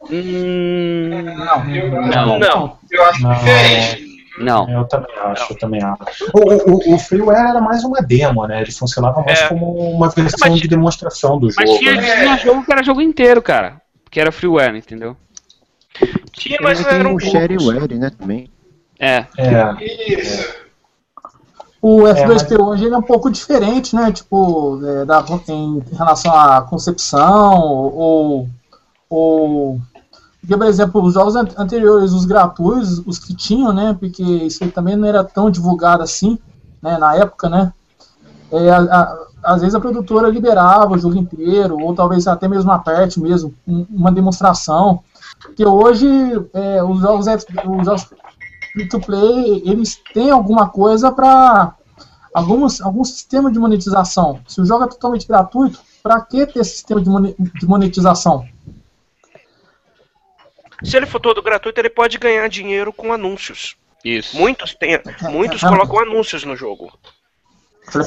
Hum, 0.09 1.09
Não, 1.09 2.25
não, 2.25 2.39
Não. 2.39 2.77
eu 2.89 3.03
acho 3.05 3.23
Não. 3.23 3.33
diferente. 3.33 4.10
Não. 4.41 4.69
Eu 4.69 4.85
também 4.85 5.15
acho, 5.17 5.53
eu 5.53 5.57
também 5.59 5.81
acho. 5.83 6.31
O, 6.33 6.71
o, 6.91 6.95
o 6.95 6.99
Freeware 6.99 7.49
era 7.49 7.61
mais 7.61 7.83
uma 7.83 8.01
demo, 8.01 8.45
né? 8.47 8.61
Ele 8.61 8.71
funcionava 8.71 9.21
mais 9.21 9.39
É. 9.41 9.47
como 9.47 9.73
uma 9.91 10.09
versão 10.09 10.49
Mas- 10.51 10.59
de 10.61 10.67
demonstração 10.67 11.39
do 11.39 11.47
Mas 11.55 11.69
jogo. 11.69 11.79
tinha, 11.79 11.95
né? 11.95 12.15
tinha 12.23 12.37
jogo 12.37 12.63
que 12.65 12.71
era 12.71 12.83
jogo 12.83 13.01
inteiro, 13.01 13.41
cara. 13.41 13.81
Que 14.09 14.19
era 14.19 14.31
freeware, 14.31 14.75
entendeu? 14.75 15.15
Tinha, 16.31 16.57
mas 16.61 16.85
eram 16.85 17.11
o 17.15 17.17
poucos. 17.17 17.29
Shareware, 17.31 17.97
né, 17.97 18.09
também. 18.17 18.49
É. 18.99 19.25
É, 19.37 19.83
Isso. 20.13 20.61
O 21.81 22.01
F2P 22.03 22.59
hoje 22.59 22.85
ele 22.85 22.93
é 22.93 22.97
um 22.97 23.01
pouco 23.01 23.31
diferente, 23.31 23.95
né? 23.95 24.11
Tipo, 24.11 24.79
é, 24.85 25.05
da, 25.05 25.25
em 25.49 25.81
relação 25.97 26.31
à 26.35 26.61
concepção 26.61 27.59
ou. 27.59 28.47
ou 29.09 29.79
porque, 30.41 30.57
por 30.57 30.65
exemplo, 30.65 31.03
os 31.03 31.13
jogos 31.13 31.35
an- 31.35 31.47
anteriores, 31.57 32.11
os 32.11 32.25
gratuitos, 32.25 32.99
os 33.05 33.19
que 33.19 33.33
tinham, 33.35 33.71
né? 33.71 33.95
Porque 33.97 34.23
isso 34.23 34.63
aí 34.63 34.71
também 34.71 34.95
não 34.95 35.07
era 35.07 35.23
tão 35.23 35.49
divulgado 35.51 36.01
assim, 36.01 36.37
né? 36.81 36.97
Na 36.97 37.15
época, 37.15 37.47
né? 37.47 37.71
É, 38.51 38.69
a- 38.71 38.79
a- 38.81 39.17
às 39.43 39.61
vezes 39.61 39.75
a 39.75 39.79
produtora 39.79 40.27
liberava 40.29 40.93
o 40.93 40.97
jogo 40.97 41.15
inteiro, 41.15 41.77
ou 41.79 41.93
talvez 41.95 42.27
até 42.27 42.47
mesmo 42.47 42.69
uma 42.71 42.79
parte 42.79 43.19
mesmo, 43.19 43.53
um- 43.67 43.85
uma 43.89 44.11
demonstração. 44.11 45.01
Porque 45.43 45.65
hoje 45.65 46.07
é, 46.53 46.83
os 46.83 46.99
jogos 46.99 47.27
os 47.27 47.85
jogos 47.85 48.07
free 48.73 48.87
to 48.89 48.99
play, 48.99 49.61
eles 49.65 49.99
têm 50.13 50.31
alguma 50.31 50.69
coisa 50.69 51.11
para 51.11 51.75
alguns 52.33 52.81
algum 52.81 53.03
sistema 53.03 53.51
de 53.51 53.59
monetização. 53.59 54.39
Se 54.47 54.59
o 54.61 54.65
jogo 54.65 54.83
é 54.83 54.87
totalmente 54.87 55.27
gratuito, 55.27 55.79
para 56.01 56.19
que 56.21 56.45
ter 56.47 56.63
sistema 56.63 57.01
de 57.01 57.67
monetização? 57.67 58.45
Se 60.83 60.97
ele 60.97 61.05
for 61.05 61.19
todo 61.19 61.41
gratuito, 61.41 61.79
ele 61.79 61.89
pode 61.89 62.17
ganhar 62.17 62.47
dinheiro 62.49 62.91
com 62.91 63.13
anúncios. 63.13 63.75
Isso. 64.03 64.35
Muitos 64.35 64.73
têm, 64.73 64.99
muitos 65.29 65.61
colocam 65.61 65.99
anúncios 65.99 66.43
no 66.43 66.55
jogo. 66.55 66.91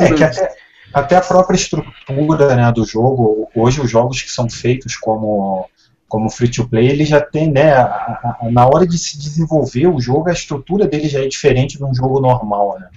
É 0.00 0.12
que 0.12 0.24
até, 0.24 0.54
até 0.92 1.16
a 1.16 1.20
própria 1.20 1.56
estrutura 1.56 2.56
né, 2.56 2.72
do 2.72 2.84
jogo, 2.84 3.48
hoje 3.54 3.80
os 3.80 3.90
jogos 3.90 4.20
que 4.22 4.30
são 4.30 4.48
feitos 4.50 4.96
como, 4.96 5.68
como 6.08 6.30
free 6.30 6.50
to 6.50 6.68
play, 6.68 6.88
ele 6.88 7.04
já 7.04 7.20
tem, 7.20 7.50
né, 7.50 7.72
a- 7.74 7.82
a- 7.84 8.38
a- 8.42 8.50
na 8.50 8.66
hora 8.66 8.86
de 8.86 8.98
se 8.98 9.16
desenvolver 9.18 9.86
o 9.86 10.00
jogo, 10.00 10.28
a 10.28 10.32
estrutura 10.32 10.86
dele 10.86 11.08
já 11.08 11.20
é 11.22 11.28
diferente 11.28 11.78
de 11.78 11.84
um 11.84 11.94
jogo 11.94 12.20
normal, 12.20 12.76
né? 12.80 12.88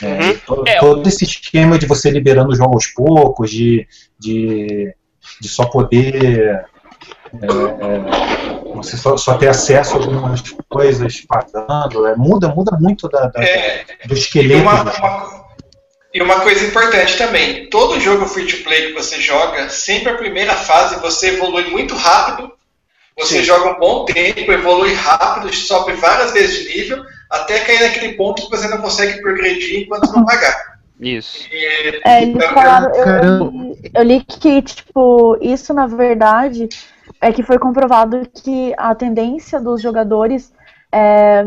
É, 0.00 0.06
Uhum. 0.22 0.38
todo, 0.46 0.68
É, 0.68 0.78
todo 0.78 1.08
esse 1.08 1.24
esquema 1.24 1.76
de 1.78 1.84
você 1.84 2.08
liberando 2.08 2.50
o 2.52 2.56
jogo 2.56 2.74
aos 2.74 2.86
poucos, 2.86 3.50
de, 3.50 3.86
de, 4.18 4.94
de 5.40 5.48
só 5.48 5.64
poder 5.66 6.64
é, 7.42 7.46
é, 7.46 8.57
você 8.78 8.96
só, 8.96 9.16
só 9.16 9.34
ter 9.36 9.48
acesso 9.48 9.94
a 9.94 10.00
algumas 10.00 10.42
coisas 10.68 11.20
pagando, 11.20 12.06
é, 12.06 12.16
muda, 12.16 12.48
muda 12.48 12.76
muito 12.80 13.08
da, 13.08 13.26
da- 13.28 13.42
É, 13.44 13.84
do 14.06 14.14
E 14.14 14.18
esqueleto. 14.18 14.62
uma, 14.62 14.84
do 14.84 14.90
jogo. 14.90 15.06
uma- 15.06 15.48
e 16.14 16.22
uma 16.22 16.40
coisa 16.40 16.64
importante 16.66 17.18
também, 17.18 17.68
todo 17.68 18.00
jogo 18.00 18.26
free 18.26 18.46
to 18.46 18.62
play 18.64 18.86
que 18.88 18.92
você 18.94 19.20
joga, 19.20 19.68
sempre 19.68 20.10
a 20.12 20.16
primeira 20.16 20.54
fase 20.54 20.98
você 21.00 21.28
evolui 21.34 21.70
muito 21.70 21.94
rápido, 21.94 22.50
você 23.18 23.38
Sim. 23.40 23.44
joga 23.44 23.76
um 23.76 23.78
bom 23.78 24.04
tempo, 24.06 24.50
evolui 24.50 24.94
rápido, 24.94 25.52
sobe 25.54 25.92
várias 25.92 26.32
vezes 26.32 26.62
de 26.66 26.76
nível, 26.76 27.04
até 27.30 27.58
cair 27.60 27.82
naquele 27.82 28.14
ponto 28.14 28.42
que 28.42 28.50
você 28.56 28.66
não 28.68 28.78
consegue 28.78 29.20
progredir 29.20 29.82
enquanto 29.82 30.10
não 30.12 30.24
pagar. 30.24 30.78
Isso. 31.00 31.46
E, 31.52 32.00
É, 32.04 32.22
eles 32.22 32.44
falaram, 32.46 32.90
eu, 32.94 33.76
eu 33.94 34.02
li 34.02 34.24
que, 34.24 34.62
tipo, 34.62 35.38
isso 35.40 35.72
na 35.74 35.86
verdade 35.86 36.68
é 37.20 37.32
que 37.32 37.42
foi 37.42 37.58
comprovado 37.58 38.22
que 38.42 38.72
a 38.76 38.94
tendência 38.94 39.60
dos 39.60 39.80
jogadores 39.82 40.52
é. 40.92 41.44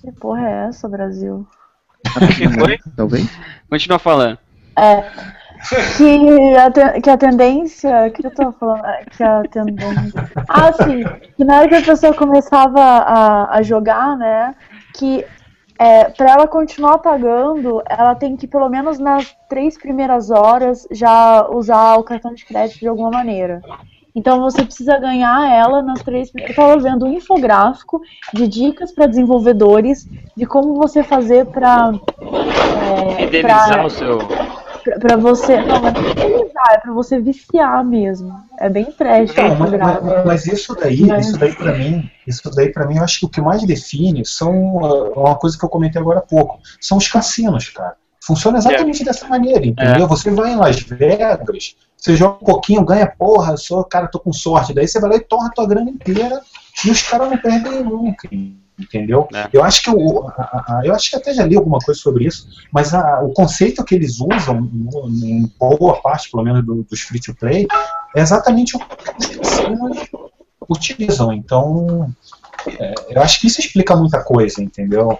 Que 0.00 0.10
porra 0.12 0.48
é 0.48 0.66
essa, 0.68 0.88
Brasil? 0.88 1.46
que 2.36 2.48
foi? 2.48 2.78
Talvez. 2.96 3.28
Continua 3.68 3.98
falando. 3.98 4.38
É, 4.78 5.02
que 5.98 6.56
a, 6.56 6.70
te- 6.70 7.00
que 7.02 7.10
a 7.10 7.18
tendência. 7.18 8.10
que 8.10 8.26
eu 8.26 8.30
tô 8.34 8.50
falando? 8.52 8.84
É, 8.86 9.04
Que 9.04 9.22
a 9.22 9.42
tendência. 9.42 10.30
Ah, 10.48 10.72
sim. 10.72 11.04
Que 11.36 11.44
na 11.44 11.58
hora 11.58 11.68
que 11.68 11.74
a 11.74 11.82
pessoa 11.82 12.14
começava 12.14 12.80
a, 12.80 13.56
a 13.56 13.62
jogar, 13.62 14.16
né? 14.16 14.54
Que 14.94 15.26
é, 15.80 16.10
para 16.10 16.32
ela 16.32 16.46
continuar 16.46 16.98
pagando, 16.98 17.82
ela 17.88 18.14
tem 18.14 18.36
que, 18.36 18.46
pelo 18.46 18.68
menos 18.68 18.98
nas 18.98 19.34
três 19.48 19.78
primeiras 19.78 20.30
horas, 20.30 20.86
já 20.90 21.48
usar 21.48 21.96
o 21.96 22.04
cartão 22.04 22.34
de 22.34 22.44
crédito 22.44 22.80
de 22.80 22.86
alguma 22.86 23.10
maneira. 23.10 23.62
Então 24.14 24.42
você 24.42 24.62
precisa 24.62 24.98
ganhar 24.98 25.50
ela 25.50 25.80
nas 25.80 26.02
três. 26.02 26.30
Eu 26.36 26.48
estava 26.48 26.76
vendo 26.76 27.06
um 27.06 27.12
infográfico 27.14 28.02
de 28.34 28.46
dicas 28.46 28.92
para 28.92 29.06
desenvolvedores 29.06 30.06
de 30.36 30.44
como 30.44 30.74
você 30.74 31.02
fazer 31.02 31.46
para 31.46 31.94
Fidelizar 33.16 33.86
o 33.86 33.88
seu. 33.88 34.18
Pra, 34.84 34.98
pra 34.98 35.16
você. 35.16 35.60
Não, 35.60 35.80
mas 35.82 35.94
é 35.94 36.74
é 36.74 36.78
pra 36.78 36.92
você 36.92 37.18
viciar 37.18 37.84
mesmo. 37.84 38.32
É 38.58 38.68
bem 38.68 38.84
trash 38.84 39.34
Não, 39.34 39.54
o 39.54 39.58
mas, 39.58 39.70
mas- 39.72 40.24
mas 40.26 40.46
isso 40.46 40.74
daí, 40.74 41.02
Mas- 41.02 41.28
isso 41.28 41.38
daí 41.38 41.54
para 41.54 41.72
mim, 41.76 42.10
isso 42.26 42.50
daí 42.54 42.72
para 42.72 42.86
mim, 42.86 42.96
eu 42.98 43.04
acho 43.04 43.20
que 43.20 43.26
o 43.26 43.28
que 43.28 43.40
mais 43.40 43.62
define 43.64 44.24
são 44.24 44.76
uh, 44.76 45.12
uma 45.18 45.34
coisa 45.36 45.58
que 45.58 45.64
eu 45.64 45.68
comentei 45.68 46.00
agora 46.00 46.18
há 46.20 46.22
pouco, 46.22 46.58
são 46.80 46.98
os 46.98 47.08
cassinos, 47.08 47.68
cara. 47.70 47.94
Funciona 48.22 48.58
exatamente 48.58 49.02
dessa 49.04 49.26
maneira, 49.26 49.66
entendeu? 49.66 50.06
Você 50.06 50.30
vai 50.30 50.52
em 50.52 50.56
Las 50.56 50.78
Vegas, 50.80 51.74
você 51.96 52.14
joga 52.16 52.36
um 52.36 52.44
pouquinho, 52.44 52.84
ganha 52.84 53.06
porra, 53.06 53.56
só, 53.56 53.82
cara, 53.82 54.06
tô 54.08 54.20
com 54.20 54.32
sorte. 54.32 54.74
Daí 54.74 54.86
você 54.86 55.00
vai 55.00 55.10
lá 55.10 55.16
e 55.16 55.20
torna 55.20 55.48
a 55.48 55.52
tua 55.52 55.66
grana 55.66 55.90
inteira 55.90 56.40
e 56.84 56.90
os 56.90 57.02
caras 57.02 57.30
não 57.30 57.38
perdem 57.38 57.82
nunca, 57.82 58.28
entendeu? 58.80 59.28
É. 59.34 59.48
Eu 59.52 59.62
acho 59.62 59.82
que 59.82 59.90
o, 59.90 60.26
a- 60.28 60.32
a- 60.32 60.64
a- 60.78 60.82
eu 60.84 60.94
acho 60.94 61.10
que 61.10 61.16
até 61.16 61.32
já 61.34 61.44
li 61.44 61.56
alguma 61.56 61.78
coisa 61.78 62.00
sobre 62.00 62.26
isso, 62.26 62.48
mas 62.72 62.94
a- 62.94 63.20
o 63.22 63.32
conceito 63.32 63.84
que 63.84 63.94
eles 63.94 64.18
usam 64.20 64.60
no- 64.60 65.08
em 65.08 65.50
boa 65.58 66.00
parte, 66.00 66.30
pelo 66.30 66.42
menos 66.42 66.64
do- 66.64 66.82
dos 66.82 67.00
free 67.00 67.20
to 67.20 67.34
play, 67.34 67.66
é 68.16 68.20
exatamente 68.20 68.76
o 68.76 68.80
que 68.80 68.96
cassinos 68.96 69.98
utilizam. 70.68 71.32
Então, 71.32 72.12
é, 72.78 72.94
eu 73.10 73.22
acho 73.22 73.40
que 73.40 73.46
isso 73.46 73.60
explica 73.60 73.94
muita 73.96 74.22
coisa, 74.22 74.62
entendeu? 74.62 75.18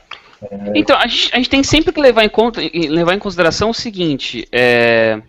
Então, 0.75 0.97
a 0.97 1.07
gente, 1.07 1.31
a 1.35 1.37
gente 1.37 1.51
tem 1.51 1.63
sempre 1.63 1.93
que 1.93 2.01
levar 2.01 2.25
em, 2.25 2.29
conta, 2.29 2.61
levar 2.61 3.15
em 3.15 3.19
consideração 3.19 3.71
o 3.71 3.75
seguinte: 3.75 4.49
é, 4.51 5.21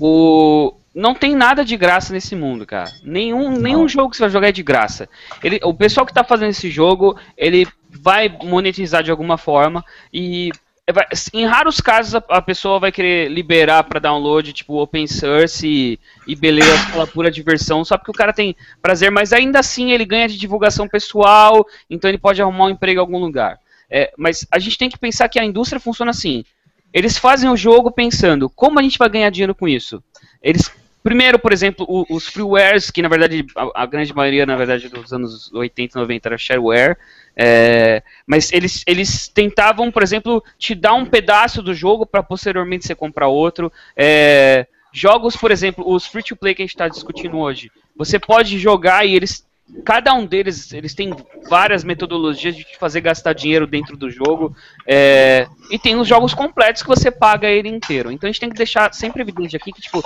o, 0.00 0.72
não 0.96 1.14
tem 1.14 1.36
nada 1.36 1.62
de 1.62 1.76
graça 1.76 2.10
nesse 2.10 2.34
mundo, 2.34 2.64
cara. 2.64 2.90
Nenhum, 3.04 3.50
nenhum 3.50 3.86
jogo 3.86 4.08
que 4.10 4.16
você 4.16 4.22
vai 4.22 4.30
jogar 4.30 4.48
é 4.48 4.52
de 4.52 4.62
graça. 4.62 5.06
Ele, 5.44 5.60
o 5.62 5.74
pessoal 5.74 6.06
que 6.06 6.14
tá 6.14 6.24
fazendo 6.24 6.48
esse 6.48 6.70
jogo, 6.70 7.18
ele 7.36 7.68
vai 7.90 8.34
monetizar 8.42 9.02
de 9.02 9.10
alguma 9.10 9.36
forma 9.36 9.84
e. 10.10 10.50
vai- 10.90 11.06
em 11.34 11.44
raros 11.44 11.82
casos 11.82 12.14
a, 12.14 12.22
a 12.30 12.40
pessoa 12.40 12.80
vai 12.80 12.90
querer 12.90 13.30
liberar 13.30 13.84
para 13.84 14.00
download, 14.00 14.54
tipo 14.54 14.80
open 14.80 15.06
source 15.06 15.66
e, 15.68 16.00
e 16.26 16.34
beleza, 16.34 16.70
pela 16.90 17.06
pura 17.06 17.30
diversão, 17.30 17.84
só 17.84 17.98
porque 17.98 18.10
o 18.10 18.14
cara 18.14 18.32
tem 18.32 18.56
prazer, 18.80 19.10
mas 19.10 19.34
ainda 19.34 19.58
assim 19.60 19.92
ele 19.92 20.06
ganha 20.06 20.26
de 20.26 20.38
divulgação 20.38 20.88
pessoal, 20.88 21.66
então 21.90 22.08
ele 22.08 22.16
pode 22.18 22.40
arrumar 22.40 22.64
um 22.66 22.70
emprego 22.70 22.98
em 22.98 23.02
algum 23.02 23.18
lugar. 23.18 23.58
É, 23.90 24.14
mas 24.16 24.46
a 24.50 24.58
gente 24.58 24.78
tem 24.78 24.88
que 24.88 24.98
pensar 24.98 25.28
que 25.28 25.38
a 25.38 25.44
indústria 25.44 25.78
funciona 25.78 26.10
assim. 26.10 26.42
Eles 26.90 27.18
fazem 27.18 27.50
o 27.50 27.56
jogo 27.56 27.90
pensando 27.90 28.48
como 28.48 28.78
a 28.78 28.82
gente 28.82 28.96
vai 28.96 29.10
ganhar 29.10 29.28
dinheiro 29.28 29.54
com 29.54 29.68
isso. 29.68 30.02
Eles 30.42 30.72
primeiro, 31.06 31.38
por 31.38 31.52
exemplo, 31.52 31.86
o- 31.88 32.04
os 32.10 32.26
freewares, 32.26 32.90
que 32.90 33.00
na 33.00 33.08
verdade 33.08 33.46
a, 33.54 33.82
a 33.82 33.86
grande 33.86 34.12
maioria, 34.12 34.44
na 34.44 34.56
verdade, 34.56 34.88
dos 34.88 35.12
anos 35.12 35.52
80 35.52 35.96
e 35.96 36.00
90 36.00 36.28
era 36.28 36.36
shareware, 36.36 36.96
é, 37.36 38.02
mas 38.26 38.52
eles, 38.52 38.82
eles 38.88 39.28
tentavam, 39.28 39.92
por 39.92 40.02
exemplo, 40.02 40.42
te 40.58 40.74
dar 40.74 40.94
um 40.94 41.06
pedaço 41.06 41.62
do 41.62 41.72
jogo 41.72 42.04
para 42.04 42.24
posteriormente 42.24 42.84
você 42.84 42.92
comprar 42.92 43.28
outro. 43.28 43.72
É, 43.96 44.66
jogos, 44.92 45.36
por 45.36 45.52
exemplo, 45.52 45.88
os 45.88 46.08
free 46.08 46.24
to 46.24 46.34
play 46.34 46.56
que 46.56 46.62
a 46.62 46.64
gente 46.64 46.74
está 46.74 46.88
discutindo 46.88 47.38
hoje, 47.38 47.70
você 47.96 48.18
pode 48.18 48.58
jogar 48.58 49.06
e 49.06 49.14
eles 49.14 49.46
cada 49.84 50.12
um 50.14 50.24
deles 50.26 50.72
eles 50.72 50.94
têm 50.94 51.12
várias 51.48 51.82
metodologias 51.84 52.56
de 52.56 52.64
te 52.64 52.76
fazer 52.78 53.00
gastar 53.00 53.32
dinheiro 53.32 53.66
dentro 53.66 53.96
do 53.96 54.08
jogo 54.08 54.54
é, 54.86 55.48
e 55.72 55.76
tem 55.76 55.96
os 55.96 56.06
jogos 56.06 56.32
completos 56.32 56.82
que 56.82 56.88
você 56.88 57.10
paga 57.10 57.48
ele 57.48 57.68
inteiro 57.68 58.12
então 58.12 58.28
a 58.28 58.32
gente 58.32 58.40
tem 58.40 58.48
que 58.48 58.54
deixar 58.54 58.94
sempre 58.94 59.22
evidente 59.22 59.56
aqui 59.56 59.72
que 59.72 59.82
tipo 59.82 60.04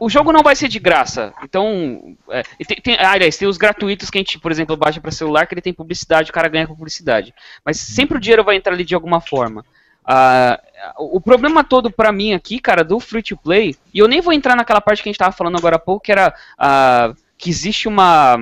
o 0.00 0.08
jogo 0.08 0.32
não 0.32 0.42
vai 0.42 0.56
ser 0.56 0.68
de 0.68 0.78
graça. 0.78 1.32
Então 1.42 2.16
é, 2.30 2.42
tem, 2.66 2.76
tem- 2.82 2.96
ah, 2.98 3.12
aliás 3.12 3.36
tem 3.36 3.48
os 3.48 3.56
gratuitos 3.56 4.10
que 4.10 4.18
a 4.18 4.20
gente 4.20 4.38
por 4.38 4.50
exemplo 4.50 4.76
baixa 4.76 5.00
para 5.00 5.10
celular 5.10 5.46
que 5.46 5.54
ele 5.54 5.60
tem 5.60 5.72
publicidade 5.72 6.30
o 6.30 6.34
cara 6.34 6.48
ganha 6.48 6.66
com 6.66 6.74
publicidade. 6.74 7.34
Mas 7.64 7.78
sempre 7.78 8.16
o 8.18 8.20
dinheiro 8.20 8.44
vai 8.44 8.56
entrar 8.56 8.72
ali 8.72 8.84
de 8.84 8.94
alguma 8.94 9.20
forma. 9.20 9.64
Ah, 10.06 10.60
o 10.98 11.20
problema 11.20 11.64
todo 11.64 11.90
pra 11.90 12.12
mim 12.12 12.34
aqui, 12.34 12.58
cara, 12.58 12.84
do 12.84 13.00
free 13.00 13.22
to 13.22 13.36
play, 13.38 13.74
e 13.92 13.98
eu 13.98 14.06
nem 14.08 14.20
vou 14.20 14.32
entrar 14.34 14.54
naquela 14.54 14.80
parte 14.80 15.02
que 15.02 15.08
a 15.08 15.12
gente 15.12 15.18
tava 15.18 15.32
falando 15.32 15.56
agora 15.56 15.76
há 15.76 15.78
pouco, 15.78 16.04
que 16.04 16.12
era 16.12 16.34
ah, 16.58 17.14
que 17.38 17.48
existe 17.48 17.88
uma 17.88 18.36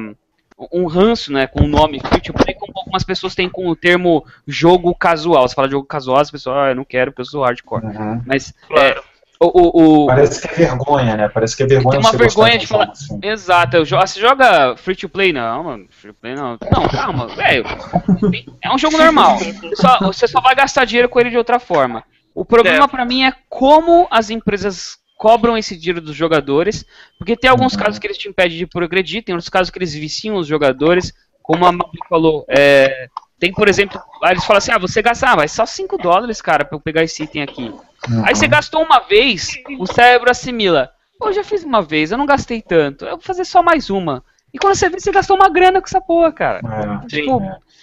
um 0.70 0.86
ranço, 0.86 1.32
né, 1.32 1.46
com 1.48 1.64
o 1.64 1.66
nome 1.68 1.98
free 2.00 2.20
to 2.20 2.32
play, 2.32 2.54
como 2.54 2.72
algumas 2.76 3.02
pessoas 3.02 3.34
têm 3.34 3.48
com 3.48 3.66
o 3.68 3.74
termo 3.74 4.24
jogo 4.46 4.94
casual. 4.94 5.48
Você 5.48 5.54
fala 5.56 5.66
de 5.66 5.72
jogo 5.72 5.86
casual, 5.86 6.18
as 6.20 6.30
pessoas, 6.30 6.56
ah, 6.56 6.68
eu 6.68 6.74
não 6.76 6.84
quero 6.84 7.10
porque 7.10 7.22
eu 7.22 7.26
sou 7.26 7.42
hardcore. 7.42 7.84
Mas 8.24 8.54
é, 8.78 9.01
o, 9.46 9.50
o, 9.54 10.02
o- 10.04 10.06
Parece 10.06 10.40
que 10.40 10.48
é 10.48 10.66
vergonha, 10.66 11.16
né? 11.16 11.28
Parece 11.28 11.56
que 11.56 11.62
é 11.62 11.66
vergonha 11.66 11.98
tem 11.98 12.00
uma 12.00 12.16
vergonha 12.18 12.58
de 12.58 12.66
falar. 12.66 12.90
assim. 12.90 13.18
Exato, 13.22 13.76
eu 13.76 13.84
jo- 13.84 13.96
ah, 13.96 14.06
você 14.06 14.20
joga 14.20 14.76
free 14.76 14.94
to 14.96 15.08
play? 15.08 15.32
Não, 15.32 15.64
mano, 15.64 15.86
free 15.90 16.12
to 16.12 16.18
play 16.20 16.34
não. 16.34 16.58
Não, 16.70 16.88
calma, 16.88 17.26
velho. 17.28 17.64
É 18.62 18.72
um 18.72 18.78
jogo 18.78 18.96
normal. 18.96 19.38
Só- 19.74 19.98
você 20.00 20.26
só 20.28 20.40
vai 20.40 20.54
gastar 20.54 20.84
dinheiro 20.84 21.08
com 21.08 21.18
ele 21.20 21.30
de 21.30 21.38
outra 21.38 21.58
forma. 21.58 22.04
O 22.34 22.44
problema 22.44 22.86
pra 22.88 23.04
mim 23.04 23.24
é 23.24 23.32
como 23.48 24.06
as 24.10 24.30
empresas 24.30 24.96
cobram 25.18 25.56
esse 25.56 25.76
dinheiro 25.76 26.00
dos 26.00 26.16
jogadores, 26.16 26.84
porque 27.18 27.36
tem 27.36 27.48
alguns 27.50 27.76
casos 27.76 27.98
que 27.98 28.06
eles 28.06 28.18
te 28.18 28.28
impedem 28.28 28.58
de 28.58 28.66
progredir, 28.66 29.22
tem 29.22 29.34
outros 29.34 29.48
casos 29.50 29.70
que 29.70 29.78
eles 29.78 29.92
viciam 29.94 30.36
os 30.36 30.46
jogadores, 30.46 31.12
como 31.42 31.64
a 31.66 31.70
Mabi 31.70 31.98
falou. 32.08 32.44
é, 32.48 33.06
tem, 33.38 33.52
por 33.52 33.68
exemplo, 33.68 34.00
aí 34.22 34.32
eles 34.32 34.44
falam 34.44 34.58
assim: 34.58 34.72
ah, 34.72 34.78
você 34.78 35.00
gasta, 35.02 35.28
ah, 35.30 35.36
mas 35.36 35.52
só 35.52 35.64
5 35.66 35.96
dólares, 35.98 36.40
cara, 36.40 36.64
pra 36.64 36.76
eu 36.76 36.80
pegar 36.80 37.02
esse 37.04 37.22
item 37.22 37.42
aqui. 37.42 37.72
Aí 38.24 38.34
você 38.34 38.48
gastou 38.48 38.82
uma 38.82 39.00
vez, 39.00 39.48
o 39.78 39.86
cérebro 39.86 40.30
assimila. 40.30 40.90
Pô, 41.18 41.28
eu 41.28 41.32
já 41.32 41.44
fiz 41.44 41.62
uma 41.64 41.80
vez, 41.82 42.10
eu 42.10 42.18
não 42.18 42.26
gastei 42.26 42.60
tanto. 42.60 43.04
Eu 43.04 43.12
vou 43.12 43.20
fazer 43.20 43.44
só 43.44 43.62
mais 43.62 43.90
uma. 43.90 44.22
E 44.52 44.58
quando 44.58 44.74
você 44.74 44.88
vê, 44.90 44.98
você 45.00 45.10
gastou 45.12 45.36
uma 45.36 45.48
grana 45.48 45.80
com 45.80 45.86
essa 45.86 46.00
porra, 46.00 46.32
cara. 46.32 46.60
É. 47.02 47.06
Tipo, 47.06 47.40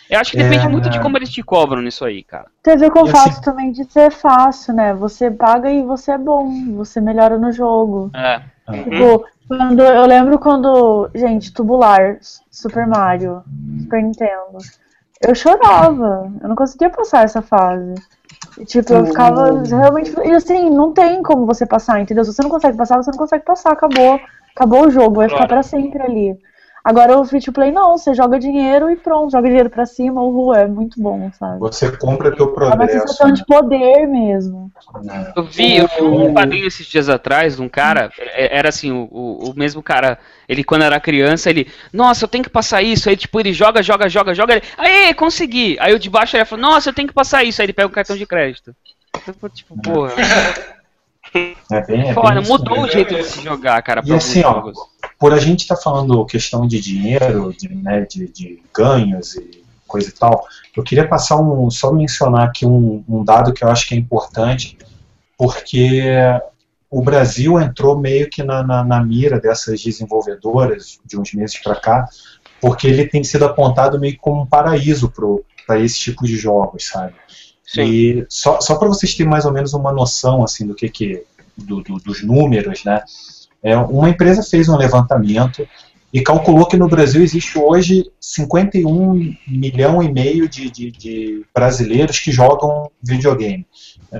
eu 0.10 0.20
acho 0.20 0.32
que 0.32 0.38
depende 0.38 0.66
É, 0.66 0.70
muito 0.70 0.90
de 0.90 0.98
né? 0.98 1.04
como 1.04 1.18
eles 1.18 1.30
te 1.30 1.42
cobram 1.42 1.82
nisso 1.82 2.04
aí, 2.06 2.22
cara. 2.24 2.46
Tem 2.62 2.74
a 2.76 2.78
ver 2.78 2.92
com 2.92 3.04
o 3.04 3.08
E 3.08 3.12
fato 3.12 3.30
assim- 3.30 3.42
também 3.42 3.72
de 3.72 3.86
ser 3.92 4.12
fácil, 4.12 4.74
né? 4.74 4.94
Você 4.94 5.32
paga 5.32 5.72
e 5.72 5.82
você 5.82 6.12
é 6.12 6.18
bom, 6.18 6.76
você 6.76 7.00
melhora 7.02 7.38
no 7.40 7.52
jogo. 7.52 8.12
É. 8.14 8.42
Tipo, 8.84 9.26
quando, 9.48 9.82
eu 9.82 10.06
lembro 10.06 10.38
quando, 10.38 11.10
gente, 11.16 11.52
tubular, 11.52 12.18
Super 12.52 12.86
Mario, 12.86 13.42
Super 13.82 14.04
Nintendo, 14.04 14.58
eu 15.26 15.34
chorava, 15.34 16.32
eu 16.42 16.50
não 16.50 16.56
conseguia 16.56 16.90
passar 16.92 17.24
essa 17.24 17.42
fase. 17.42 17.96
E, 18.58 18.66
tipo, 18.66 18.93
eu 18.93 19.06
ficava 19.06 19.62
realmente. 19.64 20.14
E 20.26 20.32
assim, 20.32 20.70
não 20.70 20.91
tem 20.93 21.22
como 21.22 21.45
você 21.45 21.66
passar, 21.66 22.02
entendeu? 22.02 22.24
Se 22.24 22.34
você 22.34 22.41
não 22.41 22.50
consegue 22.50 22.78
passar, 22.78 22.97
você 22.97 23.12
não 23.12 23.18
consegue 23.18 23.45
passar, 23.45 23.72
acabou. 23.72 24.20
Acabou 24.56 24.88
o 24.88 24.91
jogo, 24.91 25.18
vai 25.18 25.30
ficar 25.30 25.47
pra 25.47 25.64
sempre 25.64 26.02
ali. 26.02 26.38
Agora 26.90 27.20
o 27.20 27.24
free 27.24 27.40
to 27.40 27.54
play 27.54 27.72
não, 27.72 27.96
você 27.96 28.16
joga 28.16 28.40
dinheiro 28.40 28.90
e 28.90 28.96
pronto, 28.96 29.32
joga 29.32 29.48
dinheiro 29.48 29.70
pra 29.70 29.86
cima, 29.86 30.24
o 30.24 30.32
rua 30.32 30.62
é 30.62 30.68
muito 30.68 31.00
bom, 31.00 31.32
sabe? 31.38 31.60
Você 31.60 31.96
compra 31.96 32.36
teu 32.36 32.48
É 32.48 32.50
uma 32.50 32.56
progresso. 32.56 33.00
sensação 33.02 33.28
né? 33.28 33.34
de 33.36 33.46
poder 33.46 34.08
mesmo. 34.08 34.72
Eu 35.36 35.44
vi, 35.44 35.78
eu 35.78 35.88
vi 35.88 36.02
um 36.02 36.34
quadrinho 36.34 36.66
esses 36.66 36.88
dias 36.88 37.08
atrás 37.08 37.58
de 37.58 37.62
um 37.62 37.70
cara, 37.70 38.12
é- 38.18 38.58
era 38.58 38.70
assim, 38.70 38.92
o, 38.92 39.08
o, 39.12 39.52
o 39.52 39.54
mesmo 39.56 39.84
cara, 39.84 40.18
ele 40.48 40.64
quando 40.64 40.82
era 40.82 41.00
criança, 41.00 41.52
ele, 41.52 41.68
nossa, 41.94 42.24
eu 42.24 42.28
tenho 42.28 42.44
que 42.44 42.50
passar 42.50 42.82
isso, 42.82 43.08
aí 43.08 43.16
tipo, 43.16 43.40
ele 43.40 43.54
joga, 43.54 43.84
joga, 43.84 44.10
joga, 44.10 44.34
joga, 44.34 44.54
ele, 44.56 44.64
aê, 44.76 45.14
consegui! 45.14 45.78
Aí 45.80 45.94
o 45.94 46.00
de 46.00 46.10
baixo 46.10 46.36
ele 46.38 46.44
falou, 46.46 46.66
nossa, 46.72 46.90
eu 46.90 46.94
tenho 46.94 47.08
que 47.08 47.14
passar 47.14 47.44
isso, 47.44 47.62
aí 47.62 47.68
ele 47.68 47.74
pega 47.74 47.88
o 47.88 47.92
cartão 47.92 48.18
de 48.18 48.26
crédito. 48.26 48.76
Eu 49.28 49.34
falei, 49.36 49.54
tipo, 49.56 49.80
porra, 49.80 50.14
É 51.72 51.82
bem, 51.86 52.10
é 52.10 52.14
isso 52.42 52.52
mudou 52.52 52.82
o 52.82 52.88
jeito 52.88 53.14
de 53.14 53.24
se 53.24 53.42
jogar, 53.42 53.80
cara, 53.84 54.02
E 54.02 54.06
pra 54.06 54.14
alguns 54.16 54.26
assim, 54.28 54.44
ó, 54.44 54.54
jogos. 54.54 54.80
Por 55.20 55.34
a 55.34 55.40
gente 55.40 55.62
estar 55.62 55.76
falando 55.76 56.26
questão 56.26 56.66
de 56.66 56.80
dinheiro, 56.80 57.54
de, 57.54 57.68
né, 57.76 58.06
de, 58.10 58.28
de 58.30 58.64
ganhos 58.74 59.36
e 59.36 59.64
coisa 59.86 60.10
e 60.10 60.12
tal, 60.12 60.46
eu 60.78 60.84
queria 60.84 61.08
passar 61.08 61.38
um, 61.42 61.70
só 61.70 61.92
mencionar 61.92 62.48
aqui 62.48 62.66
um, 62.66 63.04
um 63.10 63.24
dado 63.24 63.52
que 63.52 63.64
eu 63.64 63.70
acho 63.70 63.88
que 63.88 63.96
é 63.96 63.98
importante, 63.98 64.78
porque 65.38 66.04
o 66.90 67.02
Brasil 67.02 67.60
entrou 67.60 67.98
meio 68.00 68.30
que 68.30 68.44
na, 68.44 68.64
na, 68.64 68.84
na 68.84 69.04
mira 69.04 69.40
dessas 69.40 69.82
desenvolvedoras 69.84 71.00
de 71.06 71.20
uns 71.20 71.34
meses 71.34 71.58
para 71.62 71.76
cá, 71.76 72.08
porque 72.62 72.88
ele 72.88 73.08
tem 73.08 73.24
sido 73.24 73.46
apontado 73.46 74.00
meio 74.00 74.14
que 74.14 74.20
como 74.20 74.42
um 74.44 74.46
paraíso 74.46 75.12
para 75.66 75.80
esse 75.80 76.00
tipo 76.00 76.26
de 76.26 76.36
jogos, 76.36 76.88
sabe? 76.88 77.14
Sim. 77.66 77.84
E 77.84 78.26
só, 78.30 78.60
só 78.60 78.76
para 78.76 78.88
vocês 78.88 79.14
terem 79.14 79.30
mais 79.30 79.46
ou 79.46 79.52
menos 79.52 79.74
uma 79.74 79.94
noção 79.94 80.44
assim 80.44 80.66
do 80.68 80.76
que, 80.76 80.90
que 80.90 81.24
do- 81.56 81.82
do- 81.82 82.00
dos 82.00 82.24
números, 82.24 82.84
né? 82.84 83.04
É, 83.64 83.76
uma 83.78 84.10
empresa 84.10 84.41
fez 84.43 84.70
um 84.70 84.78
levantamento 84.78 85.68
e 86.14 86.22
calculou 86.22 86.66
que 86.66 86.78
no 86.78 86.88
Brasil 86.88 87.22
existe 87.22 87.57
hoje 87.57 88.10
51 88.20 89.36
milhão 89.47 90.01
e 90.01 90.12
meio 90.12 90.47
de, 90.49 90.70
de- 90.72 90.91
de 90.91 91.45
brasileiros 91.53 92.20
que 92.20 92.32
jogam 92.32 92.89
videogame. 93.03 93.66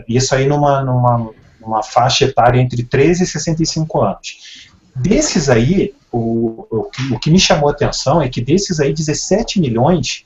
Isso 0.08 0.36
aí 0.36 0.46
numa, 0.46 0.84
numa 0.84 1.32
uma 1.62 1.84
faixa 1.84 2.26
etária 2.26 2.60
entre 2.60 2.84
13 2.84 3.24
e 3.24 3.28
65 3.28 4.02
anos. 4.02 4.70
Desses 4.96 5.50
aí, 5.50 5.94
o, 6.12 6.66
o, 6.70 6.84
que- 6.86 7.14
o 7.14 7.20
que 7.20 7.30
me 7.30 7.40
chamou 7.40 7.70
a 7.70 7.72
atenção 7.72 8.22
é 8.22 8.30
que 8.30 8.42
desses 8.42 8.80
aí, 8.80 8.94
17 8.94 9.60
milhões, 9.60 10.26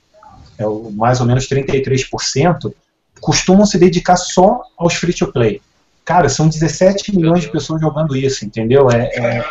é 0.58 0.66
o, 0.66 0.90
mais 0.92 1.20
ou 1.20 1.26
menos 1.26 1.48
33%, 1.48 2.72
costumam 3.20 3.66
se 3.66 3.78
dedicar 3.78 4.16
só 4.16 4.60
aos 4.76 4.94
free-to-play. 4.94 5.60
Cara, 6.04 6.28
são 6.28 6.48
17 6.48 7.16
milhões 7.16 7.42
de 7.42 7.50
pessoas 7.50 7.80
jogando 7.80 8.14
isso, 8.14 8.44
entendeu? 8.44 8.90
É, 8.90 9.06
é, 9.14 9.44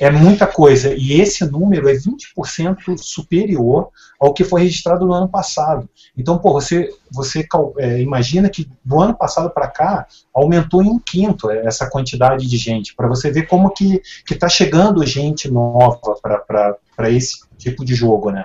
é 0.00 0.10
muita 0.10 0.46
coisa. 0.46 0.94
E 0.94 1.20
esse 1.20 1.44
número 1.44 1.88
é 1.88 1.94
20% 1.94 2.96
superior 2.98 3.88
ao 4.20 4.34
que 4.34 4.44
foi 4.44 4.62
registrado 4.62 5.06
no 5.06 5.12
ano 5.12 5.28
passado. 5.28 5.88
Então, 6.16 6.38
pô, 6.38 6.52
você, 6.52 6.90
você 7.10 7.46
é, 7.78 8.00
imagina 8.00 8.48
que 8.48 8.68
do 8.84 9.00
ano 9.00 9.14
passado 9.14 9.50
para 9.50 9.68
cá 9.68 10.06
aumentou 10.34 10.82
em 10.82 10.88
um 10.88 10.98
quinto 10.98 11.50
essa 11.50 11.88
quantidade 11.88 12.46
de 12.46 12.56
gente, 12.56 12.94
para 12.94 13.08
você 13.08 13.30
ver 13.30 13.46
como 13.46 13.70
que 13.70 14.02
está 14.30 14.48
chegando 14.48 15.04
gente 15.06 15.50
nova 15.50 15.98
para 16.96 17.10
esse 17.10 17.38
tipo 17.56 17.84
de 17.84 17.94
jogo, 17.94 18.30
né? 18.30 18.44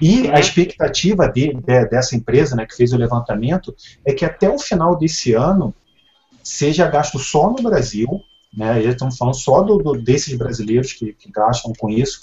E 0.00 0.30
a 0.30 0.40
expectativa 0.40 1.28
de- 1.28 1.52
de- 1.52 1.86
dessa 1.86 2.16
empresa, 2.16 2.56
né, 2.56 2.64
que 2.64 2.74
fez 2.74 2.92
o 2.92 2.96
levantamento, 2.96 3.74
é 4.04 4.14
que 4.14 4.24
até 4.24 4.48
o 4.48 4.58
final 4.58 4.96
desse 4.96 5.34
ano 5.34 5.74
seja 6.50 6.88
gasto 6.88 7.18
só 7.18 7.50
no 7.50 7.62
Brasil, 7.62 8.22
né, 8.56 8.82
e 8.82 8.88
estamos 8.88 9.16
falando 9.16 9.34
só 9.34 9.62
do, 9.62 9.78
do- 9.78 10.00
desses 10.00 10.36
brasileiros 10.36 10.92
que, 10.92 11.12
que 11.12 11.30
gastam 11.30 11.72
com 11.78 11.88
isso, 11.88 12.18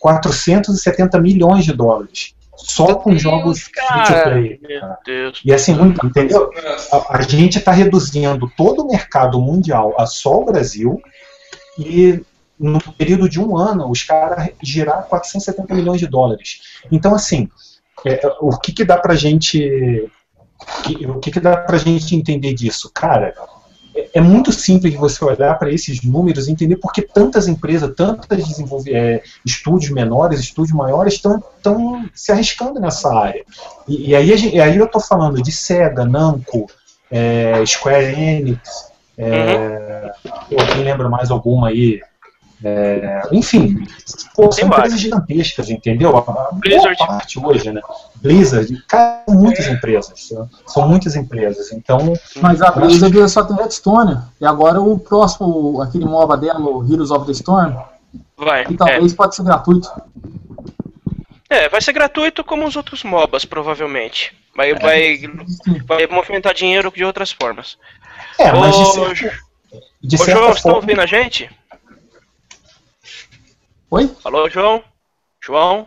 470 0.00 1.20
milhões 1.20 1.64
de 1.64 1.72
dólares. 1.72 2.34
Só 2.56 2.94
com 2.96 3.16
jogos 3.18 3.62
free 3.62 4.04
to 4.06 4.22
play. 4.24 4.60
Meu 4.62 4.80
Deus. 5.04 5.40
E 5.44 5.52
assim, 5.52 5.74
muito, 5.74 6.04
entendeu? 6.06 6.50
A, 6.92 7.16
a 7.18 7.22
gente 7.22 7.58
está 7.58 7.72
reduzindo 7.72 8.48
todo 8.56 8.82
o 8.82 8.88
mercado 8.88 9.40
mundial 9.40 9.94
a 9.98 10.06
só 10.06 10.40
o 10.40 10.44
Brasil 10.44 11.00
e 11.78 12.20
no 12.60 12.78
período 12.92 13.28
de 13.28 13.40
um 13.40 13.56
ano 13.56 13.90
os 13.90 14.02
caras 14.04 14.50
girar 14.62 15.04
470 15.08 15.74
milhões 15.74 15.98
de 15.98 16.06
dólares. 16.06 16.60
Então, 16.92 17.14
assim, 17.14 17.48
é, 18.06 18.20
o 18.40 18.56
que, 18.58 18.70
que 18.72 18.84
dá 18.84 18.98
pra 18.98 19.14
gente. 19.16 20.08
o 21.08 21.18
que, 21.18 21.30
que 21.32 21.40
dá 21.40 21.56
pra 21.56 21.78
gente 21.78 22.14
entender 22.14 22.52
disso? 22.54 22.90
Cara, 22.94 23.34
é, 23.94 24.10
é 24.14 24.20
muito 24.20 24.52
simples 24.52 24.94
você 24.94 25.24
olhar 25.24 25.58
para 25.58 25.70
esses 25.72 26.02
números 26.02 26.46
e 26.48 26.52
entender 26.52 26.76
por 26.76 26.92
que 26.92 27.02
tantas 27.02 27.48
empresas, 27.48 27.92
tantas 27.94 28.46
desenvolve, 28.46 28.94
é, 28.94 29.22
estúdios 29.44 29.90
menores, 29.90 30.40
estúdios 30.40 30.76
maiores 30.76 31.14
estão 31.14 31.42
se 32.14 32.32
arriscando 32.32 32.80
nessa 32.80 33.14
área. 33.14 33.44
E, 33.88 34.10
e 34.10 34.16
aí, 34.16 34.36
gente- 34.36 34.58
aí 34.60 34.76
eu 34.76 34.86
estou 34.86 35.00
falando 35.00 35.42
de 35.42 35.52
Sega, 35.52 36.04
Namco, 36.04 36.66
é, 37.10 37.64
Square 37.66 38.14
Enix, 38.18 38.90
é, 39.18 40.12
pô, 40.22 40.56
quem 40.72 40.84
lembra 40.84 41.08
mais 41.08 41.30
alguma 41.30 41.68
aí? 41.68 42.00
É, 42.64 43.22
enfim, 43.32 43.84
pô, 44.36 44.50
são 44.52 44.68
empresas 44.68 45.00
gigantescas, 45.00 45.68
entendeu? 45.70 46.16
A, 46.16 46.50
Blizzard. 46.52 46.96
parte 46.98 47.38
hoje, 47.38 47.72
né? 47.72 47.80
Blizzard, 48.16 48.82
cara, 48.86 49.22
são 49.28 49.34
muitas 49.36 49.66
empresas, 49.66 50.28
são- 50.28 50.50
são 50.66 50.88
muitas 50.88 51.16
empresas, 51.16 51.72
então... 51.72 52.12
Mas 52.40 52.62
a 52.62 52.70
Blizzard 52.70 53.28
só 53.28 53.42
tem 53.42 53.56
Redstone. 53.56 54.18
E 54.40 54.46
agora 54.46 54.80
o 54.80 54.98
próximo, 54.98 55.82
aquele 55.82 56.04
MOBA 56.04 56.36
dela, 56.36 56.60
o 56.60 56.84
Heroes 56.92 57.10
of 57.10 57.26
the 57.26 57.32
Storm, 57.32 57.74
Vai. 58.36 58.64
que 58.64 58.76
talvez 58.76 59.12
pode 59.12 59.34
ser 59.34 59.42
gratuito. 59.42 59.90
É, 61.50 61.68
vai 61.68 61.82
ser 61.82 61.92
gratuito 61.92 62.42
como 62.44 62.64
os 62.66 62.76
outros 62.76 63.02
MOBAs, 63.04 63.44
provavelmente. 63.44 64.32
Vai, 64.56 64.74
vai, 64.74 65.18
vai 65.86 66.06
movimentar 66.06 66.54
dinheiro 66.54 66.92
de 66.94 67.04
outras 67.04 67.32
formas. 67.32 67.76
É, 68.38 68.52
mas 68.52 68.74
de 68.74 68.82
Ô, 68.82 68.86
certa- 68.92 69.36
de 70.02 70.16
Ô, 70.16 70.18
certa 70.18 70.32
João, 70.40 70.48
você 70.50 70.54
tá 70.56 70.62
forma- 70.62 70.76
ouvindo 70.78 71.00
a 71.00 71.06
gente? 71.06 71.50
Oi? 73.92 74.10
Alô, 74.24 74.48
João? 74.48 74.82
João? 75.44 75.86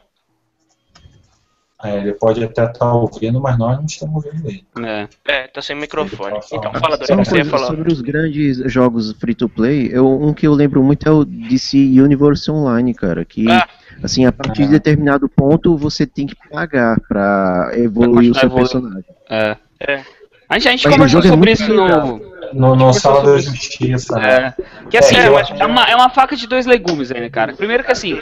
É, 1.84 1.98
ele 1.98 2.14
pode 2.14 2.44
até 2.44 2.66
estar 2.66 2.94
ouvindo, 2.94 3.42
mas 3.42 3.58
nós 3.58 3.78
não 3.80 3.86
estamos 3.86 4.24
ouvindo 4.24 4.48
ele. 4.48 4.64
É. 4.86 5.08
É, 5.26 5.48
tá 5.48 5.60
sem 5.60 5.76
microfone. 5.76 6.40
Tá 6.40 6.46
Então, 6.54 6.72
fala, 6.74 6.98
uma 6.98 7.26
você 7.26 7.38
ia 7.38 7.46
falar. 7.46 7.66
sobre 7.66 7.92
os 7.92 8.02
grandes 8.02 8.58
jogos 8.72 9.12
free 9.14 9.34
to 9.34 9.50
play, 9.50 9.90
eu, 9.92 10.08
um 10.08 10.36
que 10.36 10.46
eu 10.46 10.54
lembro 10.54 10.84
muito 10.84 11.10
é 11.10 11.12
o 11.12 11.26
DC 11.26 11.78
Universe 12.00 12.52
Online, 12.52 12.94
cara, 12.94 13.26
que 13.26 13.50
Ah. 13.50 13.68
assim, 14.04 14.24
a 14.24 14.32
partir 14.32 14.66
de 14.66 14.70
determinado 14.70 15.28
ponto 15.28 15.76
você 15.76 16.06
tem 16.06 16.28
que 16.28 16.36
pagar 16.52 17.00
pra 17.08 17.72
evoluir 17.74 18.32
o 18.32 18.36
seu 18.36 18.52
personagem. 18.52 19.04
É. 19.28 19.58
É. 19.80 20.04
A 20.48 20.60
gente, 20.60 20.68
a 20.68 20.72
gente 20.72 20.90
conversou 20.90 21.22
é 21.22 21.28
sobre 21.28 21.52
isso 21.54 21.74
no. 21.74 22.35
No, 22.54 22.76
no 22.76 22.86
Conversou 22.86 22.94
Sala 23.02 23.24
da 23.32 23.38
isso. 23.40 23.50
Justiça, 23.50 24.16
né? 24.20 24.56
É. 24.58 24.88
Que 24.90 24.98
assim, 24.98 25.16
É, 25.18 25.26
é, 25.26 25.28
eu 25.28 25.44
que- 25.44 25.64
uma, 25.64 25.84
é 25.84 25.96
uma 25.96 26.10
faca 26.10 26.36
de 26.36 26.48
dois 26.48 26.66
legumes 26.66 27.12
aí, 27.12 27.22
né, 27.22 27.30
cara? 27.30 27.54
Primeiro 27.54 27.84
que 27.84 27.92
assim, 27.92 28.20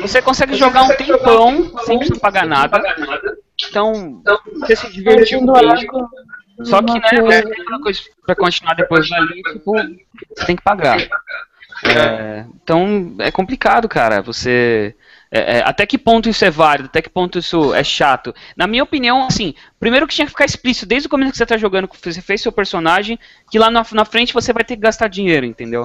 você 0.00 0.20
consegue 0.22 0.54
jogar 0.54 0.82
um 0.84 0.96
tempão 0.96 1.72
sem 1.84 1.98
precisar 1.98 2.20
pagar 2.20 2.46
nada. 2.46 2.82
Então, 3.68 4.22
você 4.60 4.76
se 4.76 4.92
divertiu 4.92 5.40
mesmo. 5.40 5.56
água, 5.56 6.08
Só 6.62 6.82
que, 6.82 6.92
né, 6.94 7.20
coisa. 7.20 7.38
é 7.54 7.68
uma 7.68 7.80
coisa 7.80 8.00
pra 8.24 8.34
continuar 8.34 8.74
depois 8.74 9.08
dali, 9.08 9.42
tipo, 9.42 9.72
você 10.36 10.44
tem 10.46 10.56
que 10.56 10.62
pagar. 10.62 10.98
É, 11.84 12.44
então, 12.62 13.14
é 13.18 13.30
complicado, 13.30 13.88
cara. 13.88 14.22
Você. 14.22 14.94
É, 15.36 15.58
é, 15.58 15.62
até 15.64 15.84
que 15.86 15.98
ponto 15.98 16.28
isso 16.28 16.44
é 16.44 16.50
válido? 16.50 16.86
Até 16.88 17.02
que 17.02 17.10
ponto 17.10 17.38
isso 17.38 17.74
é 17.74 17.82
chato? 17.84 18.34
Na 18.56 18.66
minha 18.66 18.82
opinião, 18.82 19.26
assim, 19.26 19.54
primeiro 19.78 20.06
que 20.06 20.14
tinha 20.14 20.26
que 20.26 20.32
ficar 20.32 20.44
explícito 20.44 20.86
desde 20.86 21.06
o 21.06 21.10
começo 21.10 21.32
que 21.32 21.38
você 21.38 21.46
tá 21.46 21.56
jogando, 21.56 21.88
que 21.88 21.96
você 21.96 22.20
fez 22.20 22.40
seu 22.40 22.52
personagem, 22.52 23.18
que 23.50 23.58
lá 23.58 23.70
na, 23.70 23.84
na 23.92 24.04
frente 24.04 24.32
você 24.34 24.52
vai 24.52 24.64
ter 24.64 24.76
que 24.76 24.82
gastar 24.82 25.08
dinheiro, 25.08 25.44
entendeu? 25.46 25.84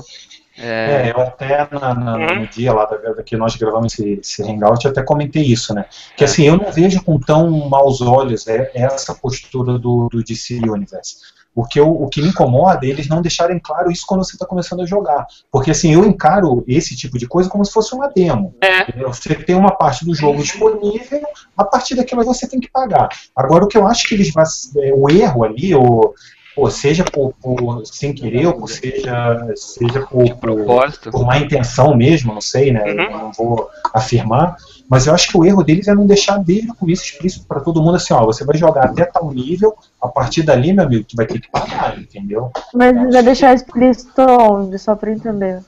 É, 0.58 1.08
É, 1.08 1.12
eu 1.16 1.22
até 1.22 1.68
na- 1.72 1.94
na- 1.94 2.18
Uhum. 2.18 2.40
no 2.42 2.48
dia 2.48 2.74
lá 2.74 2.86
da, 2.86 2.98
da 3.14 3.24
que 3.24 3.38
nós 3.38 3.56
gravamos 3.56 3.94
esse, 3.94 4.20
esse 4.22 4.44
hangout, 4.44 4.84
eu 4.84 4.92
até 4.92 5.02
comentei 5.02 5.44
isso, 5.44 5.74
né? 5.74 5.86
Que 6.16 6.26
assim, 6.26 6.44
eu 6.44 6.58
não 6.58 6.72
vejo 6.72 7.02
com 7.04 7.18
tão 7.20 7.50
maus 7.70 8.02
olhos 8.02 8.46
é, 8.48 8.70
essa 8.76 9.16
postura 9.16 9.80
do, 9.80 10.10
do 10.12 10.22
DC 10.22 10.56
Universe. 10.56 11.16
Porque 11.54 11.80
o, 11.80 11.90
o 11.90 12.10
que 12.10 12.22
me 12.22 12.30
incomoda 12.30 12.86
é 12.86 12.90
eles 12.90 13.08
não 13.08 13.22
deixarem 13.22 13.60
claro 13.60 13.92
isso 13.92 14.06
quando 14.08 14.24
você 14.24 14.36
está 14.36 14.46
começando 14.46 14.82
a 14.82 14.86
jogar. 14.86 15.26
Porque 15.52 15.72
assim, 15.72 15.94
eu 15.94 16.06
encaro 16.06 16.64
esse 16.68 16.96
tipo 16.96 17.18
de 17.18 17.28
coisa 17.28 17.50
como 17.50 17.66
se 17.66 17.74
fosse 17.74 17.94
uma 17.94 18.08
demo. 18.08 18.56
É. 18.62 18.92
Você 19.04 19.36
tem 19.36 19.56
uma 19.56 19.76
parte 19.76 20.06
do 20.06 20.16
jogo 20.16 20.42
disponível, 20.42 21.22
a 21.58 21.64
partir 21.64 21.96
daquilo 21.96 22.24
você 22.24 22.48
tem 22.48 22.60
que 22.60 22.72
pagar. 22.72 23.10
Agora, 23.36 23.66
o 23.66 23.68
que 23.68 23.78
eu 23.78 23.88
acho 23.88 24.08
que 24.08 24.16
eles 24.16 24.32
é, 24.78 24.94
o 24.94 25.10
erro 25.10 25.44
ali, 25.44 25.76
ou, 25.76 26.14
ou 26.56 26.70
seja 26.70 27.04
por, 27.04 27.34
por 27.42 27.86
sem 27.86 28.14
querer, 28.14 28.48
ou 28.48 28.54
por 28.54 28.70
seja, 28.70 29.48
seja 29.56 30.02
por, 30.02 30.26
por, 30.26 30.38
propósito. 30.38 31.12
por 31.12 31.26
má 31.26 31.38
intenção 31.38 31.96
mesmo, 31.96 32.34
não 32.34 32.42
sei, 32.42 32.72
né? 32.72 32.84
Uhum. 32.84 33.12
Não 33.12 33.32
vou 33.32 33.70
afirmar, 33.94 34.56
mas 34.90 35.08
eu 35.08 35.14
acho 35.14 35.30
que 35.30 35.38
o 35.38 35.46
erro 35.46 35.64
deles 35.64 35.88
é 35.88 35.94
não 35.94 36.06
deixar 36.06 36.38
desde 36.38 36.70
o 36.70 36.76
começo 36.76 37.04
explícito 37.04 37.46
para 37.46 37.62
todo 37.62 37.82
mundo 37.82 37.96
assim, 37.96 38.14
ó, 38.14 38.26
você 38.26 38.44
vai 38.44 38.58
jogar 38.58 38.86
até 38.86 39.06
tal 39.06 39.32
nível, 39.32 39.76
a 40.02 40.08
partir 40.08 40.44
dali, 40.44 40.74
meu 40.74 40.86
amigo, 40.86 41.06
tu 41.06 41.16
vai 41.16 41.26
ter 41.26 41.40
que 41.40 41.50
pagar, 41.50 41.98
entendeu? 41.98 42.52
Mas 42.74 42.94
vai 43.12 43.24
deixar 43.24 43.54
explícito 43.54 44.22
onde, 44.22 44.78
só 44.78 44.96
pra 44.96 45.12
entender. 45.12 45.62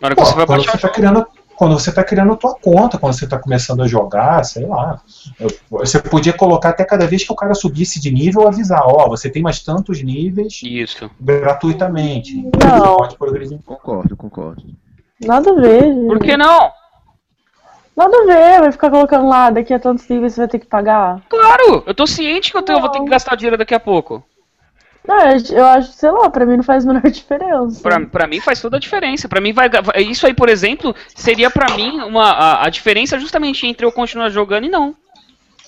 Na 0.00 0.06
hora 0.06 0.14
que 0.14 0.22
Pô, 0.22 0.26
você 0.26 0.34
vai 0.34 0.46
baixar 0.46 0.72
você 0.72 0.78
tá 0.78 0.88
criando 0.88 1.26
quando 1.60 1.78
você 1.78 1.90
está 1.90 2.02
criando 2.02 2.32
a 2.32 2.36
tua 2.36 2.54
conta, 2.54 2.96
quando 2.96 3.12
você 3.12 3.26
está 3.26 3.38
começando 3.38 3.82
a 3.82 3.86
jogar, 3.86 4.42
sei 4.46 4.64
lá. 4.64 4.98
Você 5.70 6.00
podia 6.00 6.32
colocar 6.32 6.70
até 6.70 6.86
cada 6.86 7.06
vez 7.06 7.22
que 7.22 7.30
o 7.30 7.36
cara 7.36 7.52
subisse 7.52 8.00
de 8.00 8.10
nível, 8.10 8.48
avisar, 8.48 8.80
ó, 8.82 9.06
você 9.10 9.28
tem 9.28 9.42
mais 9.42 9.62
tantos 9.62 10.02
níveis 10.02 10.58
Isso. 10.64 11.10
gratuitamente. 11.20 12.34
Não. 12.64 12.96
Pode 12.96 13.14
progredir. 13.18 13.58
Concordo, 13.66 14.16
concordo. 14.16 14.62
Nada 15.20 15.50
a 15.50 15.54
ver. 15.54 15.82
gente. 15.82 16.06
Por 16.06 16.18
que 16.18 16.34
não? 16.34 16.70
Nada 17.94 18.16
a 18.16 18.24
ver, 18.24 18.60
vai 18.60 18.72
ficar 18.72 18.88
colocando 18.88 19.28
lá, 19.28 19.50
daqui 19.50 19.74
a 19.74 19.78
tantos 19.78 20.08
níveis 20.08 20.32
você 20.32 20.40
vai 20.40 20.48
ter 20.48 20.60
que 20.60 20.66
pagar. 20.66 21.20
Claro! 21.28 21.82
Eu 21.86 21.94
tô 21.94 22.06
ciente 22.06 22.50
que 22.50 22.56
eu, 22.56 22.62
tenho- 22.62 22.78
eu 22.78 22.80
vou 22.80 22.90
ter 22.90 23.00
que 23.00 23.10
gastar 23.10 23.36
dinheiro 23.36 23.58
daqui 23.58 23.74
a 23.74 23.80
pouco. 23.80 24.24
Não, 25.10 25.56
eu 25.56 25.64
acho, 25.66 25.92
sei 25.92 26.10
lá, 26.10 26.30
pra 26.30 26.46
mim 26.46 26.56
não 26.58 26.62
faz 26.62 26.84
a 26.84 26.92
menor 26.92 27.02
diferença. 27.10 27.82
Pra, 27.82 27.98
pra 28.00 28.26
mim 28.28 28.40
faz 28.40 28.60
toda 28.60 28.76
a 28.76 28.80
diferença. 28.80 29.28
Pra 29.28 29.40
mim 29.40 29.52
vai, 29.52 29.68
Isso 29.96 30.24
aí, 30.24 30.32
por 30.32 30.48
exemplo, 30.48 30.94
seria 31.16 31.50
pra 31.50 31.74
mim 31.74 32.00
uma, 32.02 32.30
a, 32.30 32.66
a 32.66 32.70
diferença 32.70 33.18
justamente 33.18 33.66
entre 33.66 33.84
eu 33.84 33.90
continuar 33.90 34.30
jogando 34.30 34.66
e 34.66 34.68
não. 34.68 34.94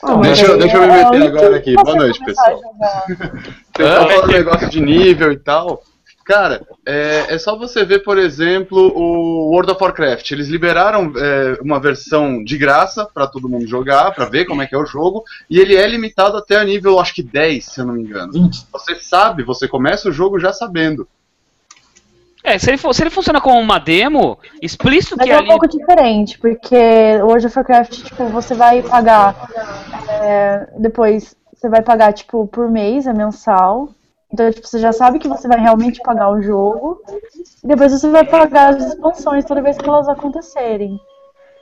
Ah, 0.04 0.16
mas 0.16 0.38
Deixa, 0.38 0.46
eu- 0.46 0.58
deixa 0.58 0.76
eu 0.76 0.80
me 0.82 0.86
é 0.88 0.90
meter 0.92 1.06
onde 1.06 1.26
agora 1.26 1.56
aqui. 1.56 1.74
você 1.74 1.82
Boa 1.84 1.96
noite, 1.96 2.24
pessoal. 2.24 2.60
Vocês 3.06 3.88
estão 3.88 4.08
falando 4.08 4.32
negócio 4.32 4.68
de 4.70 4.80
nível 4.80 5.32
e 5.32 5.36
tal. 5.38 5.82
Cara, 6.24 6.62
é, 6.86 7.34
é 7.34 7.38
só 7.38 7.56
você 7.56 7.84
ver, 7.84 8.00
por 8.00 8.16
exemplo, 8.16 8.92
o 8.94 9.50
World 9.50 9.72
of 9.72 9.82
Warcraft. 9.82 10.30
Eles 10.30 10.48
liberaram 10.48 11.12
é, 11.16 11.58
uma 11.60 11.80
versão 11.80 12.42
de 12.44 12.56
graça 12.56 13.04
pra 13.12 13.26
todo 13.26 13.48
mundo 13.48 13.66
jogar, 13.66 14.12
pra 14.14 14.26
ver 14.26 14.44
como 14.44 14.62
é 14.62 14.66
que 14.66 14.74
é 14.74 14.78
o 14.78 14.86
jogo, 14.86 15.24
e 15.50 15.58
ele 15.58 15.74
é 15.74 15.86
limitado 15.86 16.36
até 16.36 16.56
a 16.56 16.64
nível, 16.64 17.00
acho 17.00 17.14
que 17.14 17.22
10, 17.22 17.64
se 17.64 17.80
eu 17.80 17.86
não 17.86 17.94
me 17.94 18.02
engano. 18.02 18.32
20. 18.32 18.66
Você 18.72 18.94
sabe, 18.96 19.42
você 19.42 19.66
começa 19.66 20.08
o 20.08 20.12
jogo 20.12 20.38
já 20.38 20.52
sabendo. 20.52 21.08
É, 22.44 22.58
se 22.58 22.70
ele, 22.70 22.76
for, 22.78 22.92
se 22.92 23.02
ele 23.02 23.10
funciona 23.10 23.40
como 23.40 23.60
uma 23.60 23.78
demo, 23.78 24.36
explícito 24.60 25.16
Mas 25.16 25.26
que 25.26 25.32
é 25.32 25.36
um 25.36 25.38
ali. 25.40 25.48
pouco 25.48 25.68
diferente, 25.68 26.38
porque 26.38 26.76
o 27.22 27.26
World 27.26 27.46
of 27.46 27.56
Warcraft, 27.56 28.02
tipo, 28.02 28.24
você 28.26 28.54
vai 28.54 28.82
pagar. 28.82 29.48
é, 30.08 30.68
depois 30.78 31.36
você 31.54 31.68
vai 31.68 31.82
pagar, 31.82 32.12
tipo, 32.12 32.46
por 32.48 32.68
mês, 32.68 33.06
é 33.06 33.12
mensal. 33.12 33.90
Então, 34.32 34.50
tipo, 34.50 34.66
você 34.66 34.78
já 34.78 34.92
sabe 34.92 35.18
que 35.18 35.28
você 35.28 35.46
vai 35.46 35.60
realmente 35.60 36.00
pagar 36.02 36.30
o 36.30 36.40
jogo, 36.40 37.02
e 37.62 37.66
depois 37.66 37.92
você 37.92 38.08
vai 38.08 38.24
pagar 38.24 38.70
as 38.74 38.86
expansões 38.86 39.44
toda 39.44 39.60
vez 39.62 39.76
que 39.76 39.88
elas 39.88 40.08
acontecerem. 40.08 40.98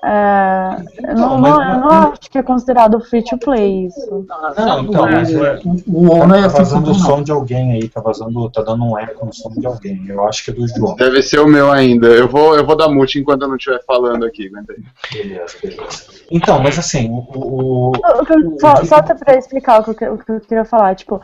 É, 0.03 0.77
eu 1.11 1.15
não, 1.15 1.35
eu 1.35 1.79
não 1.79 1.89
acho 1.91 2.31
que 2.31 2.39
é 2.39 2.43
considerado 2.43 2.99
free 3.01 3.23
to 3.23 3.37
play 3.37 3.85
isso. 3.85 4.25
Não, 4.57 4.81
então, 4.85 5.03
mas 5.11 5.31
é, 5.31 5.61
O 5.87 6.07
WoW 6.09 6.27
não 6.27 6.37
é 6.37 6.41
tá 6.41 6.47
assim 6.47 6.57
vazando 6.57 6.91
o 6.91 6.95
não. 6.95 7.01
som 7.01 7.23
de 7.23 7.31
alguém 7.31 7.73
aí, 7.73 7.87
tá 7.87 8.01
vazando, 8.01 8.49
tá 8.51 8.63
dando 8.63 8.83
um 8.83 8.99
eco 8.99 9.27
no 9.27 9.35
som 9.35 9.51
de 9.51 9.67
alguém. 9.67 10.03
Eu 10.09 10.27
acho 10.27 10.43
que 10.43 10.53
é 10.53 10.55
do 10.55 10.67
João. 10.69 10.97
Deve 10.97 11.21
ser 11.23 11.41
o 11.41 11.47
meu 11.47 11.71
ainda. 11.71 12.07
Eu 12.07 12.27
vou, 12.29 12.57
eu 12.57 12.65
vou 12.65 12.77
dar 12.77 12.89
mute 12.89 13.19
enquanto 13.19 13.43
eu 13.43 13.49
não 13.49 13.57
estiver 13.57 13.85
falando 13.85 14.25
aqui. 14.25 14.47
aguenta. 14.47 14.75
Beleza, 15.13 15.57
beleza. 15.63 16.05
Então, 16.31 16.63
mas 16.63 16.79
assim, 16.79 17.11
o. 17.11 17.19
o- 17.35 17.91
O 17.91 18.33
eu- 18.33 18.59
Só, 18.59 18.77
só 18.85 18.95
até 18.97 19.15
pra 19.15 19.37
explicar 19.37 19.81
o 19.83 19.95
que, 19.95 20.03
eu, 20.03 20.15
o 20.15 20.19
que 20.19 20.33
eu 20.33 20.41
queria 20.41 20.65
falar, 20.65 20.95
tipo, 20.95 21.21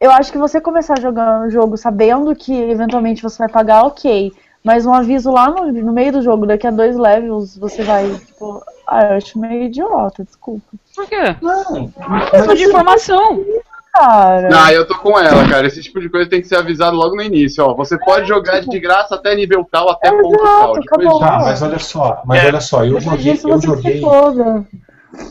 eu 0.00 0.10
acho 0.10 0.30
que 0.30 0.38
você 0.38 0.60
começar 0.60 1.00
jogando 1.00 1.46
o 1.46 1.50
jogo 1.50 1.76
sabendo 1.76 2.34
que 2.34 2.52
eventualmente 2.54 3.22
você 3.22 3.38
vai 3.38 3.48
pagar, 3.48 3.82
ok. 3.84 4.32
Mas 4.64 4.84
um 4.84 4.92
aviso 4.92 5.30
lá 5.30 5.48
no, 5.50 5.70
no 5.72 5.92
meio 5.92 6.12
do 6.12 6.22
jogo, 6.22 6.46
daqui 6.46 6.66
a 6.66 6.70
dois 6.70 6.96
levels, 6.96 7.56
você 7.56 7.82
vai, 7.82 8.08
tipo, 8.14 8.62
ah, 8.86 9.04
eu 9.12 9.16
acho 9.16 9.38
meio 9.38 9.64
idiota, 9.64 10.24
desculpa. 10.24 10.66
Por 10.94 11.06
quê? 11.06 11.36
Não, 11.40 11.88
Questão 12.30 12.54
de 12.54 12.64
informação. 12.64 13.44
Cara, 13.92 14.48
Ah, 14.52 14.72
eu 14.72 14.86
tô 14.86 14.96
com 14.96 15.18
ela, 15.18 15.48
cara. 15.48 15.66
Esse 15.66 15.80
tipo 15.82 16.00
de 16.00 16.08
coisa 16.08 16.28
tem 16.28 16.40
que 16.40 16.46
ser 16.48 16.56
avisado 16.56 16.96
logo 16.96 17.16
no 17.16 17.22
início, 17.22 17.64
ó. 17.64 17.74
Você 17.74 17.98
pode 17.98 18.28
jogar 18.28 18.60
de 18.60 18.78
graça 18.78 19.14
até 19.14 19.34
nível 19.34 19.66
tal, 19.70 19.90
até 19.90 20.10
ponto 20.10 20.36
tal. 20.36 20.74
Depois 20.74 20.86
acabou. 20.86 21.18
tá, 21.20 21.38
mas 21.40 21.62
olha 21.62 21.78
só, 21.78 22.22
mas 22.26 22.44
É. 22.44 22.46
olha 22.48 22.60
só, 22.60 22.84
eu 22.84 23.00
joguei, 23.00 23.32
disso 23.32 23.48
eu 23.48 23.60
joguei, 23.60 24.02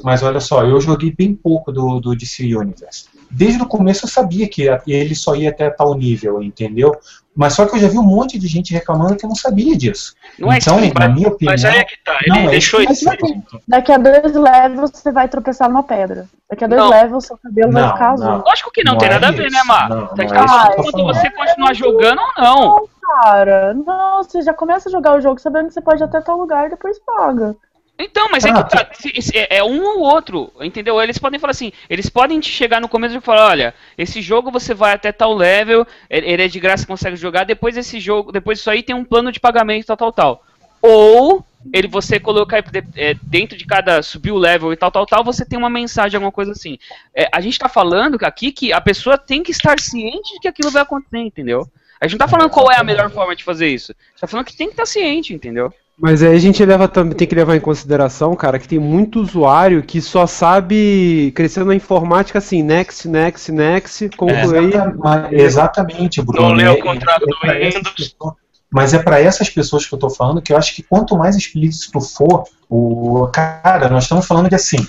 mas 0.03 0.23
olha 0.23 0.39
só, 0.39 0.63
eu 0.65 0.81
joguei 0.81 1.13
bem 1.15 1.35
pouco 1.35 1.71
do, 1.71 1.99
do 1.99 2.15
DC 2.15 2.43
Universe. 2.55 3.05
Desde 3.29 3.61
o 3.61 3.65
começo 3.67 4.05
eu 4.05 4.09
sabia 4.09 4.47
que 4.47 4.63
ele 4.87 5.15
só 5.15 5.35
ia 5.35 5.49
até 5.49 5.69
tal 5.69 5.93
nível, 5.95 6.41
entendeu? 6.41 6.95
Mas 7.35 7.53
só 7.53 7.65
que 7.67 7.75
eu 7.75 7.79
já 7.79 7.87
vi 7.87 7.99
um 7.99 8.03
monte 8.03 8.39
de 8.39 8.47
gente 8.47 8.73
reclamando 8.73 9.15
que 9.15 9.27
não 9.27 9.35
sabia 9.35 9.77
disso. 9.77 10.15
Não 10.39 10.51
é 10.51 10.57
então, 10.57 10.79
isso, 10.79 10.93
na 10.95 11.07
minha 11.07 11.27
opinião, 11.27 11.53
Mas 11.53 11.63
aí 11.65 11.77
é 11.77 11.83
que 11.83 11.95
tá, 12.03 12.17
ele 12.23 12.29
não 12.41 12.47
é 12.47 12.51
deixou 12.51 12.81
isso. 12.81 12.93
isso. 13.13 13.43
Daqui 13.67 13.91
a 13.91 13.97
dois 13.97 14.33
levels 14.33 14.91
você 14.91 15.11
vai 15.11 15.27
tropeçar 15.27 15.69
numa 15.69 15.83
pedra. 15.83 16.25
Daqui 16.49 16.63
a 16.63 16.67
dois 16.67 16.81
Não. 16.81 16.89
levels 16.89 17.25
seu 17.27 17.37
cabelo 17.37 17.71
vai 17.71 17.83
Não, 17.83 17.93
ficar 17.93 18.09
azul. 18.11 18.25
não. 18.27 18.43
Lógico 18.43 18.71
que 18.71 18.83
não, 18.83 18.93
Não 18.93 18.99
tem 18.99 19.09
é 19.09 19.11
nada 19.11 19.27
a 19.27 19.31
ver, 19.31 19.47
isso. 19.47 19.55
né, 19.55 19.63
Mar? 19.65 19.89
Não, 19.89 20.07
Tá 20.07 20.15
não 20.15 20.23
é 20.23 20.25
isso 20.25 20.33
eu 20.33 20.83
quando 20.83 20.91
falando. 20.93 21.13
você 21.15 21.29
continuar 21.29 21.73
jogando 21.75 22.21
ou 22.21 22.43
não. 22.43 22.89
Cara, 23.21 23.73
não, 23.73 24.23
você 24.23 24.41
já 24.41 24.53
começa 24.53 24.89
a 24.89 24.91
jogar 24.91 25.15
o 25.15 25.21
jogo 25.21 25.39
sabendo 25.39 25.67
que 25.67 25.73
você 25.73 25.81
pode 25.81 26.01
ir 26.01 26.05
até 26.05 26.19
tal 26.19 26.37
lugar 26.37 26.65
e 26.67 26.69
depois 26.71 26.99
paga. 26.99 27.55
Então, 27.99 28.29
mas 28.31 28.45
é 28.45 28.49
Ah, 28.51 28.63
que 28.63 28.69
tá. 28.69 28.89
É, 29.33 29.57
é 29.57 29.63
um 29.63 29.83
ou 29.83 29.99
outro, 29.99 30.51
entendeu? 30.61 31.01
Eles 31.01 31.17
podem 31.17 31.39
falar 31.39 31.51
assim, 31.51 31.71
eles 31.89 32.09
podem 32.09 32.39
te 32.39 32.49
chegar 32.49 32.79
no 32.79 32.87
começo 32.87 33.17
e 33.17 33.21
falar, 33.21 33.49
olha, 33.49 33.73
esse 33.97 34.21
jogo 34.21 34.51
você 34.51 34.73
vai 34.73 34.93
até 34.93 35.11
tal 35.11 35.33
level, 35.33 35.85
ele 36.09 36.41
é 36.41 36.47
de 36.47 36.59
graça, 36.59 36.85
consegue 36.85 37.15
jogar, 37.15 37.43
depois 37.43 37.75
esse 37.75 37.99
jogo, 37.99 38.31
depois 38.31 38.59
disso 38.59 38.69
aí 38.69 38.83
tem 38.83 38.95
um 38.95 39.03
plano 39.03 39.31
de 39.31 39.39
pagamento, 39.39 39.87
tal, 39.87 39.97
tal, 39.97 40.11
tal. 40.11 40.43
Ou 40.81 41.43
ele 41.73 41.87
você 41.87 42.19
colocar 42.19 42.63
é, 42.95 43.15
dentro 43.23 43.57
de 43.57 43.65
cada 43.65 44.01
subir 44.03 44.31
o 44.31 44.37
level 44.37 44.71
e 44.71 44.77
tal, 44.77 44.91
tal, 44.91 45.05
tal, 45.05 45.23
você 45.23 45.43
tem 45.43 45.57
uma 45.57 45.69
mensagem, 45.69 46.15
alguma 46.15 46.31
coisa 46.31 46.51
assim. 46.51 46.77
É, 47.15 47.27
a 47.31 47.41
gente 47.41 47.57
tá 47.57 47.67
falando 47.67 48.17
aqui 48.23 48.51
que 48.51 48.71
a 48.71 48.79
pessoa 48.79 49.17
tem 49.17 49.41
que 49.41 49.51
estar 49.51 49.79
ciente 49.79 50.33
de 50.33 50.39
que 50.39 50.47
aquilo 50.47 50.71
vai 50.71 50.83
acontecer, 50.83 51.17
entendeu? 51.17 51.67
A 51.99 52.05
gente 52.05 52.19
não 52.19 52.25
tá 52.25 52.31
falando 52.31 52.51
qual 52.51 52.71
é 52.71 52.77
a 52.77 52.83
melhor 52.83 53.09
forma 53.09 53.35
de 53.35 53.43
fazer 53.43 53.67
isso. 53.69 53.91
A 53.91 54.11
gente 54.11 54.21
tá 54.21 54.27
falando 54.27 54.45
que 54.45 54.55
tem 54.55 54.67
que 54.67 54.73
estar 54.73 54.85
ciente, 54.85 55.33
entendeu? 55.33 55.73
Mas 55.99 56.21
aí 56.21 56.35
a 56.35 56.39
gente 56.39 56.63
leva 56.63 56.87
também 56.87 57.15
tem 57.15 57.27
que 57.27 57.33
levar 57.33 57.55
em 57.55 57.59
consideração, 57.59 58.35
cara, 58.35 58.59
que 58.59 58.67
tem 58.67 58.77
muito 58.77 59.19
usuário 59.19 59.81
que 59.81 59.99
só 59.99 60.27
sabe 60.27 61.31
crescer 61.35 61.65
na 61.65 61.73
informática 61.73 62.37
assim, 62.37 62.61
next, 62.61 63.07
next, 63.07 63.51
next, 63.51 64.09
concluir. 64.09 64.73
Mas- 64.97 65.31
exatamente, 65.33 66.21
Bruno. 66.21 66.49
Não 66.49 66.55
leu 66.55 66.73
o 66.73 66.77
É- 66.77 66.81
contrato 66.81 67.23
é 67.23 67.25
do 67.25 67.39
pra 67.39 67.59
essas 67.59 67.75
Windows. 67.77 67.95
pessoas- 67.95 68.33
Mas 68.69 68.93
é 68.93 68.99
para 68.99 69.19
essas 69.19 69.49
pessoas 69.49 69.85
que 69.87 69.93
eu 69.93 69.97
estou 69.97 70.09
falando 70.09 70.41
que 70.41 70.51
eu 70.53 70.57
acho 70.57 70.75
que 70.75 70.83
quanto 70.83 71.17
mais 71.17 71.35
explícito 71.35 71.99
for, 72.01 72.43
o 72.69 73.27
cara, 73.33 73.89
nós 73.89 74.03
estamos 74.03 74.27
falando 74.27 74.49
de 74.49 74.55
assim, 74.55 74.85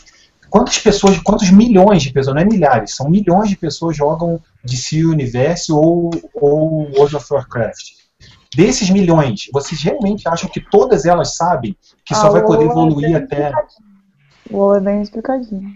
quantas 0.51 0.79
pessoas, 0.79 1.17
quantos 1.21 1.49
milhões 1.51 2.03
de 2.03 2.11
pessoas, 2.13 2.35
não 2.35 2.43
é 2.43 2.45
milhares, 2.45 2.97
são 2.97 3.09
milhões 3.09 3.49
de 3.49 3.57
pessoas 3.57 3.97
jogam 3.97 4.41
DC 4.65 5.05
Universe 5.05 5.73
ou, 5.73 6.11
ou 6.35 6.91
World 6.99 7.17
of 7.17 7.27
Warcraft. 7.33 7.98
Desses 8.57 8.89
milhões, 8.91 9.49
vocês 9.53 9.83
realmente 9.83 10.27
acham 10.29 10.49
que 10.49 10.61
todas 10.61 11.05
elas 11.05 11.37
sabem 11.37 11.77
que 12.05 12.15
só 12.15 12.29
Ah, 12.29 12.31
vai 12.31 12.45
poder 12.45 12.67
o- 12.67 12.71
evoluir 12.71 13.17
até. 13.17 13.53
O 14.51 14.57
WoW 14.59 14.77
é 14.77 14.81
bem 14.81 15.03
explicadinho. 15.03 15.71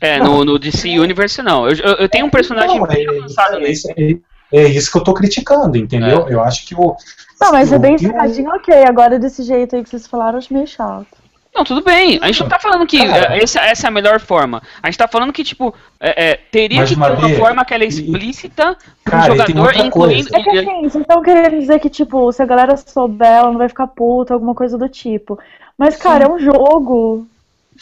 É, 0.00 0.18
no, 0.18 0.44
no 0.44 0.58
DC 0.58 0.98
Universe 0.98 1.42
não. 1.42 1.68
Eu, 1.68 1.76
eu, 1.76 1.92
eu 1.96 2.08
tenho 2.08 2.26
um 2.26 2.30
personagem 2.30 2.78
Não, 2.78 2.86
bem 2.86 3.04
é, 3.06 3.08
avançado 3.18 3.56
é, 3.56 3.60
nesse. 3.60 3.90
isso- 3.92 4.24
é- 4.52 4.60
é 4.62 4.66
isso 4.66 4.90
que 4.90 4.96
eu 4.96 5.00
estou 5.00 5.14
criticando, 5.14 5.76
entendeu? 5.76 6.28
Eu 6.28 6.42
acho 6.42 6.66
que 6.66 6.74
o. 6.74 6.96
Não, 7.40 7.52
mas 7.52 7.72
é 7.72 7.78
bem 7.78 7.92
o- 7.92 7.96
explicadinho, 7.96 8.50
ok. 8.50 8.74
Agora 8.84 9.18
desse 9.18 9.42
jeito 9.42 9.76
aí 9.76 9.82
que 9.82 9.90
vocês 9.90 10.06
falaram, 10.06 10.32
eu 10.32 10.38
acho 10.38 10.52
meio 10.52 10.66
chato. 10.66 11.06
Não, 11.54 11.64
tudo 11.64 11.82
bem. 11.82 12.18
A 12.22 12.26
gente 12.28 12.40
não 12.42 12.48
tá 12.48 12.58
falando 12.60 12.86
que 12.86 13.04
Cara. 13.04 13.34
é, 13.34 13.42
essa, 13.42 13.60
essa 13.60 13.86
é 13.86 13.88
a 13.88 13.90
melhor 13.90 14.20
forma. 14.20 14.62
A 14.82 14.86
gente 14.86 14.98
tá 14.98 15.08
falando 15.08 15.32
que, 15.32 15.42
tipo, 15.42 15.74
é, 15.98 16.30
é, 16.30 16.36
teria 16.50 16.80
Mas, 16.80 16.90
que 16.90 16.94
ter 16.94 17.00
uma 17.00 17.28
forma 17.30 17.64
que 17.64 17.74
ela 17.74 17.82
é 17.82 17.86
e- 17.86 17.88
explícita 17.88 18.76
pro 19.02 19.10
Cara, 19.12 19.32
jogador, 19.32 19.74
incluindo. 19.76 19.90
coisa. 19.90 20.36
É 20.36 20.42
que 20.42 20.50
assim, 20.58 20.80
vocês 20.82 20.94
estão 20.96 21.22
querendo 21.22 21.58
dizer 21.58 21.80
que, 21.80 21.90
tipo, 21.90 22.30
se 22.32 22.40
a 22.42 22.46
galera 22.46 22.76
souber, 22.76 23.26
ela 23.28 23.50
não 23.50 23.58
vai 23.58 23.68
ficar 23.68 23.88
puta, 23.88 24.32
alguma 24.32 24.54
coisa 24.54 24.78
do 24.78 24.88
tipo. 24.88 25.38
Mas, 25.76 25.96
cara, 25.96 26.24
é 26.24 26.28
um 26.28 26.38
jogo. 26.38 27.26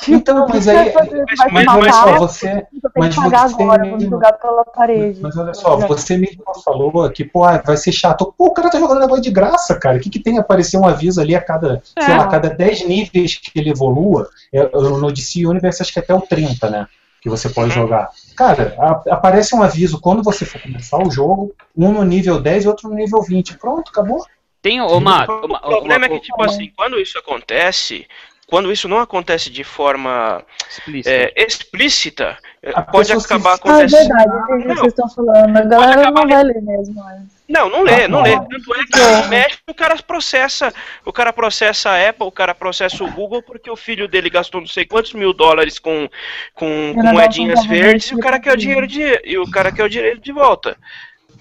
Tipo, 0.00 0.16
Então, 0.16 0.46
mas 0.48 0.68
aí- 0.68 0.92
mas- 0.94 1.52
mas 1.52 1.66
olha 1.76 1.92
só, 1.92 2.16
você, 2.18 2.66
mas 2.96 3.14
você 3.16 3.34
agora, 3.36 3.82
mesmo- 3.82 3.96
vamos 3.96 4.04
jogar 4.10 4.32
pela 4.34 4.64
parede. 4.64 5.18
Mas 5.20 5.36
olha 5.36 5.52
só, 5.54 5.76
você 5.76 6.16
mesmo 6.16 6.42
falou 6.64 7.10
que, 7.10 7.24
pô, 7.24 7.42
ah, 7.44 7.60
vai 7.64 7.76
ser 7.76 7.90
chato. 7.90 8.32
Pô, 8.38 8.46
o 8.46 8.54
cara 8.54 8.70
tá 8.70 8.78
jogando 8.78 9.00
negócio 9.00 9.22
de 9.22 9.30
graça, 9.30 9.74
cara. 9.78 9.96
O 9.96 10.00
que, 10.00 10.08
que 10.08 10.20
tem 10.20 10.38
a 10.38 10.40
aparecer 10.40 10.76
um 10.76 10.86
aviso 10.86 11.20
ali 11.20 11.34
a 11.34 11.40
cada, 11.40 11.82
sei 11.98 12.14
É. 12.14 12.16
lá, 12.16 12.24
a 12.24 12.28
cada 12.28 12.48
10 12.48 12.86
níveis 12.86 13.36
que 13.36 13.58
ele 13.58 13.70
evolua? 13.70 14.28
É, 14.52 14.68
no 14.72 15.10
DC 15.12 15.44
Universe 15.44 15.82
acho 15.82 15.92
que 15.92 15.98
até 15.98 16.14
o 16.14 16.20
30, 16.20 16.70
né? 16.70 16.86
Que 17.20 17.28
você 17.28 17.48
pode 17.48 17.74
jogar. 17.74 18.10
Cara, 18.36 18.76
a- 18.78 19.14
aparece 19.14 19.52
um 19.56 19.62
aviso 19.64 20.00
quando 20.00 20.22
você 20.22 20.44
for 20.44 20.60
começar 20.62 20.98
o 21.04 21.10
jogo, 21.10 21.52
um 21.76 21.90
no 21.90 22.04
nível 22.04 22.40
10 22.40 22.64
e 22.64 22.68
outro 22.68 22.88
no 22.88 22.94
nível 22.94 23.20
20. 23.20 23.58
Pronto, 23.58 23.90
acabou. 23.90 24.24
Tem 24.62 24.80
uma. 24.80 25.26
O 25.28 25.46
uma- 25.46 25.58
problema 25.60 26.06
é 26.06 26.08
que, 26.08 26.20
tipo 26.20 26.40
assim, 26.44 26.70
quando 26.76 26.98
isso 27.00 27.18
acontece, 27.18 28.06
quando 28.50 28.72
isso 28.72 28.88
não 28.88 28.98
acontece 28.98 29.50
de 29.50 29.62
forma 29.62 30.42
explícita. 30.70 31.10
é, 31.14 31.32
explícita, 31.36 32.38
é, 32.62 32.70
A 32.74 32.82
pode 32.82 33.08
pessoa 33.08 33.20
se- 33.20 33.26
acabar 33.26 33.50
Ah, 33.50 33.52
é 33.52 33.56
acontecendo. 33.56 34.08
verdade, 34.08 34.30
o 34.30 34.58
que 34.58 34.68
Não. 34.68 34.74
vocês 34.76 34.86
estão 34.92 35.08
falando. 35.10 35.56
A 35.56 35.60
galera 35.64 36.00
acabar 36.00 36.20
não 36.22 36.28
vai 36.28 36.44
ler 36.44 36.62
mesmo. 36.62 37.00
é. 37.10 37.18
Não, 37.48 37.68
não 37.70 37.82
lê, 37.82 38.04
Ah, 38.04 38.08
não 38.08 38.18
não. 38.18 38.22
lê. 38.24 38.30
Tanto 38.36 38.74
é 38.74 38.84
que 39.22 39.28
mexe, 39.28 39.58
o 39.68 39.74
cara 39.74 39.96
processa, 40.02 40.72
o 41.04 41.12
cara 41.12 41.32
processa 41.32 41.90
a 41.90 42.08
Apple, 42.08 42.26
o 42.26 42.32
cara 42.32 42.54
processa 42.54 43.02
o 43.04 43.10
Google 43.10 43.42
porque 43.42 43.70
o 43.70 43.76
filho 43.76 44.06
dele 44.08 44.28
gastou 44.30 44.60
não 44.60 44.68
sei 44.68 44.84
quantos 44.86 45.12
mil 45.14 45.32
dólares 45.32 45.78
com, 45.78 46.08
com, 46.54 46.92
com 46.94 47.02
moedinhas 47.02 47.64
verdes 47.66 48.10
e 48.10 48.14
o 48.14 48.18
cara 48.18 48.38
quer 48.40 48.52
o 48.52 48.56
dinheiro 48.56 48.86
de 48.86 49.02
e 49.24 49.38
o 49.38 49.50
cara 49.50 49.70
quer 49.72 49.84
o 49.84 49.88
dinheiro 49.88 50.20
de 50.20 50.32
volta. 50.32 50.76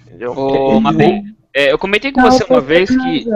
Entendeu? 0.06 0.32
Ô, 0.32 0.80
Mabê, 0.80 1.22
é, 1.54 1.72
eu 1.72 1.78
comentei 1.78 2.10
com 2.12 2.20
Não, 2.22 2.30
você 2.30 2.44
uma 2.44 2.60
vez 2.60 2.88
que. 2.90 3.26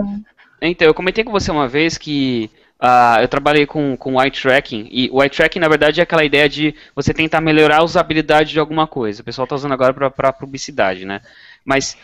Então, 0.62 0.86
eu 0.86 0.94
comentei 0.94 1.24
com 1.24 1.32
você 1.32 1.50
uma 1.50 1.66
vez 1.68 1.98
que 1.98 2.50
ah, 2.84 3.18
eu 3.22 3.28
trabalhei 3.28 3.64
com, 3.64 3.96
com 3.96 4.20
eye 4.20 4.28
tracking, 4.28 4.88
e 4.90 5.08
o 5.12 5.22
eye 5.22 5.30
tracking, 5.30 5.60
na 5.60 5.68
verdade, 5.68 6.00
é 6.00 6.02
aquela 6.02 6.24
ideia 6.24 6.48
de 6.48 6.74
você 6.96 7.14
tentar 7.14 7.40
melhorar 7.40 7.78
a 7.78 7.84
usabilidade 7.84 8.50
de 8.50 8.58
alguma 8.58 8.88
coisa. 8.88 9.22
O 9.22 9.24
pessoal 9.24 9.44
está 9.44 9.54
usando 9.54 9.70
agora 9.70 10.10
para 10.10 10.32
publicidade, 10.32 11.04
né? 11.04 11.20
Mas 11.64 11.96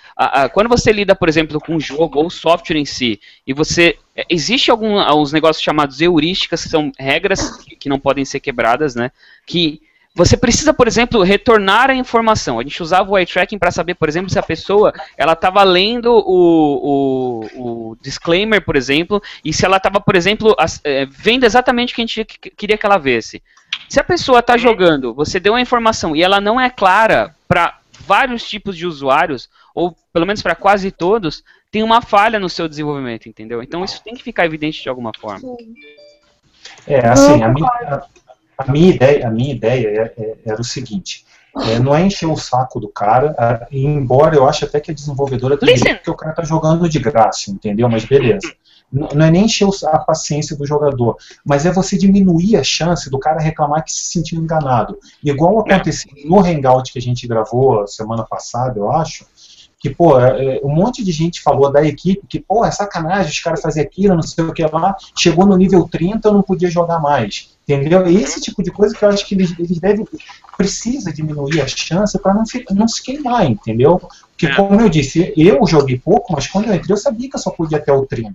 quando 0.53 0.68
você 0.68 0.93
lida, 0.93 1.16
por 1.16 1.29
exemplo, 1.29 1.61
com 1.61 1.74
um 1.74 1.81
jogo 1.81 2.20
ou 2.20 2.31
software 2.31 2.76
em 2.76 2.85
si, 2.85 3.20
e 3.45 3.53
você. 3.53 3.99
é, 4.14 4.24
Existe 4.31 4.70
alguns 4.70 5.33
negócios 5.33 5.64
chamados 5.64 6.01
heurísticas, 6.01 6.62
que 6.62 6.68
são 6.68 6.93
regras 6.97 7.57
que, 7.64 7.74
que 7.74 7.89
não 7.89 7.99
podem 7.99 8.24
ser 8.24 8.39
quebradas, 8.39 8.95
né? 8.95 9.11
Que 9.45 9.83
você 10.15 10.37
precisa, 10.37 10.75
por 10.75 10.89
exemplo, 10.89 11.23
retornar 11.23 11.91
a 11.91 11.95
informação. 11.95 12.59
A 12.59 12.63
gente 12.63 12.83
usava 12.83 13.11
o 13.11 13.17
eye 13.17 13.27
tracking 13.27 13.59
para 13.59 13.71
saber, 13.71 13.95
por 13.95 14.09
exemplo, 14.09 14.31
se 14.31 14.39
a 14.39 14.43
pessoa 14.43 14.93
ela 15.17 15.35
estava 15.35 15.63
lendo 15.63 16.13
o, 16.13 17.45
o, 17.55 17.91
o 17.93 17.97
disclaimer, 18.01 18.65
por 18.65 18.75
exemplo, 18.75 19.23
e 19.45 19.53
se 19.53 19.65
ela 19.65 19.77
estava, 19.77 20.01
por 20.01 20.17
exemplo, 20.17 20.57
é, 20.83 21.07
vendo 21.07 21.45
exatamente 21.45 21.93
o 21.93 21.97
que 21.97 22.03
a 22.03 22.07
gente 22.07 22.25
que- 22.25 22.51
queria 22.51 22.77
que 22.77 22.85
ela 22.85 22.99
visse. 22.99 23.43
Se 23.89 24.01
a 24.01 24.05
pessoa 24.05 24.41
está 24.41 24.57
jogando, 24.57 25.15
você 25.15 25.39
deu 25.39 25.55
a 25.55 25.61
informação 25.61 26.17
e 26.17 26.23
ela 26.23 26.41
não 26.41 26.61
é 26.61 26.69
clara 26.69 27.35
para 27.47 27.79
vários 28.01 28.49
tipos 28.49 28.77
de 28.77 28.87
usuários, 28.87 29.49
ou 29.75 29.97
pelo 30.13 30.27
menos 30.27 30.43
para 30.43 30.55
quase 30.55 30.91
todos, 30.91 31.45
tem 31.71 31.83
uma 31.83 32.01
falha 32.03 32.39
no 32.41 32.49
seu 32.49 32.69
desenvolvimento, 32.69 33.29
entendeu? 33.29 33.63
Então 33.63 33.85
isso 33.85 34.03
tem 34.03 34.15
que 34.15 34.23
ficar 34.23 34.47
evidente 34.47 34.83
de 34.83 34.89
alguma 34.89 35.13
forma. 35.19 35.57
É, 36.87 37.07
assim, 37.07 37.43
a 37.43 37.49
minha, 37.49 37.69
a, 38.59 38.71
minha 38.71 38.91
ideia, 38.91 39.27
a 39.29 39.31
minha 39.31 39.53
ideia 39.55 39.87
é- 39.89 40.23
é- 40.23 40.35
era 40.45 40.61
o 40.61 40.65
seguinte. 40.65 41.25
é, 41.67 41.79
não 41.79 41.95
é 41.95 42.03
encher 42.03 42.27
o 42.27 42.37
saco 42.37 42.79
do 42.79 42.89
cara, 42.89 43.35
embora 43.73 44.37
eu 44.37 44.47
ache 44.47 44.65
até 44.65 44.79
que 44.81 44.91
a 44.91 44.95
desenvolvedora 44.95 45.57
tem 45.57 45.69
porque 45.97 46.11
o 46.11 46.15
cara 46.15 46.33
tá 46.35 46.45
jogando 46.45 46.89
de 46.89 46.99
graça, 46.99 47.51
entendeu? 47.51 47.89
Mas 47.89 48.05
beleza. 48.05 48.53
Não 48.93 49.09
não 49.15 49.27
é 49.27 49.31
nem 49.31 49.45
encher 49.45 49.69
a 49.87 49.99
paciência 49.99 50.57
do 50.57 50.67
jogador, 50.67 51.17
mas 51.45 51.67
é 51.67 51.73
você 51.73 51.99
diminuir 51.99 52.57
a 52.57 52.63
chance 52.63 53.11
do 53.11 53.19
cara 53.19 53.41
reclamar 53.41 53.85
que 53.85 53.93
se 53.93 54.13
sentiu 54.13 54.41
enganado. 54.41 54.99
Igual 55.23 55.59
aconteceu 55.61 56.11
no 56.25 56.41
Hangout 56.41 56.93
que 56.93 56.99
a 56.99 57.03
gente 57.03 57.27
gravou 57.27 57.87
semana 57.87 58.25
passada, 58.25 58.79
eu 58.79 58.91
acho, 58.91 59.27
que, 59.79 59.91
pô, 59.91 60.18
é, 60.18 60.61
um 60.64 60.74
monte 60.74 61.05
de 61.05 61.12
gente 61.12 61.41
falou 61.41 61.70
da 61.70 61.85
equipe 61.85 62.26
que, 62.29 62.41
pô, 62.41 62.64
é 62.64 62.70
sacanagem, 62.70 63.31
os 63.31 63.39
caras 63.39 63.62
faziam 63.62 63.85
aquilo, 63.85 64.14
não 64.14 64.22
sei 64.22 64.45
o 64.45 64.53
que 64.53 64.64
lá, 64.64 64.97
chegou 65.16 65.47
no 65.47 65.57
nível 65.57 65.89
30, 65.89 66.29
eu 66.29 66.35
não 66.35 66.43
podia 66.43 66.70
jogar 66.70 66.99
mais. 66.99 67.57
Entendeu? 67.68 68.07
E 68.09 68.16
esse 68.16 68.41
tipo 68.41 68.62
de 68.62 68.70
coisa 68.70 68.97
que 68.97 69.05
eu 69.05 69.09
acho 69.09 69.26
que 69.26 69.35
eles, 69.35 69.55
eles 69.59 69.79
devem, 69.79 70.07
precisa 70.57 71.12
diminuir 71.12 71.61
a 71.61 71.68
chance 71.68 72.18
para 72.18 72.35
não, 72.35 72.43
não 72.70 72.89
se 72.89 73.03
queimar, 73.03 73.45
entendeu? 73.45 74.01
Porque, 74.31 74.47
É. 74.47 74.55
como 74.55 74.81
eu 74.81 74.89
disse, 74.89 75.33
eu 75.37 75.64
joguei 75.66 75.99
pouco, 75.99 76.33
mas 76.33 76.47
quando 76.47 76.66
eu 76.66 76.74
entrei 76.74 76.93
eu 76.93 76.97
sabia 76.97 77.29
que 77.29 77.37
eu 77.37 77.41
só 77.41 77.51
podia 77.51 77.79
até 77.79 77.93
o 77.93 78.07
30. 78.07 78.35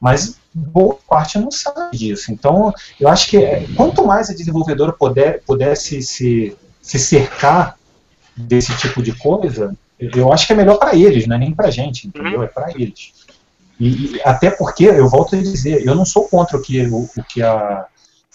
Mas 0.00 0.36
boa 0.52 0.98
parte 1.08 1.38
não 1.38 1.50
sabe 1.50 1.96
disso. 1.96 2.32
Então, 2.32 2.72
eu 2.98 3.08
acho 3.08 3.28
que 3.28 3.36
é, 3.36 3.66
quanto 3.76 4.04
mais 4.04 4.30
a 4.30 4.34
desenvolvedora 4.34 4.92
puder, 4.92 5.42
pudesse 5.46 6.02
se, 6.02 6.56
se 6.80 6.98
cercar 6.98 7.78
desse 8.36 8.76
tipo 8.78 9.02
de 9.02 9.12
coisa, 9.12 9.76
eu 10.14 10.32
acho 10.32 10.46
que 10.46 10.52
é 10.52 10.56
melhor 10.56 10.78
para 10.78 10.96
eles, 10.96 11.26
não 11.26 11.36
é 11.36 11.38
nem 11.38 11.54
para 11.54 11.70
gente, 11.70 12.08
entendeu? 12.08 12.42
É 12.42 12.46
para 12.46 12.70
eles. 12.70 13.12
E, 13.78 14.16
e 14.16 14.22
até 14.24 14.50
porque, 14.50 14.84
eu 14.84 15.08
volto 15.08 15.36
a 15.36 15.38
dizer, 15.38 15.86
eu 15.86 15.94
não 15.94 16.04
sou 16.04 16.28
contra 16.28 16.56
o 16.56 16.62
que, 16.62 16.80
o, 16.86 17.08
o 17.16 17.24
que 17.24 17.42
a, 17.42 17.86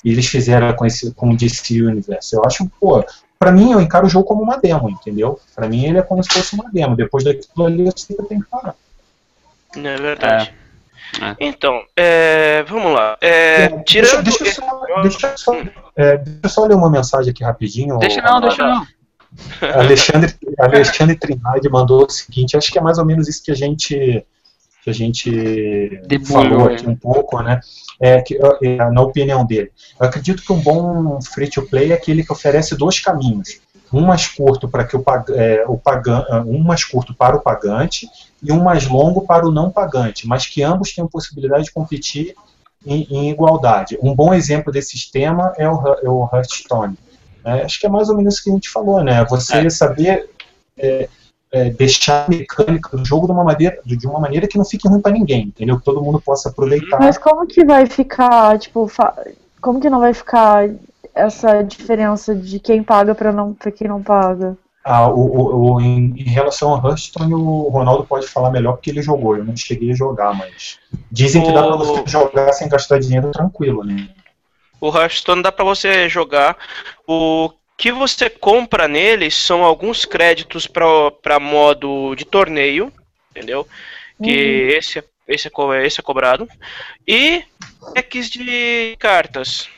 eles 0.03 0.27
fizeram 0.27 0.71
com, 0.73 0.85
esse, 0.85 1.13
com 1.13 1.31
o 1.31 1.37
DC 1.37 1.81
Universe. 1.81 2.35
Eu 2.35 2.43
acho, 2.45 2.69
pô, 2.79 3.03
pra 3.37 3.51
mim 3.51 3.71
eu 3.71 3.81
encaro 3.81 4.07
o 4.07 4.09
jogo 4.09 4.25
como 4.25 4.43
uma 4.43 4.57
demo, 4.57 4.89
entendeu? 4.89 5.39
Pra 5.55 5.67
mim 5.67 5.85
ele 5.85 5.97
é 5.97 6.01
como 6.01 6.23
se 6.23 6.29
fosse 6.29 6.53
uma 6.53 6.69
demo. 6.71 6.95
Depois 6.95 7.23
daquilo 7.23 7.65
ali 7.65 7.85
eu 7.85 7.93
sei 7.95 8.15
que 8.15 8.21
eu 8.21 8.25
tenho 8.25 8.41
que 8.41 8.49
parar. 8.49 8.75
Não 9.75 9.89
é 9.89 9.97
verdade. 9.97 10.53
É. 11.21 11.35
Então, 11.39 11.81
é, 11.95 12.63
vamos 12.63 12.93
lá. 12.93 13.17
É, 13.21 13.69
Deixa, 13.69 13.83
tirando. 13.83 14.23
deixa 14.23 14.43
eu 14.43 14.51
só, 14.51 15.01
deixa 15.01 15.27
eu 15.27 15.37
só, 15.37 15.55
é, 15.95 16.17
deixa 16.17 16.39
eu 16.43 16.49
só 16.49 16.65
ler 16.65 16.75
uma 16.75 16.89
mensagem 16.89 17.31
aqui 17.31 17.43
rapidinho. 17.43 17.97
Deixa 17.99 18.21
não, 18.21 18.41
deixa 18.41 18.67
não. 18.67 18.85
Alexandre, 19.75 20.33
Alexandre 20.57 21.15
Trindade 21.15 21.69
mandou 21.69 22.05
o 22.05 22.09
seguinte, 22.09 22.57
acho 22.57 22.71
que 22.71 22.79
é 22.79 22.81
mais 22.81 22.97
ou 22.97 23.05
menos 23.05 23.27
isso 23.27 23.43
que 23.43 23.51
a 23.51 23.55
gente 23.55 24.25
que 24.83 24.89
a 24.89 24.93
gente 24.93 26.01
falou 26.25 26.69
é. 26.69 26.73
aqui 26.73 26.87
um 26.87 26.95
pouco, 26.95 27.41
né? 27.41 27.59
É, 27.99 28.21
que, 28.21 28.39
é, 28.63 28.89
na 28.89 29.01
opinião 29.01 29.45
dele. 29.45 29.69
Eu 29.99 30.07
acredito 30.07 30.41
que 30.41 30.53
um 30.53 30.61
bom 30.61 31.19
free 31.21 31.49
to 31.49 31.63
play 31.63 31.91
é 31.91 31.95
aquele 31.95 32.23
que 32.23 32.31
oferece 32.31 32.77
dois 32.77 32.99
caminhos. 33.01 33.59
Um 33.91 34.05
mais 34.05 34.27
curto 34.27 34.69
para 34.69 34.85
que 34.85 34.95
o, 34.95 35.03
é, 35.35 35.65
o 35.67 35.81
um 36.45 36.59
mais 36.59 36.85
curto 36.85 37.13
para 37.13 37.35
o 37.35 37.41
pagante 37.41 38.07
e 38.41 38.51
um 38.51 38.63
mais 38.63 38.87
longo 38.87 39.25
para 39.25 39.45
o 39.45 39.51
não 39.51 39.69
pagante, 39.69 40.25
mas 40.25 40.45
que 40.45 40.63
ambos 40.63 40.93
tenham 40.93 41.09
possibilidade 41.09 41.65
de 41.65 41.71
competir 41.71 42.33
em, 42.85 43.07
em 43.09 43.29
igualdade. 43.29 43.97
Um 44.01 44.15
bom 44.15 44.33
exemplo 44.33 44.71
desse 44.71 44.91
sistema 44.91 45.53
é 45.57 45.69
o, 45.69 45.97
é 46.01 46.09
o 46.09 46.29
Hearthstone. 46.31 46.97
É, 47.47 47.63
acho 47.63 47.79
que 47.79 47.85
é 47.85 47.89
mais 47.89 48.09
ou 48.09 48.17
menos 48.17 48.37
o 48.37 48.43
que 48.43 48.49
a 48.49 48.53
gente 48.53 48.69
falou, 48.69 49.01
né? 49.01 49.23
Você 49.25 49.69
saber 49.69 50.29
é, 50.77 51.07
é, 51.49 51.69
deixar 51.69 52.25
a 52.25 52.29
mecânica 52.29 52.97
do 52.97 53.05
jogo 53.05 53.25
de 53.25 53.31
uma 53.31 53.43
maneira, 53.45 53.79
de 53.85 54.05
uma 54.05 54.19
maneira 54.19 54.47
que 54.47 54.57
não 54.57 54.65
fique 54.65 54.85
ruim 54.85 54.99
para 54.99 55.13
ninguém, 55.13 55.43
entendeu? 55.43 55.77
Que 55.79 55.85
todo 55.85 56.01
mundo 56.01 56.19
possa 56.19 56.49
aproveitar. 56.49 56.99
Mas 56.99 57.17
como 57.17 57.47
que 57.47 57.63
vai 57.63 57.85
ficar, 57.85 58.59
tipo, 58.59 58.85
fa- 58.89 59.15
como 59.61 59.79
que 59.79 59.89
não 59.89 60.01
vai 60.01 60.13
ficar 60.13 60.69
essa 61.15 61.61
diferença 61.63 62.35
de 62.35 62.59
quem 62.59 62.83
paga 62.83 63.15
pra, 63.15 63.31
não, 63.31 63.53
pra 63.53 63.71
quem 63.71 63.87
não 63.87 64.03
paga? 64.03 64.57
Ah, 64.83 65.09
o, 65.09 65.19
o- 65.19 65.73
o- 65.73 65.81
em, 65.81 66.13
em 66.17 66.29
relação 66.29 66.69
ao 66.73 66.85
Hearthstone, 66.85 67.33
o 67.33 67.69
Ronaldo 67.69 68.05
pode 68.05 68.27
falar 68.27 68.51
melhor 68.51 68.73
porque 68.73 68.89
ele 68.89 69.01
jogou. 69.01 69.37
Eu 69.37 69.43
não 69.45 69.55
cheguei 69.55 69.91
a 69.91 69.95
jogar, 69.95 70.33
mas 70.33 70.79
dizem 71.11 71.43
que 71.43 71.51
dá 71.51 71.63
para 71.63 71.75
você 71.77 72.03
jogar 72.07 72.51
sem 72.53 72.69
gastar 72.69 72.99
dinheiro 72.99 73.31
tranquilo, 73.31 73.83
né? 73.83 74.07
O 74.79 74.95
Hearthstone 74.95 75.41
dá 75.41 75.51
pra 75.51 75.65
você 75.65 76.07
jogar. 76.07 76.57
O 77.07 77.51
que 77.77 77.91
você 77.91 78.29
compra 78.29 78.87
nele 78.87 79.29
são 79.29 79.63
alguns 79.63 80.05
créditos 80.05 80.67
para 80.67 81.39
modo 81.39 82.15
de 82.15 82.25
torneio, 82.25 82.91
entendeu? 83.31 83.67
Que 84.23 84.73
esse, 84.77 84.99
é- 84.99 85.03
esse, 85.27 85.47
é, 85.47 85.85
esse 85.85 85.99
é 85.99 86.03
cobrado. 86.03 86.47
E 87.07 87.43
decks 87.93 88.29
de 88.29 88.95
cartas. 88.99 89.69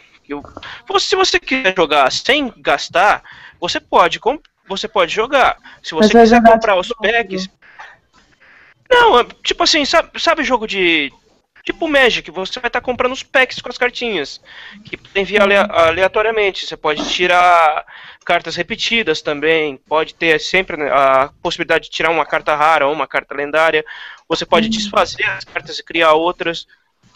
Se 1.00 1.16
você 1.16 1.39
quiser 1.39 1.74
jogar 1.76 2.12
sem 2.12 2.54
gastar, 2.58 3.24
você 3.60 3.80
pode, 3.80 4.20
você 4.68 4.88
pode 4.88 5.14
jogar. 5.14 5.58
Se 5.84 5.93
você 5.93 6.10
quiser 6.24 6.38
jogar 6.38 6.52
comprar 6.54 6.76
os 6.78 6.88
packs. 6.89 7.50
Não, 8.89 9.20
é, 9.20 9.26
tipo 9.43 9.64
assim, 9.64 9.86
sabe, 9.86 10.20
sabe 10.20 10.43
jogo 10.43 10.68
de. 10.68 11.12
Tipo 11.70 11.88
Magic, 11.88 12.32
você 12.32 12.59
vai 12.59 12.67
estar 12.67 12.82
comprando 12.82 13.11
os 13.13 13.22
packs 13.22 13.61
com 13.61 13.70
as 13.70 13.78
cartinhas. 13.78 14.41
Que 14.84 14.97
tem 14.97 15.24
via 15.24 15.43
alea- 15.43 15.67
aleatoriamente. 15.70 16.65
Você 16.65 16.76
pode 16.76 17.07
tirar 17.07 17.86
cartas 18.26 18.55
repetidas 18.55 19.22
também. 19.22 19.78
Pode 19.78 20.15
ter 20.15 20.39
sempre 20.39 20.76
né, 20.76 20.89
a 20.91 21.30
possibilidade 21.43 21.84
de 21.86 21.91
tirar 21.91 22.09
uma 22.09 22.26
carta 22.26 22.55
rara 22.55 22.88
ou 22.88 22.93
uma 22.93 23.05
carta 23.05 23.36
lendária. 23.36 23.86
Você 24.28 24.47
pode 24.47 24.67
desfazer 24.67 25.24
as 25.26 25.43
cartas 25.43 25.78
e 25.78 25.84
criar 25.84 26.13
outras. 26.13 26.65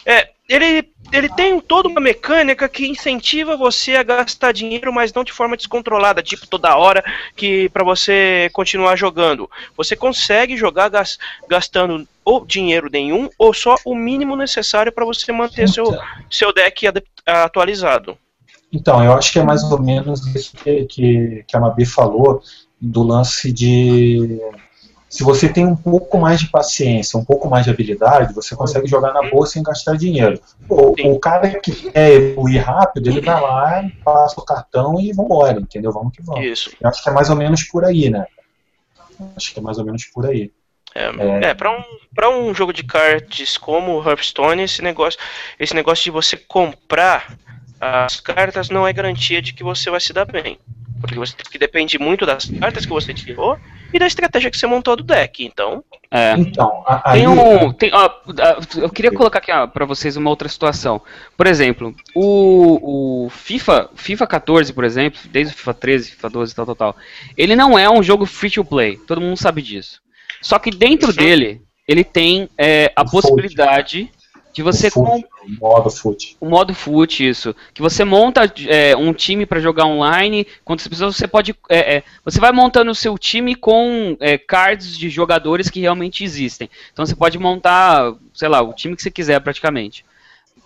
É, 0.06 0.30
ele, 0.48 0.88
ele 1.12 1.28
tem 1.30 1.58
toda 1.60 1.88
uma 1.88 2.00
mecânica 2.00 2.68
que 2.68 2.86
incentiva 2.86 3.56
você 3.56 3.96
a 3.96 4.02
gastar 4.02 4.52
dinheiro, 4.52 4.92
mas 4.92 5.12
não 5.12 5.24
de 5.24 5.32
forma 5.32 5.56
descontrolada, 5.56 6.22
tipo 6.22 6.46
toda 6.46 6.76
hora 6.76 7.02
que 7.34 7.68
para 7.70 7.84
você 7.84 8.50
continuar 8.52 8.96
jogando. 8.96 9.50
Você 9.76 9.96
consegue 9.96 10.56
jogar 10.56 10.88
gas- 10.90 11.18
gastando 11.48 12.06
ou 12.24 12.44
dinheiro 12.44 12.88
nenhum 12.90 13.28
ou 13.38 13.54
só 13.54 13.76
o 13.84 13.94
mínimo 13.94 14.36
necessário 14.36 14.92
para 14.92 15.04
você 15.04 15.32
manter 15.32 15.68
seu, 15.68 15.96
seu 16.30 16.52
deck 16.52 16.86
atualizado. 17.26 18.18
Então, 18.72 19.02
eu 19.04 19.12
acho 19.12 19.32
que 19.32 19.38
é 19.38 19.42
mais 19.42 19.62
ou 19.62 19.80
menos 19.80 20.26
isso 20.34 20.56
que, 20.56 20.84
que, 20.86 21.44
que 21.46 21.56
a 21.56 21.60
Mabi 21.60 21.86
falou, 21.86 22.42
do 22.80 23.02
lance 23.02 23.52
de. 23.52 24.40
Se 25.14 25.22
você 25.22 25.48
tem 25.48 25.64
um 25.64 25.76
pouco 25.76 26.18
mais 26.18 26.40
de 26.40 26.48
paciência, 26.48 27.16
um 27.16 27.24
pouco 27.24 27.48
mais 27.48 27.64
de 27.64 27.70
habilidade, 27.70 28.34
você 28.34 28.56
consegue 28.56 28.88
jogar 28.88 29.12
na 29.12 29.22
boa 29.30 29.46
sem 29.46 29.62
gastar 29.62 29.96
dinheiro. 29.96 30.40
Pô, 30.66 30.92
o 31.04 31.20
cara 31.20 31.60
que 31.60 31.88
quer 31.88 32.14
evoluir 32.14 32.66
rápido, 32.66 33.10
ele 33.10 33.20
vai 33.20 33.40
lá, 33.40 33.88
passa 34.04 34.40
o 34.40 34.44
cartão 34.44 35.00
e 35.00 35.12
vambora, 35.12 35.60
entendeu? 35.60 35.92
Vamos 35.92 36.12
que 36.16 36.20
vamos. 36.20 36.44
Isso. 36.44 36.72
Eu 36.80 36.88
acho 36.88 37.00
que 37.00 37.08
é 37.08 37.12
mais 37.12 37.30
ou 37.30 37.36
menos 37.36 37.62
por 37.62 37.84
aí, 37.84 38.10
né? 38.10 38.26
Acho 39.36 39.54
que 39.54 39.60
é 39.60 39.62
mais 39.62 39.78
ou 39.78 39.84
menos 39.84 40.04
por 40.06 40.26
aí. 40.26 40.50
É, 40.92 41.50
é 41.50 41.54
para 41.54 41.70
um, 41.70 41.84
pra 42.12 42.28
um 42.28 42.52
jogo 42.52 42.72
de 42.72 42.82
cards 42.82 43.56
como 43.56 43.92
o 43.92 44.04
Hearthstone, 44.04 44.64
esse 44.64 44.82
negócio, 44.82 45.20
esse 45.60 45.76
negócio 45.76 46.02
de 46.02 46.10
você 46.10 46.36
comprar 46.36 47.38
as 47.80 48.18
cartas 48.18 48.68
não 48.68 48.84
é 48.84 48.92
garantia 48.92 49.40
de 49.40 49.52
que 49.52 49.62
você 49.62 49.90
vai 49.90 50.00
se 50.00 50.12
dar 50.12 50.24
bem. 50.24 50.58
Porque 51.00 51.14
você 51.14 51.36
que 51.36 51.56
depende 51.56 52.00
muito 52.00 52.26
das 52.26 52.46
cartas 52.46 52.84
que 52.84 52.92
você 52.92 53.14
tirou 53.14 53.56
e 53.94 53.98
da 53.98 54.06
estratégia 54.06 54.50
que 54.50 54.58
você 54.58 54.66
montou 54.66 54.96
do 54.96 55.02
deck. 55.04 55.44
Então, 55.44 55.82
É. 56.10 56.34
Então, 56.38 56.82
a- 56.86 57.12
Tem 57.12 57.22
aí. 57.22 57.26
um, 57.28 57.72
tem, 57.72 57.90
ó, 57.92 58.08
eu 58.76 58.88
queria 58.88 59.10
colocar 59.10 59.38
aqui 59.40 59.50
ó, 59.50 59.66
pra 59.66 59.84
vocês 59.84 60.16
uma 60.16 60.30
outra 60.30 60.48
situação. 60.48 61.00
Por 61.36 61.46
exemplo, 61.46 61.92
o, 62.14 63.24
o 63.26 63.30
FIFA, 63.30 63.90
FIFA 63.94 64.26
14, 64.26 64.72
por 64.72 64.84
exemplo, 64.84 65.18
desde 65.30 65.52
o 65.52 65.56
FIFA 65.56 65.74
13, 65.74 66.10
FIFA 66.12 66.30
12, 66.30 66.54
tal, 66.54 66.66
tal, 66.66 66.76
tal, 66.76 66.96
ele 67.36 67.56
não 67.56 67.76
é 67.78 67.90
um 67.90 68.02
jogo 68.02 68.26
free 68.26 68.50
to 68.50 68.64
play. 68.64 68.96
Todo 68.96 69.20
mundo 69.20 69.36
sabe 69.36 69.60
disso. 69.62 70.00
Só 70.40 70.58
que 70.58 70.70
dentro 70.70 71.12
dele, 71.12 71.62
ele 71.88 72.04
tem 72.04 72.48
é, 72.56 72.92
a 72.94 73.02
O 73.02 73.10
possibilidade 73.10 74.10
de 74.54 74.62
você 74.62 74.86
o 74.86 74.90
fute, 74.92 75.26
com 75.28 75.46
o 75.46 75.50
modo 75.60 75.90
fute. 75.90 76.36
o 76.40 76.48
modo 76.48 76.72
foot, 76.72 77.28
isso. 77.28 77.56
Que 77.74 77.82
você 77.82 78.04
monta 78.04 78.50
é, 78.68 78.96
um 78.96 79.12
time 79.12 79.44
pra 79.44 79.58
jogar 79.58 79.84
online. 79.84 80.46
Quando 80.64 80.80
você 80.80 80.88
precisa, 80.88 81.10
você 81.10 81.26
pode. 81.26 81.56
é, 81.68 81.96
é, 81.96 82.02
você 82.24 82.38
vai 82.38 82.52
montando 82.52 82.88
o 82.88 82.94
seu 82.94 83.18
time 83.18 83.56
com 83.56 84.16
é, 84.20 84.38
cards 84.38 84.96
de 84.96 85.10
jogadores 85.10 85.68
que 85.68 85.80
realmente 85.80 86.22
existem. 86.22 86.70
Então 86.92 87.04
você 87.04 87.16
pode 87.16 87.36
montar, 87.36 88.14
sei 88.32 88.48
lá, 88.48 88.62
o 88.62 88.72
time 88.72 88.94
que 88.94 89.02
você 89.02 89.10
quiser 89.10 89.40
praticamente. 89.40 90.04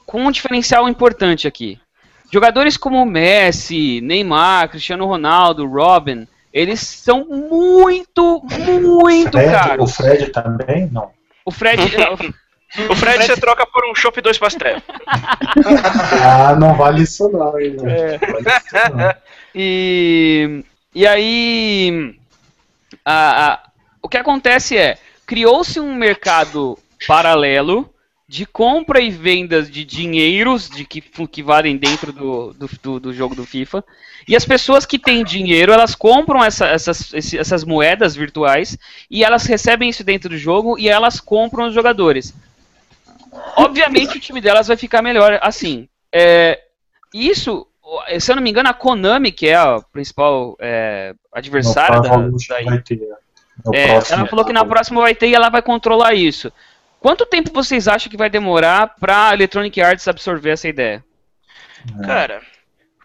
Com 0.05 0.26
um 0.26 0.30
diferencial 0.30 0.86
importante 0.86 1.49
aqui. 1.49 1.80
Jogadores 2.30 2.76
como 2.76 3.07
Messi, 3.07 4.03
Neymar, 4.03 4.68
Cristiano 4.68 5.07
Ronaldo, 5.07 5.66
Robin, 5.66 6.28
eles 6.53 6.80
são 6.80 7.24
muito, 7.24 8.43
muito 8.43 9.30
Fred, 9.30 9.49
o 9.49 9.51
caros. 9.51 9.97
Fred 9.97 10.26
também? 10.28 10.91
Não. 10.93 11.11
O 11.43 11.51
Fred. 11.51 11.80
o 12.91 12.95
Fred 12.95 13.25
você 13.25 13.37
troca 13.37 13.66
por 13.66 13.85
um 13.91 13.95
chopp 13.95 14.19
e 14.19 14.23
dois 14.23 14.39
pastel. 14.39 14.81
Ah, 16.23 16.57
não 16.59 16.75
vale 16.75 17.03
isso 17.03 17.29
não, 17.31 17.59
hein, 17.59 17.77
velho. 17.77 17.89
É. 17.91 18.19
Vale 18.19 18.49
isso 18.49 18.97
não. 18.97 19.14
E, 19.61 20.62
e 20.95 21.07
aí, 21.07 22.14
a- 23.05 23.47
a- 23.55 23.62
o 24.03 24.09
que 24.09 24.16
acontece 24.19 24.77
é, 24.77 24.99
criou-se 25.27 25.81
um 25.81 25.95
mercado 25.95 26.79
paralelo 27.09 27.89
de 28.29 28.45
compra 28.45 29.01
e 29.01 29.11
vendas 29.11 29.71
de 29.71 29.85
dinheiros 29.85 30.69
de 30.69 30.85
que, 30.85 31.01
que 31.01 31.43
valem 31.43 31.77
dentro 31.79 32.12
do, 32.12 32.53
do, 32.53 32.71
do- 32.83 33.01
do 33.01 33.12
jogo 33.14 33.35
do 33.35 33.45
FIFA. 33.47 33.83
E 34.29 34.37
as 34.37 34.45
pessoas 34.45 34.85
que 34.85 34.99
têm 34.99 35.25
dinheiro, 35.25 35.73
elas 35.73 35.95
compram 35.95 36.45
essa- 36.45 36.66
essas, 36.66 37.12
esse- 37.14 37.39
essas 37.39 37.64
moedas 37.64 38.14
virtuais 38.14 38.77
e 39.11 39.25
elas 39.25 39.47
recebem 39.47 39.89
isso 39.89 40.05
dentro 40.05 40.29
do 40.29 40.37
jogo 40.39 40.79
e 40.79 40.89
elas 40.89 41.19
compram 41.21 41.69
os 41.69 41.75
jogadores. 41.75 42.35
Obviamente 43.57 44.16
o 44.16 44.20
time 44.20 44.41
delas 44.41 44.68
vai 44.68 44.76
ficar 44.76 45.03
melhor 45.03 45.39
assim. 45.43 45.89
É, 46.12 46.61
isso, 47.12 47.66
se 48.18 48.30
eu 48.30 48.36
não 48.36 48.43
me 48.43 48.51
engano, 48.51 48.68
a 48.68 48.74
Konami, 48.74 49.32
que 49.32 49.49
é 49.49 49.57
a 49.57 49.80
principal 49.93 50.57
é, 50.61 51.14
adversária 51.32 51.97
No 51.97 52.03
da, 52.03 52.09
Pro 52.09 52.20
Evolution 52.20 52.55
da 52.55 52.62
vai 52.62 52.82
ter. 52.82 53.01
No 53.64 53.74
É, 53.74 53.89
ela 54.11 54.26
falou 54.26 54.45
que 54.45 54.53
na 54.53 54.64
próxima 54.64 55.01
vai 55.01 55.14
ter 55.14 55.28
e 55.28 55.34
ela 55.34 55.49
vai 55.49 55.62
controlar 55.62 56.14
isso. 56.14 56.53
Quanto 57.01 57.26
tempo 57.26 57.53
vocês 57.53 57.86
acham 57.86 58.11
que 58.11 58.16
vai 58.16 58.28
demorar 58.28 58.95
pra 58.99 59.32
Electronic 59.32 59.80
Arts 59.80 60.09
absorver 60.09 60.51
essa 60.51 60.68
ideia? 60.68 61.05
Cara, 62.05 62.43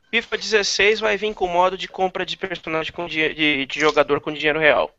FIFA 0.09 0.37
16 0.37 0.99
vai 0.99 1.15
vir 1.15 1.33
com 1.33 1.47
modo 1.47 1.77
de 1.77 1.87
compra 1.87 2.25
de 2.25 2.35
personagem 2.35 2.91
com 2.91 3.07
de, 3.07 3.65
de 3.65 3.79
jogador 3.79 4.19
com 4.19 4.31
dinheiro 4.31 4.59
real. 4.59 4.91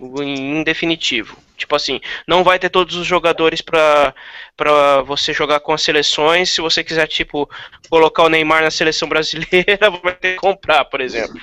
Em 0.00 0.62
definitivo. 0.62 1.36
Tipo 1.56 1.74
assim, 1.74 2.00
não 2.26 2.44
vai 2.44 2.56
ter 2.58 2.68
todos 2.68 2.94
os 2.94 3.04
jogadores 3.06 3.60
pra, 3.60 4.14
pra 4.56 5.02
você 5.02 5.32
jogar 5.32 5.58
com 5.60 5.72
as 5.72 5.82
seleções. 5.82 6.50
Se 6.50 6.60
você 6.60 6.84
quiser, 6.84 7.06
tipo, 7.08 7.50
colocar 7.90 8.22
o 8.22 8.28
Neymar 8.28 8.62
na 8.62 8.70
seleção 8.70 9.08
brasileira, 9.08 9.90
vai 10.02 10.14
ter 10.14 10.34
que 10.34 10.40
comprar, 10.40 10.84
por 10.84 11.00
exemplo. 11.00 11.40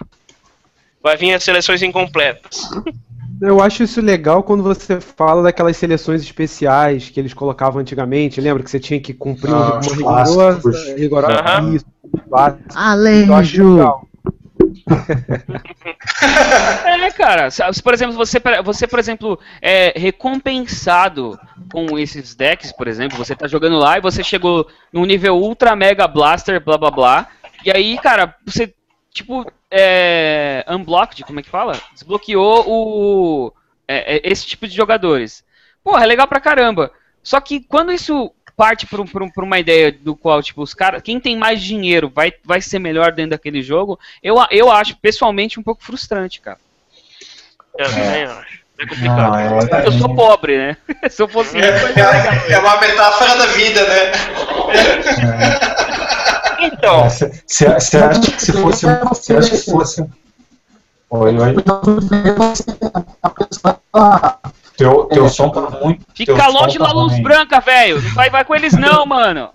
Vai 1.04 1.18
vir 1.18 1.34
as 1.34 1.44
seleções 1.44 1.84
incompletas. 1.84 2.70
Eu 3.42 3.62
acho 3.62 3.84
isso 3.84 4.00
legal 4.00 4.42
quando 4.42 4.64
você 4.64 5.02
fala 5.02 5.44
daquelas 5.44 5.76
seleções 5.76 6.22
especiais 6.22 7.10
que 7.10 7.20
eles 7.20 7.34
colocavam 7.34 7.82
antigamente. 7.82 8.40
Lembra 8.40 8.64
que 8.64 8.70
você 8.72 8.80
tinha 8.80 9.00
que 9.02 9.14
cumprir 9.14 9.52
Ah, 9.54 9.72
uma 9.74 9.80
os 9.80 9.92
rigorosa, 9.92 10.96
rigorosa 10.96 11.40
Aham. 11.42 11.76
isso, 11.76 11.86
clássico. 12.30 12.64
Eu 12.70 13.34
acho 13.36 13.62
Alejo! 13.62 13.76
legal. 13.76 14.08
É, 16.86 17.12
cara. 17.12 17.50
Por 17.84 17.94
exemplo, 17.94 18.16
você, 18.16 18.40
você 18.64 18.88
por 18.88 19.00
exemplo, 19.00 19.40
é 19.62 19.94
recompensado 19.98 21.40
com 21.72 21.98
esses 21.98 22.36
decks, 22.36 22.72
por 22.72 22.88
exemplo, 22.88 23.18
você 23.18 23.36
tá 23.36 23.48
jogando 23.48 23.78
lá 23.78 23.98
e 23.98 24.02
você 24.02 24.24
chegou 24.24 24.68
num 24.92 25.06
nível 25.06 25.38
Ultra 25.38 25.76
Mega 25.76 26.08
Blaster, 26.08 26.64
blá 26.64 26.78
blá 26.78 26.92
blá. 26.92 27.28
E 27.64 27.72
aí, 27.72 27.98
cara, 27.98 28.36
você, 28.46 28.74
tipo, 29.12 29.46
é. 29.72 30.66
Unblocked, 30.70 31.24
como 31.24 31.40
é 31.40 31.44
que 31.44 31.50
fala? 31.50 31.80
Desbloqueou 31.94 32.64
o. 32.68 33.54
é, 33.88 34.18
é, 34.18 34.22
esse 34.24 34.46
tipo 34.46 34.68
de 34.68 34.76
jogadores. 34.76 35.44
Porra, 35.84 36.04
é 36.04 36.08
legal 36.08 36.28
pra 36.28 36.40
caramba. 36.40 36.92
Só 37.24 37.42
que 37.42 37.62
quando 37.62 37.92
isso 37.92 38.32
parte 38.56 38.86
por, 38.88 39.00
um- 39.02 39.06
um- 39.06 39.44
uma 39.44 39.60
ideia 39.60 39.92
do 39.92 40.16
qual, 40.16 40.42
tipo, 40.42 40.62
os 40.62 40.74
caras. 40.74 41.02
Quem 41.02 41.20
tem 41.20 41.38
mais 41.38 41.62
dinheiro 41.62 42.12
vai, 42.14 42.34
vai 42.44 42.62
ser 42.62 42.80
melhor 42.80 43.12
dentro 43.12 43.32
daquele 43.32 43.62
jogo, 43.62 44.00
eu, 44.24 44.36
eu 44.52 44.72
acho 44.72 44.96
pessoalmente 44.98 45.60
um 45.60 45.64
pouco 45.64 45.84
frustrante, 45.84 46.40
cara. 46.42 46.58
Eu 47.78 47.86
também 47.90 48.24
acho. 48.24 48.66
É 48.78 48.86
complicado. 48.86 49.18
Não, 49.18 49.80
é, 49.80 49.86
Eu 49.88 49.92
sou 49.94 50.16
pobre, 50.16 50.58
né? 50.58 50.78
Se 51.10 51.22
eu 51.22 51.28
fosse 51.28 51.58
legal. 51.58 52.14
É, 52.14 52.52
é 52.54 52.60
uma 52.60 52.80
metáfora 52.80 53.38
da 53.38 53.46
vida, 53.48 53.82
né? 53.88 54.12
Então, 56.62 57.10
Você 57.10 57.68
acha 57.68 58.20
que 58.22 58.42
se 58.42 58.52
fosse. 58.54 58.86
Você 59.10 59.36
acha 59.36 59.50
que 59.52 59.72
fosse. 59.72 60.06
Oi, 61.10 61.38
oi. 61.38 61.56
A 63.22 63.30
pessoa, 63.30 63.80
ah, 63.94 64.38
Teu, 64.78 65.06
teu 65.06 65.30
som 65.30 65.50
tá 65.50 65.62
muito. 65.82 66.06
Fica 66.14 66.36
som 66.44 66.52
longe 66.52 66.78
tá 66.78 66.86
da 66.88 66.94
luz 66.94 67.14
ruim. 67.14 67.24
branca, 67.24 67.60
velho. 67.62 68.02
Não 68.02 68.12
vai, 68.14 68.30
vai 68.30 68.44
com 68.46 68.56
eles 68.56 68.74
não, 68.74 69.06
mano. 69.08 69.50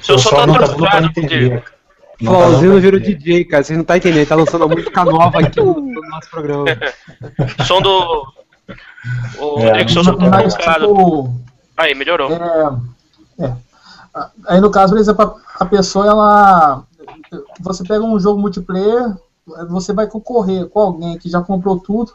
se 0.00 0.12
eu 0.12 0.16
Teu 0.16 0.18
só 0.18 0.30
som 0.30 0.36
tá 0.36 0.42
trocado 0.44 0.76
tá 0.76 1.00
dando 1.00 1.12
pra 1.12 2.78
virou. 2.80 3.00
DJ, 3.00 3.44
cara. 3.44 3.62
Vocês 3.64 3.76
não 3.76 3.82
estão 3.82 3.96
entendendo. 3.96 4.18
Ele 4.18 4.26
tá 4.26 4.34
lançando 4.34 4.64
uma 4.66 4.74
música 4.74 5.04
nova 5.04 5.40
aqui 5.40 5.60
no, 5.60 5.74
no 5.80 6.00
nosso 6.08 6.30
programa. 6.30 6.64
Som 7.66 7.80
do. 7.82 8.26
O 9.38 9.58
É, 9.60 9.66
Rodrigo 9.68 9.90
Souza 9.90 10.16
tá 10.16 10.28
mas, 10.28 10.54
trocado. 10.54 10.86
tipo, 10.86 11.34
Aí, 11.76 11.94
melhorou. 11.94 12.30
É, 12.30 13.44
é. 13.46 13.52
Aí 14.48 14.60
no 14.60 14.70
caso, 14.70 14.92
por 14.92 15.00
exemplo, 15.00 15.22
a- 15.24 15.64
a 15.64 15.66
pessoa, 15.66 16.06
ela. 16.06 16.82
Você 17.60 17.84
pega 17.84 18.04
um 18.04 18.18
jogo 18.20 18.40
multiplayer, 18.40 19.14
você 19.68 19.92
vai 19.92 20.06
concorrer 20.06 20.66
com 20.68 20.80
alguém 20.80 21.16
que 21.18 21.28
já 21.30 21.40
comprou 21.40 21.78
tudo. 21.78 22.12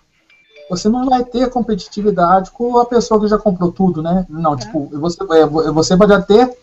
Você 0.69 0.89
não 0.89 1.05
vai 1.05 1.23
ter 1.23 1.49
competitividade 1.49 2.49
com 2.51 2.77
a 2.79 2.85
pessoa 2.85 3.19
que 3.19 3.27
já 3.27 3.37
comprou 3.37 3.71
tudo, 3.71 4.01
né? 4.01 4.25
Não, 4.29 4.55
tipo, 4.55 4.89
você, 4.99 5.17
é, 5.33 5.45
você 5.71 5.95
pode 5.95 6.13
até, 6.13 6.55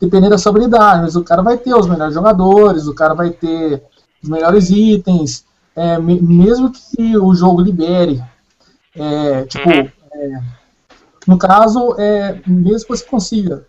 dependendo 0.00 0.30
da 0.30 0.38
sua 0.38 0.50
habilidade, 0.50 1.02
mas 1.02 1.16
o 1.16 1.24
cara 1.24 1.42
vai 1.42 1.58
ter 1.58 1.74
os 1.74 1.86
melhores 1.88 2.14
jogadores, 2.14 2.86
o 2.86 2.94
cara 2.94 3.12
vai 3.14 3.30
ter 3.30 3.82
os 4.22 4.28
melhores 4.28 4.70
itens, 4.70 5.44
é, 5.74 5.98
me- 5.98 6.20
mesmo 6.20 6.70
que 6.70 7.16
o 7.16 7.34
jogo 7.34 7.60
libere. 7.60 8.22
É, 8.94 9.44
tipo, 9.44 9.68
Uhum. 9.68 9.88
é, 10.12 10.42
no 11.26 11.36
caso, 11.38 11.94
é, 11.98 12.40
mesmo 12.46 12.86
que 12.88 12.96
você 12.96 13.04
consiga, 13.04 13.66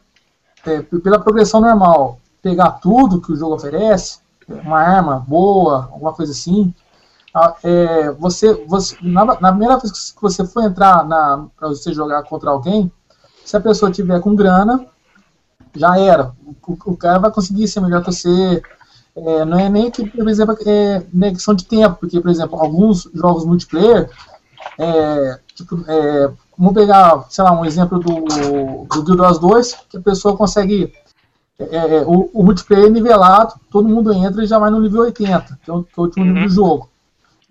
é, 0.65 0.81
pela 0.81 1.19
progressão 1.19 1.59
normal, 1.61 2.19
pegar 2.41 2.71
tudo 2.73 3.21
que 3.21 3.31
o 3.31 3.35
jogo 3.35 3.55
oferece, 3.55 4.19
uma 4.47 4.79
arma 4.79 5.23
boa, 5.27 5.89
alguma 5.91 6.13
coisa 6.13 6.31
assim, 6.33 6.73
é, 7.63 8.11
você, 8.11 8.53
você 8.65 8.95
na, 9.01 9.25
na 9.25 9.51
primeira 9.51 9.77
vez 9.77 10.11
que 10.11 10.21
você 10.21 10.45
for 10.45 10.63
entrar 10.63 11.05
para 11.05 11.69
você 11.69 11.93
jogar 11.93 12.23
contra 12.23 12.49
alguém, 12.49 12.91
se 13.45 13.55
a 13.55 13.61
pessoa 13.61 13.91
tiver 13.91 14.19
com 14.19 14.35
grana, 14.35 14.85
já 15.75 15.97
era. 15.97 16.33
O, 16.45 16.77
o 16.85 16.97
cara 16.97 17.19
vai 17.19 17.31
conseguir 17.31 17.67
ser 17.67 17.81
melhor 17.81 18.03
que 18.03 18.11
você. 18.11 18.61
É, 19.15 19.45
não 19.45 19.59
é 19.59 19.69
nem 19.69 19.91
que, 19.91 20.09
por 20.09 20.27
exemplo, 20.29 20.55
é, 20.65 21.03
é 21.21 21.31
questão 21.31 21.53
de 21.53 21.65
tempo, 21.65 21.97
porque, 21.99 22.19
por 22.21 22.31
exemplo, 22.31 22.57
alguns 22.57 23.09
jogos 23.13 23.45
multiplayer, 23.45 24.09
é, 24.79 25.39
tipo, 25.53 25.83
é, 25.85 26.31
vamos 26.57 26.73
pegar, 26.73 27.25
sei 27.29 27.43
lá, 27.43 27.51
um 27.51 27.65
exemplo 27.65 27.99
do, 27.99 28.85
do 28.85 29.03
Guild 29.03 29.21
Wars 29.21 29.39
2, 29.39 29.73
que 29.89 29.97
a 29.97 30.01
pessoa 30.01 30.37
consegue 30.37 30.93
é, 31.69 31.97
é, 31.97 32.01
o, 32.05 32.29
o 32.33 32.43
multiplayer 32.43 32.87
é 32.87 32.89
nivelado, 32.89 33.53
todo 33.69 33.87
mundo 33.87 34.11
entra 34.13 34.43
e 34.43 34.47
já 34.47 34.57
vai 34.57 34.71
no 34.71 34.79
nível 34.79 35.01
80, 35.01 35.59
que 35.63 35.69
é 35.69 35.73
o, 35.73 35.83
que 35.83 35.91
é 35.95 36.01
o 36.01 36.03
último 36.03 36.25
nível 36.25 36.43
do 36.43 36.49
jogo. 36.49 36.90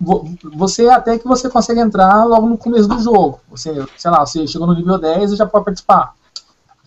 Vo- 0.01 0.25
Você 0.55 0.89
até 0.89 1.19
que 1.19 1.27
você 1.29 1.49
consegue 1.51 1.81
entrar 1.81 2.25
logo 2.25 2.47
no 2.49 2.57
começo 2.57 2.89
do 2.89 2.99
jogo. 3.01 3.41
Você, 3.51 3.85
sei 3.99 4.11
lá, 4.11 4.25
você 4.25 4.47
chegou 4.47 4.67
no 4.67 4.75
nível 4.75 4.99
10 4.99 5.33
e 5.33 5.37
já 5.37 5.47
pode 5.47 5.65
participar. 5.67 6.15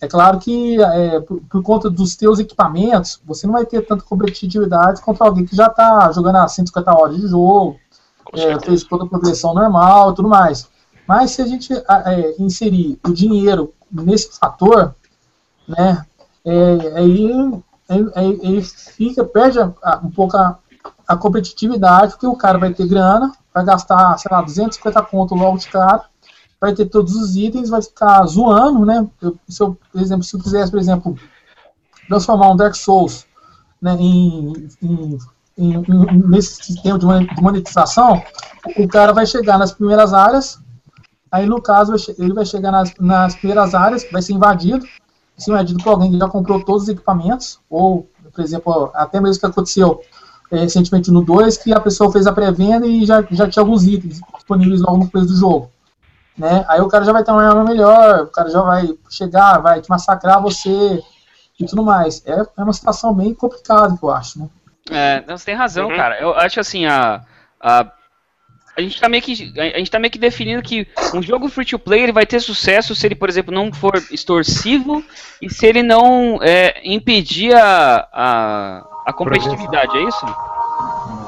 É 0.01 0.07
claro 0.07 0.39
que 0.39 0.81
é, 0.81 1.19
por, 1.21 1.39
por 1.49 1.63
conta 1.63 1.89
dos 1.89 2.15
teus 2.15 2.39
equipamentos, 2.39 3.21
você 3.25 3.45
não 3.47 3.53
vai 3.53 3.65
ter 3.65 3.85
tanta 3.85 4.03
competitividade 4.03 5.01
contra 5.01 5.25
alguém 5.25 5.45
que 5.45 5.55
já 5.55 5.67
está 5.67 6.11
jogando 6.11 6.37
há 6.37 6.47
150 6.47 6.91
horas 6.93 7.15
de 7.15 7.27
jogo, 7.27 7.77
é, 8.33 8.59
fez 8.59 8.83
toda 8.83 9.05
a 9.05 9.07
progressão 9.07 9.53
normal 9.53 10.11
e 10.11 10.15
tudo 10.15 10.27
mais. 10.27 10.67
Mas 11.07 11.31
se 11.31 11.41
a 11.41 11.45
gente 11.45 11.71
é, 11.73 12.35
inserir 12.39 12.99
o 13.07 13.13
dinheiro 13.13 13.73
nesse 13.91 14.37
fator, 14.37 14.93
né, 15.67 16.05
é, 16.43 16.97
aí, 16.97 17.31
aí, 17.87 18.11
aí- 18.15 18.39
aí 18.43 18.61
fica, 18.61 19.23
perde 19.23 19.59
a- 19.59 19.71
a- 19.83 20.01
um 20.03 20.09
pouco 20.11 20.35
a, 20.35 20.57
a 21.07 21.15
competitividade, 21.17 22.13
porque 22.13 22.27
o 22.27 22.35
cara 22.35 22.57
vai 22.57 22.73
ter 22.73 22.87
grana, 22.87 23.31
vai 23.53 23.63
gastar, 23.65 24.17
sei 24.17 24.29
lá, 24.31 24.41
250 24.41 25.01
conto 25.03 25.35
logo 25.35 25.57
de 25.57 25.67
cara, 25.67 26.05
vai 26.59 26.73
ter 26.73 26.85
todos 26.85 27.15
os 27.15 27.35
itens, 27.35 27.69
vai 27.69 27.81
ficar 27.81 28.25
zoando, 28.25 28.85
né? 28.85 29.05
Eu, 29.21 29.37
se 29.47 29.61
eu, 29.61 29.77
por 29.91 30.01
exemplo, 30.01 30.23
se 30.23 30.35
eu 30.35 30.39
quisesse, 30.41 30.71
por 30.71 30.79
exemplo, 30.79 31.17
transformar 32.07 32.51
um 32.51 32.55
Dark 32.55 32.75
Souls 32.75 33.25
né, 33.81 33.95
em, 33.99 34.69
em- 34.81 35.17
em- 35.57 35.73
em- 35.75 36.27
nesse 36.29 36.63
sistema 36.63 36.97
de 36.97 37.05
mone- 37.05 37.27
de 37.27 37.41
monetização, 37.41 38.21
o 38.77 38.87
cara 38.87 39.11
vai 39.13 39.25
chegar 39.25 39.57
nas 39.57 39.73
primeiras 39.73 40.13
áreas, 40.13 40.57
aí 41.31 41.45
no 41.45 41.61
caso 41.61 41.93
ele 42.17 42.33
vai 42.33 42.45
chegar 42.45 42.71
nas, 42.71 42.93
nas 42.99 43.35
primeiras 43.35 43.75
áreas, 43.75 44.05
vai 44.09 44.21
ser 44.21 44.33
invadido, 44.33 44.85
ser 45.37 45.51
invadido 45.51 45.83
por 45.83 45.91
alguém 45.91 46.11
que 46.11 46.17
já 46.17 46.29
comprou 46.29 46.63
todos 46.63 46.83
os 46.83 46.89
equipamentos, 46.89 47.59
ou, 47.69 48.07
por 48.33 48.41
exemplo, 48.41 48.89
até 48.93 49.19
mesmo 49.19 49.41
que 49.41 49.45
aconteceu 49.45 49.99
recentemente 50.51 51.11
no 51.11 51.23
2, 51.23 51.57
que 51.57 51.73
a 51.73 51.79
pessoa 51.79 52.11
fez 52.11 52.27
a 52.27 52.33
pré-venda 52.33 52.85
e 52.85 53.05
já, 53.05 53.23
já 53.31 53.49
tinha 53.49 53.61
alguns 53.63 53.85
itens 53.85 54.19
disponíveis 54.35 54.81
logo 54.81 54.97
no 54.97 55.09
começo 55.09 55.31
do 55.31 55.39
jogo. 55.39 55.71
Né? 56.37 56.65
Aí 56.67 56.81
o 56.81 56.87
cara 56.87 57.05
já 57.05 57.11
vai 57.11 57.23
ter 57.23 57.31
uma 57.31 57.47
arma 57.47 57.63
melhor, 57.63 58.21
o 58.21 58.27
cara 58.27 58.49
já 58.49 58.61
vai 58.61 58.89
chegar, 59.09 59.59
vai 59.59 59.81
te 59.81 59.89
massacrar 59.89 60.41
você 60.41 61.01
e 61.59 61.65
tudo 61.65 61.83
mais. 61.83 62.23
É, 62.25 62.41
é 62.57 62.63
uma 62.63 62.73
situação 62.73 63.13
bem 63.13 63.33
complicada 63.33 63.95
que 63.95 64.03
eu 64.03 64.11
acho, 64.11 64.39
né? 64.39 64.49
É, 64.89 65.23
não, 65.27 65.37
você 65.37 65.45
tem 65.45 65.55
razão, 65.55 65.89
Uhum. 65.89 65.95
cara. 65.95 66.19
Eu 66.19 66.33
acho 66.33 66.59
assim, 66.59 66.85
a. 66.85 67.21
a 67.59 67.91
a 68.75 68.81
gente, 68.81 68.99
tá 68.99 69.07
meio 69.07 69.21
que, 69.21 69.53
a 69.59 69.77
gente 69.77 69.91
tá 69.91 69.99
meio 69.99 70.09
que 70.09 70.17
definindo 70.17 70.59
que 70.63 70.87
um 71.13 71.21
jogo 71.21 71.47
free 71.47 71.63
to 71.63 71.77
play 71.77 72.01
ele 72.01 72.11
vai 72.11 72.25
ter 72.25 72.39
sucesso 72.39 72.95
se 72.95 73.05
ele, 73.05 73.13
por 73.13 73.29
exemplo, 73.29 73.53
não 73.53 73.71
for 73.71 73.93
extorsivo 74.09 75.03
e 75.39 75.47
se 75.47 75.67
ele 75.67 75.83
não 75.83 76.39
é, 76.41 76.81
impedir 76.83 77.53
a, 77.53 78.07
a, 78.11 78.83
a 79.05 79.13
competitividade, 79.13 79.97
é 79.97 80.03
isso? 80.03 80.25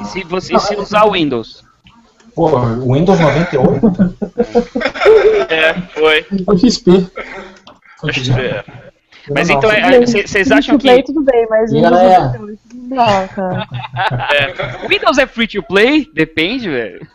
E 0.02 0.06
se 0.06 0.24
você 0.24 0.58
se 0.60 0.76
usar 0.76 1.06
o 1.06 1.12
Windows. 1.12 1.64
Pô, 2.36 2.50
Windows 2.60 3.20
98? 3.20 4.16
É, 5.48 5.74
foi. 5.94 6.26
Foi 6.44 6.58
XP. 6.58 7.08
Foi 8.00 8.12
É. 8.40 8.64
Mas 9.34 9.50
então, 9.50 9.70
não. 9.70 9.78
é, 9.78 10.06
vocês 10.06 10.52
acham 10.52 10.78
Play, 10.78 11.02
que 11.02 11.14
tudo 11.14 11.24
bem, 11.24 11.48
mas 11.50 11.72
Windows 11.72 11.92
galera? 11.92 12.20
98 12.40 12.66
não 12.76 13.28
cara. 13.28 13.68
É. 14.34 14.88
Windows 14.88 15.18
é 15.18 15.26
free 15.26 15.48
to 15.48 15.64
play? 15.64 16.08
Depende, 16.14 16.70
velho. 16.70 17.08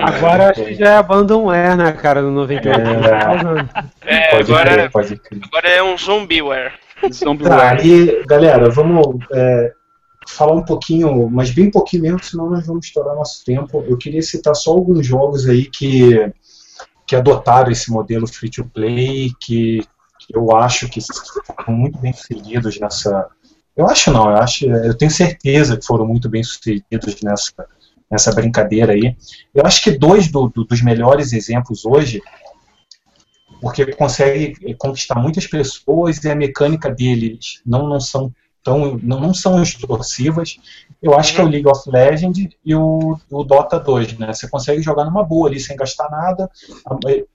Agora 0.00 0.50
acho 0.50 0.64
que 0.64 0.74
já 0.74 0.90
é 0.90 0.96
abandonware, 0.96 1.76
né, 1.76 1.92
cara, 1.92 2.22
no 2.22 2.30
98. 2.30 2.80
É. 2.80 2.94
Tá. 3.00 3.84
É, 4.04 4.36
agora, 4.36 4.88
crer, 4.88 5.20
agora 5.42 5.68
é 5.68 5.82
um 5.82 5.96
zombieware. 5.96 6.72
Tá, 7.00 7.08
Zombieware. 7.12 7.88
e 7.88 8.24
galera, 8.26 8.68
vamos. 8.70 9.24
é, 9.32 9.72
falar 10.28 10.52
um 10.52 10.64
pouquinho, 10.64 11.28
mas 11.30 11.50
bem 11.50 11.70
pouquinho 11.70 12.02
mesmo, 12.02 12.22
senão 12.22 12.50
nós 12.50 12.66
vamos 12.66 12.86
estourar 12.86 13.14
nosso 13.14 13.44
tempo. 13.44 13.84
Eu 13.88 13.96
queria 13.96 14.22
citar 14.22 14.54
só 14.54 14.72
alguns 14.72 15.06
jogos 15.06 15.48
aí 15.48 15.64
que, 15.64 16.32
que 17.06 17.16
adotaram 17.16 17.72
esse 17.72 17.90
modelo 17.90 18.26
free 18.26 18.50
to 18.50 18.64
play, 18.64 19.32
que, 19.40 19.82
eu 20.32 20.54
acho 20.54 20.88
que 20.88 21.00
foram 21.00 21.78
muito 21.78 21.98
bem 21.98 22.12
sucedidos 22.12 22.78
nessa. 22.78 23.28
Eu 23.74 23.86
acho 23.88 24.12
não, 24.12 24.28
eu 24.30 24.36
acho, 24.36 24.66
eu 24.66 24.94
tenho 24.94 25.10
certeza 25.10 25.76
que 25.76 25.86
foram 25.86 26.06
muito 26.06 26.28
bem 26.28 26.42
sucedidos 26.42 27.22
nessa, 27.22 27.66
nessa 28.10 28.32
brincadeira 28.34 28.92
aí. 28.92 29.16
Eu 29.54 29.64
acho 29.64 29.82
que 29.82 29.92
dois 29.92 30.28
do, 30.28 30.48
do, 30.48 30.64
dos 30.64 30.82
melhores 30.82 31.32
exemplos 31.32 31.86
hoje, 31.86 32.20
porque 33.62 33.86
consegue 33.92 34.74
conquistar 34.74 35.14
muitas 35.14 35.46
pessoas 35.46 36.22
e 36.22 36.30
a 36.30 36.34
mecânica 36.34 36.90
deles 36.90 37.62
não, 37.64 37.88
não 37.88 37.98
são 38.00 38.30
tão 38.62 38.98
não, 39.02 39.20
não 39.20 39.34
são 39.34 39.62
extorsivas. 39.62 40.58
Eu 41.02 41.14
acho 41.14 41.34
que 41.34 41.40
é 41.40 41.44
o 41.44 41.48
League 41.48 41.68
of 41.68 41.88
Legends 41.88 42.48
e 42.64 42.74
o, 42.74 43.18
o 43.30 43.44
Dota 43.44 43.78
2, 43.78 44.18
né? 44.18 44.32
Você 44.32 44.48
consegue 44.48 44.82
jogar 44.82 45.04
numa 45.04 45.22
boa 45.22 45.48
ali 45.48 45.60
sem 45.60 45.76
gastar 45.76 46.10
nada. 46.10 46.50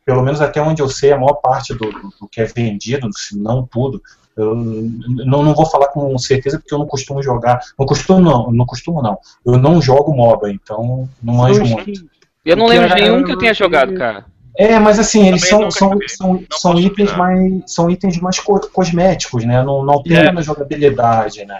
Pelo 0.05 0.21
menos 0.21 0.41
até 0.41 0.61
onde 0.61 0.81
eu 0.81 0.89
sei, 0.89 1.11
a 1.11 1.17
maior 1.17 1.35
parte 1.35 1.73
do, 1.73 1.89
do 1.89 2.27
que 2.31 2.41
é 2.41 2.45
vendido, 2.45 3.09
se 3.13 3.37
não 3.37 3.65
tudo, 3.65 4.01
eu 4.35 4.55
não, 4.55 5.43
não 5.43 5.53
vou 5.53 5.65
falar 5.65 5.87
com 5.87 6.17
certeza 6.17 6.59
porque 6.59 6.73
eu 6.73 6.79
não 6.79 6.87
costumo 6.87 7.21
jogar. 7.21 7.59
Não 7.77 7.85
costumo 7.85 8.19
não, 8.19 8.51
não 8.51 8.65
costumo 8.65 9.01
não. 9.01 9.17
Eu 9.45 9.57
não 9.57 9.81
jogo 9.81 10.13
MOBA, 10.13 10.51
então 10.51 11.07
não 11.21 11.35
manjo 11.35 11.63
muito. 11.63 12.07
Eu 12.43 12.57
não 12.57 12.67
lembro 12.67 12.89
de 12.89 12.95
nenhum 12.95 13.23
que 13.23 13.31
eu 13.31 13.37
tenha 13.37 13.53
jogado, 13.53 13.93
cara. 13.93 14.25
É, 14.57 14.77
mas 14.79 14.99
assim, 14.99 15.27
eles 15.27 15.47
são, 15.47 15.69
são, 15.71 15.97
são, 16.07 16.43
são, 16.51 16.79
itens 16.79 17.15
mais, 17.15 17.63
são 17.65 17.89
itens 17.89 18.19
mais 18.19 18.39
co 18.39 18.59
cosméticos, 18.71 19.43
né? 19.43 19.63
Não, 19.63 19.83
não 19.83 19.93
altera 19.95 20.29
É. 20.29 20.31
na 20.31 20.41
jogabilidade, 20.41 21.43
né? 21.45 21.59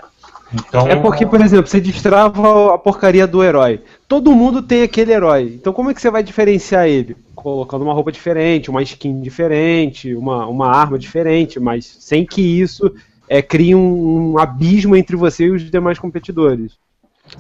Então, 0.53 0.87
É 0.87 0.95
porque, 0.95 1.25
por 1.25 1.41
exemplo, 1.41 1.65
você 1.65 1.81
destrava 1.81 2.75
a 2.75 2.77
porcaria 2.77 3.25
do 3.25 3.43
herói. 3.43 3.81
Todo 4.07 4.35
mundo 4.35 4.61
tem 4.61 4.83
aquele 4.83 5.11
herói. 5.11 5.53
Então 5.59 5.73
como 5.73 5.89
é 5.89 5.93
que 5.93 6.01
você 6.01 6.11
vai 6.11 6.21
diferenciar 6.21 6.87
ele? 6.87 7.17
Colocando 7.33 7.81
uma 7.81 7.93
roupa 7.93 8.11
diferente, 8.11 8.69
uma 8.69 8.83
skin 8.83 9.19
diferente, 9.21 10.13
uma, 10.13 10.45
uma 10.45 10.67
arma 10.67 10.99
diferente, 10.99 11.59
mas 11.59 11.85
sem 11.99 12.23
que 12.25 12.41
isso 12.41 12.93
é, 13.27 13.41
crie 13.41 13.73
um, 13.73 14.33
um 14.33 14.37
abismo 14.37 14.95
entre 14.95 15.15
você 15.15 15.45
e 15.45 15.51
os 15.51 15.71
demais 15.71 15.97
competidores. 15.97 16.73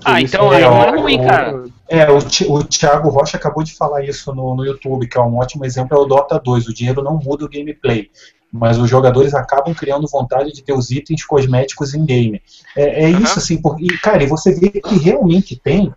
Ah, 0.03 0.21
Isso 0.21 0.35
então 0.35 0.51
é 0.51 0.57
aí 0.57 0.63
não 0.63 0.83
é 0.83 0.97
ruim, 0.97 1.21
cara. 1.21 1.65
É, 1.89 2.09
o, 2.09 2.17
o 2.17 2.63
Thiago 2.63 3.09
Rocha 3.09 3.37
acabou 3.37 3.63
de 3.63 3.75
falar 3.75 4.03
isso 4.03 4.33
no, 4.33 4.55
no 4.55 4.65
YouTube, 4.65 5.07
que 5.07 5.17
é 5.17 5.21
um 5.21 5.37
ótimo 5.37 5.65
exemplo, 5.65 5.97
é 5.97 6.01
o 6.01 6.05
Dota 6.05 6.39
2. 6.39 6.67
O 6.67 6.73
dinheiro 6.73 7.03
não 7.03 7.17
muda 7.17 7.45
o 7.45 7.49
gameplay, 7.49 8.09
mas 8.51 8.77
os 8.77 8.89
jogadores 8.89 9.33
acabam 9.33 9.73
criando 9.73 10.07
vontade 10.07 10.51
de 10.53 10.63
ter 10.63 10.73
os 10.73 10.89
itens 10.89 11.25
cosméticos 11.25 11.93
em 11.93 12.05
game. 12.05 12.41
É, 12.75 13.05
é 13.05 13.09
isso, 13.09 13.37
assim, 13.37 13.61
porque, 13.61 13.97
cara, 13.97 14.23
e 14.23 14.27
você 14.27 14.53
vê 14.53 14.69
que 14.69 14.97
realmente 14.97 15.55
tem, 15.55 15.93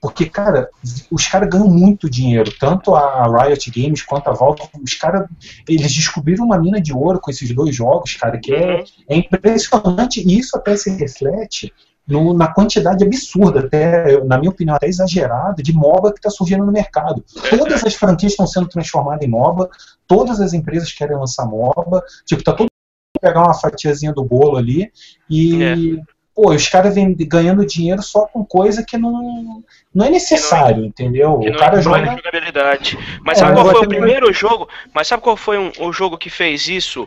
porque, 0.00 0.26
cara, 0.26 0.68
os 1.10 1.26
caras 1.26 1.48
ganham 1.48 1.68
muito 1.68 2.10
dinheiro, 2.10 2.52
tanto 2.58 2.94
a 2.94 3.24
Riot 3.44 3.70
Games 3.70 4.02
quanto 4.02 4.28
a 4.28 4.32
Valve, 4.32 4.62
os 4.82 4.94
caras, 4.94 5.28
eles 5.68 5.94
descobriram 5.94 6.44
uma 6.44 6.58
mina 6.58 6.80
de 6.80 6.92
ouro 6.92 7.20
com 7.20 7.30
esses 7.30 7.54
dois 7.54 7.74
jogos, 7.74 8.14
cara, 8.14 8.38
que 8.38 8.52
é, 8.52 8.82
é 9.08 9.16
impressionante, 9.16 10.20
e 10.20 10.38
isso 10.38 10.56
até 10.56 10.76
se 10.76 10.90
reflete 10.90 11.72
no- 12.06 12.34
na 12.34 12.52
quantidade 12.52 13.04
absurda, 13.04 13.60
até, 13.60 14.22
na 14.24 14.36
minha 14.38 14.50
opinião, 14.50 14.74
até 14.76 14.86
exagerada, 14.88 15.62
de 15.62 15.72
MOBA 15.72 16.12
que 16.12 16.18
está 16.18 16.30
surgindo 16.30 16.64
no 16.66 16.72
mercado. 16.72 17.24
Todas 17.50 17.84
as 17.84 17.94
franquias 17.94 18.32
estão 18.32 18.46
sendo 18.46 18.68
transformadas 18.68 19.24
em 19.26 19.30
MOBA, 19.30 19.70
todas 20.06 20.40
as 20.40 20.52
empresas 20.52 20.92
querem 20.92 21.16
lançar 21.16 21.46
MOBA, 21.46 22.02
tipo, 22.26 22.42
tá 22.42 22.52
todo 22.52 22.62
mundo 22.62 23.20
pegar 23.20 23.42
uma 23.44 23.54
fatiazinha 23.54 24.12
do 24.12 24.24
bolo 24.24 24.56
ali 24.56 24.90
e. 25.30 26.00
Pô, 26.34 26.50
os 26.50 26.66
caras 26.66 26.94
vêm 26.94 27.14
ganhando 27.14 27.64
dinheiro 27.66 28.02
só 28.02 28.24
com 28.24 28.42
coisa 28.42 28.82
que 28.82 28.96
não, 28.96 29.62
não 29.94 30.06
é 30.06 30.08
necessário, 30.08 30.82
entendeu? 30.86 31.38
Que 31.40 31.50
O 31.50 31.52
não 31.52 31.58
cara 31.58 31.78
é 31.78 31.82
joga. 31.82 32.06
jogabilidade. 32.06 32.98
Mas 33.22 33.36
É, 33.36 33.40
sabe 33.40 33.52
qual 33.60 33.66
foi 33.70 33.84
o 33.84 33.88
primeiro 33.88 34.32
jogo? 34.32 34.66
Mas 34.94 35.08
sabe 35.08 35.22
qual 35.22 35.36
foi 35.36 35.58
um- 35.58 35.70
o 35.80 35.92
jogo 35.92 36.16
que 36.16 36.30
fez 36.30 36.68
isso 36.68 37.06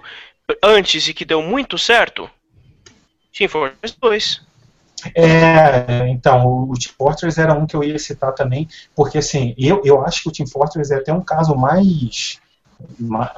antes 0.63 1.07
e 1.07 1.13
que 1.15 1.25
deu 1.25 1.41
muito 1.41 1.75
certo? 1.75 2.29
Team 3.35 3.49
Fortress 3.49 3.97
2. 3.99 4.41
É, 5.13 6.07
então, 6.09 6.47
o 6.69 6.73
Team 6.73 6.93
Fortress 6.97 7.39
era 7.39 7.53
um 7.53 7.65
que 7.65 7.75
eu 7.75 7.83
ia 7.83 7.99
citar 7.99 8.33
também, 8.33 8.67
porque 8.95 9.17
assim, 9.17 9.53
eu, 9.57 9.81
eu 9.83 10.01
acho 10.03 10.23
que 10.23 10.29
o 10.29 10.31
Team 10.31 10.47
Fortress 10.47 10.91
é 10.93 10.97
até 10.97 11.13
um 11.13 11.21
caso 11.21 11.55
mais 11.55 12.39
ma- 12.99 13.33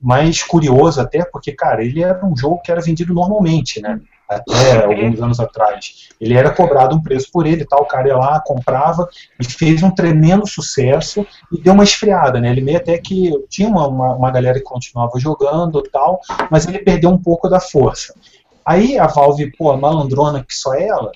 mais 0.00 0.42
curioso 0.42 1.00
até, 1.00 1.24
porque, 1.24 1.52
cara, 1.52 1.84
ele 1.84 2.02
era 2.02 2.24
um 2.24 2.36
jogo 2.36 2.60
que 2.62 2.70
era 2.70 2.80
vendido 2.80 3.14
normalmente, 3.14 3.80
né? 3.80 4.00
Até 4.28 4.84
alguns 4.84 5.20
anos 5.22 5.40
atrás. 5.40 6.08
Ele 6.20 6.34
era 6.34 6.50
cobrado 6.50 6.96
um 6.96 7.02
preço 7.02 7.30
por 7.32 7.46
ele, 7.46 7.64
tal, 7.64 7.82
o 7.82 7.86
cara 7.86 8.08
ia 8.08 8.16
lá, 8.16 8.40
comprava 8.40 9.08
e 9.40 9.44
fez 9.44 9.82
um 9.82 9.90
tremendo 9.90 10.46
sucesso 10.46 11.26
e 11.52 11.60
deu 11.60 11.74
uma 11.74 11.84
esfriada, 11.84 12.40
né? 12.40 12.50
Ele 12.50 12.60
meio 12.60 12.78
até 12.78 12.98
que 12.98 13.32
tinha 13.48 13.68
uma, 13.68 13.86
uma, 13.88 14.14
uma 14.16 14.30
galera 14.30 14.58
que 14.58 14.64
continuava 14.64 15.18
jogando 15.18 15.82
tal, 15.82 16.20
mas 16.50 16.66
ele 16.66 16.80
perdeu 16.80 17.10
um 17.10 17.18
pouco 17.18 17.48
da 17.48 17.60
força. 17.60 18.14
Aí 18.66 18.98
a 18.98 19.06
Valve, 19.06 19.52
pô, 19.56 19.70
a 19.70 19.76
malandrona 19.76 20.44
que 20.44 20.54
só 20.54 20.74
ela, 20.74 21.12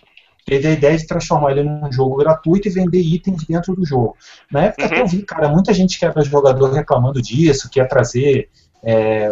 teve 0.47 0.69
a 0.69 0.73
ideia 0.73 0.97
de 0.97 1.07
transformar 1.07 1.53
ele 1.53 1.65
num 1.65 1.93
jogo 1.93 2.17
gratuito 2.17 2.69
e 2.69 2.71
vender 2.71 3.01
itens 3.01 3.45
dentro 3.45 3.75
do 3.75 3.85
jogo. 3.85 4.17
Na 4.51 4.65
época 4.65 4.87
até 4.87 5.01
eu 5.01 5.07
vi, 5.07 5.23
cara, 5.23 5.49
muita 5.49 5.75
gente 5.75 5.99
que 5.99 6.05
era 6.05 6.23
jogador 6.23 6.71
reclamando 6.71 7.21
disso, 7.21 7.69
que 7.69 7.81
ia 7.81 7.89
trazer 7.89 8.49
é, 8.83 9.31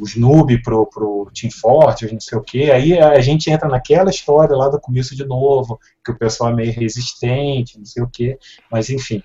os 0.00 0.16
noob 0.16 0.60
pro, 0.62 0.86
pro 0.86 1.30
Team 1.34 1.50
Fortress, 1.50 2.12
não 2.12 2.20
sei 2.20 2.38
o 2.38 2.42
que. 2.42 2.70
Aí 2.70 2.98
a 2.98 3.20
gente 3.20 3.50
entra 3.50 3.68
naquela 3.68 4.10
história 4.10 4.56
lá 4.56 4.68
do 4.68 4.80
começo 4.80 5.14
de 5.14 5.24
novo, 5.24 5.78
que 6.04 6.10
o 6.10 6.18
pessoal 6.18 6.50
é 6.50 6.54
meio 6.54 6.72
resistente, 6.72 7.78
não 7.78 7.86
sei 7.86 8.02
o 8.02 8.08
que. 8.08 8.36
Mas 8.70 8.90
enfim. 8.90 9.22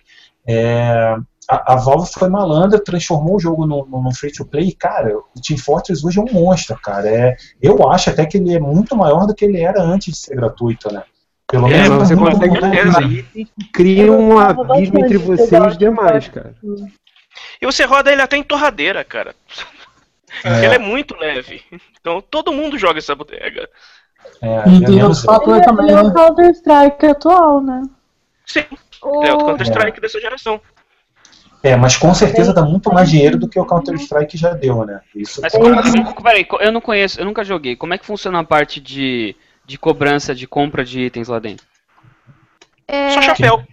É, 0.47 1.15
a, 1.49 1.73
a 1.73 1.75
Valve 1.75 2.09
foi 2.11 2.29
malandra, 2.29 2.83
transformou 2.83 3.35
o 3.35 3.39
jogo 3.39 3.65
num, 3.65 3.85
num 3.85 4.13
free-to-play, 4.13 4.69
e, 4.69 4.75
cara, 4.75 5.17
o 5.17 5.41
Team 5.41 5.59
Fortress 5.59 6.05
hoje 6.05 6.19
é 6.19 6.21
um 6.21 6.33
monstro, 6.33 6.77
cara. 6.81 7.07
É, 7.07 7.35
eu 7.61 7.89
acho 7.89 8.09
até 8.09 8.25
que 8.25 8.37
ele 8.37 8.53
é 8.53 8.59
muito 8.59 8.95
maior 8.95 9.25
do 9.25 9.35
que 9.35 9.45
ele 9.45 9.61
era 9.61 9.81
antes 9.81 10.13
de 10.13 10.19
ser 10.19 10.35
gratuito, 10.35 10.91
né? 10.91 11.03
Pelo 11.47 11.67
É, 11.67 11.69
menos 11.69 12.09
você 12.09 12.15
consegue 12.15 12.57
itens 12.57 13.27
que 13.31 13.47
criam 13.71 14.19
um 14.19 14.39
abismo 14.39 14.99
entre 14.99 15.17
você 15.17 15.55
e 15.55 15.59
os 15.59 15.77
demais, 15.77 16.27
cara. 16.27 16.55
E 17.61 17.65
você 17.65 17.85
roda 17.85 18.11
ele 18.11 18.21
até 18.21 18.35
em 18.35 18.43
torradeira, 18.43 19.03
cara. 19.03 19.35
É. 20.43 20.65
Ele 20.65 20.75
é 20.75 20.79
muito 20.79 21.15
leve. 21.15 21.61
Então 22.01 22.21
todo 22.21 22.51
mundo 22.51 22.77
joga 22.77 22.97
essa 22.97 23.15
bodega. 23.15 23.69
É, 24.41 24.69
E 24.69 24.83
é 24.83 24.85
tem 24.85 25.03
outros 25.03 25.23
fatores 25.23 25.65
também, 25.65 25.87
Ele 25.87 25.95
é 25.95 26.01
o 26.01 26.07
né? 26.07 26.13
Counter-Strike 26.13 27.05
atual, 27.05 27.61
né? 27.61 27.83
Sim. 28.45 28.65
É 29.23 29.33
o 29.33 29.37
Counter-Strike 29.37 30.01
dessa 30.01 30.19
geração. 30.19 30.59
É, 31.65 31.75
mas 31.75 31.97
com 31.97 32.13
certeza 32.13 32.53
dá 32.53 32.61
muito 32.61 32.93
mais 32.93 33.09
dinheiro 33.09 33.39
do 33.39 33.49
que 33.49 33.59
o 33.59 33.65
Counter-Strike 33.65 34.37
já 34.37 34.53
deu, 34.53 34.85
né? 34.85 35.01
Isso 35.15 35.41
Mas 35.41 35.51
como, 35.51 35.81
como- 35.81 36.21
peraí, 36.21 36.45
eu 36.59 36.71
não 36.71 36.79
conheço, 36.79 37.19
eu 37.19 37.25
nunca 37.25 37.43
joguei. 37.43 37.75
Como 37.75 37.91
é 37.91 37.97
que 37.97 38.05
funciona 38.05 38.37
a 38.39 38.43
parte 38.43 38.79
de, 38.79 39.35
de 39.65 39.75
cobrança 39.75 40.35
de 40.35 40.45
compra 40.45 40.85
de 40.85 40.99
itens 41.01 41.27
lá 41.27 41.39
dentro? 41.39 41.65
É, 42.87 43.09
Só 43.09 43.21
chapéu. 43.23 43.63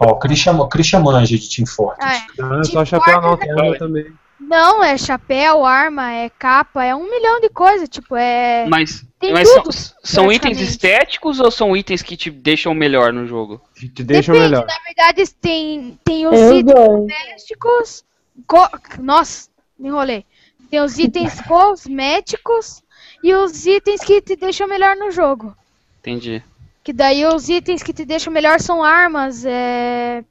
Ó, 0.00 0.10
o 0.10 0.18
Christian, 0.18 0.66
Christian 0.68 0.98
manja 1.00 1.38
de 1.38 1.48
Team 1.48 1.66
Fortress. 1.66 2.20
ah, 2.20 2.26
é. 2.36 2.42
Não 2.42 2.60
é 2.60 2.64
só 2.64 2.84
chapéu 2.84 3.20
não, 3.20 3.36
tem 3.36 3.48
arma 3.52 3.78
também. 3.78 4.06
Não, 4.38 4.84
é 4.84 4.98
chapéu, 4.98 5.64
arma, 5.64 6.12
é 6.12 6.28
capa, 6.28 6.84
é 6.84 6.94
um 6.94 7.08
milhão 7.10 7.40
de 7.40 7.48
coisas, 7.48 7.88
tipo, 7.88 8.14
é... 8.14 8.66
Mas, 8.68 9.02
Tem 9.18 9.32
mas 9.32 9.48
são, 9.48 9.62
tudo, 9.62 9.74
são 9.74 10.24
itens 10.26 10.40
praticamente. 10.58 10.62
estéticos 10.70 11.40
ou 11.40 11.50
são 11.50 11.74
itens 11.76 12.02
que 12.02 12.16
te 12.16 12.30
deixam 12.30 12.74
melhor 12.74 13.12
no 13.12 13.26
jogo? 13.26 13.60
Te 13.74 13.88
deixa 14.04 14.32
Depende, 14.32 14.50
melhor. 14.50 14.66
na 14.66 14.78
verdade 14.84 15.34
tem, 15.40 15.98
tem 16.04 16.26
os 16.26 16.38
Eu 16.38 16.52
itens 16.58 16.74
dois. 16.74 16.86
domésticos... 16.86 18.04
co- 18.46 18.70
Nossa, 19.00 19.48
me 19.78 19.88
enrolei. 19.88 20.24
Tem 20.70 20.80
os 20.80 20.98
itens 20.98 21.40
cosméticos 21.48 22.82
e 23.22 23.32
os 23.34 23.64
itens 23.66 24.02
que 24.02 24.20
te 24.20 24.36
deixam 24.36 24.68
melhor 24.68 24.96
no 24.96 25.10
jogo. 25.10 25.56
Entendi. 26.00 26.42
Que 26.84 26.92
daí 26.92 27.24
os 27.24 27.48
itens 27.48 27.82
que 27.82 27.92
te 27.92 28.04
deixam 28.04 28.32
melhor 28.32 28.60
são 28.60 28.84
armas, 28.84 29.44
é... 29.46 30.22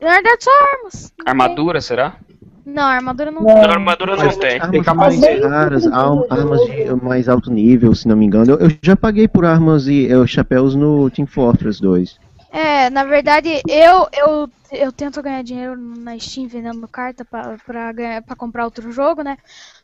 Na 0.00 0.14
verdade, 0.14 0.42
só 0.44 0.50
armas. 0.50 1.12
Armadura, 1.24 1.80
será? 1.80 2.16
Não, 2.64 2.82
armadura 2.84 3.30
não 3.30 3.42
A 3.42 3.54
tem. 3.54 3.64
armadura 3.64 4.16
não 4.16 4.28
tem. 4.28 4.60
Tem 4.60 4.80
Armas 4.86 5.16
mais 5.18 5.42
raras, 5.42 5.86
armas 5.86 6.60
de 6.60 7.04
mais 7.04 7.28
alto 7.28 7.50
nível, 7.50 7.94
se 7.94 8.06
não 8.06 8.16
me 8.16 8.24
engano. 8.26 8.52
Eu, 8.52 8.68
eu 8.68 8.76
já 8.82 8.94
paguei 8.94 9.26
por 9.26 9.44
armas 9.44 9.88
e 9.88 10.06
eh, 10.06 10.26
chapéus 10.26 10.74
no 10.74 11.10
Team 11.10 11.26
Fortress 11.26 11.80
2. 11.80 12.18
É, 12.52 12.90
na 12.90 13.02
verdade, 13.04 13.62
eu, 13.66 14.06
eu, 14.12 14.50
eu 14.70 14.92
tento 14.92 15.22
ganhar 15.22 15.42
dinheiro 15.42 15.74
na 15.74 16.18
Steam 16.18 16.46
vendendo 16.46 16.86
carta 16.86 17.24
pra, 17.24 17.56
pra, 17.66 17.90
ganhar, 17.92 18.22
pra 18.22 18.36
comprar 18.36 18.66
outro 18.66 18.92
jogo, 18.92 19.22
né? 19.22 19.38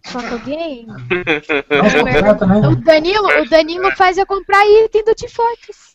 Só 0.04 0.20
que 0.20 0.26
alguém. 0.34 0.86
Não, 1.70 2.04
né? 2.04 2.68
O 2.68 2.76
Danilo, 2.76 3.26
o 3.40 3.48
Danilo 3.48 3.90
faz 3.96 4.18
eu 4.18 4.26
comprar 4.26 4.66
item 4.84 5.02
do 5.02 5.14
Team 5.14 5.30
Fortress. 5.30 5.87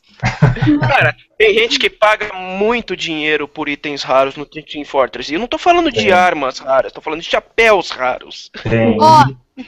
Cara, 0.81 1.15
tem 1.37 1.53
gente 1.53 1.77
que 1.79 1.89
paga 1.89 2.33
muito 2.33 2.95
dinheiro 2.95 3.47
por 3.47 3.67
itens 3.67 4.03
raros 4.03 4.35
no 4.35 4.45
Team 4.45 4.85
Fortress. 4.85 5.31
E 5.31 5.35
eu 5.35 5.39
não 5.39 5.47
tô 5.47 5.57
falando 5.57 5.91
de 5.91 6.09
É. 6.09 6.13
armas 6.13 6.59
raras, 6.59 6.91
tô 6.91 7.01
falando 7.01 7.21
de 7.21 7.29
chapéus 7.29 7.89
raros. 7.91 8.49
Tem. 8.69 8.97
Ó. 8.99 9.25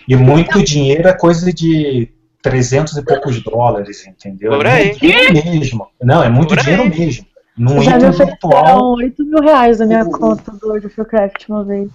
E 0.07 0.15
muito 0.15 0.63
dinheiro 0.63 1.07
é 1.07 1.13
coisa 1.13 1.51
de 1.53 2.09
300 2.41 2.95
e 2.97 3.03
poucos 3.03 3.41
dólares, 3.43 4.05
entendeu? 4.07 4.51
Por 4.51 4.65
é 4.65 4.71
aí. 4.71 4.85
muito 4.87 4.99
dinheiro 4.99 5.33
mesmo. 5.59 5.87
Não, 6.01 6.23
é 6.23 6.29
muito 6.29 6.49
Por 6.55 6.59
dinheiro 6.63 6.83
aí. 6.83 6.89
mesmo. 6.89 7.25
Num 7.57 7.81
Já 7.81 7.91
me 7.91 7.97
item 7.97 8.09
ofereceram 8.09 8.27
virtual. 8.31 8.93
8 8.95 9.23
mil 9.25 9.41
reais 9.41 9.79
na 9.79 9.85
minha 9.85 10.03
O- 10.03 10.11
conta 10.11 10.51
do 10.51 10.67
World 10.67 10.87
of 10.87 10.95
Warcraft 10.99 11.47
uma 11.49 11.63
vez. 11.63 11.89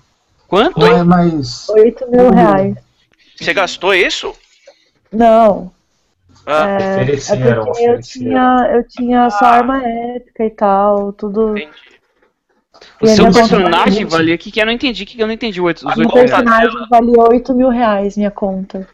Quanto? 0.48 0.80
Mas, 0.80 1.04
mas 1.06 1.68
8 1.68 2.10
mil 2.10 2.24
Uhum. 2.24 2.30
reais. 2.34 2.74
Você 3.38 3.52
gastou 3.54 3.94
isso? 3.94 4.34
Não, 5.12 5.70
Ah, 6.50 6.78
é, 6.80 6.82
é 6.82 6.96
Ofereceram, 6.96 7.72
eu 7.78 8.00
tinha, 8.00 8.70
eu 8.74 8.88
tinha 8.88 9.30
só 9.30 9.44
arma 9.44 9.82
épica 9.86 10.44
e 10.44 10.50
tal, 10.50 11.12
tudo. 11.12 11.56
entendi. 11.56 11.70
O 13.00 13.06
seu 13.06 13.32
personagem 13.32 14.04
valia-. 14.04 14.34
O 14.34 14.38
que, 14.38 14.50
que 14.50 14.60
eu 14.60 14.66
não 14.66 14.72
entendi? 14.72 15.02
O 15.02 15.06
que, 15.06 15.16
que 15.16 15.22
eu 15.22 15.26
não 15.26 15.34
entendi? 15.34 15.60
Os 15.60 15.82
Meu 15.96 16.10
personagem 16.10 16.88
valia 16.90 17.22
8 17.30 17.54
mil 17.54 17.68
reais, 17.68 18.16
minha 18.16 18.30
conta. 18.30 18.88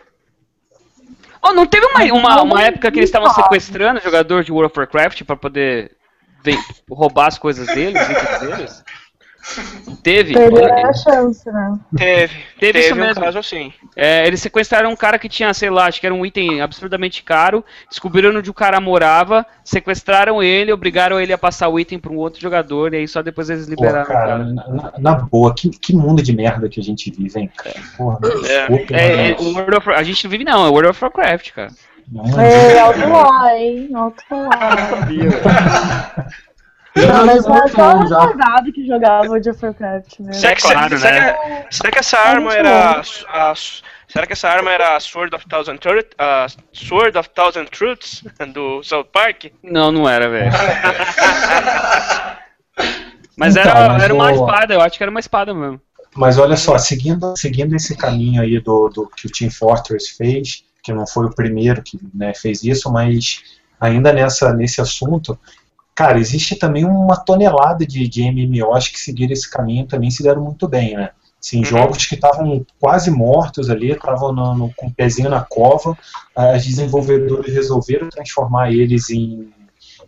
Oh, 1.42 1.52
não 1.52 1.66
teve 1.66 1.86
uma, 1.86 2.02
uma, 2.12 2.42
uma 2.42 2.62
época 2.62 2.90
que 2.90 2.98
eles 2.98 3.08
estavam 3.08 3.30
sequestrando 3.30 4.00
jogador 4.00 4.42
de 4.42 4.50
World 4.50 4.70
of 4.70 4.78
Warcraft 4.78 5.22
pra 5.22 5.36
poder 5.36 5.96
roubar 6.90 7.28
as 7.28 7.38
coisas 7.38 7.66
deles, 7.66 8.00
itens 8.02 8.40
deles? 8.40 8.84
Teve. 10.02 10.34
Perderam 10.34 10.88
a 10.88 10.92
chance, 10.92 11.50
né? 11.50 11.78
Teve, 11.96 12.34
Teve 12.58 12.72
teve, 12.72 12.78
isso 12.80 12.94
um 12.94 12.98
mesmo. 12.98 13.22
caso 13.22 13.38
assim. 13.38 13.72
É, 13.94 14.26
eles 14.26 14.40
sequestraram 14.40 14.90
um 14.90 14.96
cara 14.96 15.18
que 15.18 15.28
tinha, 15.28 15.52
sei 15.54 15.70
lá, 15.70 15.86
acho 15.86 16.00
que 16.00 16.06
era 16.06 16.14
um 16.14 16.24
item 16.26 16.60
absurdamente 16.60 17.22
caro, 17.22 17.64
descobriram 17.88 18.30
onde 18.36 18.50
o 18.50 18.54
cara 18.54 18.80
morava, 18.80 19.44
sequestraram 19.64 20.42
ele, 20.42 20.72
obrigaram 20.72 21.20
ele 21.20 21.32
a 21.32 21.38
passar 21.38 21.68
o 21.68 21.78
item 21.78 21.98
para 21.98 22.12
um 22.12 22.16
outro 22.16 22.40
jogador, 22.40 22.92
e 22.94 22.98
aí 22.98 23.08
só 23.08 23.22
depois 23.22 23.48
eles 23.50 23.64
Pô, 23.66 23.70
liberaram 23.70 24.04
o 24.04 24.06
cara, 24.06 24.38
na, 24.38 24.68
na- 24.68 24.92
na 24.98 25.14
boa, 25.14 25.54
que, 25.54 25.70
que 25.70 25.94
mundo 25.94 26.22
de 26.22 26.34
merda 26.34 26.68
que 26.68 26.80
a 26.80 26.82
gente 26.82 27.10
vive, 27.10 27.38
hein, 27.40 27.50
cara? 27.56 27.74
Porra, 27.96 28.18
É. 28.48 28.58
desculpe, 28.68 28.94
É, 28.94 29.30
é, 29.30 29.36
o 29.38 29.52
World 29.54 29.76
of, 29.76 29.90
a 29.90 30.02
gente 30.02 30.24
não 30.24 30.30
vive 30.30 30.44
não, 30.44 30.66
é 30.66 30.68
World 30.68 30.88
of 30.90 31.02
Warcraft, 31.04 31.50
cara. 31.52 31.70
não, 32.10 32.40
É, 32.40 32.78
alto 32.78 33.00
lá, 33.08 33.56
hein? 33.58 33.90
Alto 33.94 34.22
lá. 34.30 35.06
Não, 36.96 37.26
mas 37.26 37.44
só 37.44 37.52
um 37.52 37.98
retardado 38.02 38.72
que 38.72 38.86
jogava 38.86 39.26
World 39.28 39.50
of 39.50 39.64
Warcraft 39.64 40.20
mesmo. 40.20 40.34
Será 40.34 40.54
que, 40.54 40.62
claro, 40.62 40.98
será, 40.98 41.20
né? 41.20 41.66
será 41.70 41.90
que 41.90 41.98
essa 41.98 42.18
arma 42.18 42.54
era 42.54 42.70
a, 43.30 43.50
a- 43.50 43.54
será 44.08 44.26
que 44.26 44.32
essa 44.32 44.48
arma 44.48 44.70
era 44.70 44.96
a 44.96 45.00
Sword 45.00 45.34
of 45.34 45.46
Thousand 45.46 45.76
Truth, 45.78 46.06
a 46.18 46.46
Sword 46.72 47.18
of 47.18 47.28
Thousand 47.30 47.66
Truths 47.66 48.24
do 48.54 48.82
South 48.82 49.08
Park? 49.12 49.46
Não, 49.62 49.92
não 49.92 50.08
era, 50.08 50.28
velho. 50.30 50.50
Mas 53.36 53.54
Então, 53.54 53.70
era, 53.70 53.88
mas 53.92 54.02
era 54.02 54.14
uma 54.14 54.32
espada, 54.32 54.74
eu 54.74 54.80
acho 54.80 54.96
que 54.96 55.04
era 55.04 55.10
uma 55.10 55.20
espada 55.20 55.52
mesmo. 55.52 55.80
Mas 56.14 56.38
olha 56.38 56.56
só, 56.56 56.78
seguindo, 56.78 57.34
seguindo 57.36 57.76
esse 57.76 57.94
caminho 57.94 58.40
aí 58.40 58.58
do, 58.58 58.88
do 58.88 59.06
que 59.08 59.26
o 59.26 59.30
Team 59.30 59.50
Fortress 59.50 60.16
fez, 60.16 60.64
que 60.82 60.90
não 60.92 61.06
foi 61.06 61.26
o 61.26 61.34
primeiro 61.34 61.82
que 61.82 61.98
né, 62.14 62.32
fez 62.34 62.64
isso, 62.64 62.90
mas 62.90 63.42
ainda 63.78 64.10
nessa, 64.14 64.54
nesse 64.54 64.80
assunto, 64.80 65.38
cara, 65.96 66.18
existe 66.20 66.56
também 66.56 66.84
uma 66.84 67.16
tonelada 67.16 67.86
de, 67.86 68.08
de 68.08 68.22
MMOs 68.24 68.88
que 68.88 69.00
seguiram 69.00 69.32
esse 69.32 69.50
caminho 69.50 69.86
também 69.86 70.10
se 70.10 70.22
deram 70.22 70.44
muito 70.44 70.68
bem, 70.68 70.96
né? 70.96 71.10
Assim, 71.42 71.58
Uhum. 71.58 71.64
jogos 71.64 72.06
que 72.06 72.14
estavam 72.16 72.66
quase 72.80 73.10
mortos 73.10 73.70
ali, 73.70 73.92
estavam 73.92 74.72
com 74.76 74.88
o 74.88 74.94
pezinho 74.94 75.30
na 75.30 75.42
cova, 75.44 75.96
as 76.36 76.64
desenvolvedores 76.66 77.54
resolveram 77.54 78.08
transformar 78.10 78.72
eles 78.72 79.10
em, 79.10 79.50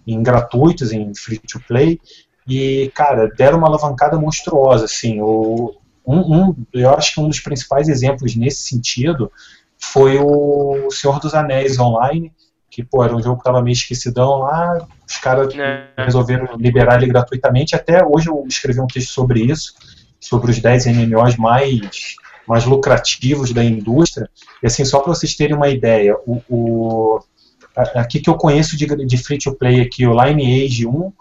em 0.07 0.23
gratuitos, 0.23 0.93
em 0.93 1.15
free 1.15 1.39
to 1.39 1.61
play, 1.67 2.01
e, 2.47 2.91
cara, 2.95 3.29
deram 3.37 3.59
uma 3.59 3.69
alavancada 3.69 4.19
monstruosa, 4.19 4.87
assim, 4.87 5.21
o, 5.21 5.75
um, 6.07 6.49
um- 6.49 6.67
eu 6.73 6.91
acho 6.95 7.15
que 7.15 7.21
um 7.21 7.29
dos 7.29 7.41
principais 7.41 7.89
exemplos 7.89 8.35
nesse 8.37 8.63
sentido 8.69 9.31
foi 9.79 10.19
o 10.19 10.91
Senhor 10.91 11.21
dos 11.21 11.35
Anéis 11.35 11.79
Online, 11.79 12.33
que, 12.79 12.85
pô, 12.85 13.03
era 13.03 13.13
um 13.17 13.21
jogo 13.21 13.35
que 13.37 13.41
estava 13.41 13.61
meio 13.61 13.73
esquecidão 13.73 14.39
lá, 14.39 14.87
os 15.05 15.17
caras 15.17 15.53
É. 15.59 15.89
resolveram 15.99 16.57
liberar 16.57 17.03
ele 17.03 17.11
gratuitamente, 17.11 17.75
até 17.75 18.05
hoje 18.07 18.29
eu 18.29 18.45
escrevi 18.47 18.81
um 18.81 18.87
texto 18.87 19.09
sobre 19.11 19.41
isso, 19.41 19.75
sobre 20.21 20.53
os 20.53 20.61
10 20.61 20.87
MMOs 20.87 21.37
mais, 21.37 22.15
mais 22.47 22.65
lucrativos 22.65 23.53
da 23.53 23.65
indústria, 23.65 24.31
e 24.63 24.67
assim, 24.69 24.85
só 24.85 25.01
para 25.01 25.13
vocês 25.13 25.35
terem 25.35 25.57
uma 25.57 25.69
ideia, 25.69 26.17
o, 26.25 26.41
o- 26.49 27.21
aqui 27.97 28.21
que 28.21 28.31
eu 28.31 28.37
conheço 28.37 28.77
de, 28.77 28.87
de 28.87 29.19
free-to-play 29.19 29.81
aqui, 29.81 30.07
o 30.07 30.13
Lineage 30.25 30.87
1, 30.87 31.13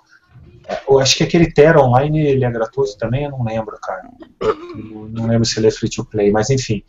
eu 0.87 0.99
acho 0.99 1.17
que 1.17 1.23
aquele 1.23 1.51
Terra 1.51 1.81
Online 1.81 2.19
ele 2.19 2.45
é 2.45 2.51
gratuito 2.51 2.95
também, 2.99 3.23
eu 3.23 3.31
não 3.31 3.43
lembro, 3.43 3.75
cara. 3.81 4.03
Eu 4.41 5.09
Não 5.11 5.25
lembro 5.25 5.45
se 5.45 5.59
ele 5.59 5.67
é 5.67 5.71
free 5.71 5.89
to 5.89 6.05
play, 6.05 6.29
mas 6.29 6.49
enfim. 6.51 6.83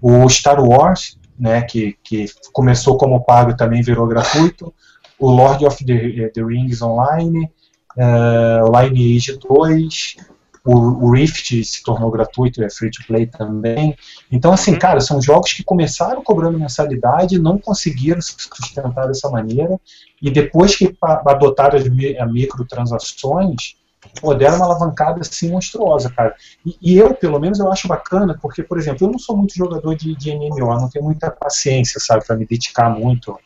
O 0.00 0.26
Star 0.30 0.62
Wars, 0.64 1.18
né, 1.38 1.62
que, 1.62 1.96
que 2.02 2.26
começou 2.52 2.96
como 2.96 3.24
pago 3.24 3.50
e 3.50 3.56
também 3.56 3.82
virou 3.82 4.06
gratuito. 4.06 4.72
O 5.18 5.30
Lord 5.30 5.64
of 5.64 5.84
the, 5.84 6.28
the 6.28 6.42
Rings 6.42 6.82
Online, 6.82 7.50
eh, 7.96 8.60
o 8.62 8.80
Lineage 8.80 9.38
2, 9.38 10.16
o, 10.64 11.06
o 11.06 11.12
Rift 11.12 11.62
se 11.62 11.82
tornou 11.82 12.10
gratuito, 12.10 12.62
é 12.62 12.70
free 12.70 12.90
to 12.90 13.04
play 13.06 13.26
também. 13.26 13.94
Então, 14.32 14.52
assim, 14.52 14.74
cara, 14.76 15.00
são 15.00 15.20
jogos 15.20 15.52
que 15.52 15.62
começaram 15.62 16.22
cobrando 16.22 16.58
mensalidade, 16.58 17.38
não 17.38 17.58
conseguiram 17.58 18.20
se 18.20 18.34
sustentar 18.38 19.06
dessa 19.06 19.28
maneira, 19.28 19.78
e 20.22 20.30
depois 20.30 20.74
que 20.74 20.96
adotaram 21.02 21.78
as 21.78 21.86
microtransações, 22.30 23.76
pô, 24.20 24.34
deram 24.34 24.56
uma 24.56 24.66
alavancada 24.66 25.20
assim 25.20 25.50
monstruosa, 25.50 26.10
cara. 26.10 26.34
E, 26.64 26.76
e 26.80 26.96
eu, 26.96 27.14
pelo 27.14 27.38
menos, 27.38 27.58
eu 27.58 27.70
acho 27.70 27.88
bacana, 27.88 28.38
porque, 28.40 28.62
por 28.62 28.78
exemplo, 28.78 29.06
eu 29.06 29.10
não 29.12 29.18
sou 29.18 29.36
muito 29.36 29.54
jogador 29.54 29.94
de, 29.94 30.14
de 30.16 30.30
MMO, 30.30 30.80
não 30.80 30.88
tenho 30.88 31.04
muita 31.04 31.30
paciência, 31.30 32.00
sabe, 32.00 32.24
para 32.26 32.36
me 32.36 32.46
dedicar 32.46 32.90
muito. 32.90 33.38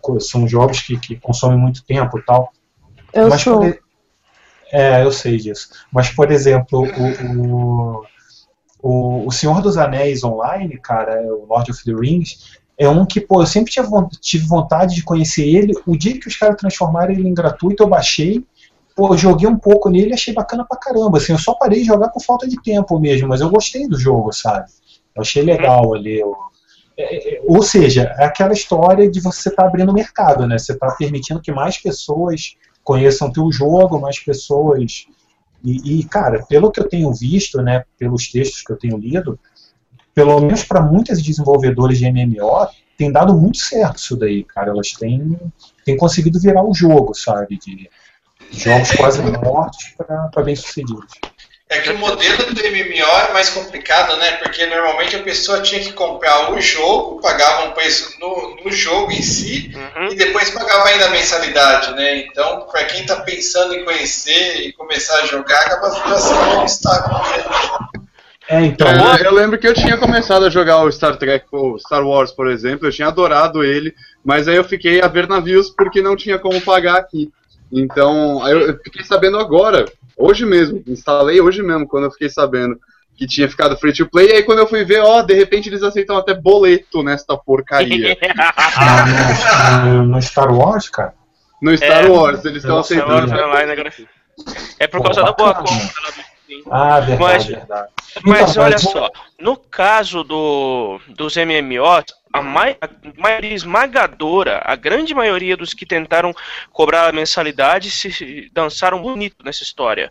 co- 0.00 0.20
São 0.20 0.46
jogos 0.48 0.80
que, 0.80 0.98
que 0.98 1.16
consomem 1.16 1.58
muito 1.58 1.84
tempo 1.84 2.18
e 2.18 2.22
tal. 2.22 2.52
Eu 3.12 3.28
Mas, 3.28 3.42
sou. 3.42 3.60
por 3.60 3.78
É, 4.72 5.02
eu 5.04 5.12
sei 5.12 5.36
disso. 5.36 5.68
Mas, 5.92 6.10
por 6.10 6.30
exemplo, 6.30 6.82
o, 6.82 8.04
o, 8.82 9.26
o 9.26 9.30
Senhor 9.30 9.60
dos 9.62 9.76
Anéis 9.76 10.24
Online, 10.24 10.78
cara, 10.78 11.20
o 11.34 11.46
Lord 11.46 11.70
of 11.70 11.84
the 11.84 11.92
Rings, 11.92 12.58
é 12.78 12.88
um 12.88 13.04
que, 13.06 13.20
pô, 13.20 13.42
eu 13.42 13.46
sempre 13.46 13.72
tive 14.20 14.46
vontade 14.46 14.94
de 14.94 15.02
conhecer 15.04 15.46
ele. 15.46 15.72
O 15.86 15.96
dia 15.96 16.18
que 16.18 16.26
os 16.26 16.36
caras 16.36 16.56
transformaram 16.56 17.12
ele 17.12 17.28
em 17.28 17.34
gratuito, 17.34 17.82
eu 17.82 17.88
baixei. 17.88 18.44
Pô, 19.02 19.12
eu 19.14 19.18
joguei 19.18 19.48
um 19.48 19.58
pouco 19.58 19.90
nele 19.90 20.14
achei 20.14 20.32
bacana 20.32 20.64
pra 20.64 20.78
caramba. 20.78 21.18
Assim, 21.18 21.32
eu 21.32 21.38
só 21.38 21.54
parei 21.54 21.80
de 21.80 21.86
jogar 21.86 22.10
por 22.10 22.22
falta 22.22 22.46
de 22.48 22.62
tempo 22.62 23.00
mesmo, 23.00 23.26
mas 23.26 23.40
eu 23.40 23.50
gostei 23.50 23.88
do 23.88 23.98
jogo, 23.98 24.32
sabe? 24.32 24.70
Eu 25.12 25.22
achei 25.22 25.42
legal 25.42 25.92
ali. 25.92 26.20
eu- 26.20 26.36
é, 26.96 27.34
é, 27.36 27.42
ou 27.48 27.62
seja, 27.64 28.14
é 28.16 28.26
aquela 28.26 28.52
história 28.52 29.10
de 29.10 29.20
você 29.20 29.48
estar 29.48 29.66
abrindo 29.66 29.92
mercado, 29.92 30.46
né? 30.46 30.56
Você 30.56 30.72
está 30.74 30.88
permitindo 30.92 31.40
que 31.40 31.50
mais 31.50 31.78
pessoas 31.78 32.54
conheçam 32.84 33.32
teu 33.32 33.50
jogo, 33.50 34.00
mais 34.00 34.20
pessoas. 34.20 35.06
E, 35.64 35.98
e, 35.98 36.04
cara, 36.04 36.44
pelo 36.48 36.70
que 36.70 36.78
eu 36.78 36.88
tenho 36.88 37.12
visto, 37.12 37.60
né, 37.60 37.82
pelos 37.98 38.30
textos 38.30 38.62
que 38.62 38.70
eu 38.72 38.76
tenho 38.76 38.98
lido, 38.98 39.36
pelo 40.14 40.38
menos 40.40 40.62
para 40.62 40.80
muitas 40.80 41.20
desenvolvedores 41.20 41.98
de 41.98 42.04
MMO, 42.06 42.68
tem 42.96 43.10
dado 43.10 43.34
muito 43.34 43.58
certo 43.58 43.96
isso 43.96 44.16
daí, 44.16 44.44
cara. 44.44 44.70
Elas 44.70 44.92
têm, 44.92 45.36
têm 45.84 45.96
conseguido 45.96 46.38
virar 46.38 46.62
o 46.62 46.72
jogo, 46.72 47.14
sabe? 47.14 47.58
De 47.58 47.90
jogos 48.52 48.90
quase 48.92 49.22
mortos 49.22 49.94
para 49.96 50.42
bem-sucedidos. 50.42 51.12
É 51.68 51.80
que 51.80 51.90
o 51.90 51.96
modelo 51.96 52.52
do 52.52 52.60
MMO 52.60 53.18
é 53.30 53.32
mais 53.32 53.48
complicado, 53.48 54.14
né? 54.18 54.32
Porque 54.32 54.66
normalmente 54.66 55.16
a 55.16 55.22
pessoa 55.22 55.62
tinha 55.62 55.80
que 55.80 55.94
comprar 55.94 56.52
o 56.52 56.60
jogo, 56.60 57.18
pagava 57.22 57.64
um 57.64 57.70
preço 57.70 58.14
no, 58.20 58.58
no 58.62 58.70
jogo 58.70 59.10
em 59.10 59.22
si, 59.22 59.72
Uhum. 59.74 60.08
e 60.12 60.14
depois 60.14 60.50
pagava 60.50 60.88
ainda 60.88 61.06
a 61.06 61.10
mensalidade, 61.10 61.94
né? 61.94 62.18
Então, 62.18 62.66
para 62.70 62.84
quem 62.84 63.06
tá 63.06 63.16
pensando 63.22 63.74
em 63.74 63.84
conhecer 63.86 64.60
e 64.66 64.72
começar 64.74 65.20
a 65.22 65.26
jogar, 65.26 65.60
acaba 65.62 65.90
sendo 66.20 66.40
um 66.40 66.60
obstáculo. 66.60 67.18
né? 67.18 68.02
É, 68.48 68.60
então. 68.66 68.86
É, 68.88 69.26
eu 69.26 69.32
lembro 69.32 69.58
que 69.58 69.66
eu 69.66 69.72
tinha 69.72 69.96
começado 69.96 70.44
a 70.44 70.50
jogar 70.50 70.82
o 70.82 70.92
Star 70.92 71.16
Trek, 71.16 71.46
o 71.52 71.78
Star 71.78 72.06
Wars, 72.06 72.32
por 72.32 72.50
exemplo, 72.50 72.86
eu 72.86 72.92
tinha 72.92 73.08
adorado 73.08 73.64
ele, 73.64 73.94
mas 74.22 74.46
aí 74.46 74.56
eu 74.56 74.64
fiquei 74.64 75.00
a 75.00 75.08
ver 75.08 75.26
navios 75.26 75.70
porque 75.70 76.02
não 76.02 76.16
tinha 76.16 76.38
como 76.38 76.60
pagar 76.60 76.98
aqui. 76.98 77.30
Então, 77.72 78.44
aí 78.44 78.52
eu 78.52 78.60
eu 78.68 78.78
fiquei 78.84 79.02
sabendo 79.04 79.38
agora, 79.38 79.86
hoje 80.16 80.44
mesmo, 80.44 80.82
instalei 80.86 81.40
hoje 81.40 81.62
mesmo, 81.62 81.88
quando 81.88 82.04
eu 82.04 82.10
fiquei 82.10 82.28
sabendo 82.28 82.78
que 83.16 83.26
tinha 83.26 83.48
ficado 83.48 83.76
free 83.76 83.92
to 83.92 84.08
play, 84.08 84.28
e 84.28 84.32
aí 84.32 84.42
quando 84.42 84.58
eu 84.58 84.66
fui 84.66 84.84
ver, 84.84 85.00
ó, 85.00 85.22
de 85.22 85.34
repente 85.34 85.68
eles 85.68 85.82
aceitam 85.82 86.16
até 86.16 86.34
boleto 86.34 87.02
nesta 87.02 87.36
porcaria. 87.36 88.16
Ah, 88.74 89.84
no, 89.86 90.04
no 90.04 90.22
Star 90.22 90.52
Wars, 90.52 90.88
cara. 90.88 91.14
No 91.60 91.76
Star 91.76 92.04
É, 92.06 92.08
Wars, 92.08 92.44
eles 92.44 92.62
estão 92.62 92.78
aceitando. 92.78 93.12
Agora 93.32 93.48
online 93.48 93.72
agora. 93.72 93.92
É 94.78 94.86
por 94.86 94.98
Pô, 94.98 95.04
causa 95.04 95.22
da 95.22 95.32
boa 95.32 95.52
bacana. 95.52 95.68
compra. 95.68 96.31
Sim. 96.54 96.62
Ah, 96.70 97.00
verdade, 97.00 97.20
Mas- 97.22 97.46
verdade. 97.46 97.88
Mas 98.24 98.50
Então, 98.50 98.64
olha 98.64 98.78
só, 98.78 99.10
no 99.38 99.56
caso 99.56 100.22
do, 100.22 101.00
dos 101.08 101.36
MMOs, 101.36 102.04
a, 102.32 102.42
mai- 102.42 102.76
a 102.80 102.88
maioria 103.20 103.54
esmagadora, 103.54 104.60
a 104.64 104.76
grande 104.76 105.14
maioria 105.14 105.56
dos 105.56 105.72
que 105.74 105.86
tentaram 105.86 106.34
cobrar 106.70 107.08
a 107.08 107.12
mensalidade 107.12 107.90
se 107.90 108.50
dançaram 108.52 109.00
bonito 109.00 109.44
nessa 109.44 109.62
história. 109.62 110.10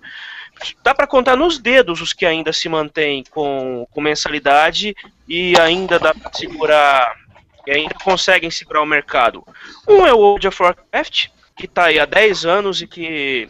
Dá 0.84 0.94
pra 0.94 1.08
contar 1.08 1.36
nos 1.36 1.58
dedos 1.58 2.02
os 2.02 2.14
que 2.14 2.26
ainda 2.26 2.52
se 2.54 2.68
mantêm 2.70 3.24
com, 3.32 3.88
com 3.92 4.02
mensalidade 4.02 4.96
e 5.28 5.54
ainda 5.60 5.98
dá 5.98 6.14
pra 6.14 6.32
segurar 6.34 7.16
e 7.66 7.72
ainda 7.72 7.96
conseguem 8.04 8.50
segurar 8.52 8.82
o 8.82 8.86
mercado. 8.86 9.44
Um 9.88 10.06
é 10.06 10.14
o 10.14 10.18
World 10.18 10.48
of 10.48 10.62
Warcraft, 10.62 11.28
que 11.56 11.66
está 11.66 11.86
aí 11.86 12.00
há 12.00 12.06
10 12.06 12.46
anos 12.46 12.82
e 12.82 12.88
que, 12.88 13.50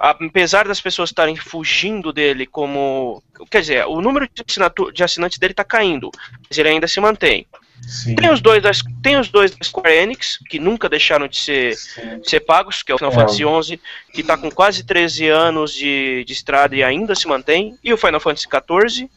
apesar 0.00 0.66
das 0.66 0.80
pessoas 0.80 1.10
estarem 1.10 1.36
fugindo 1.36 2.12
dele 2.12 2.46
como. 2.46 3.22
Quer 3.50 3.60
dizer, 3.60 3.86
o 3.86 4.00
número 4.00 4.26
de, 4.32 4.42
assinatu- 4.48 4.90
de 4.90 5.04
assinantes 5.04 5.38
dele 5.38 5.52
está 5.52 5.62
caindo, 5.64 6.10
mas 6.48 6.56
ele 6.58 6.70
ainda 6.70 6.88
se 6.88 6.98
mantém. 7.00 7.46
Sim. 7.82 8.14
Tem 8.14 8.30
os 8.30 8.40
dois, 8.42 8.62
das, 8.62 8.82
tem 9.02 9.18
os 9.18 9.28
dois 9.30 9.50
da 9.52 9.64
Square 9.64 9.94
Enix, 9.96 10.38
que 10.50 10.58
nunca 10.58 10.86
deixaram 10.88 11.26
de 11.26 11.38
ser, 11.38 11.74
de 12.22 12.28
ser 12.28 12.40
pagos, 12.40 12.82
que 12.82 12.92
é 12.92 12.94
o 12.94 12.98
Final 12.98 13.12
É. 13.12 13.14
Fantasy 13.14 13.38
XI, 13.68 13.80
que 14.12 14.20
está 14.20 14.36
com 14.36 14.50
quase 14.50 14.84
13 14.84 15.28
anos 15.28 15.72
de, 15.72 16.22
de 16.26 16.32
estrada 16.32 16.76
e 16.76 16.82
ainda 16.82 17.14
se 17.14 17.26
mantém, 17.26 17.78
e 17.82 17.90
o 17.92 17.96
Final 17.96 18.20
Fantasy 18.20 18.46
XIV. 18.46 19.08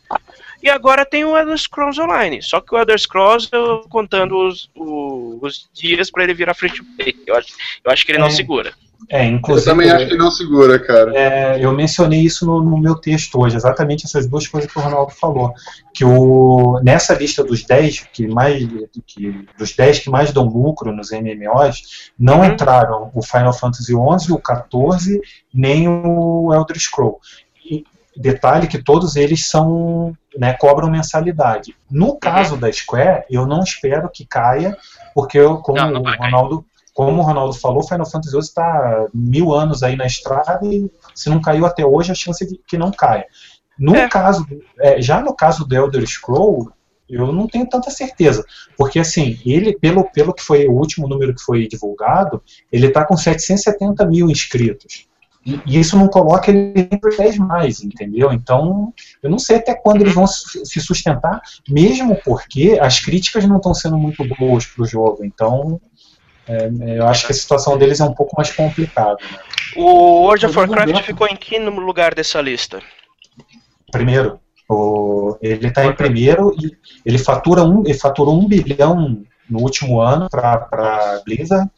E 0.61 0.69
agora 0.69 1.05
tem 1.05 1.25
o 1.25 1.37
Elder 1.37 1.57
Scrolls 1.57 1.99
Online, 1.99 2.41
só 2.41 2.61
que 2.61 2.73
o 2.73 2.77
Elder 2.77 2.97
Scrolls, 2.97 3.49
eu 3.51 3.81
contando 3.89 4.37
os, 4.47 4.69
o- 4.73 5.39
os 5.41 5.69
dias 5.73 6.09
para 6.09 6.23
ele 6.23 6.33
virar 6.33 6.53
free 6.53 6.71
to 6.71 6.85
play. 6.95 7.13
Eu 7.27 7.35
acho, 7.35 7.49
eu 7.83 7.91
acho 7.91 8.05
que 8.05 8.13
ele 8.13 8.19
não 8.19 8.27
É. 8.27 8.31
segura. 8.31 8.73
É, 9.09 9.25
Eu 9.27 9.31
inclusive. 9.31 9.69
também 9.69 9.91
acho 9.91 10.07
que 10.07 10.15
não 10.17 10.31
segura, 10.31 10.79
cara. 10.79 11.15
É, 11.15 11.63
eu 11.63 11.71
mencionei 11.73 12.21
isso 12.21 12.45
no, 12.45 12.61
no 12.63 12.77
meu 12.77 12.95
texto 12.95 13.39
hoje, 13.39 13.55
exatamente 13.55 14.05
essas 14.05 14.27
duas 14.27 14.47
coisas 14.47 14.71
que 14.71 14.77
o 14.77 14.81
Ronaldo 14.81 15.11
falou. 15.11 15.53
Que 15.93 16.03
o, 16.05 16.79
nessa 16.83 17.13
lista 17.13 17.43
dos 17.43 17.63
10 17.63 18.07
que 18.13 18.27
mais 18.27 18.63
que, 19.05 19.47
dos 19.57 19.75
10 19.75 19.99
que 19.99 20.09
mais 20.09 20.31
dão 20.31 20.45
lucro 20.45 20.91
nos 20.95 21.11
MMOs, 21.11 22.11
não 22.17 22.39
Uhum. 22.39 22.45
entraram 22.45 23.11
o 23.13 23.21
Final 23.21 23.53
Fantasy 23.53 23.93
XI, 23.93 24.31
o 24.31 24.39
14, 24.39 25.21
nem 25.53 25.87
o 25.87 26.51
Elder 26.53 26.79
Scroll. 26.79 27.19
E 27.65 27.83
detalhe 28.15 28.67
que 28.67 28.81
todos 28.81 29.15
eles 29.15 29.47
são 29.47 30.15
né, 30.37 30.53
cobram 30.53 30.89
mensalidade. 30.89 31.75
No 31.89 32.15
caso 32.17 32.57
da 32.57 32.71
Square, 32.71 33.23
eu 33.29 33.45
não 33.45 33.61
espero 33.63 34.09
que 34.09 34.25
caia, 34.25 34.75
porque 35.13 35.37
eu, 35.37 35.57
como 35.57 35.77
Não, 35.79 35.91
não 35.91 36.01
o. 36.01 36.15
Ronaldo 36.15 36.65
como 36.93 37.21
o 37.21 37.25
Ronaldo 37.25 37.53
falou, 37.53 37.83
Final 37.83 38.09
Fantasy 38.09 38.31
XI 38.31 38.39
está 38.39 39.07
mil 39.13 39.53
anos 39.53 39.81
aí 39.81 39.95
na 39.95 40.05
estrada 40.05 40.59
e 40.65 40.89
se 41.15 41.29
não 41.29 41.41
caiu 41.41 41.65
até 41.65 41.85
hoje, 41.85 42.11
a 42.11 42.15
chance 42.15 42.45
de 42.47 42.59
que 42.67 42.77
não 42.77 42.91
caia. 42.91 43.25
No 43.77 43.95
É. 43.95 44.07
caso, 44.07 44.45
é, 44.79 45.01
já 45.01 45.19
no 45.21 45.35
caso 45.35 45.65
do 45.65 45.75
Elder 45.75 46.05
Scroll, 46.07 46.71
eu 47.09 47.31
não 47.31 47.47
tenho 47.47 47.67
tanta 47.67 47.89
certeza, 47.89 48.43
porque 48.77 48.99
assim, 48.99 49.39
ele, 49.45 49.77
pelo, 49.77 50.09
pelo 50.11 50.33
que 50.33 50.43
foi 50.43 50.67
o 50.67 50.73
último 50.73 51.07
número 51.07 51.33
que 51.35 51.41
foi 51.41 51.67
divulgado, 51.67 52.41
ele 52.71 52.87
está 52.87 53.05
com 53.05 53.17
770 53.17 54.05
mil 54.05 54.29
inscritos. 54.29 55.07
E, 55.45 55.59
e 55.65 55.79
isso 55.79 55.97
não 55.97 56.07
coloca 56.07 56.49
ele 56.49 56.73
entre 56.91 57.09
os 57.09 57.17
10 57.17 57.37
mais, 57.37 57.83
entendeu? 57.83 58.31
Então, 58.31 58.93
eu 59.21 59.29
não 59.29 59.37
sei 59.37 59.57
até 59.57 59.75
quando 59.75 60.01
eles 60.01 60.13
vão 60.13 60.25
se 60.25 60.65
se 60.65 60.79
sustentar, 60.79 61.41
mesmo 61.67 62.15
porque 62.23 62.77
as 62.81 62.99
críticas 63.01 63.45
não 63.45 63.57
estão 63.57 63.73
sendo 63.73 63.97
muito 63.97 64.23
boas 64.39 64.65
para 64.65 64.83
o 64.83 64.87
jogo. 64.87 65.25
Então, 65.25 65.81
é, 66.47 66.69
eu 66.99 67.07
acho 67.07 67.25
que 67.25 67.31
a 67.31 67.35
situação 67.35 67.77
deles 67.77 67.99
é 67.99 68.03
um 68.03 68.13
pouco 68.13 68.35
mais 68.35 68.51
complicada. 68.51 69.17
né? 69.21 69.37
O 69.75 70.23
World 70.23 70.45
of 70.45 70.57
Warcraft 70.57 70.87
dentro. 70.87 71.03
ficou 71.03 71.27
em 71.27 71.35
que 71.35 71.57
lugar 71.79 72.13
dessa 72.13 72.39
lista? 72.41 72.81
Primeiro, 73.91 74.39
o- 74.69 75.37
ele 75.41 75.67
está 75.67 75.85
em 75.85 75.93
primeiro 75.93 76.53
e 76.59 76.71
ele 77.05 77.17
fatura 77.17 77.63
um, 77.63 77.83
ele 77.85 77.93
faturou 77.93 78.39
um 78.39 78.47
bilhão 78.47 79.23
no 79.49 79.59
último 79.59 79.99
ano 79.99 80.27
para 80.29 80.67
a 80.71 81.21
Blizzard. 81.25 81.69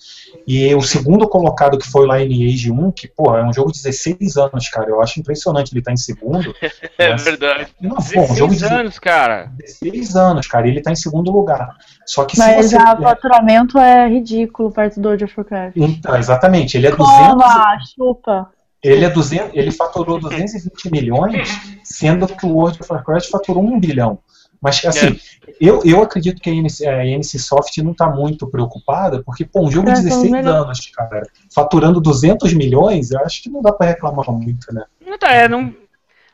E 0.47 0.73
o 0.75 0.81
segundo 0.81 1.27
colocado, 1.27 1.77
que 1.77 1.87
foi 1.89 2.05
lá 2.05 2.21
em 2.21 2.47
Age 2.47 2.71
1, 2.71 2.91
que, 2.91 3.07
pô, 3.07 3.35
é 3.35 3.43
um 3.43 3.51
jogo 3.51 3.71
de 3.71 3.81
16 3.81 4.37
anos, 4.37 4.69
cara. 4.69 4.89
Eu 4.89 5.01
acho 5.01 5.19
impressionante 5.19 5.71
ele 5.73 5.79
estar 5.79 5.91
em 5.91 5.97
segundo. 5.97 6.53
É 6.97 7.11
Mas- 7.11 7.23
verdade. 7.23 7.67
Não, 7.81 7.95
pô, 7.97 8.21
um 8.21 8.35
jogo 8.35 8.53
de 8.53 8.59
16 8.61 8.71
anos, 8.79 8.99
cara. 8.99 9.51
16 9.59 10.15
anos, 10.15 10.47
cara. 10.47 10.67
e 10.67 10.69
Ele 10.69 10.79
está 10.79 10.91
em 10.91 10.95
segundo 10.95 11.31
lugar. 11.31 11.75
Só 12.05 12.23
que 12.23 12.35
se 12.35 12.39
Mas 12.41 12.67
você. 12.67 12.75
já 12.77 12.93
o 12.97 13.01
faturamento 13.01 13.77
é 13.77 14.07
ridículo 14.07 14.71
perto 14.71 14.99
do 14.99 15.07
World 15.09 15.23
of 15.25 15.33
Warcraft. 15.37 15.75
Então, 15.75 16.15
exatamente, 16.15 16.77
ele 16.77 16.87
é 16.87 16.91
200, 16.95 17.17
Toma, 17.31 17.77
chupa. 17.95 18.49
ele 18.83 19.03
é 19.05 19.09
200, 19.09 19.49
ele 19.55 19.71
faturou 19.71 20.19
220 20.19 20.91
milhões, 20.91 21.49
sendo 21.83 22.27
que 22.27 22.45
o 22.45 22.49
World 22.49 22.79
of 22.81 22.91
Warcraft 22.93 23.29
faturou 23.29 23.63
1 23.63 23.79
bilhão. 23.79 24.19
Mas, 24.65 24.83
assim, 24.83 25.19
eu, 25.61 25.79
eu 25.85 26.01
acredito 26.01 26.41
que 26.41 26.49
a 26.49 26.53
NC, 26.53 26.87
a 26.87 27.05
NC 27.05 27.37
Soft 27.37 27.77
não 27.77 27.91
está 27.91 28.09
muito 28.09 28.47
preocupada, 28.47 29.21
porque, 29.23 29.45
pô, 29.45 29.67
um 29.67 29.71
jogo 29.71 29.93
de 29.93 29.99
É, 29.99 29.99
então 29.99 30.09
16 30.09 30.31
melhor. 30.31 30.63
anos, 30.63 30.79
cara, 30.87 31.21
faturando 31.53 32.01
200 32.01 32.51
milhões, 32.55 33.11
eu 33.11 33.19
acho 33.19 33.43
que 33.43 33.49
não 33.51 33.61
dá 33.61 33.71
para 33.71 33.85
reclamar 33.85 34.27
muito, 34.31 34.73
né? 34.73 34.83
Não 35.05 35.19
tá, 35.19 35.31
é, 35.31 35.47
não. 35.47 35.71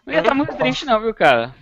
Não 0.06 0.14
ia 0.14 0.24
tá 0.24 0.34
muito 0.34 0.56
triste, 0.56 0.86
não, 0.86 1.02
viu, 1.02 1.14
cara? 1.14 1.54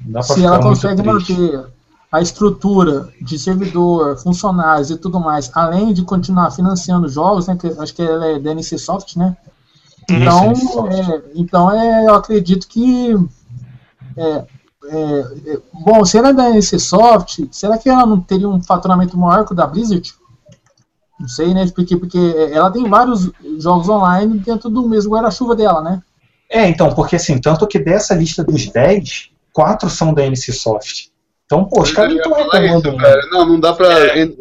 Não 0.00 0.12
dá 0.12 0.20
pra 0.20 0.34
Se 0.34 0.42
ela 0.42 0.62
consegue 0.62 1.02
manter 1.02 1.66
a 2.10 2.22
estrutura 2.22 3.10
de 3.20 3.38
servidor, 3.38 4.16
funcionários 4.16 4.90
e 4.90 4.96
tudo 4.96 5.20
mais, 5.20 5.50
além 5.54 5.92
de 5.92 6.02
continuar 6.04 6.50
financiando 6.52 7.06
jogos, 7.06 7.48
né, 7.48 7.56
que 7.60 7.66
acho 7.66 7.94
que 7.94 8.00
ela 8.00 8.28
é 8.28 8.38
da 8.38 8.52
NC 8.52 8.78
Soft, 8.78 9.16
né? 9.16 9.36
Então, 10.10 10.54
Soft. 10.54 10.90
é, 10.90 11.22
então 11.34 11.70
é, 11.70 12.06
eu 12.06 12.14
acredito 12.14 12.66
que. 12.66 13.14
é, 14.16 14.44
é, 14.84 15.52
é, 15.52 15.58
bom, 15.72 16.04
se 16.04 16.18
ela 16.18 16.30
é 16.30 16.32
da 16.32 16.50
NC 16.50 16.78
Soft, 16.78 17.40
será 17.50 17.78
que 17.78 17.88
ela 17.88 18.04
não 18.06 18.20
teria 18.20 18.48
um 18.48 18.62
faturamento 18.62 19.16
maior 19.16 19.44
que 19.44 19.52
o 19.52 19.56
da 19.56 19.66
Blizzard? 19.66 20.12
Não 21.18 21.28
sei, 21.28 21.54
né? 21.54 21.70
Porque, 21.74 21.96
porque 21.96 22.18
ela 22.52 22.70
tem 22.70 22.88
vários 22.88 23.30
jogos 23.58 23.88
online 23.88 24.38
dentro 24.38 24.68
do 24.68 24.88
mesmo 24.88 25.12
guarda-chuva 25.12 25.54
dela, 25.54 25.80
né? 25.80 26.02
É, 26.50 26.68
então, 26.68 26.94
porque 26.94 27.16
assim, 27.16 27.40
tanto 27.40 27.66
que 27.66 27.78
dessa 27.78 28.14
lista 28.14 28.42
dos 28.42 28.66
10, 28.68 29.30
quatro 29.52 29.88
são 29.88 30.12
da 30.12 30.26
NC 30.26 30.52
Soft. 30.52 31.06
Então, 31.46 31.64
pô, 31.64 31.82
os 31.82 31.92
caras 31.92 32.14
não 32.14 32.16
estão 32.18 32.32
reclamando. 32.34 32.88
isso, 32.88 32.96
né? 32.96 33.08
velho. 33.08 33.30
Não, 33.30 33.46
não 33.46 33.60
dá 33.60 33.72
pra. 33.72 34.18
en- 34.18 34.36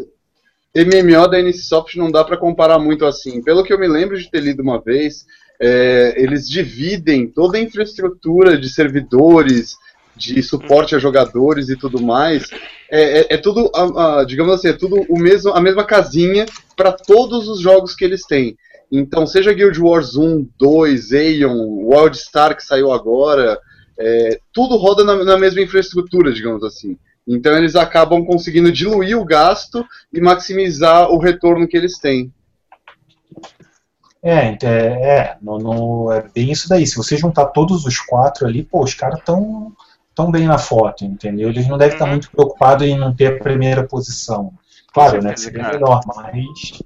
MMO 0.73 1.27
da 1.27 1.37
NCSoft 1.41 1.97
não 1.97 2.09
dá 2.09 2.23
pra 2.23 2.37
comparar 2.37 2.79
muito 2.79 3.05
assim. 3.05 3.41
Pelo 3.43 3.61
que 3.63 3.73
eu 3.73 3.79
me 3.79 3.89
lembro 3.89 4.17
de 4.17 4.31
ter 4.31 4.39
lido 4.39 4.61
uma 4.61 4.79
vez, 4.79 5.25
é, 5.61 6.13
eles 6.15 6.47
dividem 6.47 7.27
toda 7.27 7.57
a 7.57 7.61
infraestrutura 7.61 8.57
de 8.57 8.69
servidores, 8.69 9.75
de 10.15 10.41
suporte 10.43 10.95
a 10.95 10.99
jogadores 10.99 11.69
e 11.69 11.75
tudo 11.75 12.01
mais. 12.01 12.49
É, 12.89 13.19
é- 13.21 13.27
é 13.35 13.37
tudo, 13.37 13.71
a- 13.73 14.19
a- 14.21 14.23
digamos 14.25 14.53
assim, 14.53 14.67
é 14.69 14.73
tudo 14.73 15.05
o 15.09 15.17
mesmo, 15.19 15.53
a 15.53 15.61
mesma 15.61 15.83
casinha 15.83 16.45
para 16.75 16.91
todos 16.91 17.47
os 17.47 17.59
jogos 17.59 17.95
que 17.95 18.03
eles 18.03 18.25
têm. 18.25 18.57
Então, 18.91 19.25
seja 19.25 19.53
Guild 19.53 19.79
Wars 19.79 20.15
1, 20.17 20.47
2, 20.57 21.13
Aeon, 21.13 21.55
Wildstar 21.87 22.55
que 22.55 22.63
saiu 22.63 22.91
agora, 22.91 23.57
é, 23.97 24.39
tudo 24.53 24.75
roda 24.77 25.03
na, 25.03 25.23
na 25.23 25.37
mesma 25.37 25.61
infraestrutura, 25.61 26.33
digamos 26.33 26.63
assim. 26.63 26.97
Então 27.27 27.55
eles 27.55 27.75
acabam 27.75 28.25
conseguindo 28.25 28.71
diluir 28.71 29.17
o 29.17 29.23
gasto 29.23 29.85
e 30.11 30.19
maximizar 30.19 31.09
o 31.09 31.19
retorno 31.19 31.67
que 31.67 31.77
eles 31.77 31.97
têm. 31.99 32.33
É, 34.23 34.57
é, 34.63 34.67
é, 34.67 35.37
no, 35.41 35.57
no- 35.57 36.11
é 36.11 36.21
bem 36.33 36.51
isso 36.51 36.69
daí. 36.69 36.85
Se 36.85 36.95
você 36.95 37.17
juntar 37.17 37.47
todos 37.47 37.85
os 37.85 37.99
quatro 37.99 38.45
ali, 38.45 38.63
pô, 38.63 38.83
os 38.83 38.93
caras 38.93 39.19
estão 39.19 39.71
tão 40.21 40.31
bem 40.31 40.45
na 40.47 40.57
foto, 40.57 41.03
entendeu? 41.05 41.49
Eles 41.49 41.67
não 41.67 41.77
devem 41.77 41.93
estar 41.93 42.05
Uhum. 42.05 42.11
muito 42.11 42.29
preocupados 42.31 42.85
em 42.87 42.97
não 42.97 43.13
ter 43.13 43.27
a 43.27 43.39
primeira 43.39 43.83
posição. 43.83 44.51
Claro, 44.93 45.21
né? 45.21 45.35
Seria 45.35 45.61
cara. 45.63 45.73
melhor, 45.75 46.01
mas 46.05 46.81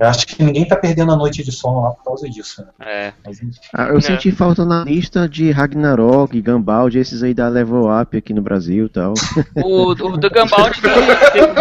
eu 0.00 0.06
acho 0.08 0.26
que 0.26 0.42
ninguém 0.42 0.64
tá 0.66 0.74
perdendo 0.76 1.12
a 1.12 1.16
noite 1.16 1.42
de 1.44 1.52
sono 1.52 1.80
lá 1.82 1.90
por 1.90 2.04
causa 2.04 2.28
disso. 2.28 2.62
Né? 2.62 2.86
É. 2.86 3.12
Mas, 3.24 3.40
Ah, 3.74 3.88
eu 3.88 3.98
É. 3.98 4.00
senti 4.00 4.30
falta 4.32 4.64
na 4.64 4.84
lista 4.84 5.28
de 5.28 5.50
Ragnarok, 5.50 6.40
Gambald, 6.40 6.96
esses 6.98 7.22
aí 7.22 7.34
da 7.34 7.48
Level 7.48 7.84
Up 8.00 8.16
aqui 8.16 8.32
no 8.32 8.42
Brasil 8.42 8.86
e 8.86 8.88
tal. 8.88 9.14
O, 9.64 9.90
o 9.90 10.16
do 10.16 10.30
Gambald 10.30 10.80
teve- 10.80 11.52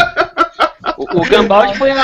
o, 0.98 1.04
o 1.22 1.30
Gambald 1.30 1.78
foi 1.78 1.91
uma. 1.91 2.04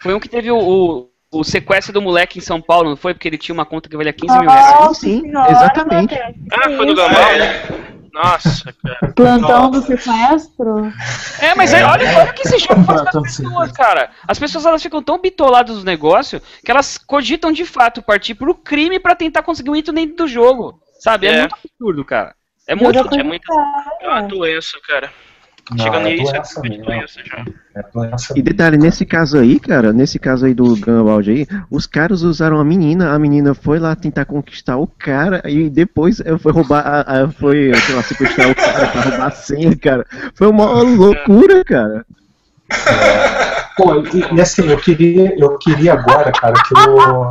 Foi 0.00 0.14
um 0.14 0.20
que 0.20 0.28
teve 0.28 0.50
o, 0.50 0.58
o, 0.58 1.08
o 1.32 1.44
sequestro 1.44 1.92
do 1.92 2.02
moleque 2.02 2.38
em 2.38 2.42
São 2.42 2.60
Paulo, 2.60 2.90
não 2.90 2.96
foi? 2.96 3.12
Porque 3.14 3.26
ele 3.28 3.38
tinha 3.38 3.54
uma 3.54 3.64
conta 3.66 3.88
que 3.88 3.96
valia 3.96 4.12
15 4.12 4.38
mil 4.38 4.48
reais. 4.50 4.80
Nossa 4.80 5.00
sim, 5.00 5.20
senhora, 5.22 5.50
exatamente. 5.52 6.14
Ah, 6.52 6.62
foi 6.76 6.86
do 6.86 6.92
isso? 6.92 6.96
Gambal? 6.96 7.86
Nossa, 8.16 8.72
cara. 8.82 9.12
Plantão 9.14 9.70
do 9.70 9.82
sequestro? 9.82 10.90
É, 11.38 11.54
mas 11.54 11.74
aí, 11.74 11.82
olha, 11.82 12.08
olha 12.18 12.30
o 12.30 12.34
que 12.34 12.48
esse 12.48 12.58
jogo 12.58 12.82
faz 12.84 13.02
com 13.02 13.08
as 13.18 13.36
pessoas, 13.36 13.72
cara. 13.72 14.10
As 14.26 14.38
pessoas 14.38 14.64
elas 14.64 14.82
ficam 14.82 15.02
tão 15.02 15.20
bitoladas 15.20 15.74
nos 15.76 15.84
negócios 15.84 16.40
que 16.64 16.70
elas 16.70 16.96
cogitam 16.96 17.52
de 17.52 17.66
fato 17.66 18.00
partir 18.02 18.34
pro 18.34 18.54
crime 18.54 18.98
pra 18.98 19.14
tentar 19.14 19.42
conseguir 19.42 19.68
um 19.70 19.76
item 19.76 19.94
dentro 19.94 20.16
do 20.16 20.28
jogo. 20.28 20.80
Sabe? 20.98 21.26
É, 21.26 21.30
É. 21.34 21.40
muito 21.40 21.56
absurdo, 21.62 22.04
cara. 22.06 22.34
É 22.66 22.74
muito. 22.74 22.98
É 23.14 23.22
muito- 23.22 23.52
É 24.00 24.08
uma 24.08 24.22
doença, 24.22 24.78
cara. 24.88 25.12
Não, 25.70 25.78
Chega 25.84 25.96
é 25.98 26.04
nisso, 26.04 26.30
é 26.30 26.32
doença 26.32 26.48
tipo 26.54 26.62
de 26.62 26.68
mesmo, 26.70 26.84
doença 26.84 27.20
já. 27.24 27.44
é 27.74 27.82
doença 27.92 28.34
E 28.38 28.42
detalhe, 28.42 28.76
nesse 28.76 29.04
caso 29.04 29.36
aí, 29.38 29.58
cara, 29.58 29.92
nesse 29.92 30.18
caso 30.18 30.46
aí 30.46 30.54
do 30.54 30.76
Gambald 30.76 31.28
aí, 31.28 31.46
os 31.70 31.86
caras 31.86 32.22
usaram 32.22 32.60
a 32.60 32.64
menina, 32.64 33.12
a 33.12 33.18
menina 33.18 33.52
foi 33.54 33.78
lá 33.80 33.96
tentar 33.96 34.24
conquistar 34.26 34.76
o 34.76 34.86
cara 34.86 35.42
e 35.44 35.68
depois 35.68 36.20
eh, 36.20 36.38
foi 36.38 36.52
roubar, 36.52 36.86
a, 36.86 37.22
a- 37.24 37.28
foi, 37.30 37.74
sei 37.74 37.94
lá, 37.96 38.02
sequestrar 38.02 38.50
o 38.50 38.54
cara 38.54 38.86
pra 38.88 39.00
roubar 39.00 39.26
a 39.26 39.30
senha, 39.32 39.76
cara. 39.76 40.06
Foi 40.34 40.46
uma 40.46 40.66
loucura, 40.82 41.64
cara. 41.64 42.06
Pô, 43.76 44.02
e, 44.02 44.34
e 44.36 44.40
assim, 44.40 44.66
eu 44.70 44.78
queria, 44.78 45.34
eu 45.38 45.58
queria 45.58 45.92
agora, 45.94 46.32
cara, 46.32 46.54
que 46.54 46.74
eu. 46.78 47.22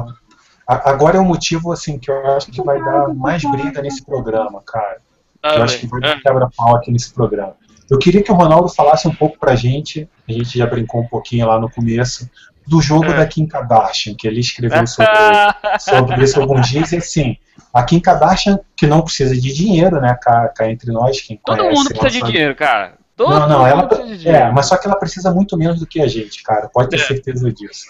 a- 0.68 0.90
Agora 0.90 1.18
é 1.18 1.20
o 1.20 1.26
motivo 1.26 1.72
assim 1.72 1.98
que 2.00 2.10
eu 2.12 2.36
acho 2.36 2.52
que 2.52 2.62
vai 2.64 2.80
dar 2.84 3.14
mais 3.14 3.44
briga 3.50 3.82
nesse 3.82 4.04
programa, 4.06 4.62
cara. 4.66 4.98
Ah, 5.44 5.56
Eu 5.58 5.64
acho 5.64 5.80
que 5.80 5.88
vai 5.88 6.02
dar 6.02 6.20
quebra-pau 6.22 6.76
aqui 6.76 6.92
nesse 6.92 7.14
programa. 7.14 7.54
Eu 7.90 7.98
queria 8.00 8.24
que 8.24 8.32
o 8.32 8.36
Ronaldo 8.36 8.70
falasse 8.70 9.08
um 9.08 9.14
pouco 9.14 9.38
pra 9.40 9.56
gente, 9.56 10.10
a 10.28 10.32
gente 10.32 10.58
já 10.58 10.66
brincou 10.66 11.02
um 11.02 11.08
pouquinho 11.08 11.48
lá 11.48 11.60
no 11.60 11.70
começo, 11.70 12.30
do 12.68 12.82
jogo 12.82 13.06
É. 13.06 13.18
da 13.18 13.26
Kim 13.28 13.46
Kardashian, 13.46 14.16
que 14.18 14.28
ele 14.28 14.40
escreveu 14.40 14.88
sobre, 14.88 15.12
sobre 15.80 16.24
isso 16.24 16.42
alguns 16.42 16.68
dias, 16.68 16.92
e 16.94 16.98
assim, 16.98 17.38
a 17.72 17.84
Kim 17.84 18.00
Kardashian, 18.00 18.60
que 18.76 18.88
não 18.88 19.02
precisa 19.04 19.36
de 19.40 19.54
dinheiro, 19.54 20.02
né, 20.02 20.18
cá, 20.20 20.48
cá 20.50 20.70
entre 20.70 20.92
nós, 20.92 21.22
quem 21.22 21.40
Todo 21.46 21.58
conhece, 21.58 21.76
mundo 21.78 21.88
precisa 21.90 22.10
de 22.10 22.20
sabe- 22.20 22.32
dinheiro, 22.32 22.56
cara. 22.56 22.94
Todo 23.16 23.30
não, 23.40 23.48
não, 23.48 23.68
ela 23.68 23.88
precisa 23.88 24.10
de 24.10 24.18
dinheiro. 24.18 24.46
é, 24.46 24.52
mas 24.52 24.66
só 24.66 24.76
que 24.78 24.88
ela 24.88 24.98
precisa 24.98 25.32
muito 25.32 25.56
menos 25.58 25.80
do 25.80 25.86
que 25.88 26.02
a 26.02 26.08
gente, 26.08 26.44
cara. 26.44 26.68
Pode 26.68 26.90
ter 26.90 26.98
É. 27.00 27.00
certeza 27.06 27.50
disso. 27.54 27.86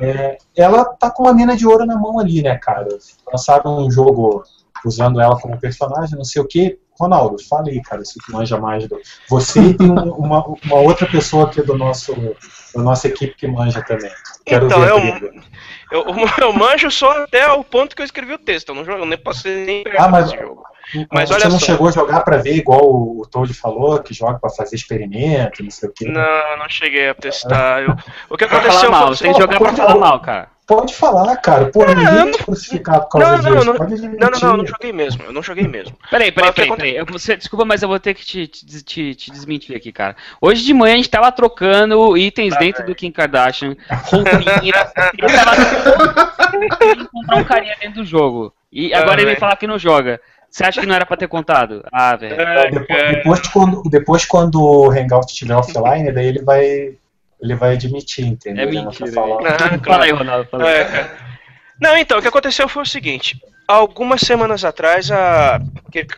É, 0.00 0.36
ela 0.56 0.84
tá 0.86 1.10
com 1.10 1.22
uma 1.24 1.32
mina 1.34 1.54
de 1.56 1.64
ouro 1.64 1.86
na 1.86 1.96
mão 1.96 2.18
ali, 2.18 2.42
né, 2.42 2.56
cara? 2.56 2.88
Lançaram 3.30 3.86
um 3.86 3.90
jogo 3.90 4.42
usando 4.88 5.20
ela 5.20 5.38
como 5.40 5.58
personagem, 5.60 6.16
não 6.16 6.24
sei 6.24 6.40
o 6.42 6.46
que. 6.46 6.78
Ronaldo, 6.98 7.36
fala 7.48 7.68
aí, 7.68 7.82
cara, 7.82 8.04
se 8.04 8.14
tu 8.24 8.30
manja 8.32 8.56
mais 8.56 8.86
do. 8.86 8.96
Você 9.28 9.60
e 9.60 9.74
tem 9.74 9.90
um- 9.90 10.12
uma, 10.14 10.44
uma 10.64 10.76
outra 10.76 11.06
pessoa 11.08 11.46
aqui 11.46 11.60
do 11.60 11.76
nosso, 11.76 12.14
da 12.74 12.80
nossa 12.82 13.08
equipe 13.08 13.34
que 13.34 13.48
manja 13.48 13.82
também. 13.82 14.10
Quero 14.46 14.66
Então, 14.66 14.84
eu-. 14.84 14.98
Eu, 15.90 16.04
eu 16.40 16.52
manjo 16.52 16.90
só 16.90 17.24
até 17.24 17.50
o 17.50 17.64
ponto 17.64 17.96
que 17.96 18.02
eu 18.02 18.06
escrevi 18.06 18.32
o 18.34 18.38
texto. 18.38 18.68
Eu 18.68 18.76
não 18.76 18.84
jogo, 18.84 19.00
eu 19.00 19.06
nem 19.06 19.18
passei 19.18 19.64
nem 19.64 19.84
Ah, 19.98 20.08
mas- 20.08 20.30
jogo. 20.30 20.62
Então, 20.94 21.06
mas 21.12 21.28
você 21.30 21.34
olha 21.36 21.48
não 21.48 21.58
só. 21.58 21.64
chegou 21.66 21.88
a 21.88 21.90
jogar 21.90 22.20
pra 22.20 22.36
ver 22.36 22.56
igual 22.56 22.84
o, 22.84 23.22
o 23.22 23.26
Toad 23.26 23.52
falou, 23.54 23.98
que 24.00 24.12
joga 24.14 24.38
pra 24.38 24.50
fazer 24.50 24.76
experimento, 24.76 25.62
não 25.64 25.70
sei 25.70 25.88
o 25.88 25.92
que. 25.92 26.04
Não, 26.04 26.56
não 26.58 26.68
cheguei 26.68 27.08
a 27.08 27.14
testar. 27.14 27.82
Eu- 27.82 27.96
o 28.28 28.36
que 28.36 28.44
aconteceu 28.44 28.72
falar 28.82 28.90
mal, 28.90 29.08
você 29.08 29.24
tem 29.24 29.32
que 29.32 29.40
jogar 29.40 29.58
pra 29.58 29.72
falar 29.74 29.96
mal, 29.96 30.20
cara. 30.20 30.48
Pode 30.66 30.94
falar, 30.94 31.36
cara. 31.36 31.66
Pô, 31.66 31.84
ninguém 31.84 32.04
vai 32.06 32.30
te 32.30 32.42
crucificar 32.42 33.00
por 33.02 33.18
causa 33.18 33.36
Não, 33.36 33.42
não, 33.42 33.52
disso. 33.58 33.64
não, 33.66 33.74
Pode 33.76 34.00
Não, 34.00 34.08
não, 34.30 34.40
não, 34.40 34.50
eu 34.52 34.56
não 34.56 34.66
joguei 34.66 34.92
mesmo. 34.94 35.22
Eu 35.24 35.32
não 35.32 35.42
joguei 35.42 35.68
mesmo. 35.68 35.94
Peraí, 36.10 36.32
peraí, 36.32 36.52
peraí, 36.52 36.76
peraí. 36.76 36.96
Eu- 36.96 37.04
Você, 37.06 37.36
desculpa, 37.36 37.66
mas 37.66 37.82
eu 37.82 37.88
vou 37.88 38.00
ter 38.00 38.14
que 38.14 38.24
te, 38.24 38.46
te, 38.46 38.82
te- 38.82 39.14
te 39.14 39.30
desmentir 39.30 39.76
aqui, 39.76 39.92
cara. 39.92 40.16
Hoje 40.40 40.64
de 40.64 40.72
manhã 40.72 40.94
a 40.94 40.96
gente 40.96 41.10
tava 41.10 41.30
trocando 41.30 42.16
itens 42.16 42.54
Tá, 42.54 42.60
dentro 42.60 42.86
do 42.86 42.94
Kim 42.94 43.10
Kardashian, 43.12 43.76
roupinha. 44.06 44.72
ele 45.12 46.68
tava 46.72 47.04
encontrar 47.04 47.36
um 47.36 47.44
carinha 47.44 47.76
dentro 47.80 48.02
do 48.02 48.06
jogo. 48.06 48.52
E 48.72 48.90
Tá, 48.90 48.98
agora 49.00 49.20
ele 49.20 49.26
velho. 49.26 49.40
fala 49.40 49.56
que 49.56 49.66
não 49.66 49.78
joga. 49.78 50.20
Você 50.50 50.64
acha 50.64 50.80
que 50.80 50.86
não 50.86 50.94
era 50.94 51.04
pra 51.04 51.16
ter 51.16 51.26
contado? 51.28 51.84
Ah, 51.92 52.14
velho. 52.16 52.36
Ai, 52.40 52.70
Depois, 52.70 53.10
depois, 53.10 53.40
quando, 53.48 53.82
depois 53.90 54.24
quando 54.24 54.62
o 54.62 54.90
Hangout 54.90 55.26
estiver 55.32 55.56
offline, 55.56 56.12
daí 56.12 56.26
ele 56.26 56.42
vai, 56.42 56.94
ele 57.44 57.54
vai 57.54 57.74
admitir, 57.74 58.26
entendeu? 58.26 58.64
É 58.64 58.68
Ele 58.68 58.80
mentira, 58.82 59.12
falar. 59.12 59.46
Ah, 59.46 59.58
Fala 59.58 59.78
claro. 59.78 60.02
aí, 60.02 60.10
Ronaldo. 60.10 60.48
Fala 60.50 60.64
aí. 60.64 60.76
É. 60.76 61.16
Não, 61.78 61.96
então, 61.96 62.18
o 62.18 62.22
que 62.22 62.28
aconteceu 62.28 62.66
foi 62.68 62.82
o 62.82 62.86
seguinte. 62.86 63.38
Algumas 63.68 64.22
semanas 64.22 64.64
atrás, 64.64 65.10
a, 65.10 65.60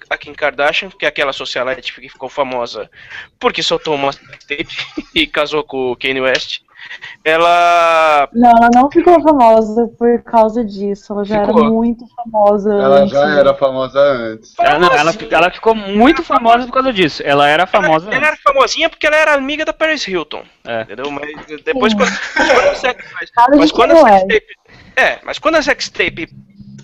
a 0.09 0.19
Kim 0.19 0.33
Kardashian, 0.33 0.89
que 0.91 1.05
é 1.05 1.09
aquela 1.09 1.33
socialite 1.33 1.93
que 1.93 2.09
ficou 2.09 2.29
famosa 2.29 2.89
porque 3.41 3.63
soltou 3.63 3.95
uma 3.95 4.13
tape 4.13 4.69
e 5.15 5.27
casou 5.27 5.65
com 5.65 5.93
o 5.93 5.97
Kanye 5.97 6.21
West, 6.21 6.61
ela. 7.25 8.29
Não, 8.33 8.51
ela 8.51 8.71
não 8.75 8.91
ficou 8.91 9.21
famosa 9.21 9.89
por 9.99 10.23
causa 10.23 10.65
disso. 10.65 11.13
Ela 11.13 11.25
já 11.25 11.45
Ficou. 11.45 11.61
era 11.61 11.71
muito 11.71 12.05
famosa. 12.15 12.73
Ela 12.73 12.99
antes. 13.01 13.13
já 13.13 13.39
era 13.39 13.55
famosa 13.55 13.99
antes. 14.01 14.55
Ela, 14.59 14.79
não, 14.79 14.93
ela, 14.93 15.13
ela 15.31 15.51
ficou 15.51 15.75
muito 15.75 16.23
famosa 16.23 16.67
por 16.67 16.73
causa 16.73 16.93
disso. 16.93 17.23
Ela 17.25 17.49
era 17.49 17.67
famosa. 17.67 18.11
Ela 18.13 18.29
era 18.29 18.37
famosinha 18.37 18.89
porque 18.89 19.07
ela 19.07 19.17
era 19.17 19.35
amiga 19.35 19.65
da 19.65 19.73
Paris 19.73 20.07
Hilton. 20.07 20.43
É. 20.65 20.83
Entendeu? 20.83 21.11
Mas 21.11 21.63
depois 21.63 21.93
Sim. 21.93 21.99
quando, 21.99 22.13
mas 23.15 23.59
mas, 23.59 23.73
quando 23.73 23.93
a 23.93 24.03
Kanye 24.03 24.21
sex 24.21 24.29
tape. 24.29 24.57
É, 24.97 25.19
mas 25.25 25.39
quando 25.39 25.55
a 25.57 25.63
sex 25.63 25.89
tape 25.89 26.29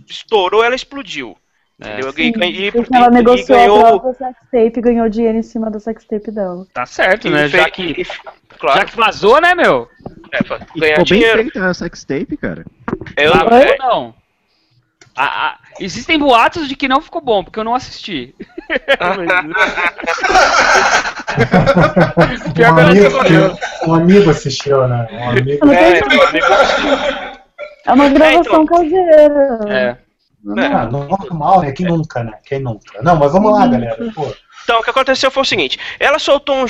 estourou, 0.09 0.63
ela 0.65 0.75
explodiu. 0.75 1.37
É, 1.85 1.93
Entendeu? 1.93 2.13
Sim, 2.13 2.33
E, 2.43 2.67
e- 2.69 2.73
porque 2.73 2.95
ela 2.97 3.07
e- 3.07 3.09
e 3.09 3.13
negociou 3.13 3.59
a 3.59 3.61
ganhou. 3.63 4.01
própria 4.01 4.13
sextape 4.15 4.79
e 4.79 4.83
ganhou 4.83 5.09
dinheiro 5.09 5.39
em 5.39 5.43
cima 5.43 5.71
da 5.71 5.81
sextape 5.81 6.31
dela. 6.31 6.67
tá 6.73 6.87
certo, 6.87 7.27
e 7.29 7.31
né? 7.31 7.49
Já 7.49 7.69
que, 7.71 7.83
e- 7.83 8.07
claro, 8.59 8.79
já 8.81 8.85
que 8.87 8.97
vazou, 8.97 9.41
né, 9.41 9.55
meu? 9.55 9.89
é, 10.33 10.39
E 10.77 10.81
ganhar 10.81 10.93
ficou 10.95 10.97
bem 10.97 11.05
dinheiro. 11.05 11.43
feita 11.43 11.67
a 11.67 11.75
sextape, 11.75 12.37
cara. 12.37 12.65
Eu, 13.17 13.33
Ah, 13.35 13.47
é, 13.61 13.73
ou 13.73 13.79
não. 13.79 14.15
Ah, 15.15 15.49
ah, 15.51 15.59
existem 15.79 16.19
boatos 16.19 16.67
de 16.69 16.75
que 16.75 16.89
não 16.89 17.03
ficou 17.03 17.21
bom, 17.21 17.45
porque 17.45 17.59
eu 17.59 17.65
não 17.65 17.75
assisti. 17.75 18.35
Um 22.49 22.53
Pior 22.53 22.55
que 22.55 22.63
eu 22.63 22.73
não 22.73 22.79
amigo, 22.91 23.07
assistiu. 23.19 23.59
um 23.89 23.95
amigo 23.95 24.31
assistiu, 24.31 24.89
né? 24.89 25.09
Um 25.13 25.29
amigo. 25.31 25.67
Não 25.67 25.73
é, 25.73 25.93
tenho- 26.01 26.09
meu 26.09 26.29
amigo, 26.29 26.47
É 27.87 27.93
uma 27.93 28.09
gravação 28.09 28.63
então. 28.63 28.67
caseira. 28.67 29.59
É. 29.69 29.97
Ah, 30.59 30.87
normal, 30.87 31.63
né? 31.63 31.73
Quem 31.73 31.87
nunca, 31.87 32.25
né? 32.25 32.33
Quem 32.45 32.61
nunca? 32.61 33.01
Não, 33.03 33.17
mas 33.17 33.33
vamos 33.33 33.53
lá, 33.53 33.67
galera. 33.67 34.11
Pô, 34.13 34.35
Então, 34.65 34.81
o 34.81 34.83
que 34.83 34.91
aconteceu 34.91 35.31
foi 35.31 35.43
o 35.43 35.47
seguinte: 35.47 35.79
ela 36.01 36.19
soltou 36.19 36.57
um, 36.57 36.67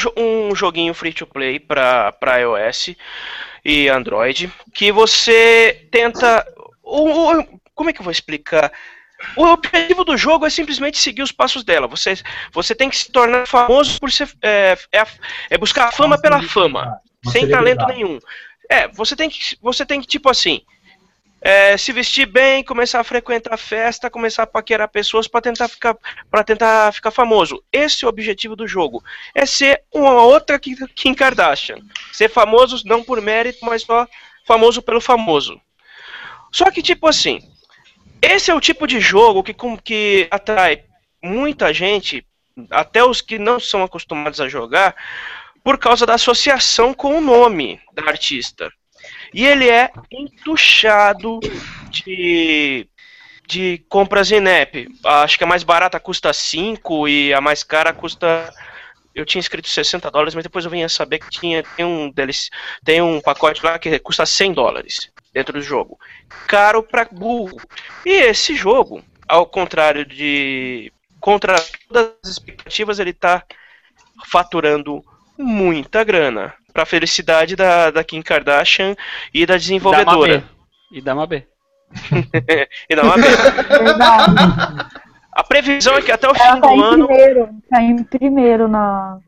um 0.50 0.54
joguinho 0.54 0.92
free 0.94 1.12
to 1.12 1.26
play 1.26 1.58
para 1.58 2.14
iOS 2.40 2.94
e 3.64 3.88
Android 3.88 4.52
que 4.74 4.92
você 4.92 5.86
tenta. 5.90 6.44
o- 6.82 7.38
o- 7.40 7.60
como 7.74 7.88
é 7.90 7.92
que 7.92 8.00
eu 8.00 8.04
vou 8.04 8.12
explicar? 8.12 8.70
O 9.36 9.44
objetivo 9.46 10.04
do 10.04 10.16
jogo 10.16 10.44
é 10.44 10.50
simplesmente 10.50 10.98
seguir 10.98 11.22
os 11.22 11.30
passos 11.32 11.62
dela. 11.64 11.86
Você, 11.86 12.14
você 12.52 12.74
tem 12.74 12.90
que 12.90 12.96
se 12.98 13.10
tornar 13.10 13.46
famoso 13.46 13.98
por 14.00 14.10
ser. 14.10 14.28
É, 14.42 14.76
é, 14.92 15.06
é 15.50 15.56
buscar 15.58 15.88
a 15.88 15.92
fama 15.92 16.20
pela 16.20 16.42
fama, 16.42 16.98
sem 17.30 17.48
talento 17.48 17.86
nenhum. 17.86 18.18
É, 18.68 18.88
você 18.88 19.14
tem 19.14 19.30
que, 19.30 19.56
você 19.62 19.86
tem 19.86 20.00
que 20.00 20.06
tipo 20.06 20.28
assim. 20.28 20.60
É, 21.44 21.76
se 21.76 21.92
vestir 21.92 22.24
bem, 22.24 22.62
começar 22.62 23.00
a 23.00 23.04
frequentar 23.04 23.56
festa, 23.56 24.08
começar 24.08 24.44
a 24.44 24.46
paquerar 24.46 24.88
pessoas 24.88 25.26
para 25.26 25.40
tentar 25.40 25.66
ficar 25.66 25.96
para 26.30 26.44
tentar 26.44 26.92
ficar 26.92 27.10
famoso. 27.10 27.62
Esse 27.72 28.04
é 28.04 28.06
o 28.06 28.10
objetivo 28.10 28.54
do 28.54 28.66
jogo. 28.66 29.02
É 29.34 29.44
ser 29.44 29.82
uma 29.92 30.22
outra 30.22 30.56
Kim 30.58 31.14
Kardashian. 31.14 31.78
Ser 32.12 32.28
famoso 32.28 32.86
não 32.86 33.02
por 33.02 33.20
mérito, 33.20 33.58
mas 33.66 33.82
só 33.82 34.06
famoso 34.46 34.80
pelo 34.80 35.00
famoso. 35.00 35.60
Só 36.52 36.70
que 36.70 36.80
tipo 36.80 37.08
assim, 37.08 37.40
esse 38.20 38.48
é 38.48 38.54
o 38.54 38.60
tipo 38.60 38.86
de 38.86 39.00
jogo 39.00 39.42
que, 39.42 39.54
que 39.82 40.28
atrai 40.30 40.84
muita 41.20 41.74
gente, 41.74 42.24
até 42.70 43.02
os 43.02 43.20
que 43.20 43.36
não 43.36 43.58
são 43.58 43.82
acostumados 43.82 44.40
a 44.40 44.48
jogar, 44.48 44.94
por 45.64 45.76
causa 45.76 46.06
da 46.06 46.14
associação 46.14 46.94
com 46.94 47.18
o 47.18 47.20
nome 47.20 47.80
da 47.92 48.04
artista. 48.04 48.72
E 49.32 49.46
ele 49.46 49.68
é 49.68 49.90
entuchado 50.10 51.40
de, 51.90 52.86
de 53.48 53.84
compras 53.88 54.30
app. 54.30 54.88
Acho 55.04 55.38
que 55.38 55.44
a 55.44 55.46
mais 55.46 55.62
barata 55.62 55.98
custa 55.98 56.32
5 56.32 57.08
e 57.08 57.32
a 57.32 57.40
mais 57.40 57.62
cara 57.62 57.92
custa. 57.92 58.52
Eu 59.14 59.26
tinha 59.26 59.40
escrito 59.40 59.68
60 59.68 60.10
dólares, 60.10 60.34
mas 60.34 60.42
depois 60.42 60.64
eu 60.64 60.70
vim 60.70 60.82
a 60.82 60.88
saber 60.88 61.18
que 61.18 61.28
tinha, 61.28 61.62
tem, 61.62 61.84
um 61.84 62.10
deles, 62.10 62.48
tem 62.82 63.02
um 63.02 63.20
pacote 63.20 63.64
lá 63.64 63.78
que 63.78 63.98
custa 63.98 64.24
100 64.24 64.54
dólares 64.54 65.10
dentro 65.32 65.52
do 65.52 65.62
jogo. 65.62 65.98
Caro 66.46 66.82
pra 66.82 67.06
burro. 67.10 67.60
E 68.06 68.10
esse 68.10 68.54
jogo, 68.54 69.02
ao 69.28 69.46
contrário 69.46 70.04
de. 70.04 70.92
Contra 71.20 71.54
todas 71.88 72.14
as 72.24 72.30
expectativas, 72.30 72.98
ele 72.98 73.12
tá 73.12 73.44
faturando 74.26 75.04
muita 75.38 76.02
grana. 76.04 76.54
Pra 76.72 76.86
felicidade 76.86 77.54
da, 77.56 77.90
da 77.90 78.02
Kim 78.04 78.22
Kardashian 78.22 78.94
e 79.34 79.44
da 79.44 79.56
desenvolvedora. 79.56 80.42
E 80.90 81.00
da 81.00 81.14
Mabê. 81.14 81.46
e 82.88 82.96
da 82.96 83.04
Mabê. 83.04 83.26
A 85.34 85.42
previsão 85.42 85.94
é 85.96 86.02
que 86.02 86.12
até 86.12 86.28
o 86.28 86.32
Ela 86.34 86.54
fim 86.54 86.60
tá 86.60 86.68
do 86.68 86.74
em 86.74 86.82
ano. 86.82 87.06
primeiro. 87.06 87.48
Tá 87.70 87.82
em 87.82 88.04
primeiro 88.04 88.68
na. 88.68 89.18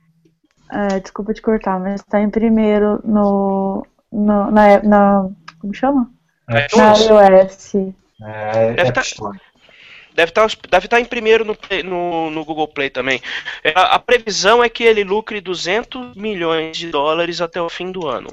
é, 0.71 1.01
desculpa 1.01 1.33
te 1.33 1.41
cortar, 1.41 1.81
mas 1.81 2.03
tá 2.03 2.21
em 2.21 2.29
primeiro 2.31 3.01
no. 3.05 3.87
no 4.13 4.51
na, 4.51 4.83
na. 4.83 5.29
Como 5.61 5.73
chama? 5.75 6.11
É, 6.49 6.67
Na 6.77 6.93
iTunes. 6.93 7.07
iOS. 7.09 7.75
é, 8.23 8.73
Deve 8.75 8.89
é 8.89 8.93
tá-. 8.93 9.03
Deve 10.15 10.31
estar 10.31 10.49
deve 10.71 10.89
tá 10.89 11.01
em 11.01 11.05
primeiro 11.05 11.45
no, 11.45 11.57
no, 11.85 12.31
no 12.31 12.45
Google 12.45 12.69
Play 12.69 12.89
também. 12.89 13.21
É, 13.65 13.73
A, 13.75 13.95
a 13.95 13.99
previsão 13.99 14.63
é 14.63 14.69
que 14.69 14.85
ele 14.85 15.03
lucre 15.03 15.41
200 15.41 16.15
milhões 16.15 16.77
de 16.77 16.89
dólares 16.89 17.41
até 17.41 17.61
o 17.61 17.69
fim 17.69 17.91
do 17.91 18.07
ano. 18.07 18.33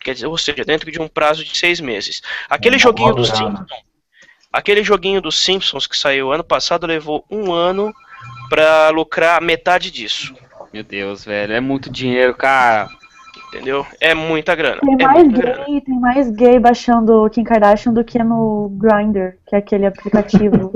Quer 0.00 0.14
dizer, 0.14 0.26
ou 0.26 0.36
seja, 0.36 0.64
dentro 0.64 0.90
de 0.90 1.00
um 1.00 1.06
prazo 1.06 1.44
de 1.44 1.56
seis 1.56 1.80
meses. 1.80 2.22
Aquele 2.48 2.76
É, 2.76 2.78
joguinho 2.78 3.14
dos. 3.14 3.28
Simpsons. 3.28 3.66
Aquele 4.52 4.82
joguinho 4.82 5.20
dos 5.20 5.36
Simpsons 5.38 5.86
que 5.86 5.96
saiu 5.96 6.32
ano 6.32 6.44
passado 6.44 6.86
levou 6.86 7.24
um 7.30 7.52
ano 7.52 7.94
pra 8.50 8.90
lucrar 8.90 9.40
metade 9.40 9.90
disso. 9.90 10.34
Meu 10.72 10.82
Deus, 10.82 11.24
velho. 11.24 11.52
É 11.52 11.60
muito 11.60 11.88
dinheiro, 11.90 12.34
cara. 12.34 12.88
Entendeu? 13.52 13.86
É 14.00 14.14
muita 14.14 14.54
grana. 14.54 14.80
Tem 14.80 14.94
é 14.98 15.04
mais 15.06 15.24
muita 15.24 15.40
grana. 15.42 15.64
gay, 15.66 15.80
tem 15.82 16.00
mais 16.00 16.30
gay 16.30 16.58
baixando 16.58 17.28
Kim 17.30 17.44
Kardashian 17.44 17.92
do 17.92 18.02
que 18.02 18.18
no 18.22 18.70
Grindr, 18.78 19.34
que 19.46 19.54
é 19.54 19.58
aquele 19.58 19.84
aplicativo. 19.86 20.72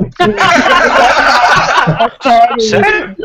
é 1.89 2.23
sério. 2.23 2.61
Sério? 2.61 3.17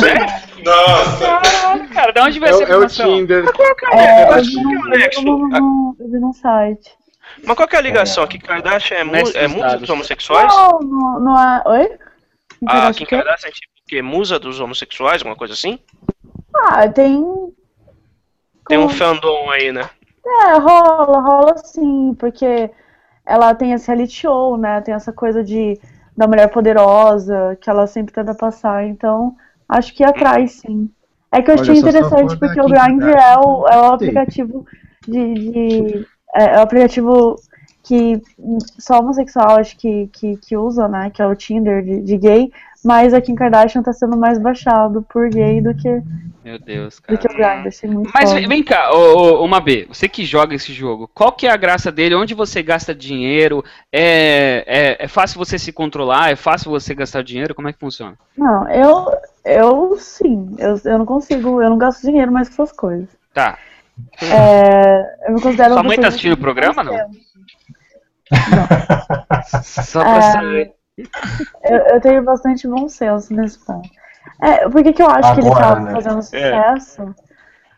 Sério? 0.00 0.26
Nossa. 0.64 1.40
Caralho, 1.42 1.88
cara. 1.90 2.12
De 2.12 2.20
onde 2.20 2.38
É, 2.38 2.40
veio 2.40 2.54
essa 2.54 2.64
o- 2.64 2.72
é 2.72 2.76
o? 2.78 2.86
Tinder. 2.86 3.44
É, 3.92 4.38
eu 4.38 4.42
vi 4.42 4.56
é 4.58 4.74
eu 4.74 4.82
vi 4.82 4.98
nexo? 4.98 5.22
num- 5.22 6.32
site. 6.32 6.90
Mas 7.44 7.56
qual 7.56 7.68
que 7.68 7.76
é 7.76 7.78
a 7.78 7.82
ligação? 7.82 8.26
Que 8.26 8.38
Kardashian 8.38 8.96
é, 8.98 9.04
mu 9.04 9.16
é 9.16 9.22
dos 9.22 9.52
musa 9.54 9.76
dos 9.78 9.90
homossexuais? 9.90 10.54
Não, 10.54 10.78
no, 10.80 11.20
no, 11.20 11.36
a- 11.36 11.62
oi? 11.66 11.90
Ah, 12.66 12.90
Kim? 12.94 13.04
Kardashian 13.06 13.48
é 13.48 13.52
tipo 13.52 13.66
o 13.74 13.86
quê? 13.88 14.00
Musa 14.00 14.38
dos 14.38 14.60
homossexuais, 14.60 15.20
alguma 15.20 15.36
coisa 15.36 15.52
assim? 15.52 15.78
Ah, 16.56 16.88
tem. 16.88 17.22
Tem 18.68 18.76
um 18.78 18.88
fandom 18.90 19.50
aí, 19.50 19.72
né? 19.72 19.88
É, 20.26 20.58
rola, 20.58 21.20
rola 21.20 21.56
sim, 21.58 22.14
porque 22.18 22.70
ela 23.26 23.54
tem 23.54 23.72
esse 23.72 23.88
reality 23.88 24.14
show, 24.14 24.56
né? 24.56 24.80
Tem 24.80 24.94
essa 24.94 25.12
coisa 25.12 25.42
de 25.44 25.78
da 26.16 26.28
mulher 26.28 26.48
poderosa 26.50 27.58
que 27.60 27.70
ela 27.70 27.86
sempre 27.86 28.14
tenta 28.14 28.34
passar, 28.34 28.84
então 28.86 29.36
acho 29.68 29.94
que 29.94 30.04
atrai 30.04 30.46
sim. 30.48 30.90
É 31.32 31.42
que 31.42 31.50
eu 31.50 31.54
Olha, 31.56 31.72
achei 31.72 31.76
interessante 31.76 32.38
porque 32.38 32.60
o 32.60 32.68
Grindr 32.68 33.08
é 33.10 33.36
o, 33.38 33.66
é 33.68 33.78
o 33.80 33.92
aplicativo 33.92 34.66
de, 35.06 35.34
de- 35.52 36.08
é, 36.34 36.56
é 36.56 36.58
o 36.58 36.62
aplicativo 36.62 37.36
que 37.82 38.20
só 38.78 39.00
homossexual 39.00 39.58
acho 39.58 39.76
que, 39.76 40.08
que, 40.08 40.36
que 40.38 40.56
usa, 40.56 40.88
né? 40.88 41.10
Que 41.10 41.20
é 41.22 41.26
o 41.26 41.34
Tinder 41.36 41.82
de, 41.84 42.00
de 42.02 42.16
gay, 42.18 42.52
mas 42.84 43.14
a 43.14 43.20
Kim 43.20 43.34
Kardashian 43.34 43.82
tá 43.82 43.92
sendo 43.92 44.16
mais 44.16 44.38
baixado 44.38 45.02
por 45.08 45.28
gay 45.30 45.60
do 45.60 45.74
que, 45.74 46.02
Meu 46.44 46.58
Deus, 46.58 46.96
do 46.96 47.02
cara. 47.02 47.18
que 47.18 47.26
o 47.26 47.30
Grindr. 47.30 47.68
Achei 47.68 47.88
muito 47.90 48.10
Mas 48.12 48.30
foda. 48.32 48.46
vem, 48.46 48.62
cá, 48.62 48.92
ô, 48.94 49.40
ô, 49.40 49.44
uma 49.44 49.60
B, 49.60 49.86
você 49.88 50.08
que 50.08 50.24
joga 50.24 50.54
esse 50.54 50.72
jogo, 50.72 51.08
qual 51.14 51.32
que 51.32 51.46
é 51.46 51.50
a 51.50 51.56
graça 51.56 51.90
dele? 51.90 52.14
Onde 52.14 52.34
você 52.34 52.62
gasta 52.62 52.94
dinheiro? 52.94 53.64
É, 53.92 54.64
é, 54.66 55.04
é 55.04 55.08
fácil 55.08 55.38
você 55.38 55.58
se 55.58 55.72
controlar? 55.72 56.30
É 56.30 56.36
fácil 56.36 56.70
você 56.70 56.94
gastar 56.94 57.22
dinheiro? 57.22 57.54
Como 57.54 57.68
é 57.68 57.72
que 57.72 57.78
funciona? 57.80 58.16
Não, 58.36 58.68
eu, 58.70 59.10
eu 59.44 59.96
sim, 59.98 60.54
eu, 60.58 60.78
eu 60.84 60.98
não 60.98 61.06
consigo, 61.06 61.62
eu 61.62 61.70
não 61.70 61.78
gasto 61.78 62.02
dinheiro 62.02 62.30
mais 62.30 62.48
com 62.48 62.62
essas 62.62 62.76
coisas. 62.76 63.08
Tá. 63.32 63.56
É, 64.20 65.28
eu 65.28 65.34
me 65.34 65.40
considero 65.40 65.72
Sua 65.74 65.82
mãe 65.82 65.98
tá 65.98 66.08
assistindo 66.08 66.32
o 66.32 66.36
programa, 66.36 66.82
não? 66.82 66.92
consciente. 66.92 67.24
Só 69.62 70.00
pra 70.02 70.16
É. 70.18 70.32
saber. 70.32 70.72
Eu, 70.96 71.78
eu 71.94 72.00
tenho 72.00 72.22
bastante 72.22 72.68
bom 72.68 72.88
senso 72.88 73.34
nesse 73.34 73.58
ponto. 73.58 73.88
É, 74.40 74.68
por 74.68 74.82
que, 74.82 74.92
que 74.92 75.02
eu 75.02 75.08
acho 75.08 75.34
que 75.34 75.40
ele 75.40 75.48
Agora, 75.48 75.74
tá 75.74 75.80
né? 75.80 75.92
fazendo 75.92 76.18
É. 76.18 76.22
sucesso? 76.22 77.14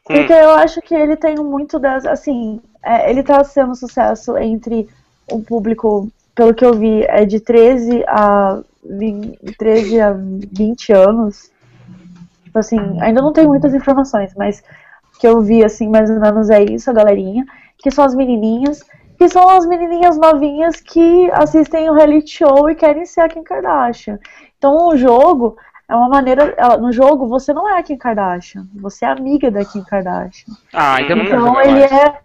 Porque 0.05 0.33
eu 0.33 0.51
acho 0.51 0.81
que 0.83 0.95
ele 0.95 1.17
tem 1.17 1.35
muito 1.37 1.79
das. 1.79 2.07
Assim, 2.07 2.61
é, 2.85 3.11
ele 3.11 3.23
tá 3.23 3.43
sendo 3.43 3.75
sucesso 3.75 4.37
entre 4.39 4.89
o 5.31 5.43
público, 5.43 6.09
pelo 6.35 6.55
que 6.55 6.65
eu 6.65 6.75
vi, 6.75 7.03
é 7.05 7.25
de 7.25 7.41
13 7.41 8.05
a 8.07 8.61
20, 8.85 9.57
13 9.59 10.01
a 10.01 10.13
20 10.13 10.93
anos. 10.93 11.51
Tipo 12.45 12.59
assim, 12.59 12.79
ainda 13.01 13.21
não 13.21 13.33
tenho 13.33 13.49
muitas 13.49 13.75
informações, 13.75 14.33
mas 14.37 14.63
que 15.19 15.27
eu 15.27 15.41
vi, 15.41 15.65
assim, 15.65 15.89
mais 15.89 16.09
ou 16.09 16.21
menos 16.21 16.51
é 16.51 16.63
isso, 16.63 16.89
a 16.89 16.95
galerinha. 16.95 17.45
Que 17.79 17.91
são 17.91 18.05
as 18.05 18.15
menininhas, 18.15 18.81
que 19.19 19.29
são 19.29 19.49
as 19.49 19.67
menininhas 19.67 20.17
novinhas 20.19 20.81
que 20.81 21.31
assistem 21.33 21.89
o 21.91 21.95
reality 21.95 22.39
show 22.39 22.69
e 22.71 22.75
querem 22.75 23.05
ser 23.07 23.23
a 23.23 23.29
Kim 23.29 23.43
Kardashian. 23.43 24.19
Então 24.59 24.89
o 24.89 24.97
jogo 24.97 25.57
é 25.89 25.95
uma 25.95 26.09
maneira. 26.09 26.55
ela- 26.57 26.77
No 26.79 26.93
jogo 26.93 27.27
você 27.27 27.53
não 27.53 27.69
é 27.69 27.79
a 27.79 27.83
Kim 27.83 27.97
Kardashian, 27.97 28.67
você 28.75 29.05
é 29.05 29.09
amiga 29.09 29.51
da 29.51 29.65
Kim 29.65 29.83
Kardashian. 29.85 30.55
Ah, 30.73 31.01
então 31.01 31.17
eu 31.17 31.17
não 31.17 31.25
quero 31.25 31.41
Então 31.41 31.61
ele 31.63 31.83
é, 31.85 32.19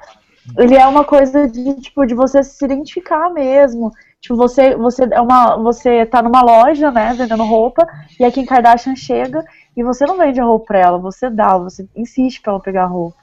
ele 0.57 0.75
é 0.75 0.85
uma 0.87 1.03
coisa 1.03 1.47
de 1.47 1.75
tipo 1.81 2.05
de 2.05 2.13
você 2.13 2.43
se 2.43 2.63
identificar 2.65 3.29
mesmo. 3.29 3.91
Tipo, 4.19 4.35
você, 4.35 4.75
você 4.75 5.07
é 5.11 5.19
uma. 5.19 5.57
Você 5.57 6.05
tá 6.05 6.21
numa 6.21 6.43
loja, 6.43 6.91
né, 6.91 7.11
vendendo 7.17 7.43
roupa, 7.43 7.87
e 8.19 8.23
a 8.23 8.31
Kim 8.31 8.45
Kardashian 8.45 8.95
chega 8.95 9.43
e 9.75 9.83
você 9.83 10.05
não 10.05 10.15
vende 10.17 10.39
a 10.39 10.43
roupa 10.43 10.65
pra 10.67 10.79
ela, 10.79 10.97
você 10.99 11.27
dá, 11.29 11.57
você 11.57 11.87
insiste 11.95 12.39
pra 12.41 12.51
ela 12.53 12.61
pegar 12.61 12.83
a 12.83 12.87
roupa. 12.87 13.17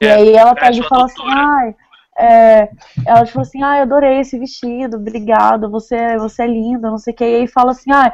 E 0.00 0.06
É, 0.06 0.12
aí 0.14 0.34
ela 0.36 0.50
é 0.50 0.54
pega 0.54 0.76
e 0.76 0.82
fala 0.84 1.06
assim, 1.06 1.16
doutora. 1.16 1.40
ai. 1.40 1.74
É, 2.18 2.68
ela 3.06 3.24
tipo 3.24 3.40
assim, 3.40 3.62
ai, 3.62 3.80
adorei 3.82 4.20
esse 4.20 4.38
vestido, 4.38 4.96
obrigado, 4.96 5.70
você, 5.70 6.16
você 6.18 6.42
é 6.42 6.46
linda, 6.46 6.90
não 6.90 6.98
sei 6.98 7.12
o 7.12 7.16
que. 7.16 7.24
E 7.24 7.34
aí 7.36 7.46
fala 7.46 7.70
assim, 7.72 7.92
ai, 7.92 8.12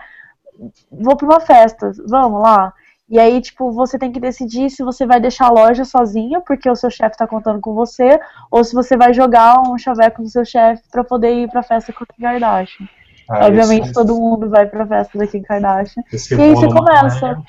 vou 0.91 1.17
pra 1.17 1.27
uma 1.27 1.41
festa, 1.41 1.93
vamos 2.09 2.43
lá. 2.43 2.73
E 3.09 3.19
aí, 3.19 3.41
tipo, 3.43 3.71
você 3.73 3.99
tem 3.99 4.11
que 4.11 4.19
decidir 4.21 4.71
se 4.71 4.83
você 4.83 5.05
vai 5.05 5.21
deixar 5.21 5.47
a 5.47 5.51
loja 5.51 5.85
sozinha, 5.85 6.41
porque 6.41 6.71
o 6.71 6.75
seu 6.77 6.89
chefe 6.91 7.17
tá 7.17 7.27
contando 7.27 7.61
com 7.61 7.75
você, 7.75 8.19
ou 8.51 8.65
se 8.65 8.75
você 8.75 8.97
vai 8.97 9.13
jogar 9.13 9.61
um 9.61 9.77
chaveco 9.77 10.23
no 10.23 10.29
seu 10.29 10.45
chefe 10.47 10.83
pra 10.91 11.05
poder 11.05 11.35
ir 11.43 11.51
pra 11.51 11.63
festa 11.63 11.93
com 11.93 12.05
a 12.05 12.07
Kim 12.07 12.23
Kardashian. 12.23 12.89
Ah, 13.29 13.47
Obviamente 13.47 13.85
esse- 13.85 13.93
todo 13.93 14.15
mundo 14.17 14.49
vai 14.49 14.65
pra 14.67 14.87
festa 14.87 15.19
da 15.19 15.27
Kim 15.27 15.43
Kardashian. 15.43 16.03
esse 16.11 16.35
E 16.35 16.41
aí 16.41 16.55
você 16.55 16.69
começa 16.69 17.43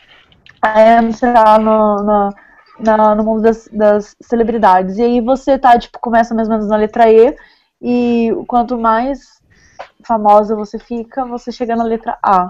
é- 0.66 0.98
a 0.98 1.04
entrar 1.04 1.60
no, 1.60 1.96
no, 2.04 2.30
na- 2.80 3.16
no 3.16 3.24
mundo 3.24 3.42
das, 3.44 3.68
das 3.72 4.16
celebridades. 4.22 4.98
E 4.98 5.04
aí 5.04 5.22
você 5.22 5.58
tá, 5.58 5.78
tipo, 5.78 6.00
começa 6.00 6.34
mais 6.36 6.48
ou 6.48 6.54
menos 6.56 6.70
na 6.70 6.78
letra 6.78 7.12
E, 7.12 7.36
e 7.82 8.32
quanto 8.48 8.78
mais 8.78 9.42
famosa 10.06 10.56
você 10.56 10.80
fica, 10.80 11.26
você 11.26 11.52
chega 11.52 11.76
na 11.76 11.84
letra 11.84 12.18
A. 12.24 12.48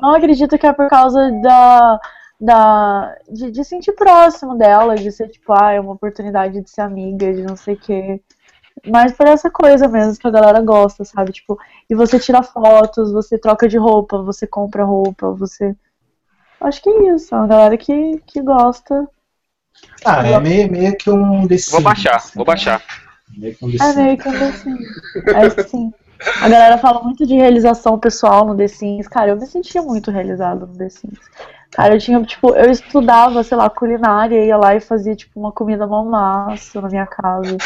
Não 0.00 0.14
acredito 0.14 0.58
que 0.58 0.66
é 0.66 0.72
por 0.72 0.88
causa 0.88 1.30
da. 1.42 2.00
da 2.40 3.16
de, 3.30 3.50
de 3.50 3.64
sentir 3.64 3.92
próximo 3.92 4.56
dela, 4.56 4.96
de 4.96 5.12
ser 5.12 5.28
tipo, 5.28 5.52
ah, 5.52 5.72
é 5.72 5.80
uma 5.80 5.92
oportunidade 5.92 6.60
de 6.62 6.70
ser 6.70 6.82
amiga, 6.82 7.32
de 7.34 7.42
não 7.42 7.56
sei 7.56 7.74
o 7.74 7.78
quê. 7.80 8.20
Mas 8.86 9.12
por 9.12 9.26
essa 9.26 9.50
coisa 9.50 9.88
mesmo 9.88 10.18
que 10.18 10.28
a 10.28 10.30
galera 10.30 10.60
gosta, 10.62 11.04
sabe? 11.04 11.32
Tipo, 11.32 11.58
e 11.88 11.94
você 11.94 12.18
tira 12.18 12.42
fotos, 12.42 13.12
você 13.12 13.38
troca 13.38 13.68
de 13.68 13.78
roupa, 13.78 14.22
você 14.22 14.46
compra 14.46 14.84
roupa, 14.84 15.32
você. 15.32 15.76
Acho 16.60 16.82
que 16.82 16.90
é 16.90 17.14
isso, 17.14 17.34
é 17.34 17.38
uma 17.38 17.46
galera 17.48 17.76
que, 17.76 18.18
que 18.26 18.40
gosta. 18.42 19.08
Ah, 20.04 20.26
é 20.26 20.40
meio, 20.40 20.70
meio 20.70 20.96
que 20.96 21.10
um 21.10 21.46
The 21.46 21.56
Vou 21.70 21.82
baixar, 21.82 22.16
assim, 22.16 22.32
vou 22.34 22.44
baixar. 22.44 22.82
Meio 23.36 23.54
que 23.54 23.64
um 23.64 23.70
The 23.70 23.84
É 23.84 23.92
meio 23.94 24.18
que 24.18 24.28
um 24.28 24.32
The 24.32 24.52
Sims. 24.52 24.88
É 25.26 25.62
sim. 25.64 25.92
A 26.42 26.48
galera 26.48 26.78
fala 26.78 27.02
muito 27.02 27.26
de 27.26 27.34
realização 27.34 27.98
pessoal 27.98 28.46
no 28.46 28.56
The 28.56 28.68
Sims. 28.68 29.08
Cara, 29.08 29.30
eu 29.30 29.36
me 29.36 29.46
sentia 29.46 29.82
muito 29.82 30.10
realizado 30.10 30.66
no 30.66 30.76
The 30.76 30.88
Sims. 30.88 31.20
Cara, 31.70 31.94
eu 31.94 31.98
tinha, 32.00 32.20
tipo, 32.24 32.52
eu 32.54 32.68
estudava, 32.68 33.44
sei 33.44 33.56
lá, 33.56 33.70
culinária, 33.70 34.44
ia 34.44 34.56
lá 34.56 34.74
e 34.74 34.80
fazia, 34.80 35.14
tipo, 35.14 35.38
uma 35.38 35.52
comida 35.52 35.86
mó 35.86 36.04
massa 36.04 36.80
na 36.80 36.88
minha 36.88 37.06
casa. 37.06 37.56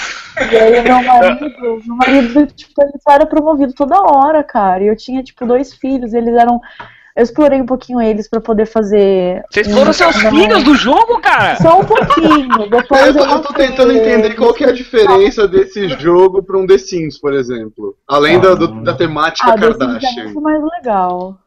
E 0.52 0.56
aí 0.56 0.82
meu 0.82 1.02
marido, 1.02 1.50
meu 1.86 1.96
marido, 1.96 2.46
tipo, 2.48 2.82
ele 2.82 2.92
era 3.08 3.24
promovido 3.24 3.72
toda 3.72 4.02
hora, 4.02 4.44
cara. 4.44 4.84
E 4.84 4.88
eu 4.88 4.96
tinha, 4.96 5.22
tipo, 5.22 5.46
dois 5.46 5.72
filhos, 5.72 6.12
eles 6.12 6.34
eram. 6.34 6.60
Eu 7.16 7.22
explorei 7.22 7.60
um 7.60 7.66
pouquinho 7.66 8.00
eles 8.02 8.28
pra 8.28 8.40
poder 8.40 8.66
fazer. 8.66 9.44
Vocês 9.48 9.72
foram 9.72 9.90
um- 9.90 9.92
seus 9.92 10.16
filhos 10.16 10.64
do 10.64 10.74
jogo, 10.74 11.20
cara? 11.20 11.54
Só 11.62 11.78
um 11.80 11.84
pouquinho. 11.84 12.48
Depois 12.68 13.00
Eu 13.14 13.22
eu, 13.22 13.28
tô, 13.28 13.34
eu 13.36 13.42
tô 13.42 13.52
tentando 13.54 13.92
entender 13.92 14.34
qual 14.34 14.52
que 14.52 14.64
é 14.64 14.70
a 14.70 14.72
diferença 14.72 15.46
desse 15.46 15.88
jogo 15.90 16.42
pra 16.42 16.58
um 16.58 16.66
The 16.66 16.76
Sims, 16.76 17.18
por 17.20 17.32
exemplo. 17.32 17.96
Além 18.08 18.40
da, 18.40 18.54
do- 18.54 18.82
da 18.82 18.94
temática 18.96 19.48
Ah, 19.48 19.54
The 19.54 19.66
Sims 19.66 19.76
é 19.76 19.78
Kardashian. 19.78 20.24
muito 20.24 20.40
mais 20.40 20.60
legal. 20.76 21.38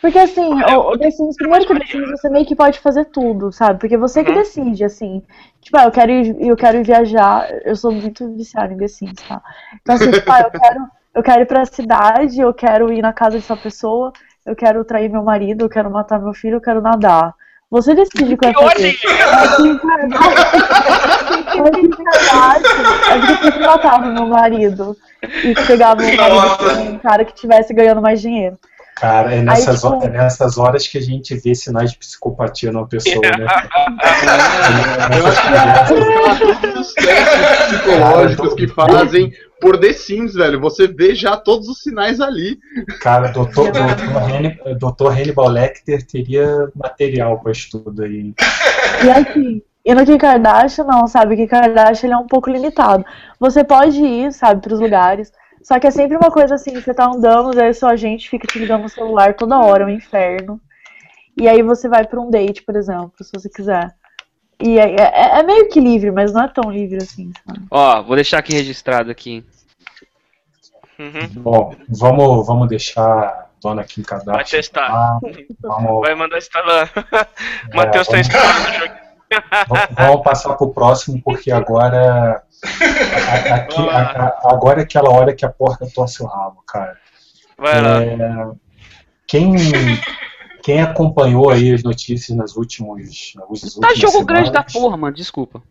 Porque 0.00 0.18
assim, 0.18 0.54
o, 0.62 0.92
o 0.92 0.98
The 0.98 1.10
Sims, 1.10 1.36
primeiro 1.36 1.66
que 1.66 1.72
o 1.74 1.78
The 1.78 1.84
Sims 1.86 2.10
você 2.12 2.30
meio 2.30 2.46
que 2.46 2.56
pode 2.56 2.78
fazer 2.78 3.04
tudo, 3.06 3.52
sabe? 3.52 3.80
Porque 3.80 3.96
você 3.98 4.24
que 4.24 4.30
Uhum. 4.30 4.38
decide, 4.38 4.84
assim. 4.84 5.22
Tipo, 5.60 5.76
ah, 5.76 5.84
eu 5.84 5.90
quero 5.90 6.12
ir, 6.12 6.36
eu 6.48 6.56
quero 6.56 6.78
ir 6.78 6.84
viajar, 6.84 7.46
eu 7.64 7.76
sou 7.76 7.92
muito 7.92 8.32
viciada 8.34 8.72
em 8.72 8.78
The 8.78 8.88
Sims, 8.88 9.20
tá? 9.28 9.42
Então 9.82 9.96
assim, 9.96 10.10
tipo, 10.12 10.32
ah, 10.32 10.40
eu 10.40 10.50
quero, 10.58 10.80
eu 11.16 11.22
quero 11.22 11.42
ir 11.42 11.46
pra 11.46 11.64
cidade, 11.66 12.40
eu 12.40 12.54
quero 12.54 12.90
ir 12.92 13.02
na 13.02 13.12
casa 13.12 13.38
de 13.38 13.44
sua 13.44 13.56
pessoa, 13.56 14.12
eu 14.48 14.56
quero 14.56 14.84
trair 14.84 15.08
meu 15.10 15.22
marido, 15.22 15.64
eu 15.64 15.68
quero 15.68 15.90
matar 15.90 16.18
meu 16.20 16.32
filho, 16.34 16.56
eu 16.56 16.60
quero 16.60 16.80
nadar. 16.80 17.34
Você 17.70 17.94
decide 17.94 18.32
o 18.34 18.38
que 18.38 18.50
vai 18.50 18.54
fazer. 18.70 18.96
Mas 22.34 22.64
é 23.10 23.36
porque 23.36 23.58
eu 23.58 23.66
matava 23.66 24.06
meu 24.06 24.26
marido 24.26 24.96
e 25.44 25.54
pegava 25.66 26.00
um, 26.02 26.92
um 26.94 26.98
cara 26.98 27.24
que 27.24 27.32
estivesse 27.34 27.74
ganhando 27.74 28.00
mais 28.00 28.20
dinheiro. 28.20 28.56
Cara, 28.96 29.32
é 29.34 29.42
nessas, 29.42 29.80
tipo- 29.82 29.94
ho- 29.96 30.02
é 30.04 30.08
nessas 30.08 30.58
horas 30.58 30.86
que 30.88 30.98
a 30.98 31.00
gente 31.00 31.32
vê 31.36 31.54
sinais 31.54 31.92
de 31.92 31.98
psicopatia 31.98 32.72
numa 32.72 32.86
pessoa, 32.88 33.20
né? 33.38 33.46
Eu 35.16 35.26
acho 35.26 35.42
que 36.96 37.08
é 37.08 37.66
psicológicos 37.68 38.54
que 38.54 38.66
fazem 38.68 39.32
por 39.60 39.78
The 39.78 39.92
Sims, 39.92 40.34
velho. 40.34 40.60
Você 40.60 40.86
vê 40.86 41.14
já 41.14 41.36
todos 41.36 41.68
os 41.68 41.82
sinais 41.82 42.20
ali. 42.20 42.58
Cara, 43.00 43.28
doutor, 43.28 43.70
doutor, 43.72 44.22
Hanni- 44.22 44.58
doutor 44.78 45.12
Hannibal 45.12 45.48
Lecter 45.48 46.06
teria 46.06 46.70
material 46.74 47.40
para 47.40 47.52
estudo 47.52 48.02
aí. 48.02 48.34
E 49.04 49.10
assim, 49.10 49.62
e 49.84 49.94
no 49.94 50.04
Kim 50.04 50.18
Kardashian 50.18 50.84
não, 50.84 51.06
sabe? 51.06 51.34
O 51.34 51.36
Kim 51.36 51.46
Kardashian 51.46 52.08
ele 52.08 52.14
é 52.14 52.18
um 52.18 52.26
pouco 52.26 52.50
limitado. 52.50 53.04
Você 53.40 53.64
pode 53.64 53.98
ir, 54.00 54.32
sabe, 54.32 54.60
pros 54.60 54.80
lugares, 54.80 55.32
só 55.62 55.78
que 55.78 55.86
é 55.86 55.90
sempre 55.90 56.16
uma 56.16 56.30
coisa 56.30 56.54
assim, 56.54 56.74
você 56.74 56.94
tá 56.94 57.06
andando, 57.06 57.58
aí 57.60 57.72
sua 57.74 57.96
gente 57.96 58.28
fica 58.28 58.46
te 58.46 58.58
ligando 58.58 58.82
no 58.82 58.88
celular 58.88 59.34
toda 59.34 59.58
hora, 59.58 59.84
é 59.84 59.86
um 59.86 59.90
inferno. 59.90 60.60
E 61.36 61.48
aí 61.48 61.62
você 61.62 61.88
vai 61.88 62.04
pra 62.04 62.20
um 62.20 62.30
date, 62.30 62.62
por 62.62 62.74
exemplo, 62.74 63.12
se 63.22 63.30
você 63.32 63.48
quiser. 63.48 63.94
E 64.60 64.78
é, 64.78 64.96
é- 64.96 65.38
é 65.38 65.42
meio 65.42 65.68
que 65.68 65.80
livre, 65.80 66.10
mas 66.10 66.32
não 66.32 66.42
é 66.44 66.48
tão 66.48 66.70
livre 66.70 66.96
assim, 66.98 67.30
sabe? 67.46 67.60
Ó, 67.70 68.02
vou 68.02 68.16
deixar 68.16 68.38
aqui 68.38 68.52
registrado 68.52 69.10
aqui. 69.10 69.44
Uhum. 70.98 71.28
Bom, 71.42 71.74
vamos, 71.88 72.46
vamos 72.46 72.68
deixar 72.68 73.06
a 73.06 73.46
dona 73.62 73.84
Kim 73.84 74.02
Vai 74.02 74.18
Kardashian. 74.18 74.58
testar. 74.58 74.92
lá. 74.92 75.18
Vamos, 75.62 76.00
Vai 76.00 76.14
mandar 76.16 76.38
instalar. 76.38 76.90
Matheus 77.72 78.06
tá 78.08 78.12
vamos- 78.16 78.26
instalando 78.26 78.68
o 78.68 78.72
jogo. 78.80 78.94
vamos- 79.94 80.22
passar 80.24 80.54
pro 80.54 80.70
próximo, 80.74 81.20
porque 81.24 81.52
agora. 81.52 82.42
aqui- 83.54 83.88
agora 84.44 84.80
é 84.80 84.82
aquela 84.84 85.10
hora 85.10 85.34
que 85.34 85.44
a 85.44 85.48
porca 85.50 85.86
torce 85.94 86.20
o 86.22 86.26
rabo, 86.26 86.62
cara. 86.66 86.96
Vai 87.56 87.80
lá. 87.80 88.02
É, 88.02 88.18
quem, 89.28 89.54
quem 90.68 90.82
acompanhou 90.82 91.48
aí 91.48 91.72
as 91.72 91.82
notícias 91.82 92.36
nas 92.36 92.54
últimas, 92.54 93.32
nas 93.34 93.48
últimas 93.48 93.74
Tá 93.76 93.94
jogo 93.94 94.18
semanas, 94.18 94.26
grande 94.26 94.52
da 94.52 94.62
porra, 94.62 94.98
mano, 94.98 95.16
desculpa. 95.16 95.62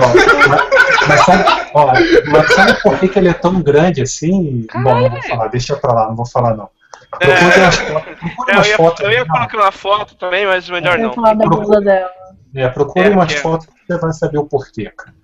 Ó, 0.00 1.06
mas, 1.06 1.20
sabe, 1.26 1.44
ó, 1.74 1.92
mas 2.32 2.54
sabe 2.54 2.82
por 2.82 2.98
que, 2.98 3.08
que 3.08 3.18
ele 3.18 3.28
é 3.28 3.34
tão 3.34 3.60
grande 3.60 4.00
assim? 4.00 4.66
Bom, 4.72 5.00
não 5.00 5.10
vou 5.10 5.22
falar, 5.22 5.48
deixa 5.48 5.76
pra 5.76 5.92
lá, 5.92 6.08
não 6.08 6.16
vou 6.16 6.24
falar 6.26 6.56
não. 6.56 6.70
Procure 7.10 7.60
umas 7.60 7.76
fotos, 7.76 8.14
procure 8.18 8.50
É, 8.50 8.54
eu 8.54 8.56
umas 8.56 8.68
ia, 8.68 8.76
fotos 8.78 9.00
eu 9.04 9.10
ia 9.12 9.26
colocar 9.26 9.56
uma 9.58 9.72
foto 9.72 10.14
também, 10.14 10.46
mas 10.46 10.70
melhor 10.70 10.98
Eu 10.98 11.08
não. 11.08 11.12
falar 11.12 11.34
da 11.34 11.46
bunda 11.46 11.80
dela. 11.82 12.10
É, 12.54 12.68
procure 12.68 13.06
É, 13.06 13.10
umas 13.10 13.32
é. 13.34 13.36
fotos 13.36 13.66
que 13.66 13.72
você 13.86 13.98
vai 13.98 14.12
saber 14.14 14.38
o 14.38 14.46
porquê, 14.46 14.90
cara. 14.96 15.14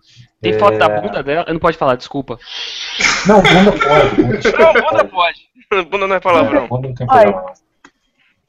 Tem 0.42 0.52
É, 0.52 0.58
foto 0.58 0.76
da 0.76 1.00
bunda 1.00 1.22
dela? 1.22 1.46
Eu 1.48 1.54
não 1.54 1.60
pode 1.60 1.78
falar, 1.78 1.96
desculpa. 1.96 2.38
Não, 3.26 3.40
bunda 3.40 3.72
pode. 3.72 4.16
Bunda, 4.16 4.58
Não, 4.58 4.72
bunda 4.74 5.04
pode. 5.06 5.46
Bunda 5.90 6.06
não 6.06 6.16
é 6.16 6.20
palavrão. 6.20 6.68
bunda 6.68 6.88
não 6.88 6.94
tem 6.94 7.06
Ai. 7.08 7.34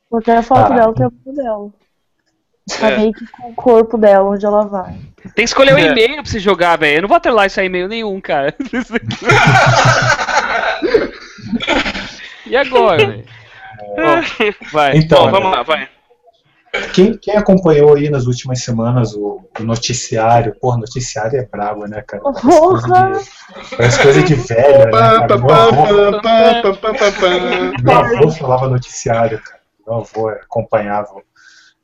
Porque 0.10 0.32
a 0.32 0.42
foto 0.42 0.72
Ah. 0.72 0.76
dela 0.76 0.94
tem 0.94 1.06
a 1.06 1.10
bunda 1.10 1.44
dela. 1.44 1.70
Tá 2.80 2.92
É. 2.92 2.98
meio 2.98 3.14
que 3.14 3.26
com 3.28 3.50
o 3.50 3.54
corpo 3.56 3.98
dela, 3.98 4.30
onde 4.30 4.46
ela 4.46 4.66
vai. 4.66 4.94
Tem 5.24 5.34
que 5.36 5.42
escolher 5.44 5.74
o 5.74 5.78
É. 5.78 5.82
e-mail 5.88 6.16
pra 6.22 6.26
você 6.26 6.40
jogar, 6.40 6.78
velho. 6.78 6.98
Eu 6.98 7.02
não 7.04 7.08
vou 7.10 7.18
atrelar 7.18 7.46
isso 7.48 7.60
a 7.60 7.64
e-mail 7.64 7.88
nenhum, 7.88 8.20
cara. 8.20 8.54
e 12.46 12.56
agora, 12.56 12.98
velho? 13.06 13.26
Vai. 14.72 14.98
Então, 14.98 15.26
Bom, 15.26 15.32
vamos 15.32 15.52
lá, 15.52 15.64
vai. 15.64 15.88
Quem, 16.94 17.18
quem 17.18 17.36
acompanhou 17.36 17.96
aí 17.96 18.10
nas 18.10 18.28
últimas 18.28 18.62
semanas 18.62 19.14
o, 19.16 19.42
o 19.60 19.64
noticiário, 19.64 20.54
porra, 20.60 20.78
noticiário 20.78 21.40
é 21.40 21.46
brabo, 21.46 21.88
né, 21.88 22.04
cara? 22.06 22.22
Parece 22.22 22.42
coisa 22.42 22.88
Porra! 22.88 23.12
de, 23.14 23.76
parece 23.78 24.02
coisa 24.04 24.22
de 24.24 24.36
velho, 24.36 24.80
né, 24.86 24.92
cara? 24.92 25.38
Meu 25.38 25.56
avô, 25.56 25.86
meu 27.82 27.98
avô 27.98 28.30
falava 28.32 28.68
noticiário, 28.68 29.42
cara. 29.42 29.57
Meu 29.88 29.98
avô 30.00 30.28
acompanhava. 30.30 31.22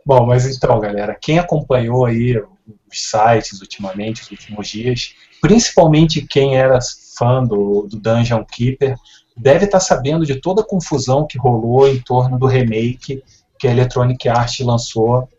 Bom, 0.05 0.25
mas 0.25 0.45
então, 0.45 0.79
galera, 0.79 1.17
quem 1.19 1.39
acompanhou 1.39 2.05
aí 2.05 2.37
os 2.37 3.09
sites 3.09 3.61
ultimamente, 3.61 4.21
os 4.21 4.31
últimos 4.31 4.67
dias, 4.67 5.15
principalmente 5.41 6.25
quem 6.27 6.57
era 6.57 6.77
fã 7.17 7.43
do, 7.43 7.87
do 7.89 7.97
Dungeon 7.99 8.43
Keeper, 8.43 8.97
deve 9.37 9.65
estar 9.65 9.79
sabendo 9.79 10.25
de 10.25 10.35
toda 10.35 10.61
a 10.61 10.65
confusão 10.67 11.25
que 11.25 11.37
rolou 11.37 11.87
em 11.87 11.99
torno 12.01 12.37
do 12.37 12.45
remake 12.45 13.23
que 13.57 13.67
a 13.67 13.71
Electronic 13.71 14.27
Arts 14.27 14.59
lançou 14.59 15.29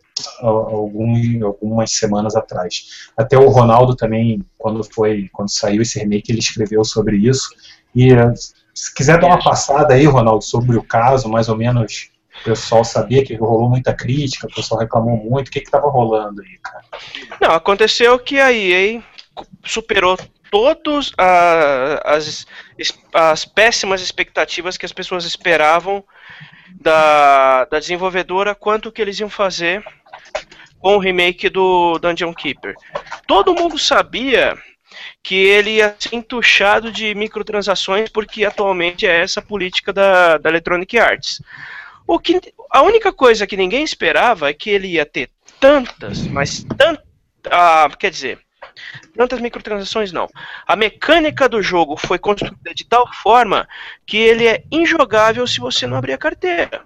ah, 0.41 0.47
algum- 0.47 1.45
algumas 1.45 1.91
semanas 1.91 2.35
atrás. 2.35 3.09
Até 3.15 3.37
o 3.37 3.49
Ronaldo 3.49 3.95
também, 3.95 4.41
quando 4.57 4.83
foi, 4.83 5.29
quando 5.31 5.49
saiu 5.51 5.81
esse 5.83 5.99
remake, 5.99 6.31
ele 6.31 6.39
escreveu 6.39 6.83
sobre 6.83 7.17
isso. 7.17 7.49
E 7.93 8.11
eh, 8.11 8.33
se 8.73 8.93
quiser 8.93 9.19
dar 9.19 9.27
uma 9.27 9.43
passada 9.43 9.93
aí, 9.93 10.05
Ronaldo, 10.05 10.43
sobre 10.43 10.75
o 10.77 10.83
caso, 10.83 11.29
mais 11.29 11.47
ou 11.49 11.55
menos, 11.55 12.09
pessoal 12.45 12.83
sabia 12.83 13.25
que 13.25 13.33
rolou 13.35 13.67
muita 13.67 13.91
crítica, 13.91 14.45
o 14.45 14.53
pessoal 14.53 14.79
reclamou 14.79 15.17
muito, 15.17 15.47
o 15.47 15.51
que 15.51 15.59
estava 15.59 15.89
rolando 15.89 16.41
aí, 16.41 16.59
cara? 16.61 16.85
Não, 17.41 17.51
aconteceu 17.51 18.19
que 18.19 18.39
a 18.39 18.53
EA 18.53 19.01
superou 19.65 20.15
todas 20.51 21.11
as, 21.17 22.45
as 23.13 23.45
péssimas 23.45 23.99
expectativas 23.99 24.77
que 24.77 24.85
as 24.85 24.93
pessoas 24.93 25.25
esperavam 25.25 26.03
da, 26.79 27.65
da 27.65 27.79
desenvolvedora 27.79 28.53
quanto 28.53 28.91
que 28.91 29.01
eles 29.01 29.19
iam 29.19 29.29
fazer 29.29 29.83
com 30.79 30.95
o 30.95 30.99
remake 30.99 31.49
do 31.49 31.97
Dungeon 31.97 32.33
Keeper. 32.33 32.75
Todo 33.25 33.55
mundo 33.55 33.79
sabia 33.79 34.55
que 35.23 35.35
ele 35.35 35.77
ia 35.77 35.95
ser 35.97 36.15
entuchado 36.15 36.91
de 36.91 37.15
microtransações 37.15 38.07
porque 38.09 38.45
atualmente 38.45 39.07
é 39.07 39.21
essa 39.21 39.39
a 39.39 39.43
política 39.43 39.91
da, 39.91 40.37
da 40.37 40.49
Electronic 40.49 40.97
Arts. 40.99 41.41
O 42.07 42.19
que, 42.19 42.39
a 42.69 42.81
única 42.81 43.11
coisa 43.11 43.47
que 43.47 43.57
ninguém 43.57 43.83
esperava 43.83 44.49
é 44.49 44.53
que 44.53 44.69
ele 44.69 44.87
ia 44.89 45.05
ter 45.05 45.29
tantas, 45.59 46.25
mas 46.27 46.63
tantas, 46.77 47.03
ah, 47.49 47.89
quer 47.97 48.11
dizer, 48.11 48.39
tantas 49.15 49.39
microtransações 49.39 50.11
não. 50.11 50.27
A 50.67 50.75
mecânica 50.75 51.49
do 51.49 51.61
jogo 51.61 51.97
foi 51.97 52.19
construída 52.19 52.73
de 52.73 52.85
tal 52.85 53.11
forma 53.13 53.67
que 54.05 54.17
ele 54.17 54.47
é 54.47 54.63
injogável 54.71 55.47
se 55.47 55.59
você 55.59 55.87
não 55.87 55.97
abrir 55.97 56.13
a 56.13 56.17
carteira. 56.17 56.81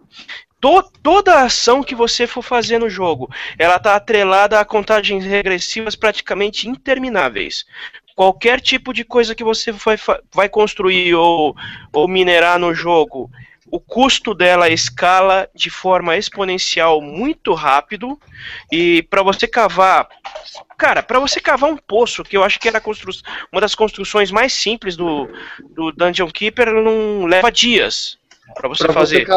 To- 0.62 0.92
toda 1.02 1.36
a 1.36 1.44
ação 1.44 1.82
que 1.82 1.96
você 1.96 2.28
for 2.28 2.42
fazer 2.42 2.80
no 2.80 2.90
jogo, 2.90 3.30
ela 3.58 3.78
está 3.78 3.96
atrelada 3.96 4.60
a 4.60 4.66
contagens 4.66 5.24
regressivas 5.26 5.96
praticamente 5.96 6.68
intermináveis. 6.68 7.66
Qualquer 8.16 8.60
tipo 8.60 8.94
de 8.94 9.06
coisa 9.06 9.34
que 9.34 9.44
você 9.44 9.72
vai, 9.72 9.98
vai 10.34 10.50
construir 10.50 11.16
ou, 11.16 11.56
ou 11.94 12.08
minerar 12.10 12.60
no 12.60 12.74
jogo, 12.74 13.32
o 13.72 13.80
custo 13.80 14.34
dela 14.34 14.70
escala 14.70 15.50
de 15.54 15.70
forma 15.70 16.18
exponencial 16.18 17.02
muito 17.02 17.54
rápido. 17.54 18.20
E 18.72 19.04
para 19.04 19.22
você 19.24 19.48
cavar 19.48 20.08
Cara, 20.78 21.04
pra 21.04 21.20
você 21.20 21.42
cavar 21.42 21.70
um 21.70 21.76
poço, 21.76 22.24
que 22.24 22.38
eu 22.38 22.44
acho 22.44 22.58
que 22.58 22.68
era 22.70 22.78
a 22.78 22.82
constru- 22.82 23.12
uma 23.52 23.60
das 23.60 23.76
construções 23.76 24.32
mais 24.32 24.54
simples 24.54 24.96
do, 24.96 25.28
do 25.76 25.92
Dungeon 25.92 26.30
Keeper, 26.32 26.72
não 26.74 27.26
leva 27.26 27.52
dias 27.52 28.18
pra 28.56 28.70
você 28.70 28.86
Pra 28.86 28.94
fazer. 28.94 29.28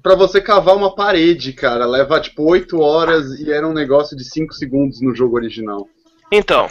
pra 0.00 0.14
você 0.14 0.40
cavar 0.40 0.76
uma 0.76 0.94
parede, 0.94 1.52
cara, 1.52 1.86
leva 1.86 2.20
tipo 2.20 2.48
8 2.48 2.78
horas 2.80 3.40
e 3.40 3.50
era 3.52 3.66
um 3.68 3.72
negócio 3.72 4.16
de 4.16 4.24
5 4.24 4.54
segundos 4.54 5.00
no 5.02 5.12
jogo 5.12 5.34
original. 5.36 5.88
Então, 6.30 6.70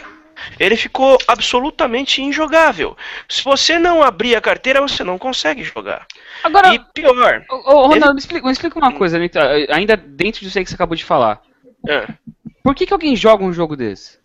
ele 0.58 0.76
ficou 0.76 1.18
absolutamente 1.26 2.22
injogável. 2.22 2.96
Se 3.28 3.42
você 3.44 3.78
não 3.78 4.02
abrir 4.02 4.34
a 4.36 4.40
carteira, 4.40 4.80
você 4.80 5.02
não 5.04 5.18
consegue 5.18 5.62
jogar. 5.62 6.06
Agora, 6.42 6.74
E 6.74 6.78
pior, 6.94 7.42
ô, 7.50 7.54
ô, 7.54 7.86
Ronaldo, 7.88 8.14
me 8.14 8.20
explica, 8.20 8.46
me 8.46 8.52
explica 8.52 8.78
uma 8.78 8.92
coisa, 8.92 9.16
Anitta, 9.16 9.40
ainda 9.70 9.96
dentro 9.96 10.40
disso 10.40 10.58
aí 10.58 10.64
que 10.64 10.70
você 10.70 10.74
acabou 10.76 10.96
de 10.96 11.04
falar. 11.04 11.40
é, 11.88 12.06
Por 12.62 12.74
que, 12.74 12.86
que 12.86 12.92
alguém 12.92 13.16
joga 13.16 13.44
um 13.44 13.52
jogo 13.52 13.76
desse? 13.76 14.18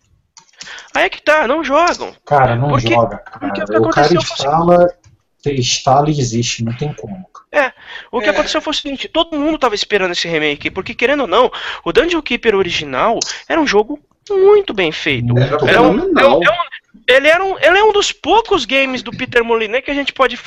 aí 0.94 1.04
é 1.04 1.08
que 1.08 1.22
tá, 1.22 1.46
não 1.46 1.62
jogam. 1.62 2.14
Cara, 2.26 2.56
não 2.56 2.68
Porque- 2.70 2.88
joga, 2.88 3.18
porque 3.32 3.46
o 3.46 3.52
que 3.52 3.60
cara. 3.66 3.80
O 3.80 3.90
cara 3.90 4.06
aconteceu 4.06 4.08
foi 4.08 4.16
o 4.18 4.22
instala, 4.22 4.88
instala 5.46 6.10
e 6.10 6.14
desiste, 6.14 6.64
não 6.64 6.72
tem 6.76 6.92
como. 6.92 7.28
cara. 7.52 7.74
O 8.12 8.20
que 8.20 8.26
É. 8.26 8.30
aconteceu 8.30 8.60
foi 8.60 8.72
o 8.72 8.74
seguinte, 8.76 9.08
todo 9.08 9.38
mundo 9.38 9.58
tava 9.58 9.74
esperando 9.74 10.10
esse 10.12 10.28
remake, 10.28 10.70
porque 10.70 10.94
querendo 10.94 11.20
ou 11.20 11.26
não, 11.26 11.50
o 11.84 11.92
Dungeon 11.92 12.20
Keeper 12.22 12.54
original 12.54 13.18
era 13.48 13.60
um 13.60 13.66
jogo 13.66 13.98
muito 14.36 14.72
bem 14.74 14.90
feito. 14.92 15.26
Muito 15.34 15.42
Era 15.64 15.70
Era 15.70 15.82
um- 15.82 15.98
fenomenal. 16.00 16.40
é 16.42 16.50
um- 16.50 16.68
ele, 17.06 17.28
era 17.28 17.44
um, 17.44 17.58
ele 17.58 17.78
é 17.78 17.84
um 17.84 17.92
dos 17.92 18.12
poucos 18.12 18.64
games 18.64 19.02
do 19.02 19.10
Peter 19.10 19.42
Molyneux 19.44 19.82
que 19.84 19.90
a 19.90 19.94
gente 19.94 20.12
pode. 20.12 20.38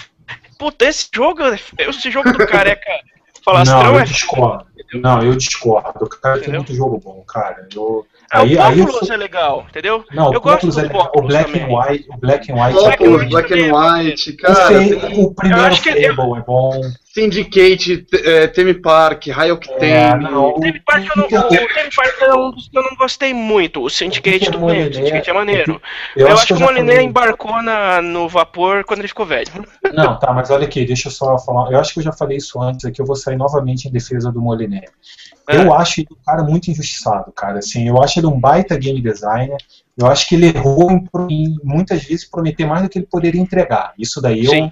Puta, 0.59 0.85
esse 0.85 1.07
jogo, 1.13 1.41
esse 1.77 2.11
jogo 2.11 2.31
do 2.31 2.45
careca 2.45 2.85
falastrão 3.43 3.83
Não, 3.83 3.93
eu 3.95 3.99
é. 3.99 4.03
discordo. 4.03 4.65
Não, 4.93 5.21
eu 5.23 5.35
discordo. 5.35 6.03
O 6.05 6.09
cara 6.09 6.39
tem 6.39 6.53
muito 6.53 6.75
jogo 6.75 6.99
bom, 6.99 7.23
cara. 7.25 7.65
Eu, 7.73 8.05
É, 8.31 8.37
aí, 8.39 8.55
o 8.55 8.61
aí 8.61 8.79
eu 8.79 8.85
Populous 8.85 9.07
sou- 9.07 9.15
é 9.15 9.17
legal, 9.17 9.65
entendeu? 9.69 10.05
Não, 10.11 10.31
eu 10.33 10.39
o 10.39 10.41
gosto 10.41 10.67
do 10.67 10.79
é 10.79 10.83
legal. 10.83 11.11
O 11.15 11.21
Black 11.21 11.51
também. 11.51 11.63
and 11.63 11.79
White, 11.79 12.05
o 12.09 12.17
Black 12.17 12.51
and 12.51 12.55
White 12.55 12.73
Black 12.73 13.03
White 13.07 13.29
Black 13.29 13.53
and 13.53 13.57
é 13.57 13.73
White, 14.03 14.33
cara. 14.33 14.67
tem 14.67 15.23
o 15.25 15.33
primeiro 15.33 15.75
Fable 15.77 16.03
é 16.39 16.41
bom. 16.43 16.81
Syndicate, 17.13 18.05
é, 18.23 18.47
Theme 18.47 18.73
Park, 18.75 19.27
High 19.27 19.51
Octane. 19.51 19.85
É, 19.85 20.15
não, 20.17 20.49
O 20.51 20.59
Theme 20.61 20.79
Park, 20.79 21.05
eu 21.05 21.15
não, 21.17 21.25
o 21.25 21.27
Theme 21.49 21.89
Park 21.95 22.21
é 22.21 22.33
um 22.33 22.51
dos 22.51 22.69
que 22.69 22.77
eu 22.77 22.83
não 22.83 22.95
gostei 22.95 23.33
muito. 23.33 23.81
O 23.83 23.89
Syndicate 23.89 24.45
tudo 24.51 24.65
bem, 24.65 24.87
o 24.87 24.93
Syndicate 24.93 25.29
é 25.29 25.33
maneiro. 25.33 25.81
Eu, 26.15 26.27
Eu, 26.27 26.33
acho 26.33 26.47
que 26.47 26.53
o 26.53 26.57
já 26.57 26.65
Molyneux 26.65 26.93
falei- 26.95 27.05
embarcou 27.07 27.61
na, 27.61 28.01
no 28.01 28.29
vapor 28.29 28.83
quando 28.85 28.99
ele 28.99 29.07
ficou 29.09 29.25
velho. 29.25 29.47
Não, 29.93 30.17
tá, 30.19 30.31
mas 30.31 30.49
olha 30.49 30.65
aqui, 30.65 30.85
deixa 30.85 31.09
eu 31.09 31.11
só 31.11 31.37
falar. 31.37 31.71
Eu 31.71 31.79
acho 31.79 31.93
que 31.93 31.99
eu 31.99 32.03
já 32.03 32.13
falei 32.13 32.37
isso 32.37 32.61
antes 32.61 32.85
aqui, 32.85 33.01
eu 33.01 33.05
vou 33.05 33.15
sair 33.15 33.35
novamente 33.35 33.87
em 33.87 33.91
defesa 33.91 34.31
do 34.31 34.41
Moliné. 34.41 34.83
É. 35.49 35.57
Eu 35.57 35.73
acho 35.73 35.99
ele 36.01 36.07
um 36.11 36.23
cara 36.25 36.43
muito 36.43 36.71
injustiçado, 36.71 37.31
cara. 37.33 37.59
Assim, 37.59 37.87
eu 37.89 38.01
acho 38.01 38.19
ele 38.19 38.27
um 38.27 38.39
baita 38.39 38.77
game 38.77 39.01
designer. 39.01 39.57
Eu 39.97 40.07
acho 40.07 40.29
que 40.29 40.35
ele 40.35 40.47
errou 40.47 40.89
em, 41.29 41.55
muitas 41.63 42.03
vezes 42.03 42.23
prometer 42.29 42.65
mais 42.65 42.83
do 42.83 42.89
que 42.89 42.99
ele 42.99 43.07
poderia 43.09 43.41
entregar. 43.41 43.93
Isso 43.99 44.21
daí 44.21 44.45
eu. 44.45 44.71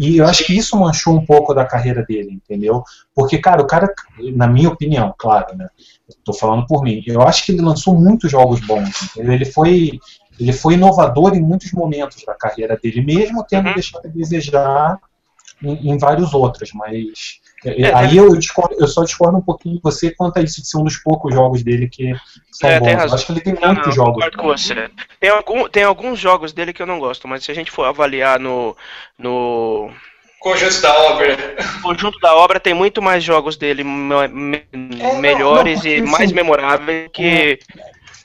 E 0.00 0.16
eu 0.16 0.26
acho 0.26 0.44
que 0.44 0.56
isso 0.56 0.78
manchou 0.78 1.14
um 1.14 1.24
pouco 1.26 1.52
da 1.52 1.64
carreira 1.64 2.02
dele, 2.02 2.32
entendeu? 2.32 2.82
Porque, 3.14 3.36
cara, 3.38 3.60
o 3.62 3.66
cara, 3.66 3.92
na 4.34 4.46
minha 4.46 4.70
opinião, 4.70 5.14
claro, 5.18 5.54
né? 5.56 5.68
Tô 6.24 6.32
falando 6.32 6.66
por 6.66 6.82
mim. 6.82 7.02
Eu 7.06 7.20
acho 7.22 7.44
que 7.44 7.52
ele 7.52 7.60
lançou 7.60 7.94
muitos 7.94 8.30
jogos 8.30 8.60
bons. 8.60 8.90
entendeu? 9.14 9.32
Ele 9.34 9.44
foi, 9.44 10.00
ele 10.38 10.52
foi 10.52 10.74
inovador 10.74 11.34
em 11.36 11.42
muitos 11.42 11.70
momentos 11.72 12.24
da 12.24 12.34
carreira 12.34 12.78
dele, 12.82 13.02
mesmo 13.02 13.44
tendo 13.48 13.68
Uhum. 13.68 13.74
deixado 13.74 14.06
a 14.06 14.08
desejar 14.08 14.98
em, 15.62 15.90
em 15.90 15.98
vários 15.98 16.32
outros. 16.32 16.70
Mas 16.74 17.40
é, 17.64 17.82
É, 17.82 17.94
aí 17.94 18.16
eu, 18.16 18.34
discordo- 18.36 18.76
eu 18.78 18.86
só 18.88 19.04
discordo 19.04 19.36
um 19.38 19.42
pouquinho 19.42 19.76
de 19.76 19.82
você 19.82 20.10
quanto 20.14 20.38
a 20.38 20.42
isso 20.42 20.60
de 20.62 20.68
ser 20.68 20.78
um 20.78 20.84
dos 20.84 20.96
poucos 20.96 21.34
jogos 21.34 21.62
dele 21.62 21.88
que 21.88 22.12
são 22.52 22.70
É, 22.70 22.78
bons. 22.78 22.84
tem 22.86 22.94
Eu 22.94 22.98
razão. 23.00 23.14
acho 23.16 23.26
que 23.26 23.32
ele 23.32 23.40
tem 23.40 23.54
Não, 23.54 23.60
muitos 23.68 23.86
não, 23.88 23.92
jogos. 23.92 24.14
concordo 24.14 24.38
com 24.38 24.46
você. 24.46 24.90
Tem, 25.18 25.30
algum, 25.30 25.68
tem 25.68 25.82
alguns 25.82 26.18
jogos 26.18 26.52
dele 26.52 26.72
que 26.72 26.80
eu 26.82 26.86
não 26.86 26.98
gosto, 26.98 27.28
mas 27.28 27.44
se 27.44 27.50
a 27.50 27.54
gente 27.54 27.70
for 27.70 27.84
avaliar 27.84 28.38
no, 28.40 28.76
no 29.18 29.90
Conjunto 30.40 30.80
da 30.80 30.98
obra. 30.98 31.36
conjunto 31.82 32.18
da 32.18 32.34
obra, 32.34 32.58
tem 32.58 32.72
muito 32.72 33.02
mais 33.02 33.22
jogos 33.22 33.58
dele 33.58 33.84
me- 33.84 34.26
me- 34.28 34.64
É, 34.98 35.20
melhores 35.20 35.84
não, 35.84 35.90
e 35.90 36.00
mais 36.00 36.24
assim, 36.24 36.34
memoráveis 36.34 37.10
que 37.12 37.58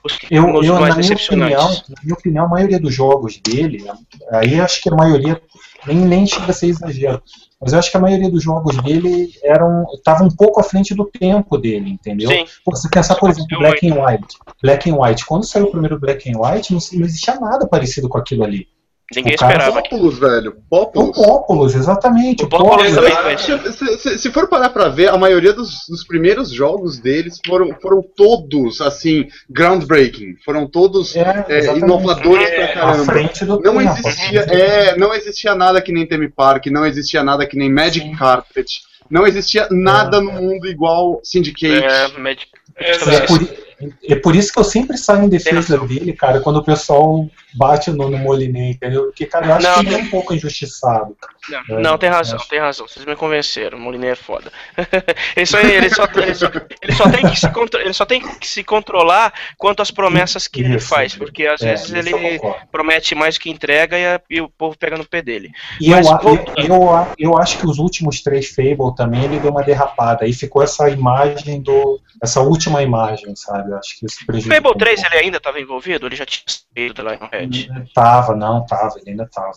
os, 0.02 0.18
Eu, 0.32 0.54
os 0.56 0.66
eu, 0.66 0.80
mais 0.80 0.96
na, 0.96 1.02
minha 1.02 1.14
opinião, 1.14 1.68
decepcionantes. 1.68 1.90
na 1.90 1.96
minha 2.04 2.14
opinião, 2.16 2.46
a 2.46 2.48
maioria 2.48 2.80
dos 2.80 2.94
jogos 2.94 3.38
dele, 3.38 3.84
aí 4.32 4.62
acho 4.62 4.82
que 4.82 4.88
a 4.90 4.96
maioria, 4.96 5.42
nem, 5.86 5.98
nem 5.98 6.26
chega 6.26 6.52
a 6.52 6.54
ser 6.54 6.68
exagero, 6.68 7.22
mas 7.66 7.74
eu 7.74 7.80
acho 7.80 7.90
que 7.90 7.98
a 7.98 8.00
maioria 8.00 8.30
dos 8.30 8.44
jogos 8.44 8.78
dele 8.84 9.34
eram 9.42 9.88
estavam 9.96 10.28
um 10.28 10.30
pouco 10.30 10.60
à 10.60 10.64
frente 10.64 10.94
do 10.94 11.04
tempo 11.04 11.58
dele, 11.58 11.90
entendeu? 11.90 12.30
Sim. 12.30 12.46
Você 12.64 12.88
pensar, 12.88 13.16
por 13.16 13.28
exemplo, 13.28 13.58
Black 13.58 13.90
and 13.90 13.96
White. 13.96 14.38
Black 14.62 14.88
and 14.88 14.96
White, 14.96 15.26
quando 15.26 15.48
saiu 15.48 15.66
o 15.66 15.72
primeiro 15.72 16.00
Black 16.00 16.32
and 16.32 16.38
White, 16.40 16.72
não, 16.72 16.80
não 16.94 17.06
existia 17.06 17.40
nada 17.40 17.68
parecido 17.68 18.08
com 18.08 18.20
aquilo 18.20 18.44
ali. 18.44 18.68
Ninguém 19.16 19.36
o 19.36 19.38
cara- 19.38 19.54
esperava. 19.54 19.82
Pópulos, 19.84 20.18
velho. 20.18 20.52
O 20.52 20.62
Pópulos. 20.70 21.16
Populous, 21.16 21.76
exatamente. 21.76 22.44
O 22.44 22.48
O 22.48 22.50
Populous 22.50 22.92
Populous, 22.96 23.16
também. 23.16 23.38
Se, 23.38 23.72
se- 23.74 23.98
se- 24.00 24.18
se 24.18 24.32
for 24.32 24.48
parar 24.48 24.70
pra 24.70 24.88
ver, 24.90 25.10
a 25.10 25.18
maioria 25.18 25.54
dos, 25.54 25.86
dos 25.88 26.04
primeiros 26.04 26.50
jogos 26.52 26.98
deles 26.98 27.40
foram, 27.46 27.70
foram 27.80 28.02
todos, 28.16 28.82
assim, 28.82 29.28
groundbreaking. 29.48 30.36
Foram 30.44 30.68
todos 30.68 31.16
é, 31.16 31.46
é, 31.50 31.78
inovadores 31.78 32.50
pra 32.50 32.58
É, 32.58 32.64
à 32.64 32.74
caramba. 32.74 33.14
do 33.14 33.62
Não 33.62 33.78
tempo, 33.78 34.08
existia, 34.08 34.40
é, 34.42 34.98
não 34.98 35.14
existia 35.14 35.54
nada 35.56 35.82
que 35.82 35.92
nem 35.92 36.08
Theme 36.08 36.30
Park, 36.30 36.66
não 36.68 36.86
existia 36.86 37.24
nada 37.24 37.46
que 37.46 37.58
nem 37.58 37.72
Magic 37.72 38.06
Sim. 38.08 38.16
Carpet, 38.16 38.68
não 39.10 39.28
existia 39.28 39.68
nada 39.70 40.20
no 40.20 40.32
mundo 40.32 40.66
igual 40.68 41.20
Syndicate. 41.24 41.84
É, 41.86 42.08
Magic. 42.18 42.48
É, 42.76 43.20
por, 43.28 43.40
é 44.08 44.16
por 44.16 44.36
isso 44.36 44.54
que 44.54 44.60
eu 44.60 44.64
sempre 44.64 44.98
saio 44.98 45.24
em 45.26 45.30
defesa 45.30 45.78
dele, 45.80 46.14
cara, 46.14 46.40
quando 46.40 46.58
o 46.58 46.64
pessoal 46.64 47.28
bate 47.54 47.90
no, 47.92 48.10
no 48.10 48.18
Moliné, 48.18 48.72
entendeu? 48.72 49.04
Porque, 49.06 49.26
cara, 49.26 49.46
eu 49.48 49.54
acho 49.56 49.68
Não, 49.68 49.76
que 49.82 49.88
ele 49.88 49.96
é 49.96 49.98
um 49.98 50.10
pouco 50.10 50.34
injustiçado. 50.34 51.16
Não, 51.50 51.78
É, 51.78 51.82
não, 51.82 51.98
tem 51.98 52.10
razão, 52.10 52.38
tem 52.50 52.60
razão. 52.60 52.88
Vocês 52.88 53.06
me 53.06 53.16
convenceram. 53.16 53.78
O 53.78 53.82
Moliné 53.82 54.10
é 54.10 54.16
foda. 54.16 54.52
ele, 55.36 55.46
só, 55.46 55.60
ele, 55.60 55.90
só, 55.90 56.04
ele, 56.16 56.36
só, 56.36 56.48
ele 56.82 56.94
só 56.94 57.10
tem 57.10 57.30
que 57.30 57.40
se 57.40 57.50
contro- 57.52 57.80
ele 57.82 57.94
só 57.94 58.06
tem 58.06 58.22
que 58.22 58.48
se 58.48 58.64
controlar 58.64 59.34
quanto 59.58 59.82
às 59.82 59.92
promessas 59.92 60.48
que 60.48 60.62
ele 60.62 60.76
Isso. 60.78 60.88
faz, 60.88 61.16
porque 61.16 61.46
às 61.46 61.62
É, 61.62 61.72
vezes 61.72 61.92
ele 61.94 62.12
promete 62.72 63.14
mais 63.16 63.38
que 63.38 63.50
entrega 63.50 63.98
e, 63.98 64.06
a- 64.06 64.22
e 64.30 64.42
o 64.42 64.50
povo 64.50 64.78
pega 64.78 64.98
no 64.98 65.06
pé 65.06 65.22
dele. 65.22 65.50
E 65.80 65.90
Mas 65.90 66.08
eu, 66.08 66.18
eu, 66.24 66.46
eu, 66.58 67.08
eu 67.18 67.38
acho 67.38 67.58
que 67.58 67.66
os 67.68 67.78
últimos 67.78 68.22
três 68.22 68.50
Fable 68.50 68.96
também 68.96 69.24
ele 69.26 69.40
deu 69.40 69.52
uma 69.52 69.64
derrapada. 69.64 70.26
Aí 70.26 70.34
ficou 70.34 70.62
essa 70.64 70.90
imagem 70.90 71.62
do. 71.62 72.00
Essa 72.22 72.42
última 72.42 72.82
imagem, 72.82 73.36
sabe? 73.36 73.65
Eu 73.72 73.78
acho 73.78 74.00
que 74.00 74.06
isso 74.06 74.18
O. 74.28 74.42
Fable 74.42 74.72
um 74.72 74.78
3 74.78 75.02
pouco. 75.02 75.16
ele 75.16 75.24
ainda 75.26 75.38
estava 75.38 75.60
envolvido? 75.60 76.06
Ele 76.08 76.16
já 76.16 76.26
tinha 76.26 76.44
saído 76.48 76.94
da 76.94 77.04
Lionhead? 77.04 77.70
Tava, 77.94 78.36
não, 78.36 78.66
tava, 78.66 78.98
ele 79.00 79.12
ainda 79.12 79.28
tava. 79.28 79.52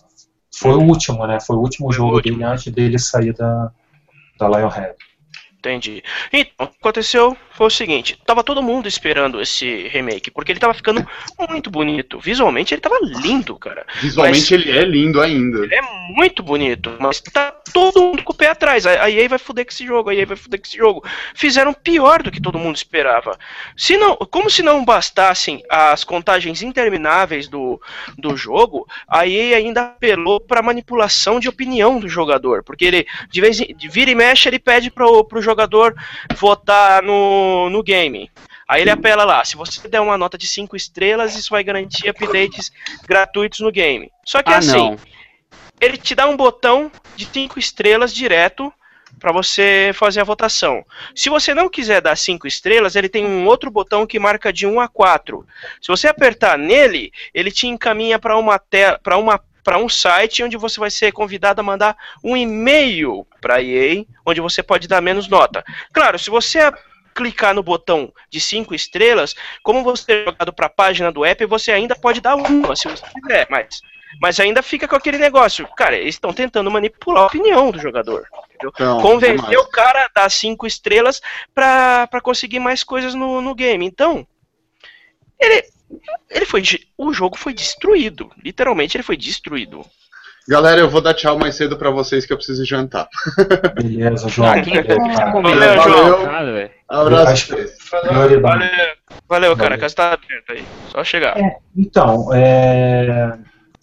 Foi 0.55 0.72
o 0.72 0.80
último, 0.80 1.26
né? 1.26 1.39
Foi 1.40 1.56
o 1.56 1.60
último 1.60 1.89
Foi 1.89 1.94
o 1.94 1.97
jogo 1.97 2.16
último. 2.16 2.39
dele 2.39 2.44
antes 2.51 2.72
dele 2.72 2.98
sair 2.98 3.32
da, 3.35 3.70
da 4.39 4.48
Lionhead. 4.48 4.94
Entendi. 5.68 6.02
Então, 6.32 6.66
o 6.66 6.68
que 6.68 6.76
aconteceu 6.80 7.36
foi 7.50 7.66
o 7.66 7.70
seguinte: 7.70 8.18
tava 8.24 8.42
todo 8.42 8.62
mundo 8.62 8.88
esperando 8.88 9.40
esse 9.40 9.88
remake, 9.88 10.30
porque 10.30 10.52
ele 10.52 10.60
tava 10.60 10.72
ficando 10.72 11.06
muito 11.48 11.70
bonito. 11.70 12.18
Visualmente 12.18 12.72
ele 12.72 12.80
tava 12.80 12.98
lindo, 13.02 13.56
cara. 13.56 13.84
Visualmente 14.00 14.54
ele 14.54 14.70
é 14.70 14.82
lindo 14.82 15.20
ainda. 15.20 15.64
Ele 15.64 15.74
é 15.74 15.82
muito 16.14 16.42
bonito, 16.42 16.96
mas 16.98 17.20
tá 17.20 17.50
todo 17.72 18.00
mundo 18.00 18.22
com 18.22 18.32
o 18.32 18.36
pé 18.36 18.48
atrás. 18.48 18.86
A 18.86 19.08
a 19.08 19.10
EA 19.10 19.28
vai 19.28 19.38
fuder 19.38 19.64
com 19.64 19.70
esse 19.70 19.86
jogo, 19.86 20.10
a 20.10 20.14
EA 20.14 20.26
vai 20.26 20.36
fuder 20.36 20.60
com 20.60 20.66
esse 20.66 20.76
jogo. 20.76 21.04
Fizeram 21.34 21.72
pior 21.72 22.22
do 22.22 22.30
que 22.30 22.40
todo 22.40 22.58
mundo 22.58 22.76
esperava. 22.76 23.38
Se 23.76 23.96
não, 23.96 24.16
como 24.16 24.50
se 24.50 24.62
não 24.62 24.84
bastassem 24.84 25.62
as 25.68 26.04
contagens 26.04 26.62
intermináveis 26.62 27.48
do, 27.48 27.80
do 28.16 28.36
jogo, 28.36 28.86
a 29.06 29.26
EA 29.26 29.56
ainda 29.56 29.82
apelou 29.82 30.40
pra 30.40 30.62
manipulação 30.62 31.38
de 31.38 31.48
opinião 31.48 31.98
do 31.98 32.08
jogador. 32.08 32.62
Porque 32.62 32.84
ele, 32.84 33.06
de 33.30 33.40
vez 33.40 33.60
em 33.60 33.74
de 33.74 33.88
vira 33.88 34.10
e 34.10 34.14
mexe, 34.14 34.48
ele 34.48 34.58
pede 34.58 34.90
pro, 34.90 35.24
pro 35.24 35.42
jogador 35.42 35.57
votar 36.36 37.02
no, 37.02 37.68
no 37.70 37.82
game. 37.82 38.30
Aí 38.68 38.82
ele 38.82 38.90
apela 38.90 39.24
lá, 39.24 39.44
se 39.44 39.56
você 39.56 39.89
der 39.89 40.01
uma 40.01 40.18
nota 40.18 40.36
de 40.36 40.47
5 40.47 40.76
estrelas, 40.76 41.35
isso 41.35 41.51
vai 41.51 41.64
garantir 41.64 42.09
updates 42.09 42.70
gratuitos 43.06 43.60
no 43.60 43.72
game. 43.72 44.12
Só 44.26 44.43
que 44.43 44.52
Ah, 44.52 44.59
assim, 44.59 44.76
não. 44.76 44.97
ele 45.80 45.97
te 45.97 46.14
dá 46.14 46.28
um 46.28 46.36
botão 46.36 46.93
de 47.16 47.24
5 47.24 47.59
estrelas 47.59 48.12
direto 48.14 48.70
para 49.18 49.32
você 49.32 49.90
fazer 49.94 50.20
a 50.20 50.24
votação. 50.24 50.85
Se 51.14 51.30
você 51.30 51.55
não 51.55 51.68
quiser 51.68 52.02
dar 52.02 52.14
5 52.14 52.47
estrelas, 52.47 52.94
ele 52.94 53.09
tem 53.09 53.24
um 53.24 53.47
outro 53.47 53.70
botão 53.70 54.06
que 54.06 54.18
marca 54.18 54.52
de 54.52 54.66
1 54.66 54.80
a 54.80 54.86
4. 54.86 55.47
Se 55.80 55.89
você 55.89 56.06
apertar 56.06 56.59
nele, 56.59 57.10
ele 57.32 57.51
te 57.51 57.66
encaminha 57.66 58.18
para 58.18 58.36
uma 58.36 58.59
tela, 58.59 58.98
para 59.02 59.16
uma 59.16 59.40
para 59.64 59.76
um 59.76 59.89
site 59.89 60.43
onde 60.43 60.56
você 60.56 60.80
vai 60.80 60.90
ser 60.90 61.12
convidado 61.12 61.60
a 61.60 61.64
mandar 61.64 61.94
um 62.24 62.35
e-mail 62.35 63.26
para 63.40 63.62
EA, 63.62 64.05
onde 64.27 64.40
você 64.40 64.62
pode 64.62 64.89
dar 64.89 65.01
menos 65.01 65.28
nota. 65.28 65.65
Claro, 65.93 66.19
se 66.19 66.31
você 66.31 66.73
clicar 67.15 67.55
no 67.55 67.62
botão 67.62 68.12
de 68.31 68.40
5 68.40 68.74
estrelas, 68.74 69.35
como 69.62 69.82
você 69.82 70.12
é 70.12 70.24
jogado 70.27 70.52
para 70.52 70.66
a 70.66 70.70
página 70.70 71.10
do 71.10 71.24
app, 71.24 71.44
você 71.47 71.73
ainda 71.73 71.97
pode 71.97 72.20
dar 72.20 72.36
uma, 72.36 72.77
se 72.77 72.89
você 72.89 73.05
quiser, 73.20 73.47
mas 73.51 73.81
mas 74.20 74.40
ainda 74.40 74.62
fica 74.62 74.89
com 74.89 74.97
aquele 74.97 75.19
negócio. 75.19 75.69
Cara, 75.77 75.97
eles 75.97 76.15
estão 76.15 76.32
tentando 76.32 76.70
manipular 76.70 77.24
a 77.24 77.27
opinião 77.27 77.70
do 77.70 77.78
jogador. 77.78 78.27
Então, 78.55 79.01
Convencer 79.01 79.36
demais. 79.36 79.59
o 79.59 79.70
cara 79.70 80.06
a 80.06 80.10
dar 80.23 80.31
cinco 80.31 80.66
estrelas 80.66 81.20
pra, 81.55 82.06
pra 82.06 82.20
conseguir 82.20 82.59
mais 82.59 82.82
coisas 82.82 83.15
no, 83.15 83.40
no 83.40 83.55
game. 83.55 83.85
Então, 83.85 84.27
ele, 85.39 85.62
ele 86.31 86.47
foi. 86.47 86.62
O 86.97 87.12
jogo 87.12 87.36
foi 87.36 87.52
destruído. 87.52 88.32
Literalmente 88.43 88.97
ele 88.97 89.05
foi 89.05 89.16
destruído. 89.16 89.85
Galera, 90.48 90.80
eu 90.80 90.88
vou 90.88 91.00
dar 91.02 91.12
tchau 91.14 91.38
mais 91.38 91.54
cedo 91.56 91.76
pra 91.76 91.90
vocês 91.90 92.24
que 92.24 92.32
eu 92.32 92.36
preciso 92.36 92.64
jantar. 92.64 93.06
Beleza, 93.74 94.28
João. 94.30 94.50
Ah, 94.50 94.60
quem 94.62 94.82
Valeu, 94.82 95.14
tá 95.14 95.30
combinando? 95.32 95.76
Valeu, 95.82 96.06
João. 96.06 96.52
Velho. 96.54 96.70
Abraço. 96.88 97.48
Vocês. 97.54 97.76
Prioridade. 98.02 98.58
Valeu, 98.64 98.88
valeu 99.28 99.56
cara. 99.56 99.74
A 99.74 99.76
Valeu. 99.76 99.78
casa 99.80 99.94
tá 99.94 100.12
aberta 100.14 100.52
aí. 100.54 100.64
Só 100.90 101.04
chegar. 101.04 101.36
Então, 101.76 102.30
é... 102.32 103.36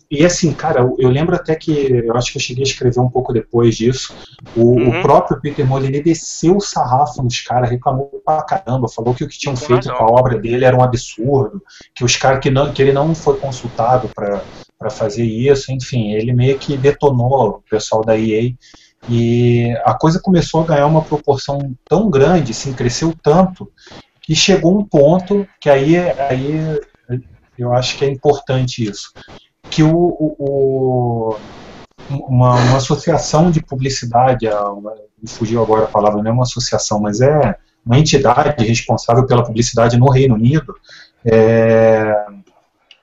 e 0.10 0.26
assim, 0.26 0.54
cara, 0.54 0.80
eu- 0.98 1.10
lembro 1.10 1.36
até 1.36 1.54
que 1.56 1.72
eu 2.04 2.16
acho 2.18 2.32
que 2.32 2.38
eu 2.40 2.42
cheguei 2.42 2.64
a 2.64 2.68
escrever 2.68 3.00
um 3.00 3.10
pouco 3.10 3.32
depois 3.32 3.76
disso. 3.76 4.16
O, 4.56 4.72
Uhum. 4.80 5.00
o 5.00 5.02
próprio 5.04 5.40
Peter 5.40 5.68
Molyneux 5.68 6.04
desceu 6.04 6.58
o 6.58 6.62
sarrafo 6.62 7.22
nos 7.22 7.42
caras, 7.42 7.70
reclamou 7.70 8.10
pra 8.26 8.42
caramba, 8.44 8.88
falou 8.90 9.14
que 9.14 9.24
o 9.24 9.28
que 9.28 9.38
tinham 9.38 9.56
feito 9.56 9.88
razão. 9.90 9.96
com 9.98 10.04
a 10.16 10.20
obra 10.20 10.40
dele 10.40 10.66
era 10.66 10.76
um 10.76 10.82
absurdo, 10.84 11.62
que 11.94 12.04
os 12.04 12.16
caras 12.16 12.40
que, 12.40 12.50
não, 12.50 12.72
que 12.74 12.82
ele 12.82 12.92
não 12.94 13.14
foi 13.14 13.38
consultado 13.38 14.10
para 14.16 14.42
fazer 14.92 15.24
isso, 15.24 15.72
enfim, 15.72 16.12
ele 16.12 16.34
meio 16.34 16.58
que 16.60 16.78
detonou 16.78 17.50
o 17.50 17.64
pessoal 17.70 18.04
da 18.04 18.18
EA. 18.18 18.54
E 19.08 19.72
a 19.86 19.94
coisa 19.94 20.20
começou 20.20 20.62
a 20.64 20.66
ganhar 20.66 20.88
uma 20.88 21.02
proporção 21.04 21.60
tão 21.88 22.10
grande, 22.10 22.52
assim, 22.52 22.74
cresceu 22.74 23.14
tanto, 23.22 23.72
que 24.22 24.36
chegou 24.36 24.78
um 24.78 24.84
ponto 24.84 25.48
que 25.62 25.70
aí, 25.70 25.96
aí 25.98 26.80
eu 27.58 27.74
acho 27.74 27.98
que 27.98 28.06
é 28.06 28.10
importante 28.10 28.84
isso, 28.84 29.12
que 29.70 29.84
o, 29.84 29.96
o- 30.20 31.36
uma, 32.10 32.56
uma 32.56 32.78
associação 32.78 33.50
de 33.52 33.62
publicidade, 33.62 34.48
fugiu 35.28 35.62
agora 35.62 35.86
a 35.86 35.88
palavra, 35.88 36.22
não 36.22 36.30
é 36.32 36.34
uma 36.34 36.44
associação, 36.44 37.00
mas 37.00 37.22
é 37.22 37.56
uma 37.86 38.00
entidade 38.00 38.64
responsável 38.66 39.26
pela 39.26 39.44
publicidade 39.44 39.98
no 39.98 40.10
Reino 40.10 40.36
Unido, 40.36 40.74
é, 41.24 42.25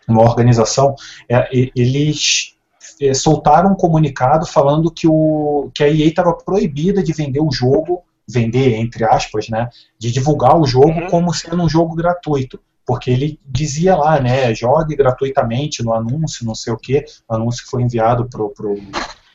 uma 0.08 0.22
organização, 0.22 0.94
é, 1.28 1.48
eles 1.74 2.54
é, 3.00 3.14
soltaram 3.14 3.72
um 3.72 3.76
comunicado 3.76 4.46
falando 4.46 4.90
que, 4.90 5.06
o, 5.06 5.70
que 5.74 5.82
a 5.82 5.88
EA 5.88 6.06
estava 6.06 6.34
proibida 6.34 7.02
de 7.02 7.12
vender 7.12 7.40
o 7.40 7.50
jogo, 7.50 8.02
vender 8.28 8.76
entre 8.76 9.04
aspas, 9.04 9.48
né, 9.48 9.68
de 9.98 10.10
divulgar 10.10 10.58
o 10.58 10.66
jogo 10.66 11.00
Uhum. 11.00 11.08
como 11.08 11.34
sendo 11.34 11.62
um 11.62 11.68
jogo 11.68 11.94
gratuito. 11.94 12.60
Porque 12.84 13.10
ele 13.10 13.38
dizia 13.46 13.96
lá, 13.96 14.20
né, 14.20 14.52
jogue 14.54 14.96
gratuitamente 14.96 15.84
no 15.84 15.94
anúncio, 15.94 16.44
não 16.44 16.54
sei 16.54 16.72
o 16.72 16.76
que, 16.76 17.04
o 17.28 17.34
anúncio 17.34 17.64
foi 17.68 17.82
enviado 17.82 18.28
pro, 18.28 18.50
pro, 18.50 18.74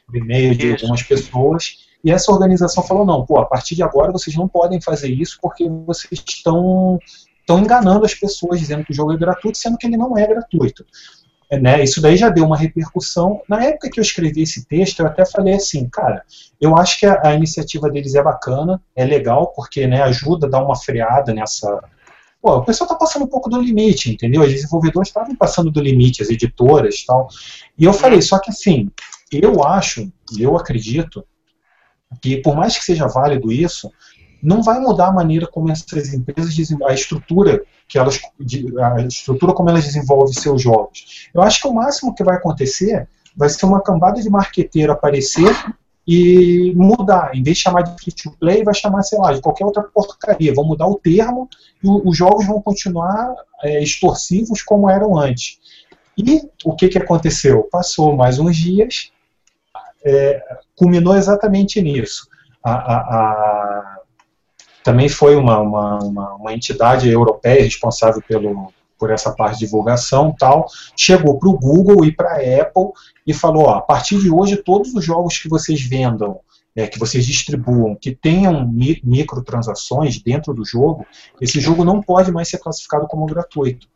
pro 0.06 0.18
e-mail 0.18 0.54
de 0.54 0.74
algumas 0.74 1.02
pessoas, 1.02 1.88
e 2.04 2.12
essa 2.12 2.32
organização 2.32 2.84
falou, 2.84 3.06
não, 3.06 3.26
pô, 3.26 3.40
a 3.40 3.46
partir 3.46 3.76
de 3.76 3.84
agora 3.84 4.12
vocês 4.12 4.36
não 4.36 4.48
podem 4.48 4.80
fazer 4.80 5.10
isso 5.10 5.38
porque 5.42 5.68
vocês 5.86 6.24
estão, 6.26 7.00
estão 7.48 7.60
enganando 7.60 8.06
as 8.06 8.14
pessoas 8.14 8.60
dizendo 8.60 8.84
que 8.84 8.92
o 8.92 8.94
jogo 8.94 9.14
é 9.14 9.18
gratuito, 9.18 9.58
sendo 9.58 9.78
que 9.78 9.88
ele 9.88 9.96
não 9.96 10.18
é 10.18 10.28
gratuito. 10.28 10.86
É, 11.50 11.58
né, 11.58 11.82
isso 11.82 12.02
daí 12.02 12.18
já 12.18 12.28
deu 12.28 12.46
uma 12.46 12.58
repercussão. 12.58 13.42
Na 13.48 13.64
época 13.64 13.90
que 13.90 14.02
eu 14.02 14.04
escrevi 14.04 14.42
esse 14.42 14.66
texto, 14.66 15.00
eu 15.00 15.08
até 15.08 15.26
falei 15.26 15.54
assim, 15.54 15.88
cara, 15.88 16.24
eu 16.60 16.78
acho 16.78 17.00
que 17.00 17.06
a, 17.06 17.22
a 17.24 17.34
iniciativa 17.34 17.90
deles 17.90 18.16
é 18.16 18.22
bacana, 18.22 18.82
é 18.94 19.06
legal, 19.06 19.54
porque 19.56 19.88
né, 19.88 20.02
ajuda 20.02 20.46
a 20.46 20.50
dar 20.50 20.62
uma 20.62 20.76
freada 20.76 21.34
nessa, 21.34 21.82
pô, 22.42 22.58
o 22.58 22.66
pessoal 22.66 22.90
tá 22.90 22.96
passando 22.96 23.24
um 23.24 23.30
pouco 23.30 23.50
do 23.50 23.62
limite, 23.62 24.12
entendeu? 24.12 24.42
Os 24.42 24.52
desenvolvedores 24.52 25.08
estavam 25.08 25.34
passando 25.38 25.72
do 25.72 25.80
limite, 25.80 26.22
as 26.22 26.30
editoras 26.30 26.96
e 26.96 27.06
tal. 27.06 27.30
E 27.78 27.86
eu 27.86 27.94
falei, 27.94 28.22
só 28.22 28.40
que 28.40 28.52
assim, 28.52 28.92
eu 29.32 29.64
acho, 29.64 30.12
eu 30.38 30.58
acredito, 30.58 31.26
que 32.22 32.38
por 32.42 32.58
mais 32.58 32.78
que 32.78 32.84
seja 32.84 33.08
válido 33.08 33.54
isso, 33.54 33.90
não 34.42 34.62
vai 34.62 34.80
mudar 34.80 35.08
a 35.08 35.12
maneira 35.12 35.48
como 35.48 35.72
essas 35.72 36.14
empresas 36.14 36.56
a 36.86 36.94
estrutura 36.94 37.64
que 37.88 37.98
elas 37.98 38.20
a 38.82 39.02
estrutura 39.02 39.54
como 39.54 39.70
elas 39.70 39.86
desenvolvem 39.86 40.34
seus 40.34 40.62
jogos. 40.62 41.30
Eu 41.34 41.42
acho 41.42 41.62
que 41.62 41.68
o 41.68 41.74
máximo 41.74 42.14
que 42.14 42.24
vai 42.24 42.36
acontecer 42.36 43.08
vai 43.36 43.50
ser 43.50 43.66
uma 43.66 43.82
cambada 43.82 44.22
de 44.22 44.30
marqueteiro 44.30 44.92
aparecer 44.92 45.56
e 46.08 46.74
mudar. 46.76 47.36
Em 47.36 47.44
vez 47.44 47.58
de 47.58 47.64
chamar 47.64 47.84
de 47.84 48.02
free 48.02 48.14
to 48.14 48.32
play, 48.40 48.64
vai 48.64 48.74
chamar, 48.74 49.04
sei 49.04 49.20
lá, 49.20 49.34
de 49.34 49.42
qualquer 49.42 49.66
outra 49.66 49.84
porcaria. 49.84 50.54
Vão 50.54 50.66
mudar 50.66 50.88
o 50.88 50.96
termo 50.96 51.50
e 51.84 51.88
os 51.88 52.18
jogos 52.18 52.48
vão 52.48 52.62
continuar 52.62 53.36
é, 53.62 53.84
extorsivos 53.84 54.62
como 54.62 54.90
eram 54.90 55.18
antes. 55.18 55.60
E 56.18 56.50
o 56.66 56.76
que, 56.76 56.88
que 56.88 56.98
aconteceu? 56.98 57.68
Passou 57.72 58.16
mais 58.16 58.40
uns 58.40 58.56
dias, 58.56 59.12
é, 60.04 60.42
culminou 60.76 61.16
exatamente 61.16 61.82
nisso. 61.82 62.28
A, 62.64 62.72
a, 62.72 63.77
também 64.88 65.10
foi 65.10 65.36
uma, 65.36 65.60
uma, 65.60 66.00
uma, 66.00 66.36
uma 66.36 66.54
entidade 66.54 67.10
europeia 67.10 67.62
responsável 67.62 68.24
pelo, 68.26 68.72
por 68.98 69.12
essa 69.12 69.34
parte 69.34 69.60
de 69.60 69.66
divulgação 69.66 70.34
tal, 70.40 70.66
chegou 70.96 71.38
para 71.38 71.50
o 71.50 71.60
Google 71.60 72.06
e 72.06 72.12
para 72.14 72.36
a 72.36 72.62
Apple 72.62 72.94
e 73.26 73.34
falou, 73.34 73.64
ó, 73.64 73.74
a 73.74 73.82
partir 73.82 74.18
de 74.18 74.32
hoje 74.32 74.56
todos 74.56 74.94
os 74.94 75.04
jogos 75.04 75.38
que 75.40 75.50
vocês 75.50 75.82
vendam, 75.82 76.40
é, 76.74 76.88
que 76.88 76.98
vocês 76.98 77.26
distribuam, 77.26 77.98
que 78.00 78.16
tenham 78.16 78.66
mi 78.66 79.02
microtransações 79.04 80.24
dentro 80.24 80.54
do 80.54 80.64
jogo, 80.64 81.06
esse 81.42 81.60
jogo 81.60 81.84
não 81.84 82.02
pode 82.02 82.32
mais 82.32 82.48
ser 82.48 82.60
classificado 82.60 83.08
como 83.08 83.26
gratuito. 83.26 83.90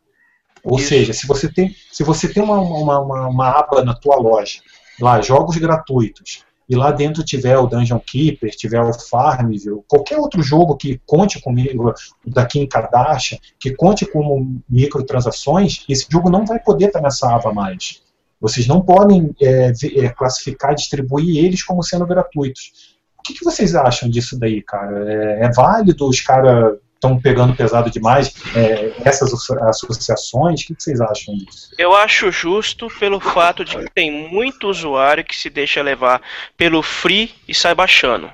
Ou 0.62 0.78
Isso. 0.78 0.88
seja, 0.88 1.14
se 1.14 1.26
você 1.26 1.50
tem, 1.50 1.74
se 1.90 2.04
você 2.04 2.28
tem 2.28 2.42
uma, 2.42 2.60
uma, 2.60 3.00
uma, 3.00 3.28
uma 3.28 3.48
aba 3.48 3.82
na 3.82 3.94
tua 3.94 4.16
loja, 4.16 4.60
lá, 5.00 5.22
jogos 5.22 5.56
gratuitos, 5.56 6.44
e 6.72 6.74
lá 6.74 6.90
dentro 6.90 7.22
tiver 7.22 7.58
o 7.58 7.66
Dungeon 7.66 8.00
Keeper, 8.00 8.48
tiver 8.56 8.80
o 8.80 8.94
Farmville, 8.94 9.84
qualquer 9.86 10.18
outro 10.18 10.42
jogo 10.42 10.74
que 10.74 10.98
conte 11.04 11.38
comigo 11.38 11.92
daqui 12.26 12.60
em 12.60 12.66
Kardashian, 12.66 13.36
que 13.60 13.74
conte 13.74 14.06
como 14.06 14.58
microtransações, 14.66 15.84
esse 15.86 16.06
jogo 16.10 16.30
não 16.30 16.46
vai 16.46 16.58
poder 16.58 16.86
estar 16.86 17.02
nessa 17.02 17.30
aba 17.30 17.52
mais. 17.52 18.02
Vocês 18.40 18.66
não 18.66 18.80
podem 18.80 19.36
é, 19.38 19.70
é, 19.96 20.08
classificar, 20.08 20.74
distribuir 20.74 21.44
eles 21.44 21.62
como 21.62 21.82
sendo 21.82 22.06
gratuitos. 22.06 22.96
O 23.18 23.22
que, 23.22 23.34
que 23.34 23.44
vocês 23.44 23.74
acham 23.74 24.08
disso 24.08 24.38
daí, 24.38 24.62
cara? 24.62 25.12
É, 25.12 25.44
é 25.44 25.52
válido 25.52 26.08
os 26.08 26.22
caras 26.22 26.78
estão 27.02 27.20
pegando 27.20 27.56
pesado 27.56 27.90
demais 27.90 28.32
é, 28.54 28.92
essas 29.04 29.32
associações? 29.34 30.62
O 30.62 30.66
que 30.66 30.74
vocês 30.78 31.00
acham 31.00 31.34
disso? 31.34 31.74
Eu 31.76 31.94
acho 31.96 32.30
justo 32.30 32.88
pelo 33.00 33.18
fato 33.18 33.64
de 33.64 33.76
que 33.76 33.90
tem 33.90 34.28
muito 34.28 34.68
usuário 34.68 35.24
que 35.24 35.34
se 35.34 35.50
deixa 35.50 35.82
levar 35.82 36.22
pelo 36.56 36.80
free 36.80 37.34
e 37.48 37.52
sai 37.52 37.74
baixando. 37.74 38.30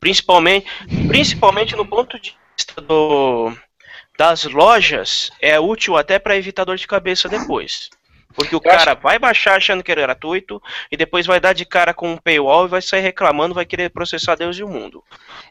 Principalmente, 0.00 0.66
principalmente 1.06 1.76
no 1.76 1.86
ponto 1.86 2.18
de 2.18 2.34
vista 2.56 2.80
do, 2.80 3.52
das 4.18 4.44
lojas, 4.44 5.30
é 5.40 5.60
útil 5.60 5.96
até 5.96 6.18
para 6.18 6.36
evitar 6.36 6.64
dor 6.64 6.76
de 6.76 6.86
cabeça 6.86 7.28
depois. 7.28 7.90
Porque 8.32 8.54
o 8.54 8.58
eu 8.58 8.60
cara 8.60 8.92
acho... 8.92 9.02
vai 9.02 9.18
baixar 9.18 9.56
achando 9.56 9.82
que 9.82 9.92
era 9.92 10.02
gratuito 10.02 10.62
e 10.90 10.96
depois 10.96 11.26
vai 11.26 11.40
dar 11.40 11.52
de 11.52 11.64
cara 11.64 11.92
com 11.94 12.12
um 12.12 12.16
paywall 12.16 12.66
e 12.66 12.68
vai 12.68 12.82
sair 12.82 13.00
reclamando, 13.00 13.54
vai 13.54 13.64
querer 13.64 13.90
processar 13.90 14.34
Deus 14.34 14.56
e 14.58 14.62
o 14.62 14.68
mundo. 14.68 15.02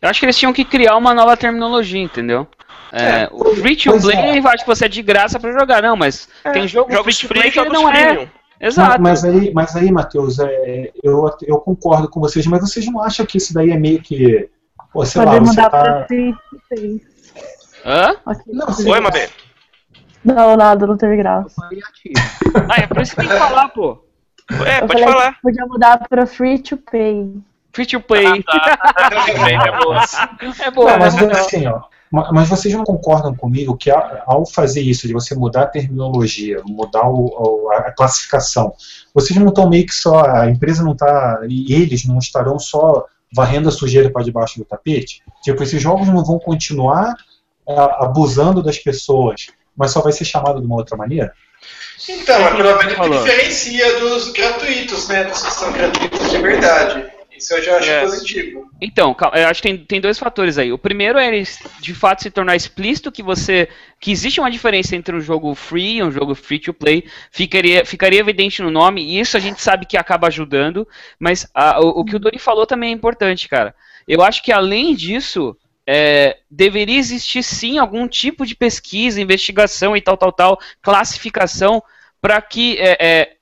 Eu 0.01 0.09
acho 0.09 0.19
que 0.19 0.25
eles 0.25 0.37
tinham 0.37 0.53
que 0.53 0.65
criar 0.65 0.95
uma 0.95 1.13
nova 1.13 1.37
terminologia, 1.37 2.01
entendeu? 2.01 2.47
É, 2.91 3.23
é, 3.23 3.29
o 3.31 3.55
free 3.55 3.75
to 3.75 3.99
play, 4.01 4.17
é. 4.17 4.39
acho 4.39 4.63
que 4.63 4.67
você 4.67 4.85
é 4.85 4.89
de 4.89 5.01
graça 5.01 5.39
para 5.39 5.57
jogar, 5.57 5.81
não, 5.81 5.95
mas 5.95 6.27
é, 6.43 6.51
tem 6.51 6.67
jogo 6.67 6.91
free 7.03 7.15
to 7.15 7.27
play 7.27 7.51
que 7.51 7.63
não 7.63 7.89
é. 7.89 8.27
Exato. 8.59 9.01
Mas, 9.01 9.25
aí, 9.25 9.51
mas 9.51 9.75
aí 9.75 9.91
Matheus, 9.91 10.37
é, 10.37 10.91
eu, 11.03 11.27
eu 11.41 11.59
concordo 11.59 12.07
com 12.07 12.19
vocês, 12.19 12.45
mas 12.45 12.61
vocês 12.61 12.85
não 12.85 13.01
acham 13.01 13.25
que 13.25 13.37
isso 13.37 13.53
daí 13.53 13.71
é 13.71 13.77
meio 13.77 14.01
que. 14.01 14.47
Pô, 14.93 15.03
sei 15.03 15.23
Pode 15.23 15.39
lá, 15.39 15.45
você 15.45 15.69
tá... 15.69 16.05
free 16.07 16.33
to 16.33 16.61
play. 16.69 17.01
Hã? 17.83 18.15
Não, 18.47 18.67
Oi, 18.91 18.99
Mabê. 18.99 19.29
Não, 20.23 20.55
nada, 20.55 20.85
não 20.85 20.97
teve 20.97 21.17
graça. 21.17 21.55
ah, 22.69 22.81
é 22.81 22.87
por 22.87 23.01
isso 23.01 23.15
que 23.15 23.21
tem 23.21 23.29
que 23.29 23.37
falar, 23.37 23.69
pô. 23.69 24.03
É, 24.65 24.83
eu 24.83 24.87
pode 24.87 25.03
falar. 25.03 25.37
Podia 25.41 25.65
mudar 25.65 26.07
pra 26.07 26.25
free 26.25 26.59
to 26.59 26.77
pay. 26.77 27.33
Free 27.73 27.85
to 27.85 28.01
play. 28.01 28.25
Ah, 28.27 28.43
tá. 28.43 29.11
é 29.65 29.83
boa. 29.83 30.01
É 30.59 30.71
boa. 30.71 30.91
Não, 30.91 30.99
mas 30.99 31.15
é 31.15 31.31
assim, 31.31 31.67
ó. 31.67 31.81
Mas 32.11 32.49
vocês 32.49 32.73
não 32.73 32.83
concordam 32.83 33.33
comigo 33.33 33.77
que 33.77 33.89
ao 33.89 34.45
fazer 34.45 34.81
isso, 34.81 35.07
de 35.07 35.13
você 35.13 35.33
mudar 35.33 35.63
a 35.63 35.67
terminologia, 35.67 36.61
mudar 36.65 37.07
o, 37.09 37.71
a 37.71 37.89
classificação, 37.93 38.73
vocês 39.13 39.39
não 39.39 39.47
estão 39.47 39.69
meio 39.69 39.85
que 39.85 39.93
só, 39.93 40.25
a 40.25 40.49
empresa 40.49 40.83
não 40.83 40.91
está, 40.91 41.39
e 41.47 41.73
eles 41.73 42.05
não 42.05 42.19
estarão 42.19 42.59
só 42.59 43.05
varrendo 43.33 43.69
a 43.69 43.71
sujeira 43.71 44.11
para 44.11 44.25
debaixo 44.25 44.59
do 44.59 44.65
tapete? 44.65 45.23
Tipo, 45.41 45.63
esses 45.63 45.81
jogos 45.81 46.09
não 46.09 46.21
vão 46.21 46.37
continuar 46.37 47.15
abusando 47.65 48.61
das 48.61 48.77
pessoas, 48.77 49.47
mas 49.75 49.91
só 49.91 50.01
vai 50.01 50.11
ser 50.11 50.25
chamado 50.25 50.59
de 50.59 50.65
uma 50.65 50.75
outra 50.75 50.97
maneira? 50.97 51.33
Então, 52.09 52.47
é 52.47 52.55
pelo 52.55 52.77
menos 52.77 52.95
que 52.95 53.09
diferencia 53.09 53.99
dos 53.99 54.31
gratuitos, 54.31 55.07
né? 55.07 55.23
Dos 55.25 55.43
que 55.43 55.51
são 55.51 55.71
gratuitos 55.71 56.31
de 56.31 56.37
verdade. 56.39 57.11
Isso 57.41 57.55
eu 57.55 57.63
já 57.63 57.77
acho 57.77 57.89
é. 57.89 58.01
positivo. 58.01 58.69
Então, 58.79 59.15
eu 59.33 59.47
acho 59.47 59.61
que 59.61 59.67
tem, 59.67 59.77
tem 59.77 60.01
dois 60.01 60.19
fatores 60.19 60.59
aí. 60.59 60.71
O 60.71 60.77
primeiro 60.77 61.17
é 61.17 61.27
ele, 61.27 61.47
de 61.79 61.93
fato 61.93 62.21
se 62.21 62.29
tornar 62.29 62.55
explícito 62.55 63.11
que 63.11 63.23
você 63.23 63.67
que 63.99 64.11
existe 64.11 64.39
uma 64.39 64.51
diferença 64.51 64.95
entre 64.95 65.15
um 65.15 65.21
jogo 65.21 65.53
free 65.55 65.97
e 65.97 66.03
um 66.03 66.11
jogo 66.11 66.35
free 66.35 66.59
to 66.59 66.73
play. 66.73 67.03
Ficaria, 67.31 67.83
ficaria 67.83 68.19
evidente 68.19 68.61
no 68.61 68.69
nome, 68.69 69.03
e 69.03 69.19
isso 69.19 69.37
a 69.37 69.39
gente 69.39 69.61
sabe 69.61 69.87
que 69.87 69.97
acaba 69.97 70.27
ajudando. 70.27 70.87
Mas 71.19 71.47
a, 71.53 71.79
o, 71.79 72.01
o 72.01 72.05
que 72.05 72.15
o 72.15 72.19
Dori 72.19 72.37
falou 72.37 72.67
também 72.67 72.89
é 72.89 72.93
importante, 72.93 73.49
cara. 73.49 73.73
Eu 74.07 74.21
acho 74.21 74.43
que 74.43 74.51
além 74.51 74.93
disso, 74.93 75.57
é, 75.93 76.37
deveria 76.49 76.97
existir 76.97 77.43
sim 77.43 77.77
algum 77.77 78.07
tipo 78.07 78.45
de 78.45 78.55
pesquisa, 78.55 79.19
investigação 79.19 79.97
e 79.97 79.99
tal, 79.99 80.15
tal, 80.15 80.31
tal, 80.31 80.59
classificação, 80.81 81.83
para 82.21 82.41
que 82.41 82.77
é, 82.79 82.97
é, 83.05 83.33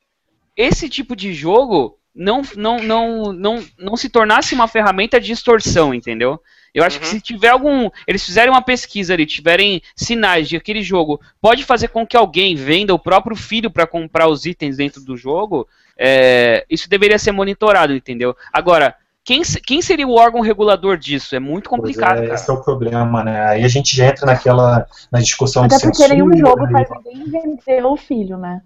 esse 0.57 0.89
tipo 0.89 1.15
de 1.15 1.31
jogo 1.31 1.99
não, 2.15 2.41
não, 2.55 2.79
não, 2.79 3.33
não, 3.33 3.63
não 3.77 3.95
se 3.95 4.09
tornasse 4.09 4.55
uma 4.55 4.67
ferramenta 4.67 5.21
de 5.21 5.31
extorsão, 5.31 5.93
entendeu? 5.93 6.41
Eu 6.73 6.83
acho 6.83 6.97
uhum. 6.97 7.01
que 7.03 7.07
se 7.09 7.21
tiver 7.21 7.49
algum. 7.49 7.87
Eles 8.07 8.25
fizerem 8.25 8.49
uma 8.49 8.63
pesquisa 8.63 9.13
ali, 9.13 9.27
tiverem 9.27 9.79
sinais 9.95 10.49
de 10.49 10.55
que 10.55 10.61
aquele 10.61 10.81
jogo 10.81 11.21
pode 11.39 11.63
fazer 11.63 11.89
com 11.89 12.05
que 12.05 12.17
alguém 12.17 12.55
venda 12.55 12.95
o 12.95 12.99
próprio 12.99 13.35
filho 13.35 13.69
para 13.69 13.85
comprar 13.85 14.27
os 14.27 14.47
itens 14.47 14.77
dentro 14.77 15.01
do 15.01 15.15
jogo, 15.15 15.67
é, 15.95 16.65
isso 16.67 16.89
deveria 16.89 17.19
ser 17.19 17.31
monitorado, 17.31 17.93
entendeu? 17.93 18.35
Agora, 18.51 18.95
quem, 19.23 19.41
quem 19.65 19.81
seria 19.81 20.07
o 20.07 20.15
órgão 20.15 20.41
regulador 20.41 20.97
disso? 20.97 21.35
É 21.35 21.39
muito 21.39 21.69
complicado. 21.69 22.23
É, 22.23 22.33
esse 22.33 22.49
é 22.49 22.53
o 22.53 22.63
problema, 22.63 23.23
né? 23.23 23.45
Aí 23.47 23.63
a 23.63 23.67
gente 23.67 23.95
já 23.95 24.07
entra 24.07 24.25
naquela 24.25 24.87
na 25.11 25.19
discussão 25.19 25.63
Até 25.63 25.77
de 25.77 25.83
porque 25.83 25.97
censura, 25.97 26.15
nenhum 26.15 26.37
jogo 26.37 26.65
né? 26.65 26.71
faz 26.71 26.89
ninguém 27.05 27.25
vender 27.29 27.85
o 27.85 27.95
filho, 27.95 28.37
né? 28.37 28.61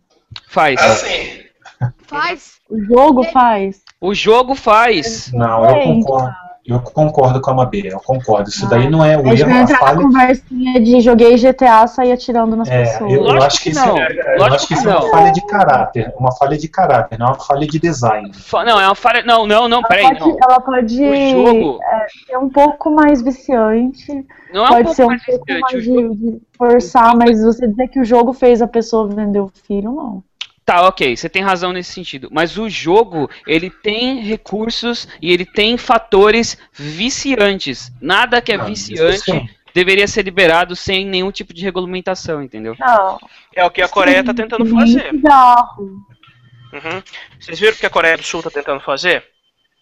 Faz. 0.47 0.79
Assim. 0.81 1.43
Faz. 2.07 2.53
O 2.69 2.81
jogo 2.81 3.23
faz. 3.25 3.81
O 3.99 4.13
jogo 4.13 4.55
faz. 4.55 5.31
Não, 5.33 5.65
eu 5.65 5.83
concordo. 5.83 6.42
Eu 6.65 6.79
concordo 6.79 7.41
com 7.41 7.51
a 7.51 7.53
Mabê, 7.53 7.89
eu 7.91 7.99
concordo. 7.99 8.49
Isso 8.49 8.65
ah, 8.65 8.69
daí 8.69 8.89
não 8.89 9.03
é 9.03 9.17
o 9.17 9.27
erro. 9.27 9.53
A 9.53 9.61
entrar 9.61 9.79
falha... 9.79 9.95
na 9.95 10.01
conversinha 10.03 10.81
de 10.81 11.01
joguei 11.01 11.35
GTA 11.35 11.85
sair 11.87 12.13
atirando 12.13 12.55
nas 12.55 12.69
é, 12.69 12.83
pessoas. 12.83 13.11
Eu, 13.11 13.25
eu 13.25 13.43
acho 13.43 13.61
que, 13.61 13.69
isso, 13.69 13.89
é, 13.97 14.37
eu 14.37 14.45
acho 14.45 14.67
que 14.67 14.73
isso 14.73 14.89
é 14.89 14.95
uma 14.95 15.09
falha 15.09 15.31
de 15.33 15.45
caráter. 15.45 16.13
Uma 16.17 16.31
falha 16.31 16.57
de 16.57 16.67
caráter, 16.69 17.19
não 17.19 17.27
é 17.27 17.29
uma 17.31 17.39
falha 17.39 17.67
de 17.67 17.77
design. 17.77 18.31
Não, 18.65 18.79
é 18.79 18.85
uma 18.87 18.95
falha. 18.95 19.23
Não, 19.23 19.45
não, 19.45 19.67
não, 19.67 19.79
ela 19.79 19.87
peraí. 19.89 20.03
Pode, 20.05 20.19
não. 20.19 20.37
Ela 20.41 20.59
pode 20.61 21.03
o 21.03 21.29
jogo... 21.31 21.79
é, 21.83 22.07
ser 22.27 22.37
um 22.37 22.49
pouco 22.49 22.89
mais 22.89 23.21
viciante. 23.21 24.25
Não 24.53 24.65
é 24.65 24.69
pode 24.69 24.89
um 24.89 24.93
ser 24.93 25.03
um 25.03 25.07
pouco 25.07 25.45
viciante, 25.45 25.61
mais 25.61 25.83
de, 25.83 26.15
de 26.15 26.41
forçar, 26.57 27.13
mas 27.17 27.43
você 27.43 27.67
dizer 27.67 27.89
que 27.89 27.99
o 27.99 28.05
jogo 28.05 28.31
fez 28.31 28.61
a 28.61 28.67
pessoa 28.67 29.09
vender 29.09 29.41
o 29.41 29.51
filho, 29.67 29.91
não. 29.91 30.23
Tá, 30.65 30.87
ok, 30.87 31.15
você 31.15 31.27
tem 31.27 31.41
razão 31.41 31.73
nesse 31.73 31.91
sentido. 31.91 32.29
Mas 32.31 32.57
o 32.57 32.69
jogo, 32.69 33.29
ele 33.45 33.69
tem 33.69 34.21
recursos 34.21 35.07
e 35.21 35.31
ele 35.31 35.45
tem 35.45 35.77
fatores 35.77 36.57
viciantes. 36.71 37.91
Nada 38.01 38.41
que 38.41 38.53
é 38.53 38.57
Não, 38.57 38.65
viciante 38.65 39.49
deveria 39.73 40.07
ser 40.07 40.23
liberado 40.23 40.75
sem 40.75 41.05
nenhum 41.05 41.31
tipo 41.31 41.53
de 41.53 41.63
regulamentação, 41.63 42.41
entendeu? 42.41 42.75
Não. 42.79 43.19
É 43.55 43.65
o 43.65 43.71
que 43.71 43.81
a 43.81 43.89
Coreia 43.89 44.19
está 44.19 44.33
tentando 44.33 44.65
fazer. 44.65 45.11
Uhum. 46.73 47.03
Vocês 47.39 47.59
viram 47.59 47.73
o 47.73 47.77
que 47.77 47.85
a 47.85 47.89
Coreia 47.89 48.17
do 48.17 48.23
Sul 48.23 48.39
está 48.39 48.51
tentando 48.51 48.79
fazer? 48.79 49.32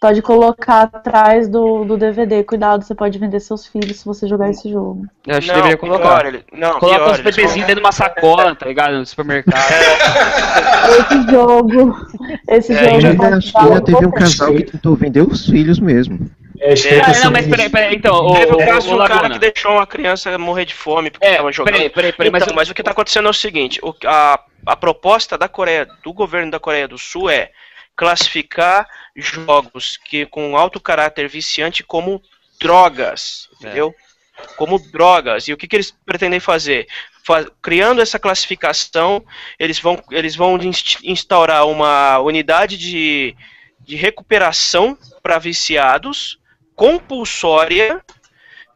Pode 0.01 0.19
colocar 0.23 0.89
atrás 0.91 1.47
do, 1.47 1.85
do 1.85 1.95
DVD. 1.95 2.43
Cuidado, 2.43 2.83
você 2.83 2.95
pode 2.95 3.19
vender 3.19 3.39
seus 3.39 3.67
filhos 3.67 3.99
se 3.99 4.05
você 4.05 4.27
jogar 4.27 4.49
esse 4.49 4.67
jogo. 4.67 5.05
Eu 5.27 5.37
acho 5.37 5.47
que 5.47 5.53
deveria 5.53 5.77
colocar. 5.77 6.21
Pior, 6.21 6.25
ele... 6.25 6.43
não, 6.51 6.79
Coloca 6.79 6.97
pior, 6.97 7.11
os 7.11 7.19
bebezinhos 7.19 7.67
dentro 7.67 7.75
de 7.75 7.81
uma 7.81 7.91
sacola, 7.91 8.55
tá 8.55 8.65
ligado? 8.65 8.97
No 8.97 9.05
supermercado. 9.05 9.61
esse 11.05 11.31
jogo. 11.31 12.07
Esse 12.49 12.73
é, 12.73 12.83
jogo. 12.83 12.95
Ainda, 12.95 13.39
ainda 13.55 13.81
teve 13.81 14.05
um 14.07 14.11
casal 14.11 14.55
que 14.55 14.63
tentou 14.63 14.95
vender 14.95 15.21
os 15.21 15.45
filhos 15.45 15.79
mesmo. 15.79 16.31
É, 16.59 16.73
é, 16.73 17.23
não, 17.23 17.31
mas 17.31 17.45
peraí, 17.45 17.69
peraí, 17.69 17.95
então. 17.95 18.25
O, 18.25 18.33
Teve 18.33 18.53
o 18.53 18.57
caso 18.57 18.95
um 18.95 19.05
cara 19.05 19.29
que 19.29 19.39
deixou 19.39 19.73
uma 19.73 19.85
criança 19.85 20.35
morrer 20.39 20.65
de 20.65 20.73
fome 20.73 21.11
porque 21.11 21.27
é, 21.27 21.33
estava 21.33 21.51
jogando. 21.51 21.73
Peraí, 21.73 21.89
peraí, 21.91 22.11
peraí, 22.11 22.29
então, 22.29 22.47
mas, 22.47 22.55
mas 22.55 22.69
o 22.71 22.73
que 22.73 22.81
está 22.81 22.89
acontecendo 22.89 23.27
é 23.27 23.29
o 23.29 23.33
seguinte: 23.33 23.79
o, 23.83 23.93
a, 24.05 24.39
a 24.65 24.75
proposta 24.75 25.37
da 25.37 25.47
Coreia, 25.47 25.87
do 26.03 26.11
governo 26.11 26.49
da 26.49 26.59
Coreia 26.59 26.87
do 26.87 26.97
Sul 26.97 27.29
é 27.29 27.51
classificar 27.95 28.87
jogos 29.15 29.97
que 29.97 30.25
com 30.25 30.57
alto 30.57 30.79
caráter 30.79 31.27
viciante 31.27 31.83
como 31.83 32.21
drogas, 32.59 33.49
entendeu? 33.53 33.93
É. 34.37 34.45
Como 34.55 34.79
drogas. 34.79 35.47
E 35.47 35.53
o 35.53 35.57
que, 35.57 35.67
que 35.67 35.75
eles 35.75 35.91
pretendem 36.05 36.39
fazer? 36.39 36.87
Fa 37.23 37.45
criando 37.61 38.01
essa 38.01 38.17
classificação, 38.17 39.23
eles 39.59 39.79
vão, 39.79 40.01
eles 40.11 40.35
vão 40.35 40.57
instaurar 41.03 41.67
uma 41.67 42.19
unidade 42.19 42.77
de, 42.77 43.35
de 43.79 43.95
recuperação 43.95 44.97
para 45.21 45.37
viciados, 45.37 46.39
compulsória 46.75 48.03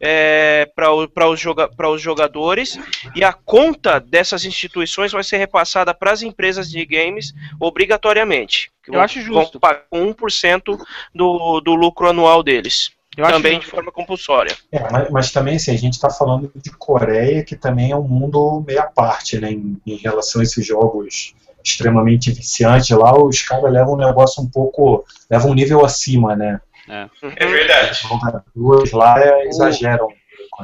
é, 0.00 0.70
para 0.74 0.92
os, 1.28 1.40
joga 1.40 1.70
os 1.90 2.00
jogadores 2.00 2.78
e 3.14 3.24
a 3.24 3.32
conta 3.32 3.98
dessas 3.98 4.44
instituições 4.44 5.12
vai 5.12 5.24
ser 5.24 5.38
repassada 5.38 5.94
para 5.94 6.12
as 6.12 6.22
empresas 6.22 6.70
de 6.70 6.84
games 6.84 7.32
obrigatoriamente. 7.60 8.70
Eu 8.86 8.94
vão, 8.94 9.02
acho 9.02 9.20
justo. 9.20 9.58
Vão 9.58 9.60
pagar 9.60 9.84
1% 9.92 10.78
do, 11.14 11.60
do 11.60 11.74
lucro 11.74 12.08
anual 12.08 12.42
deles. 12.42 12.90
Eu 13.16 13.26
também 13.28 13.58
de 13.58 13.66
forma 13.66 13.90
compulsória. 13.90 14.54
É, 14.70 14.92
mas, 14.92 15.10
mas, 15.10 15.32
também 15.32 15.56
assim, 15.56 15.70
a 15.70 15.78
gente 15.78 15.94
está 15.94 16.10
falando 16.10 16.52
de 16.54 16.70
Coreia, 16.70 17.42
que 17.42 17.56
também 17.56 17.90
é 17.90 17.96
um 17.96 18.06
mundo 18.06 18.62
meio 18.66 18.80
à 18.80 18.86
parte, 18.86 19.40
né, 19.40 19.50
em, 19.50 19.80
em 19.86 19.96
relação 19.96 20.42
a 20.42 20.44
esses 20.44 20.66
jogos 20.66 21.34
extremamente 21.64 22.30
viciantes 22.30 22.90
lá, 22.90 23.18
os 23.18 23.42
caras 23.42 23.72
levam 23.72 23.94
um 23.94 23.98
negócio 23.98 24.42
um 24.42 24.48
pouco, 24.48 25.04
levam 25.28 25.50
um 25.50 25.54
nível 25.54 25.84
acima, 25.84 26.36
né? 26.36 26.60
É, 26.88 27.08
é 27.36 27.46
verdade. 27.46 28.00
Os 28.54 28.92
lá 28.92 29.16
exageram. 29.44 30.08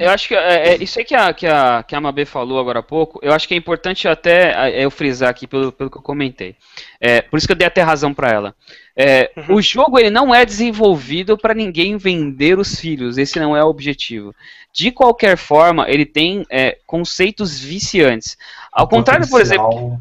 Eu 0.01 0.11
acho 0.11 0.29
que 0.29 0.35
é, 0.35 0.69
é, 0.69 0.83
isso 0.83 0.99
aí 0.99 1.05
que 1.05 1.15
a, 1.15 1.33
que, 1.35 1.47
a, 1.47 1.85
que 1.87 1.95
a 1.95 2.01
Mabê 2.01 2.25
falou 2.25 2.59
agora 2.59 2.79
há 2.79 2.83
pouco, 2.83 3.19
eu 3.23 3.33
acho 3.33 3.47
que 3.47 3.55
é 3.55 3.57
importante 3.57 4.09
até 4.09 4.71
é, 4.71 4.85
eu 4.85 4.91
frisar 4.91 5.29
aqui 5.29 5.47
pelo, 5.47 5.71
pelo 5.71 5.91
que 5.91 5.99
eu 5.99 6.03
comentei. 6.03 6.57
É, 7.01 7.21
por 7.21 7.37
isso 7.37 7.47
que 7.47 7.53
eu 7.53 7.57
dei 7.57 7.67
até 7.67 7.83
razão 7.83 8.15
para 8.15 8.31
ela. 8.31 8.55
É, 8.97 9.31
uhum. 9.37 9.57
O 9.57 9.63
jogo 9.63 9.99
ele 9.99 10.11
não 10.11 10.35
é 10.35 10.47
desenvolvido 10.47 11.37
para 11.37 11.55
ninguém 11.55 11.97
vender 11.97 12.59
os 12.59 12.79
filhos, 12.81 13.19
esse 13.19 13.39
não 13.39 13.57
é 13.57 13.63
o 13.63 13.69
objetivo. 13.69 14.35
De 14.73 14.91
qualquer 14.91 15.37
forma, 15.37 15.89
ele 15.89 16.07
tem 16.07 16.47
é, 16.51 16.79
conceitos 16.87 17.59
viciantes. 17.61 18.39
Ao 18.73 18.89
contrário, 18.89 19.29
por 19.29 19.41
exemplo. 19.41 20.01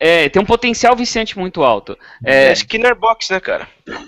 É, 0.00 0.28
tem 0.28 0.40
um 0.40 0.46
potencial 0.46 0.94
viciante 0.94 1.36
muito 1.36 1.64
alto. 1.64 1.98
É, 2.24 2.46
é 2.46 2.52
Skinner 2.52 2.94
Box, 2.94 3.32
né, 3.32 3.40
cara? 3.40 3.66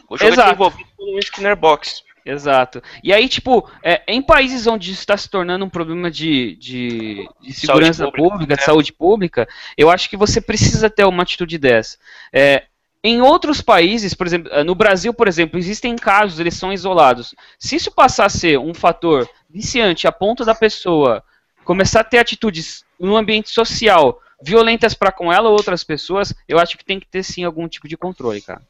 O 0.09 0.17
jogo 0.17 0.33
Exato. 0.33 0.41
é 0.41 0.45
desenvolvido 0.45 0.90
um 1.01 1.19
Skinner 1.19 1.57
Box. 1.57 2.03
Exato. 2.25 2.83
E 3.03 3.13
aí, 3.13 3.29
tipo, 3.29 3.69
é, 3.83 4.03
em 4.07 4.21
países 4.21 4.67
onde 4.67 4.91
isso 4.91 5.01
está 5.01 5.17
se 5.17 5.29
tornando 5.29 5.65
um 5.65 5.71
problema 5.71 6.11
de, 6.11 6.55
de, 6.57 7.29
de 7.41 7.53
segurança 7.53 8.05
saúde 8.05 8.17
pública, 8.17 8.33
pública, 8.33 8.57
de 8.57 8.65
saúde 8.65 8.93
pública, 8.93 9.49
eu 9.77 9.91
acho 9.91 10.09
que 10.09 10.17
você 10.17 10.41
precisa 10.41 10.91
ter 10.91 11.05
uma 11.05 11.23
atitude 11.23 11.57
dessa. 11.57 11.97
É, 12.33 12.65
em 13.03 13.23
outros 13.23 13.63
países, 13.63 14.13
por 14.13 14.27
exemplo, 14.27 14.53
no 14.65 14.75
Brasil, 14.75 15.15
por 15.15 15.27
exemplo, 15.27 15.59
existem 15.59 15.97
casos, 15.97 16.39
eles 16.39 16.55
são 16.55 16.73
isolados. 16.73 17.35
Se 17.59 17.75
isso 17.75 17.91
passar 17.91 18.27
a 18.27 18.31
ser 18.31 18.59
um 18.59 18.75
fator 18.75 19.29
viciante 19.49 20.07
a 20.07 20.13
ponto 20.13 20.45
da 20.45 20.55
pessoa 20.55 21.25
começar 21.65 22.01
a 22.01 22.05
ter 22.05 22.19
atitudes 22.19 22.85
no 22.99 23.17
ambiente 23.17 23.49
social 23.51 24.21
violentas 24.43 24.95
para 24.95 25.13
com 25.13 25.33
ela 25.33 25.49
ou 25.49 25.57
outras 25.57 25.85
pessoas, 25.85 26.35
eu 26.49 26.59
acho 26.59 26.77
que 26.77 26.85
tem 26.85 27.01
que 27.01 27.07
ter 27.07 27.23
sim 27.23 27.45
algum 27.45 27.69
tipo 27.69 27.89
de 27.89 27.97
controle, 27.97 28.41
cara. 28.41 28.63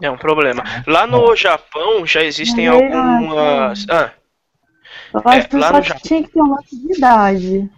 É 0.00 0.10
um 0.10 0.16
problema. 0.16 0.62
Lá 0.86 1.06
no 1.06 1.34
Japão 1.34 2.06
já 2.06 2.22
existem 2.22 2.66
é 2.66 2.68
algumas. 2.68 3.86
Ah. 3.90 4.12
Eu 5.12 5.22
acho 5.24 5.56
é, 5.56 5.58
lá 5.58 5.72
no 5.72 5.82
Japão... 5.82 6.02
tinha 6.02 6.22
que 6.22 6.30
ter 6.30 6.40
uma 6.40 6.60
atividade. 6.60 7.70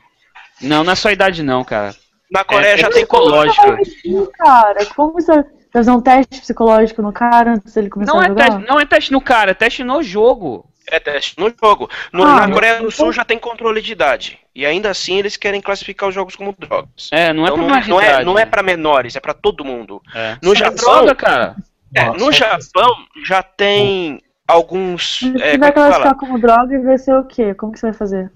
Não, 0.60 0.84
não 0.84 0.92
é 0.92 0.96
só 0.96 1.10
idade 1.10 1.42
não, 1.42 1.64
cara. 1.64 1.94
Na 2.30 2.44
Coreia 2.44 2.74
é, 2.74 2.78
já 2.78 2.86
é 2.88 2.90
tem 2.90 3.06
psicológico. 3.06 4.30
Cara, 4.36 4.86
como 4.94 5.12
você 5.12 5.44
fazer 5.72 5.90
um 5.90 6.00
teste 6.00 6.40
psicológico 6.40 7.02
no 7.02 7.12
cara 7.12 7.54
antes 7.54 7.72
dele 7.74 7.88
começar 7.88 8.12
não 8.12 8.20
a 8.20 8.24
é 8.24 8.28
jogar? 8.28 8.50
Teste, 8.50 8.68
não 8.68 8.80
é 8.80 8.86
teste 8.86 9.12
no 9.12 9.20
cara, 9.20 9.50
é 9.52 9.54
teste 9.54 9.82
no 9.82 10.02
jogo. 10.02 10.66
É 10.86 10.98
teste 10.98 11.38
no 11.38 11.52
jogo. 11.62 11.88
No, 12.12 12.24
ah, 12.24 12.46
na 12.46 12.52
Coreia 12.52 12.80
do 12.80 12.90
Sul 12.90 13.12
já 13.12 13.24
tem 13.24 13.38
controle 13.38 13.80
de 13.80 13.92
idade. 13.92 14.38
E 14.54 14.66
ainda 14.66 14.90
assim 14.90 15.18
eles 15.18 15.36
querem 15.36 15.60
classificar 15.60 16.08
os 16.08 16.14
jogos 16.14 16.36
como 16.36 16.54
drogas. 16.58 17.08
É, 17.12 17.32
não 17.32 17.46
é 17.46 17.50
então, 17.50 17.66
pra 17.66 17.80
não, 17.80 17.86
não 17.88 18.00
é, 18.00 18.24
não 18.24 18.38
é 18.38 18.44
pra 18.44 18.62
menores, 18.62 19.16
é 19.16 19.20
pra 19.20 19.32
todo 19.32 19.64
mundo. 19.64 20.02
É. 20.14 20.36
No 20.42 20.54
Japão. 20.54 20.76
Droga, 20.76 21.14
cara. 21.14 21.56
É, 21.94 22.10
no 22.10 22.30
Japão 22.30 22.94
já 23.24 23.42
tem 23.42 24.20
alguns. 24.46 25.18
Se 25.18 25.42
é, 25.42 25.58
vai 25.58 25.72
classificar 25.72 26.16
como 26.16 26.38
droga, 26.38 26.80
vai 26.82 26.98
ser 26.98 27.14
o 27.14 27.24
quê? 27.24 27.54
Como 27.54 27.72
que 27.72 27.78
você 27.78 27.86
vai 27.86 27.94
fazer? 27.94 28.32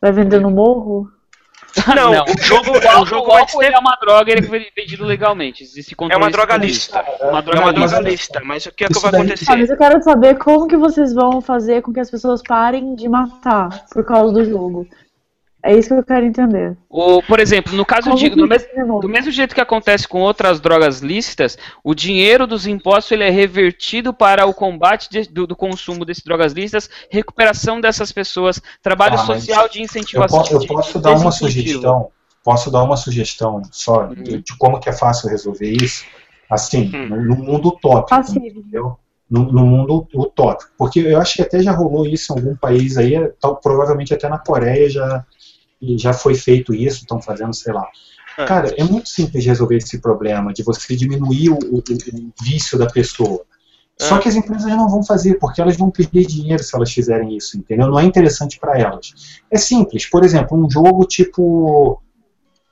Vai 0.00 0.12
vender 0.12 0.40
no 0.40 0.50
morro? 0.50 1.10
Não, 1.94 2.10
não. 2.10 2.24
o 2.24 2.38
jogo, 2.38 2.70
o, 2.70 3.02
o 3.02 3.06
jogo 3.06 3.26
vai 3.26 3.46
ser... 3.46 3.72
é 3.72 3.78
uma 3.78 3.96
droga 4.00 4.32
ele 4.32 4.40
é 4.46 4.70
vendido 4.74 5.04
legalmente. 5.04 5.62
Existe 5.62 5.94
é 6.10 6.16
uma 6.16 6.30
droga 6.30 6.56
lista. 6.56 7.04
Uma 7.20 7.42
droga, 7.42 7.58
é 7.58 7.62
uma 7.62 7.72
droga 7.72 8.00
lista. 8.00 8.40
Mas 8.42 8.64
o 8.64 8.72
que 8.72 8.84
é 8.84 8.88
que 8.88 8.98
vai 8.98 9.10
acontecer? 9.10 9.52
Ah, 9.52 9.56
mas 9.58 9.68
eu 9.68 9.76
quero 9.76 10.02
saber 10.02 10.38
como 10.38 10.66
que 10.66 10.76
vocês 10.76 11.12
vão 11.12 11.42
fazer 11.42 11.82
com 11.82 11.92
que 11.92 12.00
as 12.00 12.10
pessoas 12.10 12.40
parem 12.42 12.94
de 12.94 13.06
matar 13.08 13.84
por 13.92 14.04
causa 14.04 14.32
do 14.32 14.44
jogo. 14.44 14.88
É 15.66 15.76
isso 15.76 15.88
que 15.88 15.94
eu 15.94 16.04
quero 16.04 16.24
entender. 16.24 16.76
O, 16.88 17.20
por 17.22 17.40
exemplo, 17.40 17.74
no 17.74 17.84
caso 17.84 18.14
de, 18.14 18.30
do, 18.30 18.46
mesmo, 18.46 19.00
do 19.00 19.08
mesmo 19.08 19.32
jeito 19.32 19.52
que 19.52 19.60
acontece 19.60 20.06
com 20.06 20.20
outras 20.20 20.60
drogas 20.60 21.00
lícitas, 21.00 21.58
o 21.82 21.92
dinheiro 21.92 22.46
dos 22.46 22.68
impostos 22.68 23.10
ele 23.10 23.24
é 23.24 23.30
revertido 23.30 24.14
para 24.14 24.46
o 24.46 24.54
combate 24.54 25.10
de, 25.10 25.28
do, 25.28 25.44
do, 25.44 25.56
consumo 25.56 26.04
dessas 26.04 26.22
drogas 26.22 26.52
lícitas, 26.52 26.88
recuperação 27.10 27.80
dessas 27.80 28.12
pessoas, 28.12 28.62
trabalho 28.80 29.14
ah, 29.14 29.26
social 29.26 29.68
de 29.68 29.82
incentivação. 29.82 30.44
Eu, 30.52 30.60
eu 30.60 30.66
posso 30.68 31.00
dar 31.00 31.16
uma 31.16 31.32
sugestão, 31.32 32.10
posso 32.44 32.70
dar 32.70 32.84
uma 32.84 32.96
sugestão 32.96 33.62
só 33.72 34.04
uhum. 34.04 34.14
de, 34.14 34.42
de, 34.42 34.56
como 34.56 34.78
que 34.78 34.88
é 34.88 34.92
fácil 34.92 35.28
resolver 35.28 35.68
isso, 35.68 36.04
assim, 36.48 36.92
uhum. 36.94 37.08
no, 37.08 37.24
no, 37.24 37.36
mundo 37.36 37.68
utópico, 37.70 38.38
entendeu? 38.38 38.96
No, 39.28 39.50
no, 39.50 39.66
mundo 39.66 40.06
utópico. 40.14 40.70
Porque 40.78 41.00
eu 41.00 41.20
acho 41.20 41.34
que 41.34 41.42
até 41.42 41.60
já 41.60 41.72
rolou 41.72 42.06
isso 42.06 42.32
em 42.32 42.36
algum 42.36 42.54
país 42.54 42.96
aí, 42.96 43.16
tal, 43.40 43.56
provavelmente 43.56 44.14
até 44.14 44.28
na 44.28 44.38
Coreia 44.38 44.88
já, 44.88 45.26
e 45.80 45.98
já 45.98 46.12
foi 46.12 46.34
feito 46.34 46.74
isso, 46.74 47.00
estão 47.00 47.20
fazendo, 47.20 47.54
sei 47.54 47.72
lá. 47.72 47.86
É. 48.38 48.44
Cara, 48.44 48.74
é 48.76 48.84
muito 48.84 49.08
simples 49.08 49.44
resolver 49.44 49.76
esse 49.76 49.98
problema 50.00 50.52
de 50.52 50.62
você 50.62 50.94
diminuir 50.94 51.50
o, 51.50 51.58
o, 51.70 51.78
o 51.78 52.32
vício 52.42 52.78
da 52.78 52.86
pessoa. 52.86 53.44
Só 53.98 54.16
é. 54.16 54.18
que 54.18 54.28
as 54.28 54.34
empresas 54.34 54.66
não 54.66 54.88
vão 54.88 55.02
fazer, 55.02 55.38
porque 55.38 55.60
elas 55.60 55.76
vão 55.76 55.90
perder 55.90 56.26
dinheiro 56.26 56.62
se 56.62 56.76
elas 56.76 56.92
fizerem 56.92 57.34
isso, 57.34 57.56
entendeu? 57.56 57.88
Não 57.88 57.98
é 57.98 58.04
interessante 58.04 58.58
para 58.58 58.78
elas. 58.78 59.40
É 59.50 59.56
simples, 59.56 60.08
por 60.08 60.22
exemplo, 60.22 60.56
um 60.56 60.70
jogo 60.70 61.06
tipo. 61.06 62.02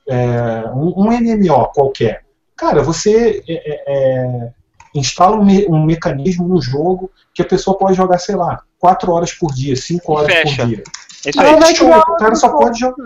É, 0.07 0.69
um, 0.69 0.93
um, 1.01 1.09
MMO 1.09 1.71
qualquer. 1.73 2.23
Cara, 2.55 2.83
você 2.83 3.43
é, 3.47 3.53
é, 3.53 3.83
é, 3.87 4.51
instala 4.93 5.35
um, 5.35 5.43
me, 5.43 5.65
um, 5.65 5.83
mecanismo 5.83 6.47
no 6.47 6.61
jogo 6.61 7.11
que 7.33 7.41
a 7.41 7.45
pessoa 7.45 7.75
pode 7.75 7.97
jogar, 7.97 8.19
sei 8.19 8.35
lá, 8.35 8.61
4 8.77 9.11
horas 9.11 9.33
por 9.33 9.51
dia, 9.51 9.75
5 9.75 10.13
horas 10.13 10.43
por 10.43 10.67
dia. 10.67 10.83
Isso 11.25 11.41
aí. 11.41 11.53
O 11.53 12.17
cara 12.17 12.35
só 12.35 12.49
pode 12.49 12.79
jogar. 12.79 13.05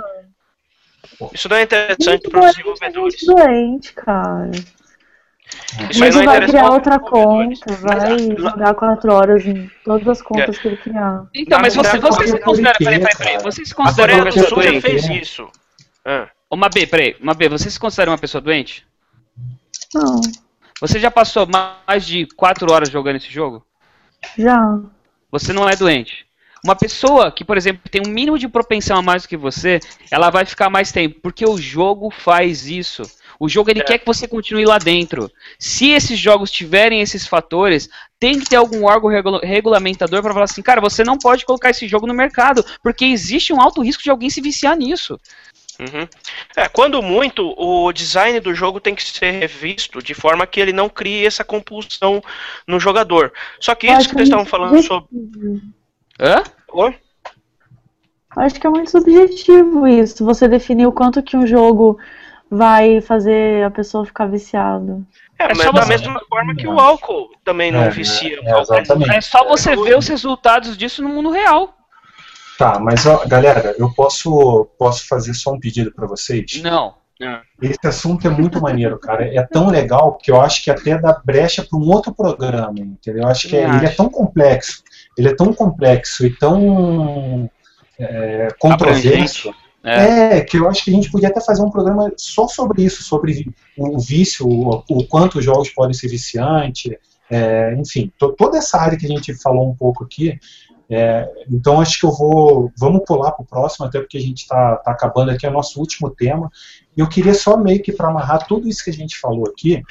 Isso 1.34 1.50
não 1.50 1.58
é 1.58 1.64
interessante 1.64 2.30
para 2.30 2.40
os 2.40 2.56
desenvolvedores. 2.56 3.26
doente, 3.26 3.94
cara. 3.94 4.52
Isso 5.90 6.00
Mas 6.00 6.16
não 6.16 6.22
é 6.22 6.26
vai 6.26 6.48
criar 6.48 6.70
outra 6.70 7.00
conta, 7.00 7.74
vai 7.76 8.18
jogar 8.38 8.74
4 8.76 9.14
horas 9.14 9.46
em 9.46 9.70
todas 9.84 10.08
as 10.08 10.22
contas 10.22 10.58
é. 10.58 10.62
que 10.62 10.68
ele 10.68 10.78
criar. 10.78 11.26
Então, 11.34 11.60
mas 11.60 11.76
você, 11.76 11.98
você 11.98 12.28
se 12.28 12.40
considera. 12.40 12.78
Peraí, 12.78 13.00
peraí, 13.00 13.18
peraí. 13.18 13.38
Você 13.44 13.66
se 13.66 13.74
considera 13.74 14.16
uma 14.16 14.26
pessoa 14.26 14.62
doente? 14.62 14.82
fez 14.82 15.10
isso. 15.10 15.48
Ah. 16.06 16.30
Uma 16.50 16.70
B, 16.70 16.88
peraí. 16.88 17.16
Uma 17.20 17.34
B, 17.34 17.50
você 17.50 17.70
se 17.70 17.80
considera 17.80 18.12
uma 18.12 18.18
pessoa 18.18 18.42
doente? 18.42 18.86
Não. 19.94 20.22
Você 20.82 21.00
já 21.00 21.12
passou 21.12 21.48
mais 21.48 22.06
de 22.06 22.26
4 22.36 22.72
horas 22.72 22.90
jogando 22.90 23.18
esse 23.18 23.32
jogo? 23.32 23.66
Já. 24.38 24.80
Você 25.32 25.52
não 25.52 25.68
é 25.68 25.76
doente. 25.76 26.26
Uma 26.64 26.76
pessoa 26.76 27.32
que, 27.32 27.46
por 27.46 27.58
exemplo, 27.58 27.82
tem 27.90 28.02
um 28.06 28.10
mínimo 28.10 28.38
de 28.38 28.48
propensão 28.48 28.98
a 28.98 29.02
mais 29.02 29.24
do 29.24 29.30
que 29.30 29.38
você, 29.38 29.80
ela 30.12 30.30
vai 30.30 30.46
ficar 30.46 30.70
mais 30.70 30.92
tempo, 30.92 31.20
porque 31.22 31.46
o 31.46 31.58
jogo 31.58 32.12
faz 32.12 32.68
isso. 32.68 33.04
O 33.40 33.48
jogo 33.48 33.70
ele 33.70 33.80
é. 33.80 33.84
quer 33.84 33.98
que 34.00 34.06
você 34.06 34.28
continue 34.28 34.66
lá 34.66 34.78
dentro. 34.78 35.32
Se 35.58 35.92
esses 35.92 36.20
jogos 36.20 36.52
tiverem 36.52 37.00
esses 37.00 37.26
fatores, 37.26 37.90
tem 38.20 38.38
que 38.38 38.50
ter 38.50 38.58
algum 38.58 38.84
órgão 38.84 39.10
regula 39.10 39.40
regulamentador 39.42 40.22
para 40.22 40.34
falar 40.34 40.46
assim, 40.46 40.62
cara, 40.62 40.82
você 40.82 41.06
não 41.06 41.18
pode 41.18 41.46
colocar 41.46 41.70
esse 41.70 41.88
jogo 41.88 42.06
no 42.06 42.14
mercado, 42.14 42.66
porque 42.84 43.06
existe 43.06 43.54
um 43.54 43.62
alto 43.62 43.82
risco 43.82 44.04
de 44.04 44.10
alguém 44.10 44.30
se 44.30 44.42
viciar 44.42 44.76
nisso. 44.76 45.18
Uhum. 45.80 46.06
É, 46.58 46.68
quando 46.68 47.02
muito, 47.02 47.56
o 47.58 47.94
design 47.94 48.38
do 48.42 48.54
jogo 48.54 48.82
tem 48.82 48.94
que 48.94 49.02
ser 49.02 49.32
revisto 49.32 50.04
de 50.04 50.14
forma 50.14 50.46
que 50.46 50.60
ele 50.60 50.74
não 50.74 50.90
crie 50.90 51.26
essa 51.26 51.46
compulsão 51.46 52.22
no 52.68 52.82
jogador. 52.82 53.32
Só 53.62 53.74
que 53.74 53.88
isso 53.88 54.10
que 54.10 54.16
vocês 54.16 54.28
estavam 54.28 54.46
falando 54.46 54.84
sobre. 54.84 55.08
Hã? 56.20 56.44
Oi? 56.74 56.96
Acho 58.36 58.60
que 58.60 58.68
é 58.68 58.70
muito 58.70 58.92
subjetivo 58.92 59.88
isso. 59.88 60.26
Você 60.26 60.48
definir 60.48 60.86
o 60.86 60.92
quanto 60.92 61.24
que 61.24 61.38
um 61.38 61.48
jogo 61.48 61.98
vai 62.50 63.00
fazer 63.02 63.64
a 63.64 63.72
pessoa 63.72 64.06
ficar 64.06 64.26
viciada. 64.26 65.02
É, 65.38 65.46
é 65.46 65.54
mas 65.56 65.72
da 65.72 65.86
mesma 65.86 66.20
forma 66.30 66.56
que 66.56 66.68
o 66.68 66.80
álcool 66.80 67.30
também 67.44 67.72
não 67.72 67.82
é, 67.82 67.90
vicia. 67.90 68.40
É, 68.44 69.18
é, 69.18 69.22
só 69.22 69.48
você 69.48 69.76
ver 69.76 69.98
os 69.98 70.08
resultados 70.08 70.78
disso 70.78 71.02
no 71.02 71.10
mundo 71.10 71.32
real. 71.32 71.76
Tá, 72.58 72.78
mas 72.78 73.06
ó, 73.06 73.26
galera, 73.26 73.74
eu 73.80 73.90
posso, 73.94 74.70
posso 74.78 75.08
fazer 75.08 75.34
só 75.34 75.54
um 75.54 75.60
pedido 75.60 75.94
para 75.94 76.06
vocês? 76.06 76.62
Não. 76.62 76.96
Esse 77.62 77.86
assunto 77.86 78.26
é 78.28 78.30
muito 78.30 78.62
maneiro, 78.62 78.98
cara. 78.98 79.26
É 79.26 79.44
tão 79.44 79.70
legal 79.70 80.16
que 80.16 80.32
eu 80.32 80.40
acho 80.40 80.64
que 80.64 80.72
até 80.72 80.98
dá 80.98 81.22
brecha 81.24 81.64
para 81.64 81.78
um 81.78 81.90
outro 81.90 82.14
programa, 82.14 82.80
entendeu? 82.80 83.24
Eu 83.24 83.30
acho 83.30 83.48
que 83.50 83.58
é, 83.58 83.64
ele 83.64 83.86
é 83.86 83.90
tão 83.90 84.10
complexo 84.10 84.82
ele 85.20 85.30
é 85.30 85.36
tão 85.36 85.54
complexo 85.54 86.26
e 86.26 86.36
tão 86.36 87.50
é, 88.00 88.48
controverso 88.58 89.54
É. 89.84 90.38
é. 90.38 90.42
que 90.42 90.58
eu 90.58 90.68
acho 90.70 90.84
que 90.84 90.92
a 90.92 90.94
gente 90.94 91.12
podia 91.12 91.30
até 91.30 91.42
fazer 91.42 91.62
um 91.62 91.70
programa 91.70 92.12
só 92.18 92.48
sobre 92.48 92.84
isso, 92.84 93.04
sobre 93.04 93.54
o 93.78 94.00
vício, 94.00 94.48
o, 94.48 94.84
o 94.90 95.06
quanto 95.06 95.40
os 95.40 95.46
jogos 95.46 95.70
podem 95.70 95.94
ser 95.94 96.08
viciantes, 96.08 96.94
é, 97.30 97.76
enfim, 97.76 98.12
to, 98.18 98.34
toda 98.34 98.58
essa 98.58 98.78
área 98.78 98.98
que 98.98 99.06
a 99.06 99.10
gente 99.10 99.34
falou 99.36 99.70
um 99.70 99.76
pouco 99.76 100.04
aqui. 100.04 100.40
É, 100.92 101.30
então 101.52 101.80
acho 101.80 102.00
que 102.00 102.06
eu 102.06 102.12
vou, 102.12 102.72
vamos 102.78 103.04
pular 103.06 103.32
para 103.32 103.44
o 103.44 103.46
próximo, 103.46 103.86
até 103.86 104.00
porque 104.00 104.18
a 104.18 104.22
gente 104.22 104.40
está 104.40 104.78
tá 104.78 104.92
acabando 104.92 105.30
aqui, 105.32 105.46
é 105.46 105.50
o 105.50 105.54
nosso 105.54 105.80
último 105.80 106.10
tema. 106.10 106.50
E 106.98 107.02
eu 107.02 107.08
queria 107.08 107.34
só 107.34 107.58
meio 107.58 107.82
que 107.82 107.92
para 107.92 108.08
amarrar 108.08 108.48
tudo 108.48 108.68
isso 108.68 108.84
que 108.84 108.90
a 108.90 108.94
gente 108.94 109.20
falou 109.20 109.48
aqui, 109.48 109.84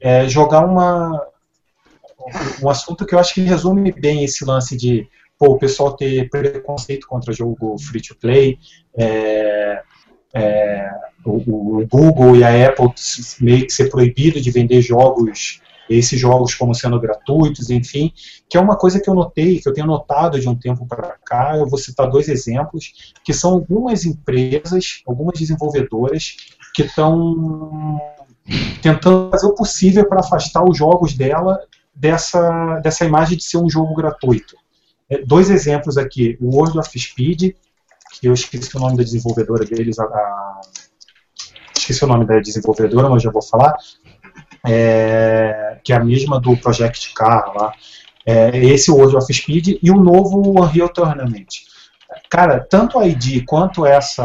é, 0.00 0.28
jogar 0.28 0.64
uma, 0.64 1.20
um 2.62 2.68
assunto 2.68 3.04
que 3.04 3.14
eu 3.14 3.18
acho 3.18 3.34
que 3.34 3.40
resume 3.40 3.92
bem 3.92 4.24
esse 4.24 4.44
lance 4.44 4.76
de 4.76 5.08
pô, 5.38 5.54
o 5.54 5.58
pessoal 5.58 5.96
ter 5.96 6.28
preconceito 6.30 7.06
contra 7.06 7.32
jogo 7.32 7.76
free 7.78 8.00
to 8.00 8.14
play, 8.14 8.58
é, 8.96 9.82
é, 10.34 10.88
o, 11.24 11.80
o, 11.80 11.86
Google 11.86 12.36
e 12.36 12.44
a 12.44 12.68
Apple 12.68 12.92
meio 13.40 13.66
que 13.66 13.72
ser 13.72 13.90
proibido 13.90 14.40
de 14.40 14.50
vender 14.52 14.80
jogos, 14.80 15.60
esses 15.90 16.18
jogos 16.18 16.54
como 16.54 16.74
sendo 16.74 17.00
gratuitos, 17.00 17.70
enfim, 17.70 18.12
que 18.48 18.56
é 18.56 18.60
uma 18.60 18.76
coisa 18.76 19.00
que 19.00 19.10
eu 19.10 19.14
notei, 19.14 19.58
que 19.58 19.68
eu 19.68 19.74
tenho 19.74 19.86
notado 19.86 20.38
de 20.38 20.48
um 20.48 20.54
tempo 20.54 20.86
para 20.86 21.16
cá. 21.24 21.56
Eu 21.56 21.68
vou 21.68 21.78
citar 21.78 22.08
dois 22.08 22.28
exemplos, 22.28 23.12
que 23.24 23.34
são 23.34 23.54
algumas 23.54 24.04
empresas, 24.04 25.02
algumas 25.06 25.38
desenvolvedoras 25.38 26.36
que 26.74 26.82
estão 26.82 28.00
tentando 28.80 29.30
fazer 29.30 29.46
o 29.46 29.54
possível 29.54 30.08
para 30.08 30.20
afastar 30.20 30.64
os 30.64 30.78
jogos 30.78 31.14
dela 31.14 31.58
dessa, 31.94 32.80
dessa 32.80 33.04
imagem 33.04 33.36
de 33.36 33.44
ser 33.44 33.58
um 33.58 33.68
jogo 33.68 33.94
gratuito. 33.94 34.56
É, 35.08 35.18
dois 35.24 35.50
exemplos 35.50 35.98
aqui, 35.98 36.38
o 36.40 36.56
World 36.56 36.78
of 36.78 36.98
Speed, 36.98 37.54
que 38.12 38.26
eu 38.26 38.32
esqueci 38.32 38.76
o 38.76 38.80
nome 38.80 38.96
da 38.96 39.02
desenvolvedora 39.02 39.64
deles, 39.64 39.98
a, 39.98 40.04
a, 40.04 40.60
esqueci 41.76 42.04
o 42.04 42.08
nome 42.08 42.24
da 42.24 42.38
desenvolvedora, 42.38 43.08
mas 43.08 43.22
já 43.22 43.30
vou 43.30 43.42
falar, 43.42 43.74
é, 44.66 45.78
que 45.82 45.92
é 45.92 45.96
a 45.96 46.04
mesma 46.04 46.40
do 46.40 46.56
Project 46.56 47.12
Car 47.14 47.52
lá, 47.54 47.72
é, 48.24 48.56
esse 48.58 48.90
World 48.90 49.16
of 49.16 49.32
Speed 49.32 49.78
e 49.82 49.90
o 49.90 49.96
novo 49.96 50.60
Unreal 50.60 50.88
Tournament. 50.88 51.48
Cara, 52.30 52.60
tanto 52.60 52.98
a 52.98 53.06
ID 53.06 53.44
quanto 53.44 53.84
essa 53.84 54.24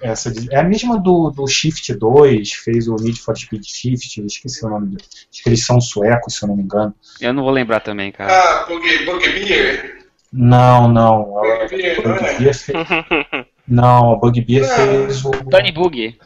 essa 0.00 0.32
é 0.50 0.58
a 0.58 0.64
mesma 0.64 0.98
do, 0.98 1.30
do 1.30 1.46
Shift 1.46 1.94
2, 1.94 2.52
fez 2.52 2.88
o 2.88 2.96
Need 2.96 3.20
for 3.20 3.36
Speed 3.36 3.64
Shift, 3.64 4.24
esqueci 4.24 4.64
o 4.64 4.68
nome 4.68 4.88
dele. 4.88 5.04
Acho 5.32 5.42
que 5.42 5.48
eles 5.48 5.64
são 5.64 5.80
suecos, 5.80 6.34
se 6.34 6.44
eu 6.44 6.48
não 6.48 6.56
me 6.56 6.62
engano. 6.62 6.94
Eu 7.20 7.32
não 7.32 7.42
vou 7.42 7.52
lembrar 7.52 7.80
também, 7.80 8.12
cara. 8.12 8.32
Ah, 8.32 8.66
Bugbear? 8.66 9.96
Não, 10.32 10.88
não. 10.88 11.24
Bugbear, 11.24 12.02
não, 12.04 12.14
é? 12.14 12.52
fez... 12.52 12.66
não, 13.66 14.12
a 14.12 14.16
Bugbear 14.16 14.70
ah. 14.70 14.74
fez 14.74 15.24
o. 15.24 15.30
Tony 15.30 15.72
Bug. 15.72 16.18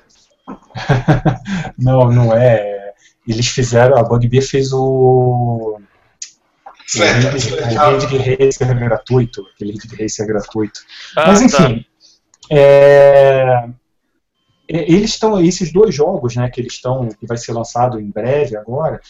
não, 1.79 2.11
não 2.11 2.37
é. 2.37 2.93
Eles 3.27 3.47
fizeram. 3.47 3.97
A 3.99 4.03
Bugbear 4.03 4.43
fez 4.43 4.73
o. 4.73 5.81
Certo, 6.87 7.29
o 7.29 7.99
Ridge 7.99 8.17
Racer 8.17 8.77
gratuito, 8.77 9.47
aquele 9.55 9.73
Ridge 9.75 10.03
Racer 10.03 10.27
gratuito. 10.27 10.81
Ah, 11.17 11.29
Mas 11.29 11.41
enfim, 11.41 11.85
tá. 11.85 11.90
É, 12.51 13.69
eles 14.69 15.11
estão, 15.11 15.41
esses 15.41 15.73
dois 15.73 15.95
jogos, 15.95 16.37
né, 16.37 16.49
que 16.49 16.61
eles 16.61 16.75
estão, 16.75 17.09
que 17.09 17.27
vai 17.27 17.37
ser 17.37 17.53
lançado 17.53 18.01
em 18.01 18.11
breve 18.11 18.57
agora, 18.57 19.01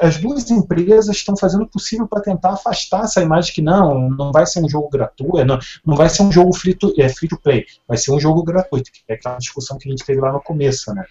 as 0.00 0.16
duas 0.16 0.50
empresas 0.50 1.16
estão 1.16 1.36
fazendo 1.36 1.64
o 1.64 1.68
possível 1.68 2.06
para 2.08 2.22
tentar 2.22 2.52
afastar 2.52 3.04
essa 3.04 3.20
imagem 3.20 3.52
que 3.52 3.60
não, 3.60 4.08
não 4.08 4.32
vai 4.32 4.46
ser 4.46 4.64
um 4.64 4.68
jogo 4.68 4.88
gratuito, 4.88 5.44
não, 5.44 5.58
não 5.84 5.96
vai 5.96 6.08
ser 6.08 6.22
um 6.22 6.32
jogo 6.32 6.54
free 6.54 6.74
to, 6.74 6.94
é, 6.98 7.08
free 7.10 7.28
to 7.28 7.38
play, 7.38 7.66
vai 7.86 7.98
ser 7.98 8.12
um 8.12 8.20
jogo 8.20 8.42
gratuito, 8.42 8.90
que 8.90 9.00
é 9.08 9.14
aquela 9.14 9.36
discussão 9.36 9.76
que 9.76 9.86
a 9.88 9.90
gente 9.90 10.04
teve 10.04 10.20
lá 10.20 10.32
no 10.32 10.40
começo, 10.40 10.94
né. 10.94 11.04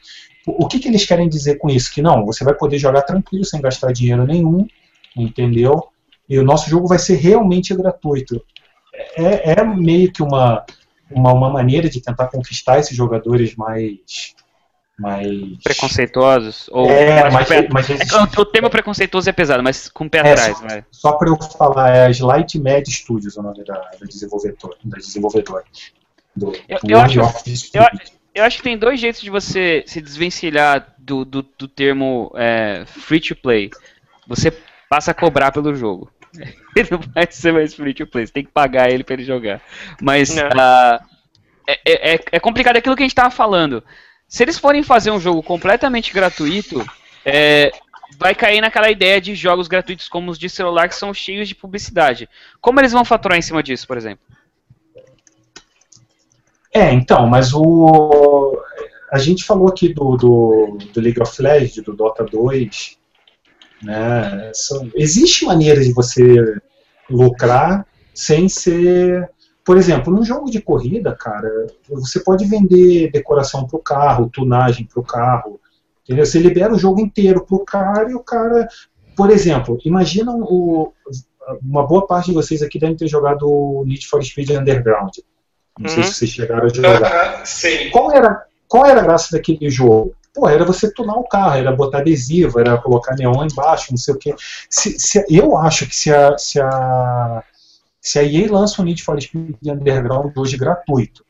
O, 0.48 0.66
o 0.66 0.68
que, 0.68 0.80
que 0.80 0.88
eles 0.88 1.06
querem 1.06 1.30
dizer 1.30 1.58
com 1.58 1.70
isso? 1.70 1.94
Que 1.94 2.02
não, 2.02 2.26
você 2.26 2.44
vai 2.44 2.56
poder 2.56 2.80
jogar 2.80 3.04
tranquilo, 3.04 3.46
sem 3.46 3.62
gastar 3.62 3.92
dinheiro 3.92 4.26
nenhum, 4.26 4.66
entendeu? 5.16 5.90
E 6.28 6.40
o 6.40 6.44
nosso 6.44 6.68
jogo 6.68 6.88
vai 6.88 6.98
ser 6.98 7.16
realmente 7.18 7.76
gratuito. 7.76 8.42
É, 9.16 9.60
é 9.60 9.64
meio 9.64 10.12
que 10.12 10.24
uma 10.24 10.66
uma, 11.10 11.34
uma 11.34 11.50
maneira 11.50 11.90
de 11.90 12.02
tentar 12.02 12.28
conquistar 12.28 12.80
esses 12.80 12.96
jogadores 12.96 13.56
mais 13.56 14.36
mais 14.98 15.28
preconceituosos 15.62 16.70
ou 16.72 16.90
é, 16.90 17.30
mais, 17.30 17.50
mais, 17.70 17.90
é 17.90 17.98
que 18.06 18.40
o 18.40 18.46
termo 18.46 18.70
preconceituoso 18.70 19.30
é 19.30 19.34
pesado, 19.34 19.62
mas 19.62 19.90
com 19.90 20.06
o 20.06 20.10
pé 20.10 20.20
é, 20.20 20.32
atrás, 20.32 20.58
só, 20.58 20.66
né? 20.66 20.86
Só 20.90 21.12
para 21.14 21.30
eu 21.30 21.38
falar, 21.58 21.90
é 21.90 22.06
a 22.06 22.10
Slight 22.10 22.58
Med 22.58 22.90
Studios 22.90 23.36
o 23.36 23.42
nome 23.42 23.64
da, 23.66 23.74
da 23.74 24.06
desenvolvedora, 24.08 24.78
da 24.84 24.98
desenvolvedora. 24.98 25.66
Do, 26.34 26.54
eu, 26.68 26.80
do 26.82 26.92
eu, 26.92 27.00
acho, 27.00 27.20
eu, 27.20 27.84
eu, 28.34 28.44
acho 28.44 28.58
que 28.58 28.64
tem 28.64 28.78
dois 28.78 29.00
jeitos 29.00 29.22
de 29.22 29.30
você 29.30 29.84
se 29.86 30.00
desvencilhar 30.00 30.96
do, 30.98 31.26
do, 31.26 31.42
do 31.42 31.68
termo 31.68 32.32
é, 32.36 32.86
free 32.86 33.20
to 33.20 33.36
play. 33.36 33.70
Você 34.28 34.52
passa 34.90 35.12
a 35.12 35.14
cobrar 35.14 35.52
pelo 35.52 35.76
jogo. 35.76 36.10
ele 36.76 36.90
não 36.92 37.00
vai 37.00 37.28
ser 37.30 37.52
mais 37.52 37.74
free 37.74 37.94
to 37.94 38.08
play, 38.08 38.26
você 38.26 38.34
tem 38.34 38.44
que 38.44 38.52
pagar 38.52 38.90
ele 38.90 39.04
para 39.04 39.14
ele 39.14 39.24
jogar. 39.24 39.62
Mas 40.02 40.30
uh, 40.32 41.00
é, 41.68 42.14
é, 42.14 42.20
é, 42.32 42.40
complicado 42.40 42.78
aquilo 42.78 42.96
que 42.96 43.04
a 43.04 43.06
gente 43.06 43.16
tava 43.16 43.32
falando. 43.32 43.84
Se 44.28 44.44
eles 44.44 44.58
forem 44.58 44.84
fazer 44.84 45.12
um 45.12 45.20
jogo 45.20 45.42
completamente 45.42 46.14
gratuito, 46.14 46.86
é, 47.24 47.72
vai 48.18 48.36
cair 48.36 48.62
naquela 48.62 48.90
ideia 48.90 49.20
de 49.20 49.36
jogos 49.36 49.68
gratuitos 49.68 50.08
como 50.08 50.32
os 50.32 50.38
de 50.38 50.50
celular 50.50 50.88
que 50.88 50.96
são 50.96 51.14
cheios 51.14 51.48
de 51.48 51.56
publicidade. 51.56 52.30
Como 52.62 52.80
eles 52.80 52.92
vão 52.92 53.06
faturar 53.06 53.38
em 53.38 53.42
cima 53.42 53.64
disso, 53.64 53.88
por 53.88 53.98
exemplo? 53.98 54.26
É, 56.74 56.92
então, 56.92 57.28
mas 57.28 57.54
o. 57.54 58.62
A 59.12 59.18
gente 59.18 59.46
falou 59.46 59.70
aqui 59.70 59.94
do, 59.94 60.18
do, 60.18 60.78
do 60.94 61.00
League 61.00 61.22
of 61.22 61.42
Legends, 61.42 61.84
do 61.86 61.96
Dota 61.96 62.26
2, 62.26 62.98
né? 63.86 64.52
São, 64.54 64.92
existe 64.96 65.46
maneira 65.46 65.82
de 65.82 65.94
você 65.94 66.24
lucrar 67.10 67.86
sem 68.14 68.50
ser. 68.50 69.30
Por 69.64 69.78
exemplo, 69.78 70.14
num 70.14 70.24
jogo 70.24 70.50
de 70.50 70.62
corrida, 70.62 71.16
cara, 71.16 71.68
você 71.90 72.20
pode 72.20 72.46
vender 72.46 73.12
decoração 73.12 73.66
para 73.66 73.78
o 73.78 73.82
carro, 73.82 74.30
tunagem 74.30 74.86
para 74.86 75.00
o 75.00 75.06
carro. 75.06 75.60
Entendeu? 76.04 76.26
Você 76.26 76.38
libera 76.38 76.74
o 76.74 76.78
jogo 76.78 77.00
inteiro 77.00 77.44
para 77.46 77.56
o 77.56 77.66
cara 77.66 78.12
e 78.12 78.16
o 78.16 78.20
cara. 78.20 78.68
Por 79.16 79.32
exemplo, 79.32 79.78
imagina 79.84 80.32
o, 80.34 80.94
uma 81.62 81.88
boa 81.88 82.06
parte 82.06 82.28
de 82.28 82.34
vocês 82.34 82.62
aqui 82.62 82.78
devem 82.78 82.96
ter 82.96 83.08
jogado 83.08 83.84
Need 83.86 84.08
for 84.08 84.24
Speed 84.24 84.52
Underground. 84.52 85.18
Não 85.80 85.90
uhum. 85.90 85.96
sei 85.96 86.04
se 86.04 86.14
vocês 86.14 86.32
chegaram 86.32 86.66
a 86.66 86.70
jogar. 86.70 87.46
sim. 87.48 87.90
Qual 87.90 88.12
era, 88.12 88.46
qual 88.68 88.86
era 88.86 89.02
a 89.02 89.04
graça 89.04 89.36
daquele 89.36 89.70
jogo? 89.70 90.16
Pô, 90.36 90.50
era 90.50 90.66
você 90.66 90.92
tunar 90.92 91.16
o 91.16 91.24
carro, 91.24 91.56
era 91.56 91.72
botar 91.72 92.00
adesivo, 92.00 92.60
era 92.60 92.78
colocar 92.78 93.16
neon 93.16 93.48
embaixo, 93.50 93.88
não 93.92 93.98
sei 93.98 94.14
o 94.14 94.18
quê. 94.18 94.36
Se, 94.70 95.00
se, 95.00 95.26
eu 95.30 95.58
acho 95.58 95.88
que 95.88 95.96
se 95.96 96.14
a, 96.14 96.38
se 96.38 96.60
a, 96.60 97.42
se 98.02 98.20
a 98.20 98.24
EA 98.24 98.52
lança 98.52 98.82
o 98.82 98.86
Need 98.86 99.02
for 99.02 99.20
Speed 99.22 99.56
Underground 99.66 100.34
hoje 100.36 100.58
gratuito, 100.58 101.24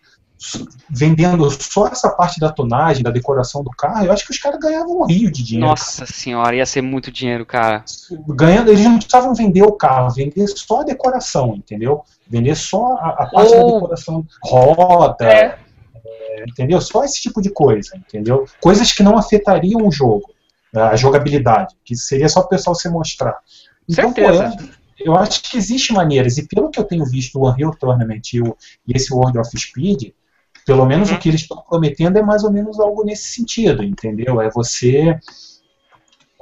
vendendo 0.89 1.49
só 1.51 1.87
essa 1.87 2.09
parte 2.09 2.39
da 2.39 2.51
tonagem, 2.51 3.03
da 3.03 3.11
decoração 3.11 3.63
do 3.63 3.69
carro, 3.69 4.05
eu 4.05 4.11
acho 4.11 4.25
que 4.25 4.31
os 4.31 4.39
caras 4.39 4.59
ganhavam 4.59 5.01
um 5.01 5.05
rio 5.05 5.31
de 5.31 5.43
dinheiro. 5.43 5.67
Nossa 5.67 6.07
senhora, 6.07 6.55
ia 6.55 6.65
ser 6.65 6.81
muito 6.81 7.11
dinheiro, 7.11 7.45
cara. 7.45 7.85
Ganhando, 8.27 8.71
eles 8.71 8.83
não 8.83 8.97
precisavam 8.97 9.35
vender 9.35 9.63
o 9.63 9.71
carro, 9.71 10.09
vender 10.09 10.47
só 10.47 10.81
a 10.81 10.83
decoração, 10.83 11.55
entendeu? 11.55 12.03
Vender 12.27 12.55
só 12.55 12.93
a, 12.93 13.09
a 13.09 13.25
parte 13.27 13.51
da 13.51 13.63
decoração, 13.63 14.25
roda, 14.43 15.25
é 15.25 15.64
entendeu? 16.47 16.81
Só 16.81 17.03
esse 17.03 17.21
tipo 17.21 17.41
de 17.41 17.49
coisa, 17.49 17.95
entendeu? 17.95 18.45
Coisas 18.59 18.91
que 18.91 19.03
não 19.03 19.17
afetariam 19.17 19.87
o 19.87 19.91
jogo, 19.91 20.33
a 20.73 20.95
jogabilidade, 20.95 21.75
que 21.83 21.95
seria 21.95 22.27
só 22.27 22.41
o 22.41 22.47
pessoal 22.47 22.75
se 22.75 22.89
mostrar. 22.89 23.37
Então, 23.87 24.13
Certeza. 24.13 24.55
Pô, 24.57 24.63
eu 24.99 25.15
acho 25.15 25.41
que 25.43 25.57
existem 25.57 25.95
maneiras, 25.95 26.37
e 26.37 26.47
pelo 26.47 26.69
que 26.69 26.79
eu 26.79 26.83
tenho 26.83 27.05
visto 27.05 27.37
o 27.37 27.49
Unreal 27.49 27.75
Tournament 27.75 28.21
e, 28.33 28.41
o, 28.41 28.55
e 28.87 28.95
esse 28.95 29.13
World 29.13 29.37
of 29.37 29.49
Speed, 29.57 30.13
pelo 30.65 30.85
menos 30.85 31.09
uhum. 31.09 31.15
o 31.15 31.19
que 31.19 31.29
eles 31.29 31.41
estão 31.41 31.61
prometendo 31.61 32.17
é 32.17 32.23
mais 32.23 32.43
ou 32.43 32.51
menos 32.51 32.79
algo 32.79 33.03
nesse 33.03 33.27
sentido, 33.27 33.83
entendeu? 33.83 34.41
É 34.41 34.49
você. 34.49 35.19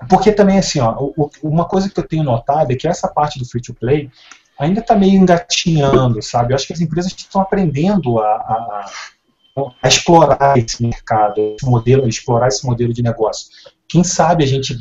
Porque 0.08 0.32
também, 0.32 0.58
assim, 0.58 0.80
ó, 0.80 1.12
uma 1.42 1.66
coisa 1.66 1.90
que 1.90 2.00
eu 2.00 2.08
tenho 2.08 2.24
notado 2.24 2.72
é 2.72 2.76
que 2.76 2.88
essa 2.88 3.08
parte 3.08 3.40
do 3.40 3.46
free 3.46 3.62
to 3.62 3.74
play 3.74 4.10
ainda 4.58 4.80
está 4.80 4.96
meio 4.96 5.14
engatinhando, 5.14 6.22
sabe? 6.22 6.54
Eu 6.54 6.56
acho 6.56 6.68
que 6.68 6.74
as 6.74 6.82
empresas 6.82 7.12
estão 7.12 7.42
aprendendo 7.42 8.20
a, 8.20 8.26
a, 8.26 8.92
a 9.56 9.88
explorar 9.88 10.58
esse 10.58 10.82
mercado, 10.82 11.56
esse 11.60 11.70
modelo, 11.70 12.08
explorar 12.08 12.48
esse 12.48 12.66
modelo 12.66 12.94
de 12.94 13.04
negócio. 13.04 13.48
Quem 13.88 14.04
sabe 14.04 14.44
a 14.44 14.48
gente, 14.48 14.76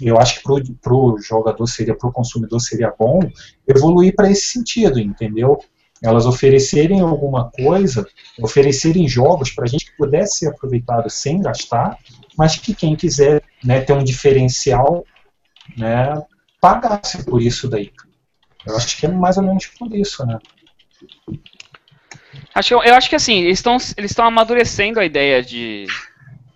eu 0.00 0.18
acho 0.18 0.36
que 0.36 0.74
para 0.74 0.94
o 0.94 1.18
jogador 1.18 1.66
seria, 1.66 1.96
para 1.96 2.08
o 2.08 2.12
consumidor 2.12 2.60
seria 2.60 2.92
bom 2.96 3.20
evoluir 3.66 4.14
para 4.14 4.30
esse 4.30 4.46
sentido, 4.46 5.00
entendeu? 5.00 5.58
Elas 6.02 6.26
oferecerem 6.26 7.00
alguma 7.00 7.50
coisa, 7.50 8.06
oferecerem 8.40 9.08
jogos 9.08 9.50
para 9.50 9.64
a 9.64 9.66
gente 9.66 9.86
que 9.86 9.96
pudesse 9.96 10.38
ser 10.38 10.48
aproveitado 10.48 11.08
sem 11.08 11.40
gastar, 11.40 11.98
mas 12.36 12.56
que 12.56 12.74
quem 12.74 12.94
quiser 12.94 13.42
né, 13.64 13.80
ter 13.80 13.94
um 13.94 14.04
diferencial, 14.04 15.04
né, 15.76 16.22
pagasse 16.60 17.24
por 17.24 17.42
isso 17.42 17.68
daí. 17.68 17.90
Eu 18.66 18.76
acho 18.76 18.96
que 18.98 19.06
é 19.06 19.08
mais 19.08 19.38
ou 19.38 19.42
menos 19.42 19.66
por 19.66 19.92
isso, 19.92 20.24
né? 20.26 20.38
Acho 22.54 22.74
eu 22.74 22.94
acho 22.94 23.08
que 23.08 23.16
assim, 23.16 23.42
eles 23.44 23.58
estão 23.58 23.76
eles 23.96 24.18
amadurecendo 24.18 24.98
a 24.98 25.04
ideia 25.04 25.42
de, 25.42 25.86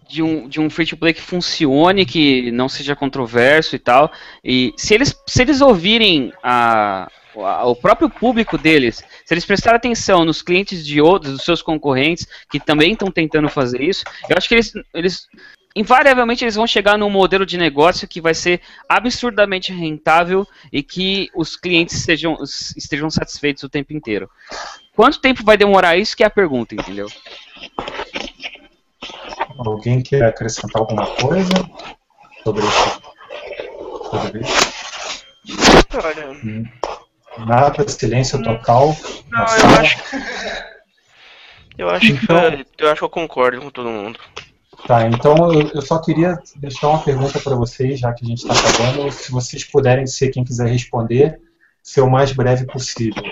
de 0.09 0.23
um, 0.23 0.49
de 0.49 0.61
um 0.61 0.69
free 0.69 0.87
to 0.87 0.97
play 0.97 1.13
que 1.15 1.21
funcione, 1.21 2.05
que 2.07 2.51
não 2.51 2.69
seja 2.69 2.97
controverso 2.97 3.77
e 3.77 3.79
tal. 3.79 4.11
E 4.45 4.73
se 4.77 4.95
eles, 4.95 5.15
se 5.27 5.43
eles 5.43 5.61
ouvirem 5.61 6.33
a, 6.43 7.09
a- 7.37 7.67
o 7.67 7.77
próprio 7.77 8.11
público 8.11 8.59
deles, 8.59 8.97
se 9.25 9.33
eles 9.35 9.45
prestarem 9.45 9.77
atenção 9.77 10.25
nos 10.25 10.43
clientes 10.43 10.85
de 10.85 11.01
outros, 11.01 11.33
dos 11.35 11.45
seus 11.45 11.63
concorrentes, 11.63 12.27
que 12.51 12.59
também 12.59 12.93
estão 12.93 13.11
tentando 13.11 13.49
fazer 13.49 13.81
isso, 13.81 14.03
eu 14.29 14.37
acho 14.37 14.49
que 14.49 14.55
eles, 14.57 14.73
eles 14.93 15.27
invariavelmente 15.75 16.45
eles 16.45 16.55
vão 16.55 16.67
chegar 16.67 16.99
num 16.99 17.09
modelo 17.11 17.47
de 17.47 17.57
negócio 17.57 18.07
que 18.09 18.21
vai 18.21 18.35
ser 18.35 18.61
absurdamente 18.89 19.73
rentável 19.73 20.47
e 20.73 20.83
que 20.83 21.31
os 21.35 21.57
clientes 21.57 22.03
sejam, 22.03 22.39
estejam 22.77 23.11
satisfeitos 23.11 23.63
o 23.63 23.69
tempo 23.69 23.93
inteiro. 23.93 24.29
Quanto 24.95 25.21
tempo 25.21 25.43
vai 25.45 25.57
demorar 25.57 25.97
isso 25.97 26.17
que 26.17 26.23
é 26.23 26.27
a 26.27 26.31
pergunta, 26.31 26.75
entendeu? 26.75 27.07
Alguém 29.59 30.03
quer 30.03 30.25
acrescentar 30.25 30.81
alguma 30.81 31.07
coisa 31.17 31.51
sobre 32.45 32.65
isso? 32.67 33.03
Sobre 34.11 34.41
isso? 34.41 35.83
Olha, 35.95 36.67
Nada, 37.47 37.89
silêncio 37.89 38.43
total. 38.43 38.95
na 39.31 39.39
não, 39.47 39.57
eu 39.57 39.81
acho. 39.81 39.99
Eu 41.79 41.89
acho 41.91 42.07
que 42.07 42.25
Então- 42.25 42.39
foi- 42.41 42.67
eu 42.79 42.89
acho 42.91 42.99
que 42.99 43.05
eu 43.05 43.09
concordo 43.11 43.61
com 43.61 43.71
todo 43.71 43.89
mundo. 43.89 44.21
Tá, 44.87 45.07
então 45.09 45.53
eu, 45.53 45.81
só 45.81 45.99
queria 46.01 46.37
deixar 46.57 46.89
uma 46.89 47.03
pergunta 47.03 47.39
para 47.39 47.55
vocês, 47.55 48.01
já 48.01 48.13
que 48.13 48.25
a 48.25 48.29
gente 48.29 48.43
está 48.47 48.53
acabando, 48.53 49.11
se 49.13 49.31
vocês 49.31 49.65
puderem 49.65 50.07
ser 50.07 50.31
quem 50.31 50.43
quiser 50.45 50.69
responder, 50.69 51.41
ser 51.83 52.01
o 52.01 52.11
mais 52.11 52.33
breve 52.33 52.67
possível. 52.67 53.23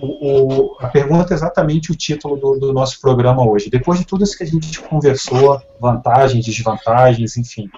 O, 0.00 0.06
o- 0.06 0.76
a 0.78 0.86
pergunta 0.88 1.34
é 1.34 1.36
exatamente 1.36 1.90
o 1.90 1.96
título 1.96 2.36
do, 2.36 2.56
do 2.58 2.72
nosso 2.72 3.00
programa 3.00 3.44
hoje. 3.44 3.68
Depois 3.68 3.98
de 3.98 4.04
tudo 4.06 4.22
isso 4.22 4.38
que 4.38 4.44
a 4.44 4.46
gente 4.46 4.80
conversou, 4.80 5.60
vantagens, 5.80 6.44
desvantagens, 6.44 7.36
enfim, 7.36 7.68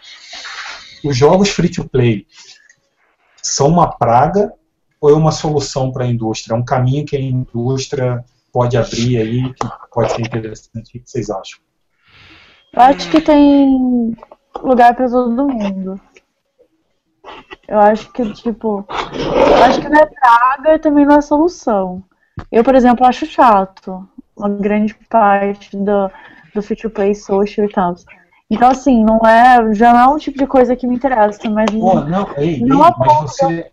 os 1.02 1.16
jogos 1.16 1.48
free-to-play 1.48 2.26
são 3.42 3.68
uma 3.68 3.90
praga 3.96 4.52
ou 5.00 5.08
é 5.08 5.14
uma 5.14 5.32
solução 5.32 5.90
para 5.90 6.04
a 6.04 6.08
indústria? 6.08 6.54
É 6.54 6.58
um 6.58 6.64
caminho 6.64 7.06
que 7.06 7.16
a 7.16 7.20
indústria 7.20 8.22
pode 8.52 8.76
abrir 8.76 9.16
aí, 9.16 9.54
que 9.54 9.66
pode 9.90 10.12
ser 10.12 10.20
interessante? 10.20 10.88
O 10.98 11.02
que 11.02 11.02
vocês 11.06 11.30
acham? 11.30 11.58
Eu 12.72 12.82
acho 12.82 13.10
que 13.10 13.20
tem 13.20 14.16
lugar 14.62 14.94
pra 14.94 15.08
todo 15.08 15.48
mundo. 15.48 16.00
Eu 17.66 17.78
acho 17.78 18.12
que, 18.12 18.32
tipo, 18.32 18.84
eu 19.12 19.64
acho 19.64 19.80
que 19.80 19.88
não 19.88 20.00
é 20.00 20.06
praga 20.06 20.74
e 20.74 20.78
também 20.78 21.06
não 21.06 21.16
é 21.16 21.20
solução. 21.20 22.02
Eu, 22.50 22.64
por 22.64 22.74
exemplo, 22.74 23.06
acho 23.06 23.26
chato 23.26 24.08
uma 24.36 24.48
grande 24.48 24.94
parte 25.08 25.76
do, 25.76 26.10
do 26.54 26.76
to 26.76 26.90
play 26.90 27.14
social 27.14 27.66
e 27.66 27.70
tal. 27.70 27.94
Então, 28.50 28.70
assim, 28.70 29.04
não 29.04 29.18
é, 29.18 29.72
já 29.74 29.92
não 29.92 30.00
é 30.00 30.08
um 30.08 30.18
tipo 30.18 30.38
de 30.38 30.46
coisa 30.46 30.74
que 30.74 30.86
me 30.86 30.96
interessa, 30.96 31.48
mas 31.48 31.70
Pô, 31.70 32.00
não, 32.00 32.28
ei, 32.36 32.54
ei, 32.54 32.60
Não 32.60 32.78
mas 32.78 32.88
aponta. 32.88 33.22
você. 33.28 33.70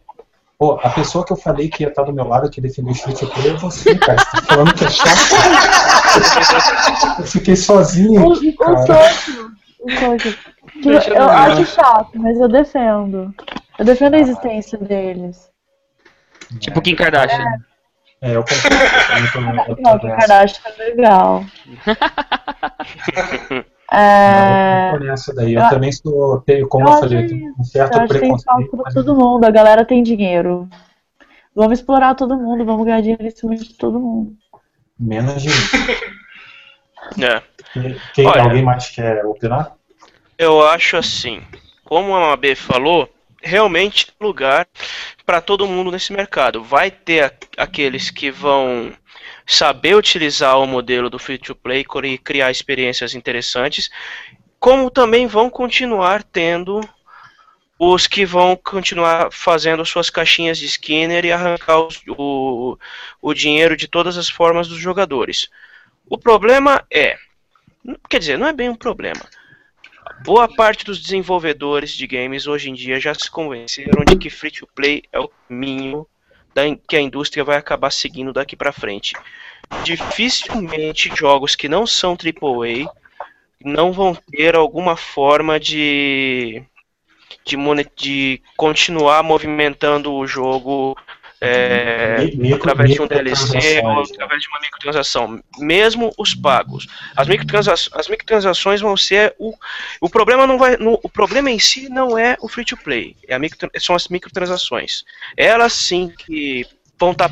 Pô, 0.58 0.80
a 0.82 0.90
pessoa 0.90 1.24
que 1.24 1.32
eu 1.32 1.38
falei 1.38 1.70
que 1.70 1.84
ia 1.84 1.90
estar 1.90 2.02
do 2.02 2.12
meu 2.12 2.28
lado, 2.28 2.50
que 2.50 2.60
defendeu 2.60 2.92
o 2.92 2.96
free 2.96 3.14
to 3.14 3.28
play, 3.28 3.52
é 3.52 3.54
você, 3.54 3.96
cara. 3.96 4.18
Você 4.18 4.32
tá 4.32 4.42
falando 4.42 4.74
que 4.74 4.86
é 4.86 4.90
chato. 4.90 5.36
Eu 7.20 7.26
fiquei 7.26 7.56
sozinho 7.56 8.28
o, 8.28 8.34
aqui, 8.34 8.50
o 8.50 8.56
cara. 8.56 8.84
eu, 10.84 11.14
eu 11.14 11.30
acho 11.30 11.66
chato, 11.66 12.10
mas 12.16 12.40
eu 12.40 12.48
defendo. 12.48 13.32
Eu 13.78 13.86
defendo 13.86 14.16
a 14.16 14.20
existência 14.20 14.80
deles. 14.80 15.48
Tipo 16.60 16.82
Kim 16.82 16.96
Kardashian. 16.96 17.46
É, 18.22 18.36
eu 18.36 18.44
concordo. 18.44 20.08
Nessa. 20.08 20.18
Kardashian 20.18 20.62
é 20.66 20.84
legal. 20.84 21.46
É, 23.92 24.92
Eu 24.94 25.00
tô 25.00 25.06
nessa 25.06 25.34
daí. 25.34 25.54
Eu 25.54 25.62
eu- 25.62 25.70
também 25.70 25.92
sou, 25.92 26.42
tenho, 26.42 26.68
como 26.68 26.88
eu 26.88 26.94
eu 26.94 27.00
falei, 27.00 27.26
eu 27.26 27.38
um 27.48 27.54
eu 27.60 27.64
certo 27.64 27.98
tem 28.00 28.08
preconceito. 28.08 28.70
pra 28.72 28.82
mas 28.86 28.94
todo 28.94 29.16
mundo. 29.16 29.46
A 29.46 29.50
galera 29.52 29.86
tem 29.86 30.04
dinheiro. 30.04 30.68
Vamos 31.56 31.80
explorar 31.80 32.14
todo 32.16 32.38
mundo, 32.38 32.66
vamos 32.66 32.86
ganhar 32.86 33.02
dinheiro 33.02 33.26
em 33.26 33.32
cima 33.32 33.56
de 33.56 33.74
todo 33.74 34.00
mundo. 34.00 34.36
Menos 35.00 35.42
de 35.42 35.50
mim. 35.50 35.56
É. 37.24 37.42
Quem- 37.74 37.96
Quem, 38.14 38.28
Olha. 38.28 38.44
alguém 38.44 38.64
mais 38.64 38.90
quer 38.90 39.26
opinar? 39.26 39.74
Eu 40.38 40.66
acho 40.68 40.98
assim, 40.98 41.42
como 41.86 42.14
a 42.16 42.34
AB 42.34 42.54
falou, 42.56 43.10
realmente 43.42 44.08
tem 44.08 44.28
lugar 44.28 44.68
para 45.26 45.40
todo 45.40 45.68
mundo 45.68 45.90
nesse 45.92 46.12
mercado. 46.12 46.62
Vai 46.64 46.92
ter 46.92 47.24
a- 47.26 47.32
aqueles 47.64 48.10
que 48.10 48.30
vão 48.30 48.92
saber 49.48 49.96
utilizar 49.96 50.60
o 50.60 50.68
modelo 50.68 51.10
do 51.10 51.18
free 51.18 51.38
to 51.38 51.56
play 51.56 51.86
e 52.04 52.18
criar 52.18 52.52
experiências 52.52 53.16
interessantes, 53.16 53.90
como 54.60 54.92
também 54.92 55.26
vão 55.26 55.50
continuar 55.50 56.22
tendo 56.22 56.82
os 57.80 58.08
que 58.08 58.26
vão 58.26 58.56
continuar 58.56 59.32
fazendo 59.32 59.86
suas 59.86 60.10
caixinhas 60.10 60.58
de 60.58 60.66
Skinner 60.66 61.24
e 61.24 61.32
arrancar 61.32 61.80
os- 61.80 62.02
o, 62.08 62.78
o 63.22 63.34
dinheiro 63.34 63.78
de 63.78 63.88
todas 63.88 64.18
as 64.18 64.28
formas 64.28 64.68
dos 64.68 64.80
jogadores. 64.80 65.48
O 66.10 66.18
problema 66.18 66.84
é, 66.92 67.18
quer 68.10 68.20
dizer, 68.20 68.38
não 68.38 68.48
é 68.48 68.54
bem 68.54 68.68
um 68.70 68.76
problema. 68.76 69.22
Boa 70.24 70.48
parte 70.48 70.84
dos 70.84 71.00
desenvolvedores 71.00 71.92
de 71.92 72.08
games 72.08 72.48
hoje 72.48 72.70
em 72.70 72.74
dia 72.74 73.00
já 73.00 73.14
se 73.14 73.30
convenceram 73.30 74.04
de 74.04 74.18
que 74.18 74.30
free 74.30 74.52
to 74.52 74.68
play 74.76 75.04
é 75.12 75.20
o 75.20 75.30
caminho 75.48 76.08
da 76.58 76.64
que 76.88 76.96
a 76.96 77.02
indústria 77.02 77.44
vai 77.44 77.56
acabar 77.56 77.92
seguindo 77.92 78.34
daqui 78.34 78.56
pra 78.56 78.72
frente. 78.72 79.14
Dificilmente 79.84 81.16
jogos 81.16 81.56
que 81.56 81.70
não 81.70 81.86
são 81.86 82.14
AAA 82.14 82.92
não 83.64 83.92
vão 83.92 84.16
ter 84.16 84.56
alguma 84.56 84.98
forma 84.98 85.60
de 85.60 86.64
de, 87.46 87.56
de 87.96 88.42
continuar 88.56 89.22
movimentando 89.22 90.12
o 90.12 90.26
jogo 90.26 90.98
é, 91.40 92.18
Mi- 92.20 92.36
micro- 92.36 92.58
através 92.72 92.92
de 92.92 93.02
um 93.02 93.08
DLC 93.08 93.82
ou 93.84 94.02
através 94.02 94.42
de 94.42 94.48
uma 94.50 94.60
microtransação, 94.60 95.40
mesmo 95.60 96.12
os 96.18 96.34
pagos. 96.34 96.88
As, 97.16 97.28
microtransa 97.28 97.74
as 97.74 98.08
microtransações 98.08 98.82
vão 98.82 98.98
ser 98.98 99.36
o, 99.38 99.54
o 100.02 100.10
problema 100.10 100.48
não 100.48 100.58
vai 100.58 100.78
no- 100.78 101.00
o 101.04 101.10
problema 101.10 101.52
em 101.52 101.60
si 101.60 101.90
não 101.90 102.18
é 102.18 102.36
o 102.42 102.48
free 102.48 102.66
to 102.66 102.76
play, 102.78 103.16
é 103.28 103.36
a 103.36 103.40
micro, 103.40 103.70
são 103.80 103.96
as 103.96 104.08
microtransações. 104.08 105.04
Elas 105.36 105.74
sim 105.74 106.10
que 106.10 106.66
vão 107.00 107.12
estar 107.12 107.32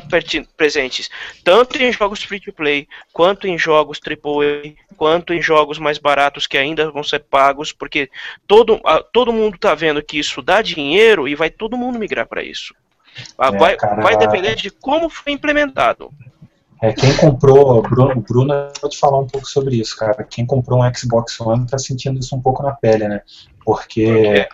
presentes 0.56 1.10
tanto 1.42 1.76
em 1.82 1.92
jogos 1.92 2.22
free 2.22 2.38
to 2.38 2.52
play 2.52 2.86
quanto 3.12 3.48
em 3.48 3.58
jogos 3.58 3.98
AAA, 4.00 4.74
quanto 4.96 5.34
em 5.34 5.42
jogos 5.42 5.78
mais 5.80 5.98
baratos 5.98 6.46
que 6.46 6.56
ainda 6.56 6.88
vão 6.92 7.02
ser 7.02 7.18
pagos, 7.24 7.72
porque 7.72 8.08
todo, 8.46 8.80
a- 8.84 9.02
todo 9.02 9.32
mundo 9.32 9.56
está 9.56 9.74
vendo 9.74 10.00
que 10.00 10.16
isso 10.20 10.40
dá 10.40 10.62
dinheiro 10.62 11.26
e 11.26 11.34
vai 11.34 11.50
todo 11.50 11.76
mundo 11.76 11.98
migrar 11.98 12.28
para 12.28 12.44
isso. 12.44 12.72
É, 13.38 13.50
vai, 13.58 13.76
cara, 13.76 14.02
vai 14.02 14.16
depender 14.16 14.54
de 14.54 14.70
como 14.70 15.08
foi 15.08 15.32
implementado. 15.32 16.10
É, 16.82 16.92
quem 16.92 17.16
comprou, 17.16 17.80
Bruno, 17.82 18.12
o 18.12 18.20
Bruno 18.20 18.54
pode 18.80 18.98
falar 18.98 19.18
um 19.18 19.26
pouco 19.26 19.46
sobre 19.46 19.76
isso, 19.76 19.96
cara. 19.96 20.22
Quem 20.24 20.44
comprou 20.44 20.82
um 20.82 20.94
Xbox 20.94 21.40
One 21.40 21.66
tá 21.66 21.78
sentindo 21.78 22.20
isso 22.20 22.36
um 22.36 22.40
pouco 22.40 22.62
na 22.62 22.72
pele, 22.72 23.08
né? 23.08 23.22
Porque 23.64 24.46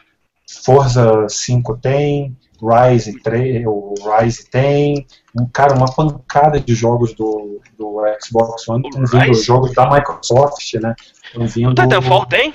Forza 0.65 1.27
5 1.29 1.79
tem, 1.79 2.37
Rise 2.63 3.21
3, 3.23 3.65
o 3.67 3.95
Rise 4.21 4.49
tem, 4.49 5.05
um, 5.39 5.47
cara, 5.47 5.75
uma 5.75 5.93
pancada 5.93 6.61
de 6.61 6.75
jogos 6.75 7.13
do, 7.15 7.61
do 7.77 7.97
Xbox 8.25 8.69
One 8.69 8.87
estão 8.87 9.05
vindo, 9.05 9.29
Rise? 9.33 9.43
jogos 9.43 9.75
da 9.75 9.91
Microsoft, 9.91 10.75
né? 10.75 10.95
Estão 11.25 11.47
vindo. 11.47 11.71
O 11.71 11.75
Titanfall 11.75 12.27
tem? 12.27 12.55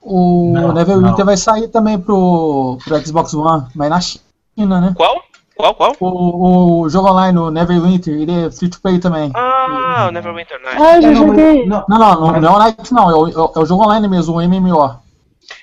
O 0.00 0.50
Não, 0.52 0.72
Neverwinter 0.72 1.18
não. 1.20 1.26
vai 1.26 1.36
sair 1.36 1.68
também 1.68 1.98
pro, 1.98 2.76
pro 2.84 3.06
Xbox 3.06 3.32
One, 3.34 3.66
mas 3.74 3.88
na 3.88 4.00
China, 4.00 4.23
né? 4.56 4.92
Qual? 4.96 5.22
Qual, 5.56 5.74
qual? 5.74 5.92
O, 6.00 6.80
o 6.82 6.88
jogo 6.88 7.08
online, 7.10 7.38
o 7.38 7.50
Neverwinter, 7.50 8.12
ele 8.14 8.46
é 8.46 8.50
free 8.50 8.68
to 8.68 8.80
play 8.80 8.98
também. 8.98 9.30
Ah, 9.34 10.06
o 10.08 10.12
Neverwinter 10.12 10.60
Night. 10.60 10.82
Ah, 10.82 10.96
eu 10.96 11.02
já 11.02 11.10
É, 11.10 11.14
joguei. 11.14 11.66
não, 11.66 11.84
Não, 11.88 11.98
não, 11.98 12.20
não, 12.32 12.40
não 12.40 12.48
é 12.48 12.56
o 12.56 12.58
Night, 12.58 12.92
não, 12.92 13.10
é 13.10 13.14
o, 13.14 13.28
é 13.28 13.38
o- 13.38 13.52
é 13.54 13.58
o 13.60 13.66
jogo 13.66 13.84
online 13.84 14.08
mesmo, 14.08 14.34
o 14.34 14.40
MMO. 14.42 14.98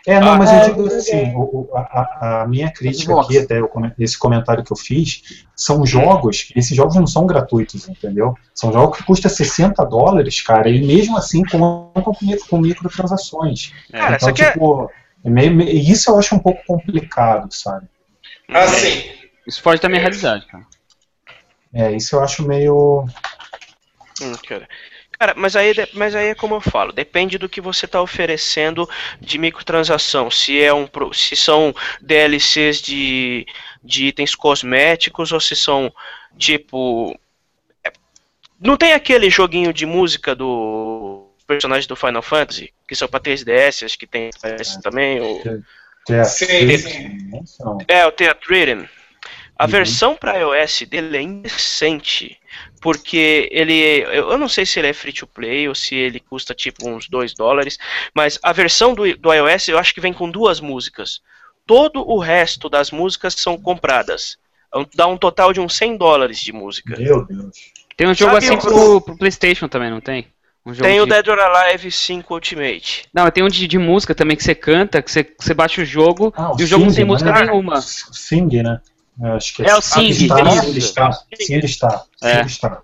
É, 0.08 0.20
não, 0.20 0.34
Ah, 0.34 0.38
mas 0.38 0.52
é, 0.52 0.62
eu 0.70 0.76
digo 0.76 0.88
assim, 0.88 1.34
o- 1.36 1.68
a, 1.76 2.42
a- 2.44 2.48
minha 2.48 2.72
crítica 2.72 3.20
aqui, 3.20 3.38
até 3.40 3.60
esse 4.00 4.18
comentário 4.18 4.64
que 4.64 4.72
eu 4.72 4.78
fiz, 4.78 5.44
são 5.56 5.86
jogos, 5.86 6.52
esses 6.56 6.76
jogos 6.76 6.96
não 6.96 7.06
são 7.08 7.26
gratuitos, 7.26 7.90
entendeu? 7.90 8.34
São 8.56 8.72
jogos 8.72 8.98
que 8.98 9.04
custam 9.04 9.30
60 9.30 9.84
dólares, 9.84 10.40
cara, 10.42 10.70
e 10.70 10.82
mesmo 10.86 11.18
assim 11.18 11.44
contam 11.44 12.02
com, 12.02 12.16
micro- 12.22 12.48
com 12.50 12.58
microtransações. 12.60 13.74
Cara, 13.92 14.16
então, 14.16 14.32
tipo, 14.32 14.90
é 15.26 15.30
meio- 15.30 15.54
meio- 15.54 15.70
isso 15.78 16.10
eu 16.12 16.18
acho 16.20 16.36
um 16.36 16.40
pouco 16.40 16.62
complicado, 16.66 17.52
sabe? 17.52 17.88
Assim, 18.52 19.12
Isso 19.48 19.62
foge 19.62 19.82
da 19.82 19.88
minha 19.88 20.02
realidade, 20.02 20.46
cara. 20.46 20.66
É, 21.74 21.92
isso 21.94 22.16
eu 22.16 22.22
acho 22.22 22.46
meio. 22.46 23.06
Hum, 24.22 24.34
cara. 24.48 24.68
Cara, 25.18 25.36
mas 25.38 25.56
aí, 25.56 25.74
mas 25.94 26.16
aí 26.16 26.30
é 26.30 26.36
como 26.36 26.56
eu 26.56 26.62
falo, 26.62 26.92
depende 26.92 27.38
do 27.38 27.48
que 27.48 27.62
você 27.62 27.86
está 27.86 28.02
oferecendo 28.02 28.90
de 29.20 29.38
microtransação. 29.38 30.32
Se 30.32 30.60
é 30.60 30.74
um, 30.74 30.90
se 31.14 31.36
são 31.36 31.74
DLCs 32.02 32.82
de, 32.82 33.46
de 33.84 34.08
itens 34.08 34.34
cosméticos 34.34 35.32
ou 35.32 35.40
se 35.40 35.56
são 35.56 35.94
tipo 36.38 37.16
é, 37.84 37.92
Não 38.60 38.76
tem 38.76 38.94
aquele 38.94 39.30
joguinho 39.30 39.72
de 39.72 39.86
música 39.86 40.34
do 40.34 41.30
personagem 41.46 41.88
do 41.88 41.96
Final 41.96 42.24
Fantasy, 42.24 42.74
que 42.88 42.96
são 42.96 43.08
pra 43.08 43.20
3DS, 43.20 43.86
acho 43.86 44.00
que 44.00 44.08
tem 44.08 44.32
esse 44.60 44.82
também. 44.82 45.22
O... 45.22 45.64
É, 47.88 48.06
o 48.06 48.12
Theatrhythm. 48.12 48.86
A 49.58 49.66
Uhum. 49.66 49.70
versão 49.70 50.16
para 50.16 50.38
iOS 50.40 50.82
dele 50.90 51.18
é 51.18 51.22
indecente, 51.22 52.36
porque 52.82 53.48
ele, 53.52 54.04
eu 54.12 54.36
não 54.38 54.50
sei 54.50 54.66
se 54.66 54.80
ele 54.80 54.88
é 54.88 54.94
free 54.94 55.14
to 55.14 55.28
play 55.28 55.68
ou 55.68 55.76
se 55.76 55.94
ele 55.94 56.20
custa 56.20 56.56
tipo 56.56 56.90
uns 56.90 57.08
2 57.08 57.36
dólares, 57.36 57.78
mas 58.14 58.40
a 58.42 58.52
versão 58.52 58.96
do, 58.96 59.16
do 59.18 59.32
iOS 59.34 59.68
eu 59.68 59.78
acho 59.78 59.94
que 59.94 60.02
vem 60.02 60.14
com 60.14 60.32
duas 60.32 60.60
músicas. 60.60 61.22
Todo 61.68 62.02
o 62.10 62.18
resto 62.18 62.70
das 62.70 62.90
músicas 62.90 63.36
são 63.36 63.56
compradas. 63.56 64.36
Então, 64.68 64.90
Dá 64.96 65.06
um 65.06 65.18
total 65.18 65.54
de 65.54 65.60
uns 65.60 65.76
100 65.76 65.96
dólares 65.96 66.40
de 66.40 66.52
música. 66.52 66.98
Meu 66.98 67.24
Deus. 67.26 67.72
Tem 67.96 68.08
um 68.08 68.16
jogo 68.16 68.32
Sabe 68.34 68.46
assim 68.48 68.56
o- 68.58 68.62
pro, 68.62 69.02
pro 69.02 69.18
PlayStation 69.18 69.68
também, 69.68 69.92
não 69.92 70.02
tem? 70.02 70.26
Um 70.66 70.74
jogo 70.74 70.84
Tem 70.88 71.00
o 71.02 71.06
de- 71.06 71.12
Dead 71.12 71.28
or 71.28 71.40
Alive 71.40 71.90
5 71.92 72.34
Ultimate. 72.34 73.06
Não, 73.14 73.30
tem 73.32 73.44
um 73.44 73.48
de, 73.48 73.68
de 73.68 73.78
música 73.80 74.14
também 74.14 74.38
que 74.38 74.44
você 74.44 74.54
canta, 74.54 75.02
que 75.02 75.12
você, 75.12 75.24
que 75.24 75.34
você 75.44 75.54
baixa 75.54 75.82
o 75.82 75.86
jogo 75.86 76.32
Ah, 76.38 76.52
e 76.60 76.64
o 76.64 76.68
jogo 76.68 76.86
não 76.86 76.92
tem 76.94 77.04
Sing, 77.04 77.06
música 77.06 77.32
né? 77.32 77.42
nenhuma. 77.46 77.82
Sing, 77.82 78.62
né? 78.62 78.80
Eu 79.22 79.34
Acho 79.34 79.56
que 79.56 79.64
É 79.64 79.76
o 79.76 79.82
Sing, 79.82 80.10
Está, 80.10 80.40
ele 80.40 80.78
está. 80.80 81.12
Sim, 81.12 81.54
ele 81.56 81.66
está. 81.66 81.90
Sim, 82.00 82.06
É. 82.28 82.40
ele 82.40 82.48
está. 82.48 82.82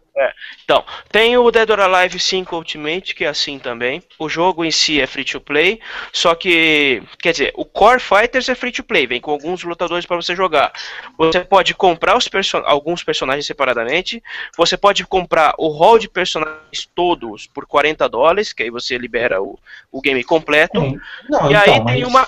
Então, 0.63 0.83
tem 1.11 1.37
o 1.37 1.49
Dead 1.51 1.69
or 1.69 1.79
Alive 1.79 2.19
5 2.19 2.55
Ultimate, 2.55 3.13
que 3.15 3.23
é 3.23 3.27
assim 3.27 3.59
também. 3.59 4.01
O 4.17 4.27
jogo 4.27 4.65
em 4.65 4.71
si 4.71 4.99
é 4.99 5.07
free 5.07 5.23
to 5.23 5.39
play, 5.39 5.79
só 6.11 6.33
que, 6.35 7.01
quer 7.21 7.31
dizer, 7.31 7.53
o 7.55 7.63
Core 7.63 7.99
Fighters 7.99 8.49
é 8.49 8.55
free 8.55 8.71
to 8.71 8.83
play, 8.83 9.05
vem 9.07 9.21
com 9.21 9.31
alguns 9.31 9.63
lutadores 9.63 10.05
para 10.05 10.15
você 10.15 10.35
jogar. 10.35 10.71
Você 11.17 11.41
pode 11.41 11.73
comprar 11.73 12.17
os 12.17 12.27
perso 12.27 12.57
alguns 12.65 13.03
personagens 13.03 13.45
separadamente, 13.45 14.21
você 14.57 14.75
pode 14.75 15.05
comprar 15.05 15.53
o 15.57 15.69
hall 15.69 15.99
de 15.99 16.09
personagens 16.09 16.89
todos 16.95 17.47
por 17.47 17.65
40 17.65 18.07
dólares, 18.09 18.53
que 18.53 18.63
aí 18.63 18.69
você 18.69 18.97
libera 18.97 19.41
o, 19.41 19.57
o 19.91 20.01
game 20.01 20.23
completo. 20.23 20.81
Sim. 20.81 20.99
Não, 21.29 21.51
E 21.51 21.55
então, 21.55 21.73
aí 21.73 21.85
tem 21.85 22.01
mas- 22.01 22.07
uma. 22.07 22.27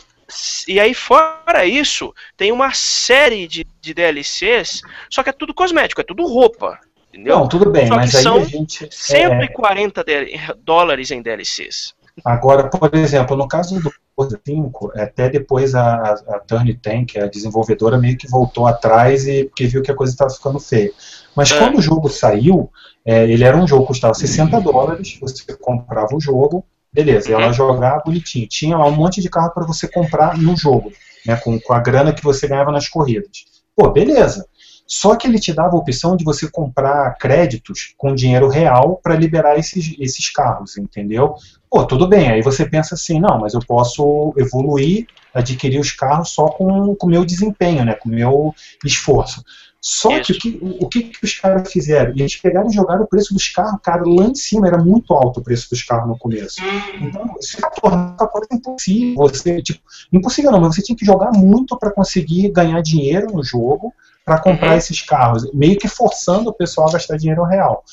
E 0.67 0.79
aí, 0.79 0.93
fora 0.93 1.65
isso, 1.65 2.13
tem 2.37 2.51
uma 2.51 2.71
série 2.71 3.47
de, 3.47 3.65
de 3.81 3.95
DLCs, 3.95 4.83
só 5.09 5.23
que 5.23 5.31
é 5.31 5.33
tudo 5.33 5.55
cosmético, 5.55 6.01
é 6.01 6.03
tudo 6.03 6.23
roupa. 6.27 6.79
Entendeu? 7.19 7.39
Não, 7.39 7.47
tudo 7.47 7.69
bem, 7.69 7.87
Só 7.87 7.95
mas 7.95 8.11
que 8.11 8.17
aí 8.17 8.23
são 8.23 8.37
a 8.37 8.43
gente. 8.43 8.85
é, 8.85 8.89
140 8.91 10.03
de- 10.03 10.39
dólares 10.63 11.11
em 11.11 11.21
DLCs. 11.21 11.93
Agora, 12.23 12.69
por 12.69 12.93
exemplo, 12.95 13.35
no 13.35 13.47
caso 13.47 13.79
do 13.81 13.91
Forza 14.15 14.39
5, 14.45 14.91
até 14.95 15.29
depois 15.29 15.73
a, 15.75 15.95
a, 15.95 16.39
Turn 16.39 16.73
10, 16.73 17.05
que 17.05 17.17
é 17.19 17.23
a 17.23 17.27
desenvolvedora, 17.29 17.97
meio 17.97 18.17
que 18.17 18.27
voltou 18.29 18.67
atrás 18.67 19.25
e 19.27 19.45
porque 19.45 19.67
viu 19.67 19.81
que 19.81 19.91
a 19.91 19.95
coisa 19.95 20.11
estava 20.13 20.29
ficando 20.29 20.59
feia. 20.59 20.91
Mas 21.35 21.51
É. 21.51 21.57
quando 21.59 21.77
o 21.77 21.81
jogo 21.81 22.09
saiu, 22.09 22.69
é, 23.05 23.23
ele 23.29 23.43
era 23.43 23.55
um 23.55 23.65
jogo 23.67 23.83
que 23.83 23.87
custava 23.89 24.13
60 24.13 24.59
dólares, 24.59 25.17
você 25.21 25.43
comprava 25.57 26.13
o 26.15 26.19
jogo, 26.19 26.65
beleza, 26.91 27.29
ia 27.29 27.37
lá 27.37 27.47
Uhum. 27.47 27.53
jogar 27.53 28.01
bonitinho. 28.03 28.47
Tinha 28.47 28.77
lá 28.77 28.85
um 28.87 28.91
monte 28.95 29.21
de 29.21 29.29
carro 29.29 29.51
para 29.51 29.65
você 29.65 29.87
comprar 29.87 30.37
no 30.37 30.57
jogo, 30.57 30.91
né, 31.25 31.35
com, 31.37 31.57
com 31.59 31.73
a 31.73 31.79
grana 31.79 32.11
que 32.13 32.23
você 32.23 32.47
ganhava 32.47 32.71
nas 32.71 32.87
corridas. 32.89 33.29
Pô, 33.75 33.89
beleza. 33.91 34.45
Só 34.91 35.15
que 35.15 35.27
ele 35.27 35.37
te 35.37 35.53
dava 35.53 35.75
a 35.75 35.79
opção 35.79 36.17
de 36.17 36.25
você 36.25 36.49
comprar 36.49 37.15
créditos 37.19 37.93
com 37.95 38.15
dinheiro 38.15 38.49
real 38.49 38.99
para 39.03 39.15
liberar 39.15 39.55
esses, 39.59 39.95
esses 39.99 40.31
carros, 40.31 40.79
entendeu? 40.79 41.35
Pô, 41.69 41.85
tudo 41.85 42.07
bem. 42.07 42.31
Aí 42.31 42.41
você 42.41 42.67
pensa 42.67 42.95
assim, 42.95 43.19
não, 43.19 43.39
mas 43.39 43.53
eu 43.53 43.59
posso 43.59 44.33
evoluir, 44.35 45.05
adquirir 45.31 45.79
os 45.79 45.91
carros 45.91 46.31
só 46.31 46.47
com 46.47 46.97
o 46.99 47.07
meu 47.07 47.23
desempenho, 47.23 47.85
né, 47.85 47.93
com 47.93 48.09
o 48.09 48.11
meu 48.11 48.51
esforço. 48.83 49.43
Só 49.79 50.19
que 50.21 50.31
o 50.31 50.39
que, 50.39 50.59
o, 50.59 50.85
o 50.85 50.89
que, 50.89 51.03
que 51.03 51.23
os 51.23 51.35
caras 51.35 51.71
fizeram? 51.71 52.11
Eles 52.11 52.35
pegaram 52.35 52.67
e 52.67 52.73
jogaram 52.73 53.03
o 53.03 53.07
preço 53.07 53.31
dos 53.31 53.47
carros, 53.47 53.79
cara, 53.83 54.01
lá 54.03 54.25
em 54.25 54.35
cima 54.35 54.67
era 54.67 54.83
muito 54.83 55.13
alto 55.13 55.39
o 55.39 55.43
preço 55.43 55.69
dos 55.69 55.83
carros 55.83 56.07
no 56.07 56.17
começo. 56.17 56.59
Então, 56.99 57.35
se 57.39 57.61
tornava 57.79 58.27
quase 58.27 58.47
impossível. 58.51 59.15
Você, 59.17 59.61
tipo, 59.61 59.79
impossível 60.11 60.51
não, 60.51 60.59
mas 60.59 60.73
você 60.75 60.81
tinha 60.81 60.97
que 60.97 61.05
jogar 61.05 61.31
muito 61.31 61.77
para 61.77 61.91
conseguir 61.91 62.49
ganhar 62.49 62.81
dinheiro 62.81 63.31
no 63.31 63.43
jogo 63.43 63.93
para 64.29 64.39
comprar 64.39 64.69
Uhum. 64.73 64.77
esses 64.77 65.01
carros, 65.01 65.51
meio 65.55 65.75
que 65.79 65.87
forçando 65.87 66.51
o 66.51 66.53
pessoal 66.53 66.87
a 66.87 66.91
gastar 66.91 67.17
dinheiro 67.17 67.43
real. 67.43 67.83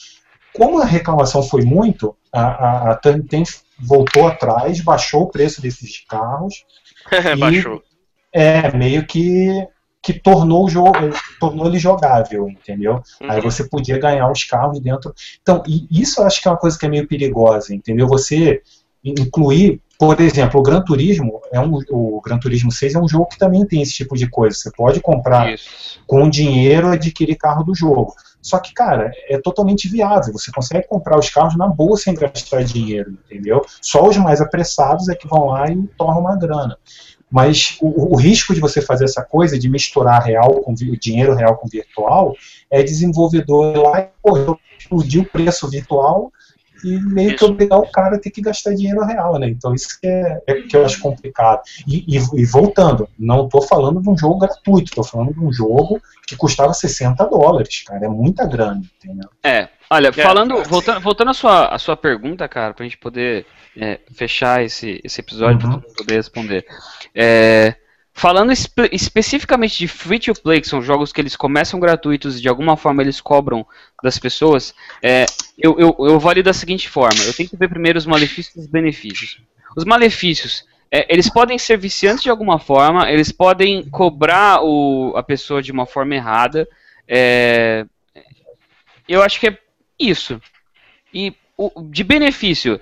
Como 0.55 0.83
a 0.83 0.85
reclamação 0.85 1.43
foi 1.43 1.63
muito, 1.63 2.15
a, 2.31 2.43
a, 2.43 2.93
a 2.93 3.01
voltou 3.79 4.27
atrás, 4.27 4.79
baixou 4.83 5.23
o 5.23 5.29
preço 5.29 5.63
desses 5.63 6.05
carros. 6.07 6.67
e, 7.35 7.37
Baixou. 7.41 7.83
É, 8.31 8.71
meio 8.77 9.07
que, 9.07 9.49
que 10.03 10.13
tornou 10.13 10.67
o 10.67 10.69
jogo, 10.69 10.93
tornou 11.41 11.69
ele 11.69 11.79
jogável, 11.79 12.51
entendeu? 12.51 13.03
Aí 13.23 13.39
Uhum. 13.39 13.43
você 13.43 13.65
podia 13.65 13.99
ganhar 13.99 14.31
os 14.31 14.45
carros 14.45 14.79
dentro. 14.79 15.15
Então, 15.41 15.63
isso 15.91 16.21
eu 16.21 16.27
acho 16.27 16.43
que 16.43 16.49
é 16.49 16.51
uma 16.51 16.59
coisa 16.59 16.79
que 16.79 16.85
é 16.85 16.89
meio 16.91 17.09
perigosa, 17.09 17.75
entendeu? 17.75 18.07
Você 18.09 18.61
incluir, 19.03 19.81
por 19.98 20.20
exemplo, 20.20 20.60
o 20.60 20.62
Gran 20.62 20.82
Turismo, 20.82 21.40
é 21.52 21.60
um, 21.60 21.78
o 21.90 22.20
Gran 22.20 22.39
Turismo 22.39 22.70
6 22.70 22.94
é 22.94 22.98
um 22.98 23.09
jogo 23.09 23.27
que 23.27 23.39
também 23.39 23.64
tem 23.66 23.81
esse 23.81 23.94
tipo 23.94 24.16
de 24.16 24.28
coisa. 24.28 24.56
Você 24.56 24.70
pode 24.70 25.01
comprar 25.01 25.52
Isso. 25.52 26.01
com 26.06 26.28
dinheiro 26.28 26.89
adquirir 26.89 27.36
carro 27.36 27.64
do 27.64 27.74
jogo. 27.74 28.14
Só 28.43 28.59
que, 28.59 28.73
cara, 28.73 29.10
é 29.28 29.39
totalmente 29.39 29.89
viável. 29.89 30.32
Você 30.32 30.52
consegue 30.52 30.86
comprar 30.86 31.18
os 31.18 31.31
carros 31.31 31.56
na 31.56 31.66
boa 31.66 31.97
sem 31.97 32.14
gastar 32.14 32.62
dinheiro, 32.62 33.18
entendeu? 33.24 33.62
Só 33.81 34.06
os 34.06 34.16
mais 34.18 34.40
apressados 34.40 35.09
é 35.09 35.14
que 35.14 35.27
vão 35.27 35.47
lá 35.47 35.68
e 35.70 35.77
tornam 35.98 36.20
uma 36.20 36.36
grana. 36.36 36.78
Mas 37.28 37.77
o, 37.81 38.14
o 38.14 38.16
risco 38.16 38.55
de 38.55 38.60
você 38.60 38.81
fazer 38.81 39.05
essa 39.05 39.23
coisa, 39.23 39.59
de 39.59 39.68
misturar 39.68 40.23
real 40.23 40.60
com 40.60 40.74
dinheiro 40.74 41.35
real 41.35 41.56
com 41.56 41.66
virtual, 41.66 42.35
é 42.70 42.82
desenvolvedor 42.82 43.74
ir 43.74 43.78
lá 43.78 44.01
e 44.01 44.09
explodir 44.78 45.23
o 45.23 45.27
preço 45.27 45.68
virtual 45.68 46.31
e 46.85 46.98
meio 47.01 47.31
que 47.31 47.36
Isso. 47.36 47.47
obrigar 47.47 47.78
o 47.78 47.90
cara 47.90 48.16
a 48.16 48.19
ter 48.19 48.31
que 48.31 48.40
gastar 48.40 48.74
dinheiro 48.74 49.05
real, 49.05 49.39
né? 49.39 49.48
Então 49.48 49.74
isso 49.74 49.98
que 50.01 50.07
é, 50.07 50.43
é 50.47 50.55
que 50.62 50.77
eu 50.77 50.85
acho 50.85 51.01
complicado. 51.01 51.62
E, 51.86 52.05
e- 52.16 52.40
e 52.40 52.44
voltando, 52.44 53.09
não 53.19 53.44
estou 53.47 53.62
falando 53.62 54.01
de 54.01 54.09
um 54.09 54.16
jogo 54.16 54.39
gratuito, 54.39 54.90
estou 54.90 55.05
falando 55.05 55.32
de 55.35 55.40
um 55.40 55.53
jogo 55.53 56.01
que 56.27 56.36
custava 56.36 56.73
60 56.74 57.24
dólares, 57.27 57.82
cara, 57.86 58.05
é 58.07 58.09
muita 58.09 58.47
grana, 58.47 58.82
entendeu? 59.03 59.28
É, 59.44 59.69
olha, 59.90 60.09
É. 60.09 60.12
falando, 60.12 60.62
voltando, 60.65 61.01
voltando 61.01 61.31
à 61.31 61.35
sua, 61.35 61.69
à 61.69 61.78
sua 61.78 61.97
pergunta, 61.97 62.48
cara, 62.48 62.74
pra 62.74 62.85
gente 62.85 62.98
poder 62.98 63.47
é, 63.77 64.01
fechar 64.15 64.65
esse, 64.65 65.01
esse 65.05 65.20
episódio, 65.20 65.59
pra 65.59 65.69
Uhum. 65.69 65.74
todo 65.74 65.82
mundo 65.89 65.97
poder 65.97 66.15
responder. 66.16 66.65
É, 67.15 67.74
falando 68.16 68.51
espe- 68.51 68.88
especificamente 68.93 69.76
de 69.76 69.86
free 69.86 70.18
to 70.18 70.32
play, 70.32 70.59
que 70.62 70.66
são 70.66 70.80
jogos 70.80 71.12
que 71.12 71.20
eles 71.20 71.36
começam 71.36 71.78
gratuitos 71.78 72.38
e 72.38 72.40
de 72.40 72.48
alguma 72.48 72.74
forma 72.74 73.02
eles 73.02 73.20
cobram 73.20 73.64
das 74.02 74.18
pessoas, 74.18 74.74
é, 75.02 75.26
eu, 75.59 75.78
eu, 75.78 75.94
eu 75.98 76.18
valho 76.18 76.43
da 76.43 76.55
seguinte 76.55 76.88
forma: 76.88 77.22
eu 77.24 77.34
tenho 77.34 77.48
que 77.48 77.56
ver 77.59 77.68
primeiro 77.68 77.98
os 77.98 78.06
malefícios 78.06 78.56
e 78.56 78.60
os 78.60 78.66
benefícios. 78.66 79.38
Os 79.76 79.84
malefícios. 79.84 80.64
é, 80.90 81.12
eles 81.12 81.28
podem 81.28 81.59
ser 81.59 81.76
viciantes 81.76 82.22
de 82.22 82.30
alguma 82.30 82.59
forma, 82.59 83.10
eles 83.10 83.30
podem 83.30 83.86
cobrar 83.90 84.62
o, 84.62 85.12
a 85.14 85.22
pessoa 85.22 85.62
de 85.62 85.70
uma 85.70 85.84
forma 85.84 86.14
errada. 86.14 86.66
é, 87.06 87.84
eu 89.06 89.22
acho 89.22 89.38
que 89.38 89.48
é 89.48 89.59
isso. 90.01 90.40
E 91.12 91.34
o, 91.56 91.70
de 91.82 92.02
benefício, 92.02 92.80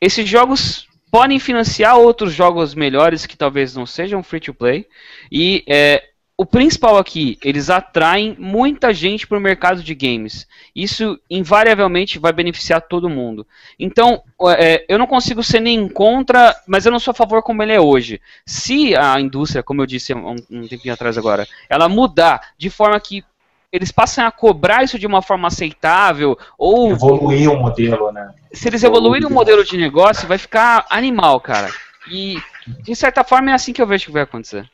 esses 0.00 0.28
jogos 0.28 0.86
podem 1.16 1.38
financiar 1.38 1.96
outros 1.96 2.34
jogos 2.34 2.74
melhores 2.74 3.24
que 3.24 3.38
talvez 3.38 3.74
não 3.74 3.86
sejam 3.86 4.22
free 4.22 4.38
to 4.38 4.52
play. 4.52 4.86
E 5.32 5.64
é, 5.66 6.10
o 6.36 6.44
principal 6.44 6.98
aqui, 6.98 7.38
eles 7.42 7.70
atraem 7.70 8.36
muita 8.38 8.92
gente 8.92 9.26
para 9.26 9.38
o 9.38 9.40
mercado 9.40 9.82
de 9.82 9.94
games. 9.94 10.46
Isso 10.74 11.18
invariavelmente 11.30 12.18
vai 12.18 12.34
beneficiar 12.34 12.82
todo 12.82 13.08
mundo. 13.08 13.46
Então, 13.78 14.22
é, 14.58 14.84
eu 14.86 14.98
não 14.98 15.06
consigo 15.06 15.42
ser 15.42 15.60
nem 15.60 15.88
contra, 15.88 16.54
mas 16.66 16.84
eu 16.84 16.92
não 16.92 17.00
sou 17.00 17.12
a 17.12 17.14
favor 17.14 17.42
como 17.42 17.62
ele 17.62 17.72
é 17.72 17.80
hoje. 17.80 18.20
Se 18.44 18.94
a 18.94 19.18
indústria, 19.18 19.62
como 19.62 19.80
eu 19.80 19.86
disse 19.86 20.12
um, 20.12 20.36
um 20.50 20.68
tempinho 20.68 20.92
atrás 20.92 21.16
agora, 21.16 21.48
ela 21.70 21.88
mudar 21.88 22.52
de 22.58 22.68
forma 22.68 23.00
que 23.00 23.24
eles 23.72 23.90
passem 23.90 24.24
a 24.24 24.30
cobrar 24.30 24.82
isso 24.82 24.98
de 24.98 25.06
uma 25.06 25.22
forma 25.22 25.48
aceitável, 25.48 26.38
ou 26.56 26.90
Evoluir 26.90 27.50
o 27.50 27.56
modelo, 27.56 28.12
né? 28.12 28.34
se 28.52 28.68
eles 28.68 28.82
evoluírem 28.82 29.26
o 29.26 29.32
modelo 29.32 29.64
de 29.64 29.76
negócio, 29.76 30.28
vai 30.28 30.38
ficar 30.38 30.86
animal, 30.88 31.40
cara. 31.40 31.70
E, 32.10 32.40
de 32.82 32.94
certa 32.94 33.24
forma, 33.24 33.50
é 33.50 33.54
assim 33.54 33.72
que 33.72 33.82
eu 33.82 33.86
vejo 33.86 34.06
que 34.06 34.12
vai 34.12 34.22
acontecer. 34.22 34.68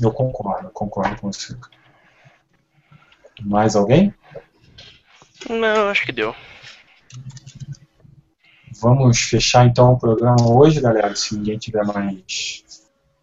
Eu 0.00 0.12
concordo, 0.12 0.70
concordo 0.70 1.20
com 1.20 1.32
você. 1.32 1.56
Mais 3.42 3.76
alguém? 3.76 4.14
Não, 5.48 5.88
acho 5.88 6.04
que 6.04 6.12
deu. 6.12 6.34
Vamos 8.80 9.18
fechar 9.18 9.66
então 9.66 9.92
o 9.92 9.98
programa 9.98 10.50
hoje, 10.50 10.80
galera, 10.80 11.14
se 11.14 11.36
ninguém 11.36 11.58
tiver 11.58 11.84
mais 11.84 12.64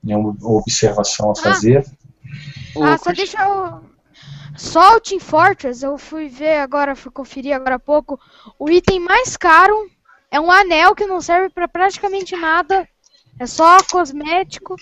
nenhuma 0.04 0.36
observação 0.42 1.32
a 1.32 1.36
fazer. 1.36 1.86
Ah, 2.82 2.98
só 2.98 3.12
deixa 3.12 3.42
eu. 3.42 3.93
Só 4.56 4.98
o 4.98 5.00
Team 5.00 5.20
Fortress, 5.20 5.84
eu 5.84 5.98
fui 5.98 6.30
ver 6.30 6.58
agora, 6.58 6.96
fui 6.96 7.12
conferir 7.12 7.56
agora 7.56 7.76
há 7.76 7.80
pouco. 7.80 8.20
O 8.60 8.70
item 8.70 9.00
mais 9.00 9.36
caro 9.36 9.90
é 10.30 10.40
um 10.40 10.52
anel 10.52 10.94
que 10.96 11.06
não 11.06 11.20
serve 11.22 11.50
pra 11.50 11.68
praticamente 11.68 12.36
nada. 12.36 12.88
É 13.40 13.46
só 13.48 13.78
cosmético. 13.92 14.76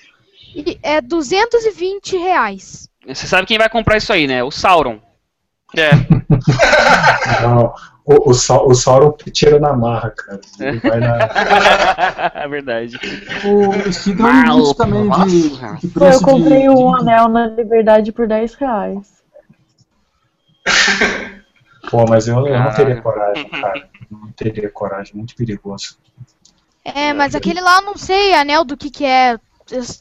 E 0.54 0.78
é 0.84 1.00
220 1.00 2.18
reais. 2.18 2.90
Você 3.08 3.26
sabe 3.26 3.48
quem 3.48 3.58
vai 3.58 3.70
comprar 3.70 3.98
isso 3.98 4.12
aí, 4.12 4.28
né? 4.28 4.44
O 4.44 4.52
Sauron. 4.52 5.00
É, 5.76 5.92
Não. 7.42 7.74
o, 8.06 8.30
o, 8.30 8.32
o 8.32 8.76
Sauron 8.76 9.16
tira 9.32 9.58
na 9.58 9.72
marra, 9.74 10.12
cara. 10.12 10.42
Ele 10.60 10.80
vai 10.80 11.00
na. 11.00 11.18
é 12.36 12.48
verdade. 12.50 13.00
O 13.46 13.70
um 13.70 13.72
limite 13.72 14.76
também 14.76 15.10
de, 15.10 15.50
de 15.50 15.92
eu 15.96 16.22
comprei 16.22 16.62
de, 16.64 16.70
um 16.70 16.92
de- 16.98 17.02
anel 17.02 17.30
na 17.30 17.48
Liberdade 17.48 18.12
por 18.12 18.28
10 18.28 18.54
reais. 18.56 19.21
Pô, 21.90 22.06
mas 22.08 22.28
eu, 22.28 22.46
eu 22.48 22.60
não 22.60 22.74
teria 22.74 23.02
coragem, 23.02 23.50
cara. 23.50 23.90
Não 24.10 24.32
teria 24.32 24.70
coragem, 24.70 25.16
muito 25.16 25.36
perigoso. 25.36 25.98
É, 26.84 27.14
mas 27.14 27.36
aquele 27.36 27.60
lá 27.62 27.78
eu 27.78 27.82
não 27.84 27.98
sei 27.98 28.34
anel 28.34 28.64
do 28.64 28.78
que 28.78 28.90
que 28.90 29.06
é. 29.06 29.38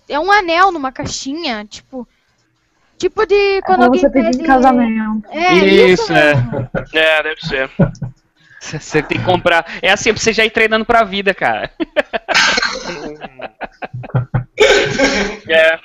É 0.09 0.19
um 0.19 0.31
anel 0.31 0.73
numa 0.73 0.93
caixinha, 0.93 1.65
tipo. 1.65 2.07
Tipo 2.99 3.25
de 3.27 3.35
É 3.35 3.63
quando 3.63 3.79
pra 3.79 3.87
alguém 3.87 4.01
você 4.03 4.11
pede. 4.11 4.43
em 4.43 4.45
casamento. 4.45 5.27
É, 5.31 5.55
isso, 5.55 6.03
Isso, 6.03 6.13
é. 6.13 6.33
É, 6.93 7.23
deve 7.23 7.41
ser. 7.41 7.71
Você 8.61 9.03
tem 9.03 9.19
que 9.19 9.25
comprar. 9.25 9.65
É 9.81 9.91
assim, 9.91 10.13
pra 10.13 10.21
você 10.23 10.35
já 10.35 10.45
ir 10.45 10.51
treinando 10.51 10.85
pra 10.85 11.03
vida, 11.03 11.33
cara. 11.33 11.71
É. 15.49 15.79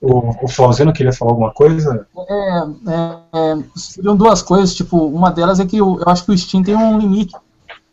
O, 0.00 0.44
o 0.44 0.48
Flauzino 0.48 0.92
queria 0.92 1.12
falar 1.12 1.32
alguma 1.32 1.52
coisa? 1.52 2.06
É, 2.28 2.58
é, 2.88 3.18
é, 3.32 3.64
seriam 3.76 4.16
duas 4.16 4.42
coisas, 4.42 4.74
tipo, 4.74 4.96
uma 5.06 5.30
delas 5.30 5.60
é 5.60 5.66
que 5.66 5.76
eu, 5.76 5.98
eu 6.00 6.08
acho 6.08 6.24
que 6.24 6.32
o 6.32 6.38
Steam 6.38 6.62
tem 6.62 6.74
um 6.74 6.98
limite 6.98 7.34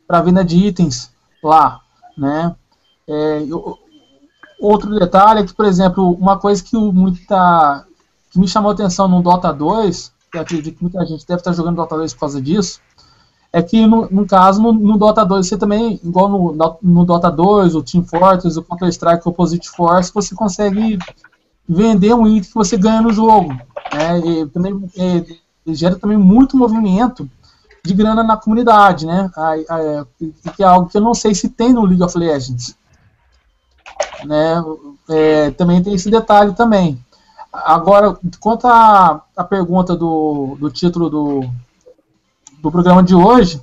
para 0.07 0.21
venda 0.21 0.43
de 0.43 0.57
itens 0.57 1.11
lá, 1.43 1.80
né? 2.17 2.55
É, 3.07 3.43
eu- 3.47 3.77
outro 4.59 4.97
detalhe 4.97 5.41
é 5.41 5.45
que, 5.45 5.53
por 5.53 5.65
exemplo, 5.65 6.11
uma 6.13 6.38
coisa 6.38 6.63
que 6.63 6.76
o 6.76 6.91
muita 6.91 7.85
que 8.31 8.39
me 8.39 8.47
chamou 8.47 8.69
a 8.69 8.73
atenção 8.73 9.07
no 9.07 9.21
Dota 9.23 9.51
2, 9.51 10.11
que 10.31 10.38
eu 10.38 10.41
acredito 10.41 10.77
que 10.77 10.84
muita 10.84 11.03
gente 11.05 11.26
deve 11.26 11.41
estar 11.41 11.51
jogando 11.53 11.77
Dota 11.77 11.97
2 11.97 12.13
por 12.13 12.19
causa 12.21 12.41
disso, 12.41 12.80
é 13.51 13.61
que 13.61 13.85
no, 13.88 14.07
no 14.09 14.27
caso, 14.27 14.61
no, 14.61 14.71
no 14.71 14.97
Dota 14.97 15.26
2, 15.26 15.47
você 15.47 15.57
também, 15.57 15.99
igual 16.03 16.30
no, 16.30 16.77
no- 16.81 17.05
Dota 17.05 17.31
2, 17.31 17.76
o 17.76 17.81
Team 17.84 18.03
Fortress, 18.03 18.57
o 18.57 18.63
Counter-Strike, 18.63 19.27
o 19.27 19.30
Opposite 19.31 19.69
Force, 19.69 20.13
você 20.13 20.35
consegue 20.35 20.99
vender 21.67 22.13
um 22.13 22.27
item 22.27 22.49
que 22.49 22.53
você 22.53 22.77
ganha 22.77 23.01
no 23.01 23.11
jogo. 23.11 23.51
Né? 23.93 24.19
E 24.23 24.45
também 24.47 24.89
é, 24.95 25.73
gera 25.73 25.95
também 25.95 26.17
muito 26.17 26.55
movimento 26.55 27.30
de 27.84 27.93
grana 27.93 28.23
na 28.23 28.38
comunidade, 28.38 29.05
né? 29.05 29.31
Aí, 29.35 29.65
que 30.55 30.61
é 30.61 30.65
algo 30.65 30.89
que 30.89 30.97
eu 30.97 31.01
não 31.01 31.13
sei 31.13 31.34
se 31.34 31.49
tem 31.49 31.73
no 31.73 31.85
League 31.85 32.03
of 32.03 32.17
Legends. 32.17 32.76
Né? 34.26 34.63
É, 35.09 35.51
também 35.51 35.81
tem 35.81 35.93
esse 35.95 36.09
detalhe 36.11 36.53
também. 36.53 37.03
Agora, 37.51 38.15
quanto 38.39 38.67
à 38.67 39.43
pergunta 39.49 39.95
do, 39.95 40.55
do 40.59 40.69
título 40.69 41.09
do, 41.09 41.49
do 42.61 42.72
programa 42.72 43.03
de 43.03 43.15
hoje, 43.15 43.61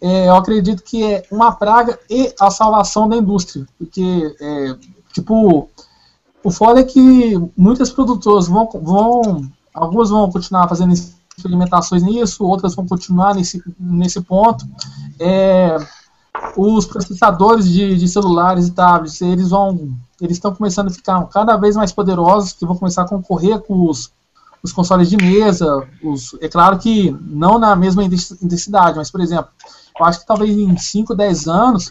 é, 0.00 0.28
eu 0.28 0.34
acredito 0.34 0.82
que 0.82 1.04
é 1.04 1.24
uma 1.30 1.52
praga 1.52 1.98
e 2.10 2.34
a 2.40 2.50
salvação 2.50 3.08
da 3.08 3.16
indústria. 3.16 3.66
Porque, 3.78 4.34
é, 4.40 4.76
tipo, 5.12 5.68
o 6.42 6.50
foda 6.50 6.80
é 6.80 6.84
que 6.84 7.34
muitas 7.56 7.90
produtoras 7.90 8.48
vão, 8.48 8.68
vão 8.82 9.48
algumas 9.72 10.10
vão 10.10 10.30
continuar 10.30 10.68
fazendo 10.68 10.92
experimentações 10.92 12.02
nisso, 12.02 12.44
outras 12.44 12.74
vão 12.74 12.86
continuar 12.86 13.34
nesse, 13.34 13.62
nesse 13.78 14.20
ponto. 14.20 14.66
É, 15.20 15.76
os 16.56 16.84
processadores 16.84 17.68
de, 17.68 17.96
de 17.96 18.08
celulares 18.08 18.66
e 18.66 18.72
tablets, 18.72 19.20
eles 19.20 19.50
vão, 19.50 19.94
eles 20.20 20.36
estão 20.36 20.54
começando 20.54 20.88
a 20.88 20.92
ficar 20.92 21.24
cada 21.26 21.56
vez 21.56 21.76
mais 21.76 21.92
poderosos, 21.92 22.52
que 22.52 22.66
vão 22.66 22.76
começar 22.76 23.02
a 23.02 23.08
concorrer 23.08 23.60
com 23.60 23.88
os, 23.88 24.10
os 24.62 24.72
consoles 24.72 25.10
de 25.10 25.16
mesa. 25.16 25.86
Os, 26.02 26.34
é 26.40 26.48
claro 26.48 26.78
que 26.78 27.10
não 27.22 27.58
na 27.58 27.74
mesma 27.74 28.04
intensidade, 28.04 28.96
mas, 28.96 29.10
por 29.10 29.20
exemplo, 29.20 29.50
eu 29.98 30.04
acho 30.06 30.20
que 30.20 30.26
talvez 30.26 30.56
em 30.56 30.76
5, 30.76 31.14
10 31.14 31.46
anos, 31.48 31.90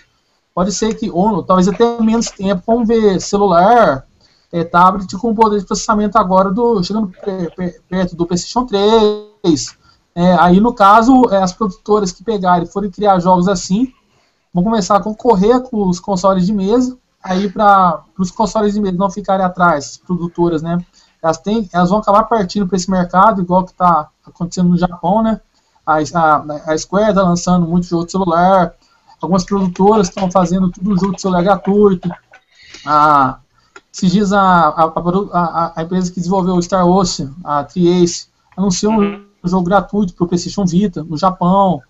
pode 0.54 0.72
ser 0.72 0.94
que, 0.96 1.10
ou 1.10 1.44
talvez 1.44 1.68
até 1.68 2.02
menos 2.02 2.30
tempo, 2.30 2.64
vamos 2.66 2.88
ver 2.88 3.20
celular, 3.22 4.06
é, 4.52 4.64
tablet 4.64 5.16
com 5.18 5.34
poder 5.34 5.60
de 5.60 5.66
processamento 5.66 6.18
agora 6.18 6.52
do 6.52 6.84
chegando 6.84 7.08
pe- 7.08 7.50
pe- 7.56 7.82
perto 7.90 8.16
do 8.16 8.26
PlayStation 8.26 8.66
3. 8.66 9.78
É, 10.14 10.34
aí, 10.34 10.60
no 10.60 10.74
caso, 10.74 11.24
é, 11.32 11.42
as 11.42 11.54
produtoras 11.54 12.12
que 12.12 12.24
pegarem 12.24 12.66
e 12.68 12.72
forem 12.72 12.92
criar 12.92 13.20
jogos 13.20 13.48
assim, 13.48 13.94
vão 14.54 14.64
começar 14.64 14.98
a 14.98 15.02
concorrer 15.04 15.62
com 15.62 15.88
os 15.88 16.00
consoles 16.00 16.46
de 16.46 16.54
mesa. 16.54 16.98
Aí, 17.24 17.50
para 17.50 18.04
os 18.18 18.32
consoles 18.32 18.74
de 18.74 18.82
mesa 18.82 18.98
não 18.98 19.10
ficarem 19.10 19.46
atrás, 19.46 19.86
as 19.92 19.98
produtoras, 19.98 20.62
né? 20.62 20.84
Elas, 21.22 21.38
têm, 21.38 21.70
elas 21.72 21.90
vão 21.90 22.00
acabar 22.00 22.24
partindo 22.24 22.68
para 22.68 22.76
esse 22.76 22.90
mercado, 22.90 23.42
igual 23.42 23.64
que 23.64 23.72
está 23.72 24.10
acontecendo 24.26 24.70
no 24.70 24.78
Japão, 24.78 25.22
né? 25.22 25.40
A, 25.86 25.98
a, 25.98 26.72
a 26.74 26.78
Square 26.78 27.10
está 27.10 27.22
lançando 27.22 27.68
muito 27.68 27.86
jogo 27.86 28.06
de 28.06 28.12
celular, 28.12 28.74
algumas 29.22 29.44
produtoras 29.44 30.08
estão 30.08 30.32
fazendo 30.32 30.72
tudo 30.72 30.98
jogo 31.00 31.16
de 31.16 31.22
celular 31.22 31.44
gratuito. 31.44 32.10
A, 32.86 33.38
esses 33.94 34.12
dias 34.12 34.34
a, 34.34 34.70
a, 34.70 35.74
a, 35.76 35.84
empresa 35.84 36.12
que 36.12 36.20
desenvolveu 36.20 36.56
o 36.56 36.62
Star 36.62 36.88
Ocean, 36.88 37.34
a 37.44 37.64
Triace, 37.64 38.28
anunciou 38.56 38.94
um 38.94 39.26
jogo 39.44 39.64
gratuito 39.64 40.14
para 40.14 40.24
o 40.24 40.28
PlayStation 40.28 40.66
Vita 40.66 41.04
no 41.04 41.18
Japão. 41.18 41.82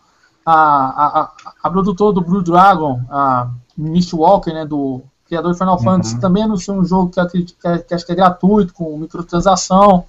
A, 0.43 0.53
a, 0.53 1.21
a, 1.21 1.31
a 1.63 1.69
produtora 1.69 2.13
do 2.13 2.21
Blue 2.21 2.41
Dragon, 2.41 2.99
a 3.09 3.49
Mist 3.77 4.13
Walker, 4.13 4.51
né, 4.51 4.65
do 4.65 5.03
criador 5.31 5.53
de 5.53 5.57
Final 5.59 5.79
Fantasy, 5.81 6.19
também 6.19 6.43
anunciou 6.43 6.77
um 6.77 6.83
jogo 6.85 7.09
que, 7.09 7.17
acredito, 7.19 7.55
que, 7.59 7.65
é- 7.65 7.77
que 7.77 7.93
acho 7.93 8.05
que 8.05 8.11
é 8.11 8.15
gratuito, 8.15 8.73
com 8.73 8.97
microtransação. 8.97 10.03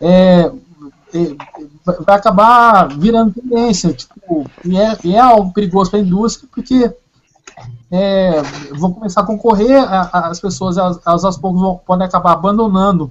É, 0.00 0.50
é, 1.14 1.36
vai- 1.84 2.16
acabar 2.16 2.88
virando 2.88 3.32
tendência, 3.34 3.92
tipo, 3.92 4.44
e 4.64 4.76
é, 4.76 4.98
e 5.04 5.14
é 5.14 5.20
algo 5.20 5.52
perigoso 5.52 5.90
para 5.90 6.00
a 6.00 6.02
indústria, 6.02 6.48
porque 6.52 6.92
é, 7.92 8.42
vão 8.76 8.92
começar 8.92 9.20
a 9.20 9.26
concorrer, 9.26 9.76
a- 9.82 10.08
a- 10.12 10.28
as 10.28 10.40
pessoas 10.40 10.76
elas, 10.76 10.98
elas 11.06 11.24
aos 11.24 11.36
poucos 11.36 11.60
vão, 11.60 11.76
podem 11.86 12.06
acabar 12.06 12.32
abandonando, 12.32 13.10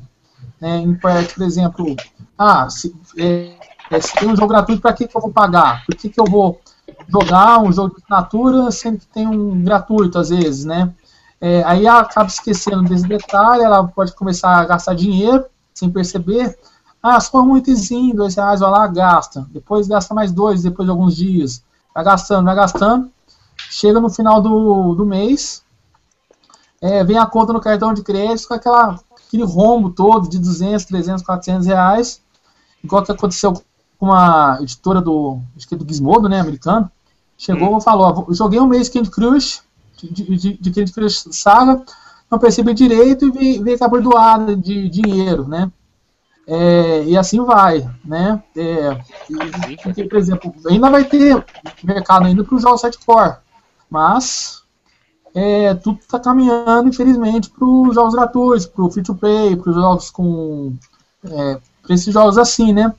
né, 0.59 0.77
em 0.77 0.93
parte, 0.95 1.35
por 1.35 1.43
exemplo, 1.43 1.95
ah, 2.37 2.69
se, 2.69 2.93
é, 3.17 3.53
é, 3.91 4.01
se 4.01 4.13
tem 4.15 4.29
um 4.29 4.35
jogo 4.35 4.49
gratuito, 4.49 4.81
para 4.81 4.93
que, 4.93 5.07
que 5.07 5.15
eu 5.15 5.21
vou 5.21 5.31
pagar? 5.31 5.85
Por 5.85 5.95
que, 5.95 6.09
que 6.09 6.19
eu 6.19 6.25
vou 6.25 6.59
jogar 7.07 7.59
um 7.61 7.71
jogo 7.71 7.95
de 7.95 8.01
assinatura 8.01 8.71
sendo 8.71 8.97
que 8.99 9.07
tem 9.07 9.25
um 9.27 9.61
gratuito 9.63 10.17
às 10.19 10.29
vezes, 10.29 10.65
né? 10.65 10.89
É, 11.41 11.63
aí 11.63 11.85
ela 11.85 12.01
acaba 12.01 12.27
esquecendo 12.27 12.83
desse 12.83 13.07
detalhe, 13.07 13.63
ela 13.63 13.87
pode 13.87 14.13
começar 14.13 14.57
a 14.57 14.65
gastar 14.65 14.93
dinheiro 14.93 15.45
sem 15.73 15.89
perceber. 15.89 16.57
Ah, 17.01 17.19
só 17.19 17.41
um 17.41 17.55
itemzinho, 17.55 18.15
dois 18.15 18.35
reais, 18.35 18.59
vai 18.59 18.69
lá, 18.69 18.87
gasta. 18.87 19.47
Depois 19.51 19.87
gasta 19.87 20.13
mais 20.13 20.31
dois, 20.31 20.63
depois 20.63 20.85
de 20.85 20.91
alguns 20.91 21.15
dias. 21.15 21.63
Vai 21.95 22.03
gastando, 22.03 22.45
vai 22.45 22.55
gastando. 22.55 23.09
Chega 23.69 23.99
no 23.99 24.09
final 24.09 24.41
do, 24.41 24.95
do 24.95 25.05
mês, 25.05 25.63
é, 26.81 27.03
vem 27.03 27.17
a 27.17 27.25
conta 27.25 27.51
no 27.51 27.59
cartão 27.59 27.93
de 27.93 28.01
crédito 28.01 28.47
com 28.47 28.53
aquela, 28.53 28.99
aquele 29.25 29.43
rombo 29.43 29.89
todo 29.89 30.29
de 30.29 30.39
200, 30.39 30.85
300, 30.85 31.23
400 31.23 31.67
reais. 31.67 32.21
Igual 32.83 33.03
que 33.03 33.11
aconteceu 33.11 33.53
com 33.97 34.05
uma 34.05 34.57
editora 34.61 35.01
do, 35.01 35.39
acho 35.55 35.67
que 35.67 35.75
é 35.75 35.77
do 35.77 35.87
Gizmodo, 35.87 36.29
né, 36.29 36.39
americano. 36.39 36.89
Chegou 37.37 37.77
e 37.77 37.81
falou, 37.81 38.25
ó, 38.27 38.33
joguei 38.33 38.59
um 38.59 38.67
mês 38.67 38.89
Candy 38.89 39.09
Crush, 39.09 39.61
de, 40.07 40.37
de, 40.37 40.57
de 40.57 40.71
Candy 40.71 40.91
Crush 40.91 41.27
Saga, 41.31 41.83
não 42.29 42.39
percebi 42.39 42.73
direito 42.73 43.25
e 43.27 43.31
veio, 43.31 43.63
veio 43.63 43.77
com 43.77 43.85
a 43.85 43.87
bordoada 43.89 44.55
de 44.55 44.89
dinheiro, 44.89 45.47
né? 45.47 45.71
É, 46.47 47.03
e 47.03 47.17
assim 47.17 47.43
vai, 47.43 47.87
né? 48.03 48.41
É, 48.55 48.99
e- 49.29 49.77
porque, 49.83 50.03
por 50.05 50.17
exemplo, 50.17 50.53
ainda 50.67 50.89
vai 50.89 51.03
ter 51.03 51.43
mercado 51.83 52.25
ainda 52.25 52.43
para 52.43 52.55
os 52.55 52.61
jogos 52.61 52.81
hardcore, 52.81 53.37
mas 53.89 54.63
é, 55.33 55.73
tudo 55.75 55.99
está 55.99 56.19
caminhando, 56.19 56.89
infelizmente, 56.89 57.49
para 57.49 57.65
os 57.65 57.93
jogos 57.95 58.13
gratuitos, 58.15 58.65
para 58.65 58.83
o 58.83 58.91
free 58.91 59.03
to 59.03 59.15
play, 59.15 59.55
para 59.55 59.69
os 59.69 59.75
jogos 59.75 60.09
com 60.09 60.73
é, 61.23 61.59
para 61.83 61.95
esses 61.95 62.13
jogos 62.13 62.37
assim, 62.37 62.73
né? 62.73 62.93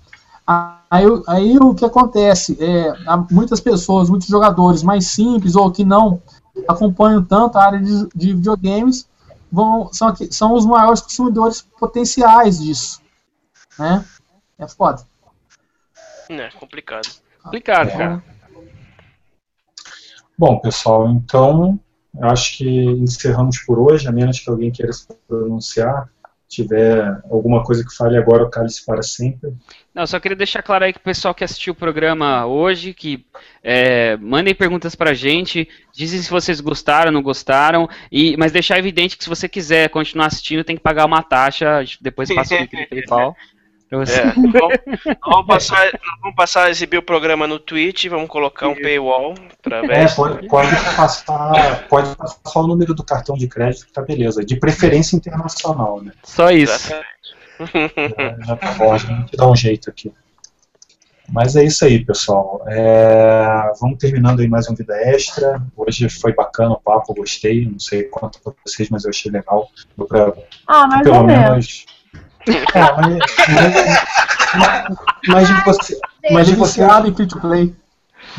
Aí, 0.47 1.05
aí 1.29 1.59
o 1.59 1.75
que 1.75 1.85
acontece 1.85 2.57
é 2.61 2.93
muitas 3.31 3.61
pessoas, 3.61 4.11
muitos 4.11 4.27
jogadores 4.29 4.83
mais 4.83 5.07
simples 5.07 5.55
ou 5.55 5.71
que 5.71 5.85
não 5.85 6.21
acompanham 6.69 7.25
tanto 7.25 7.59
a 7.59 7.65
área 7.65 7.81
de, 7.81 8.09
de 8.15 8.35
videogames 8.35 9.09
vão 9.51 9.93
são, 9.93 10.09
aqui- 10.09 10.33
são 10.33 10.55
os 10.55 10.65
maiores 10.65 11.01
consumidores 11.01 11.63
potenciais 11.79 12.61
disso, 12.61 13.01
né? 13.79 14.05
É 14.59 14.69
foda. 14.69 15.05
É, 16.29 16.49
complicado. 16.51 17.09
Complicado, 17.43 17.91
cara. 17.91 18.23
Bom, 20.39 20.59
pessoal, 20.61 21.09
então 21.09 21.79
eu 22.15 22.29
acho 22.29 22.59
que 22.59 22.69
encerramos 22.69 23.59
por 23.59 23.79
hoje, 23.79 24.09
a 24.09 24.13
menos 24.13 24.39
que 24.39 24.49
alguém 24.49 24.71
queira 24.71 24.93
se 24.93 25.07
pronunciar, 25.27 26.09
tiver 26.51 27.01
alguma 27.31 27.63
coisa 27.63 27.85
que 27.85 27.95
fale 27.95 28.19
agora, 28.19 28.43
o 28.43 28.51
cálice 28.51 28.85
para 28.85 29.03
sempre. 29.03 29.55
Não, 29.95 30.05
só 30.05 30.19
queria 30.19 30.37
deixar 30.37 30.63
claro 30.63 30.85
aí 30.85 30.93
que 30.93 30.99
o 30.99 31.03
pessoal 31.03 31.33
que 31.33 31.45
assistiu 31.45 31.73
o 31.73 31.77
programa 31.77 32.45
hoje, 32.45 32.93
que 32.93 33.25
é, 33.63 34.17
mandem 34.17 34.53
perguntas 34.53 34.97
pra 34.97 35.15
gente, 35.15 35.69
dizem 35.95 36.21
se 36.21 36.29
vocês 36.29 36.61
gostaram, 36.61 37.13
não 37.13 37.23
gostaram, 37.23 37.89
e, 38.11 38.37
mas 38.37 38.51
deixar 38.51 38.81
evidente 38.81 39.17
que 39.17 39.23
se 39.23 39.31
você 39.31 39.49
quiser 39.49 39.91
continuar 39.91 40.27
assistindo, 40.27 40.65
tem 40.65 40.77
que 40.77 40.83
pagar 40.83 41.07
uma 41.07 41.23
taxa, 41.23 41.77
a 41.77 41.85
gente 41.85 42.03
depois 42.03 42.35
passa 42.35 42.57
o 42.57 42.59
link 42.59 42.73
no 42.73 42.87
PayPal. 42.91 43.37
É, 43.93 43.97
vamos, 44.37 44.79
vamos 45.21 45.47
passar, 45.47 45.91
vamos 46.21 46.37
passar 46.37 46.67
a 46.67 46.71
exibir 46.71 46.99
o 46.99 47.03
programa 47.03 47.49
no 47.49 47.59
Twitch, 47.59 48.07
vamos 48.07 48.29
colocar 48.29 48.69
um 48.69 48.75
paywall 48.75 49.35
pra 49.61 49.81
ver. 49.81 49.93
É, 49.93 50.09
pode, 50.09 50.47
pode, 50.47 50.71
passar, 50.95 51.89
pode 51.89 52.15
passar 52.15 52.61
o 52.61 52.67
número 52.69 52.95
do 52.95 53.03
cartão 53.03 53.37
de 53.37 53.49
crédito, 53.49 53.93
tá 53.93 54.01
beleza. 54.01 54.45
De 54.45 54.55
preferência 54.55 55.17
internacional, 55.17 56.01
né? 56.01 56.13
Só 56.23 56.51
isso. 56.53 56.93
É, 56.95 58.37
já 58.47 58.57
tá 58.57 58.73
bom, 58.75 58.93
a 58.93 58.99
gente 58.99 59.37
dá 59.37 59.51
um 59.51 59.57
jeito 59.57 59.91
aqui. 59.91 60.13
Mas 61.33 61.55
é 61.55 61.65
isso 61.65 61.85
aí, 61.85 62.05
pessoal. 62.05 62.63
É, 62.67 63.73
vamos 63.81 63.99
terminando 63.99 64.41
aí 64.41 64.49
mais 64.49 64.69
um 64.69 64.75
Vida 64.75 64.97
Extra. 64.97 65.63
Hoje 65.77 66.09
foi 66.09 66.33
bacana 66.33 66.73
o 66.73 66.81
papo, 66.81 67.15
gostei. 67.15 67.67
Não 67.67 67.79
sei 67.79 68.05
quanto 68.05 68.41
para 68.41 68.53
vocês, 68.65 68.89
mas 68.91 69.05
eu 69.05 69.11
achei 69.11 69.31
legal. 69.31 69.69
Pra, 70.09 70.33
ah, 70.67 70.87
mais 70.89 71.03
pelo 71.03 71.19
ou 71.19 71.25
menos. 71.25 71.87
É, 72.47 72.63
mas, 75.29 75.51
mas, 75.51 75.65
você. 75.65 76.01
Mas 76.31 76.47
de 76.47 76.55
você. 76.55 76.83
em 76.83 77.15
free 77.15 77.27
to 77.27 77.41
play. 77.41 77.75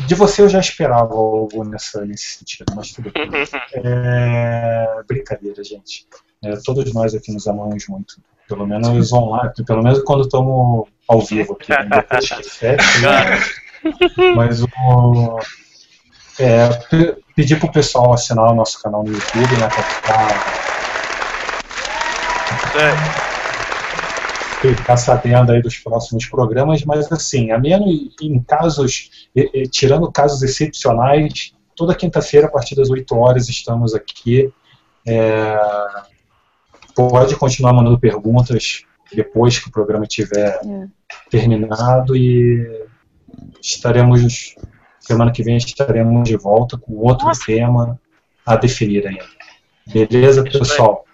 De 0.06 0.14
você 0.14 0.42
eu 0.42 0.48
já 0.48 0.58
esperava 0.58 1.14
algo 1.14 1.64
nessa, 1.64 2.04
nesse 2.04 2.38
sentido, 2.38 2.72
mas 2.74 2.92
tudo 2.92 3.12
bem. 3.12 3.30
É, 3.84 5.02
brincadeira, 5.06 5.62
gente. 5.62 6.06
É, 6.42 6.56
todos 6.64 6.92
nós 6.92 7.14
aqui 7.14 7.32
nos 7.32 7.46
amamos 7.46 7.86
muito. 7.88 8.16
Pelo 8.48 8.66
menos 8.66 9.12
online, 9.12 9.52
pelo 9.66 9.82
menos 9.82 10.02
quando 10.02 10.22
estamos 10.22 10.88
ao 11.08 11.20
vivo 11.20 11.52
aqui. 11.54 11.70
Né? 11.70 12.04
Fecha, 12.42 13.00
né? 13.00 13.40
Mas 14.34 14.62
o. 14.62 14.68
É, 16.38 16.68
pedir 17.36 17.58
pro 17.58 17.70
pessoal 17.70 18.12
assinar 18.12 18.50
o 18.50 18.54
nosso 18.54 18.82
canal 18.82 19.02
no 19.04 19.12
YouTube, 19.12 19.56
né? 19.58 19.68
Pra 19.68 19.82
ficar. 19.82 20.72
É. 22.74 23.31
Ficar 24.68 24.96
sabendo 24.96 25.52
aí 25.52 25.60
dos 25.60 25.76
próximos 25.78 26.26
programas, 26.26 26.84
mas 26.84 27.10
assim, 27.10 27.50
a 27.50 27.58
menos 27.58 28.14
em 28.20 28.40
casos, 28.42 29.28
tirando 29.70 30.10
casos 30.10 30.42
excepcionais, 30.42 31.52
toda 31.76 31.94
quinta-feira, 31.94 32.46
a 32.46 32.50
partir 32.50 32.74
das 32.74 32.90
8 32.90 33.14
horas, 33.16 33.48
estamos 33.48 33.94
aqui. 33.94 34.52
É, 35.06 35.58
pode 36.94 37.34
continuar 37.36 37.72
mandando 37.72 37.98
perguntas 37.98 38.84
depois 39.12 39.58
que 39.58 39.68
o 39.68 39.72
programa 39.72 40.06
tiver 40.06 40.60
é. 40.64 40.86
terminado 41.30 42.16
e 42.16 42.86
estaremos 43.60 44.54
semana 45.00 45.32
que 45.32 45.42
vem 45.42 45.56
estaremos 45.56 46.28
de 46.28 46.36
volta 46.36 46.78
com 46.78 46.94
outro 46.94 47.26
Nossa. 47.26 47.44
tema 47.44 48.00
a 48.46 48.56
definir 48.56 49.06
ainda. 49.06 49.26
Beleza, 49.92 50.44
pessoal? 50.44 51.04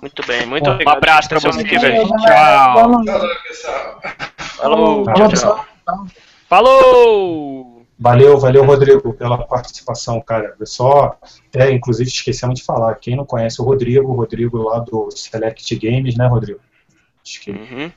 Muito 0.00 0.26
bem, 0.26 0.46
muito 0.46 0.70
obrigado. 0.70 0.94
Um 0.94 0.98
abraço 0.98 1.28
para 1.28 1.40
você 1.40 1.64
que 1.64 1.78
vem. 1.78 2.06
Tchau. 2.06 2.74
Falou, 2.74 3.04
pessoal. 3.48 4.00
Falou. 4.56 5.04
Tchau, 5.14 5.28
tchau. 5.32 5.66
Falou! 6.48 7.86
Valeu, 7.98 8.38
valeu, 8.38 8.64
Rodrigo, 8.64 9.14
pela 9.14 9.38
participação, 9.46 10.20
cara. 10.20 10.54
Eu 10.60 10.66
só, 10.66 11.18
até, 11.48 11.72
inclusive, 11.72 12.10
esquecemos 12.10 12.60
de 12.60 12.64
falar. 12.64 12.94
Quem 12.96 13.16
não 13.16 13.24
conhece 13.24 13.60
o 13.60 13.64
Rodrigo, 13.64 14.12
o 14.12 14.14
Rodrigo 14.14 14.58
lá 14.58 14.80
do 14.80 15.10
Select 15.10 15.74
Games, 15.76 16.14
né, 16.14 16.26
Rodrigo? 16.26 16.60
Acho 17.24 17.40
que 17.40 17.50
uhum. 17.50 17.90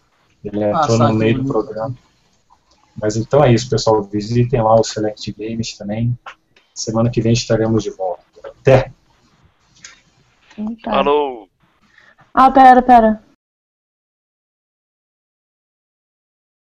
ele 0.43 0.63
entrou 0.63 1.01
ah, 1.01 1.09
no 1.09 1.13
meio 1.13 1.43
do 1.43 1.51
programa. 1.51 1.93
Mas 2.95 3.17
então 3.17 3.43
é 3.43 3.51
isso, 3.51 3.69
pessoal. 3.69 4.01
Visitem 4.01 4.61
lá 4.61 4.75
o 4.75 4.83
Select 4.83 5.33
Games 5.33 5.77
também. 5.77 6.17
Semana 6.73 7.09
que 7.09 7.21
vem 7.21 7.33
estaremos 7.33 7.83
de 7.83 7.89
volta. 7.89 8.23
Até! 8.45 8.93
Falou! 10.83 11.48
Ah, 12.33 12.51
pera, 12.51 12.81
pera. 12.81 13.21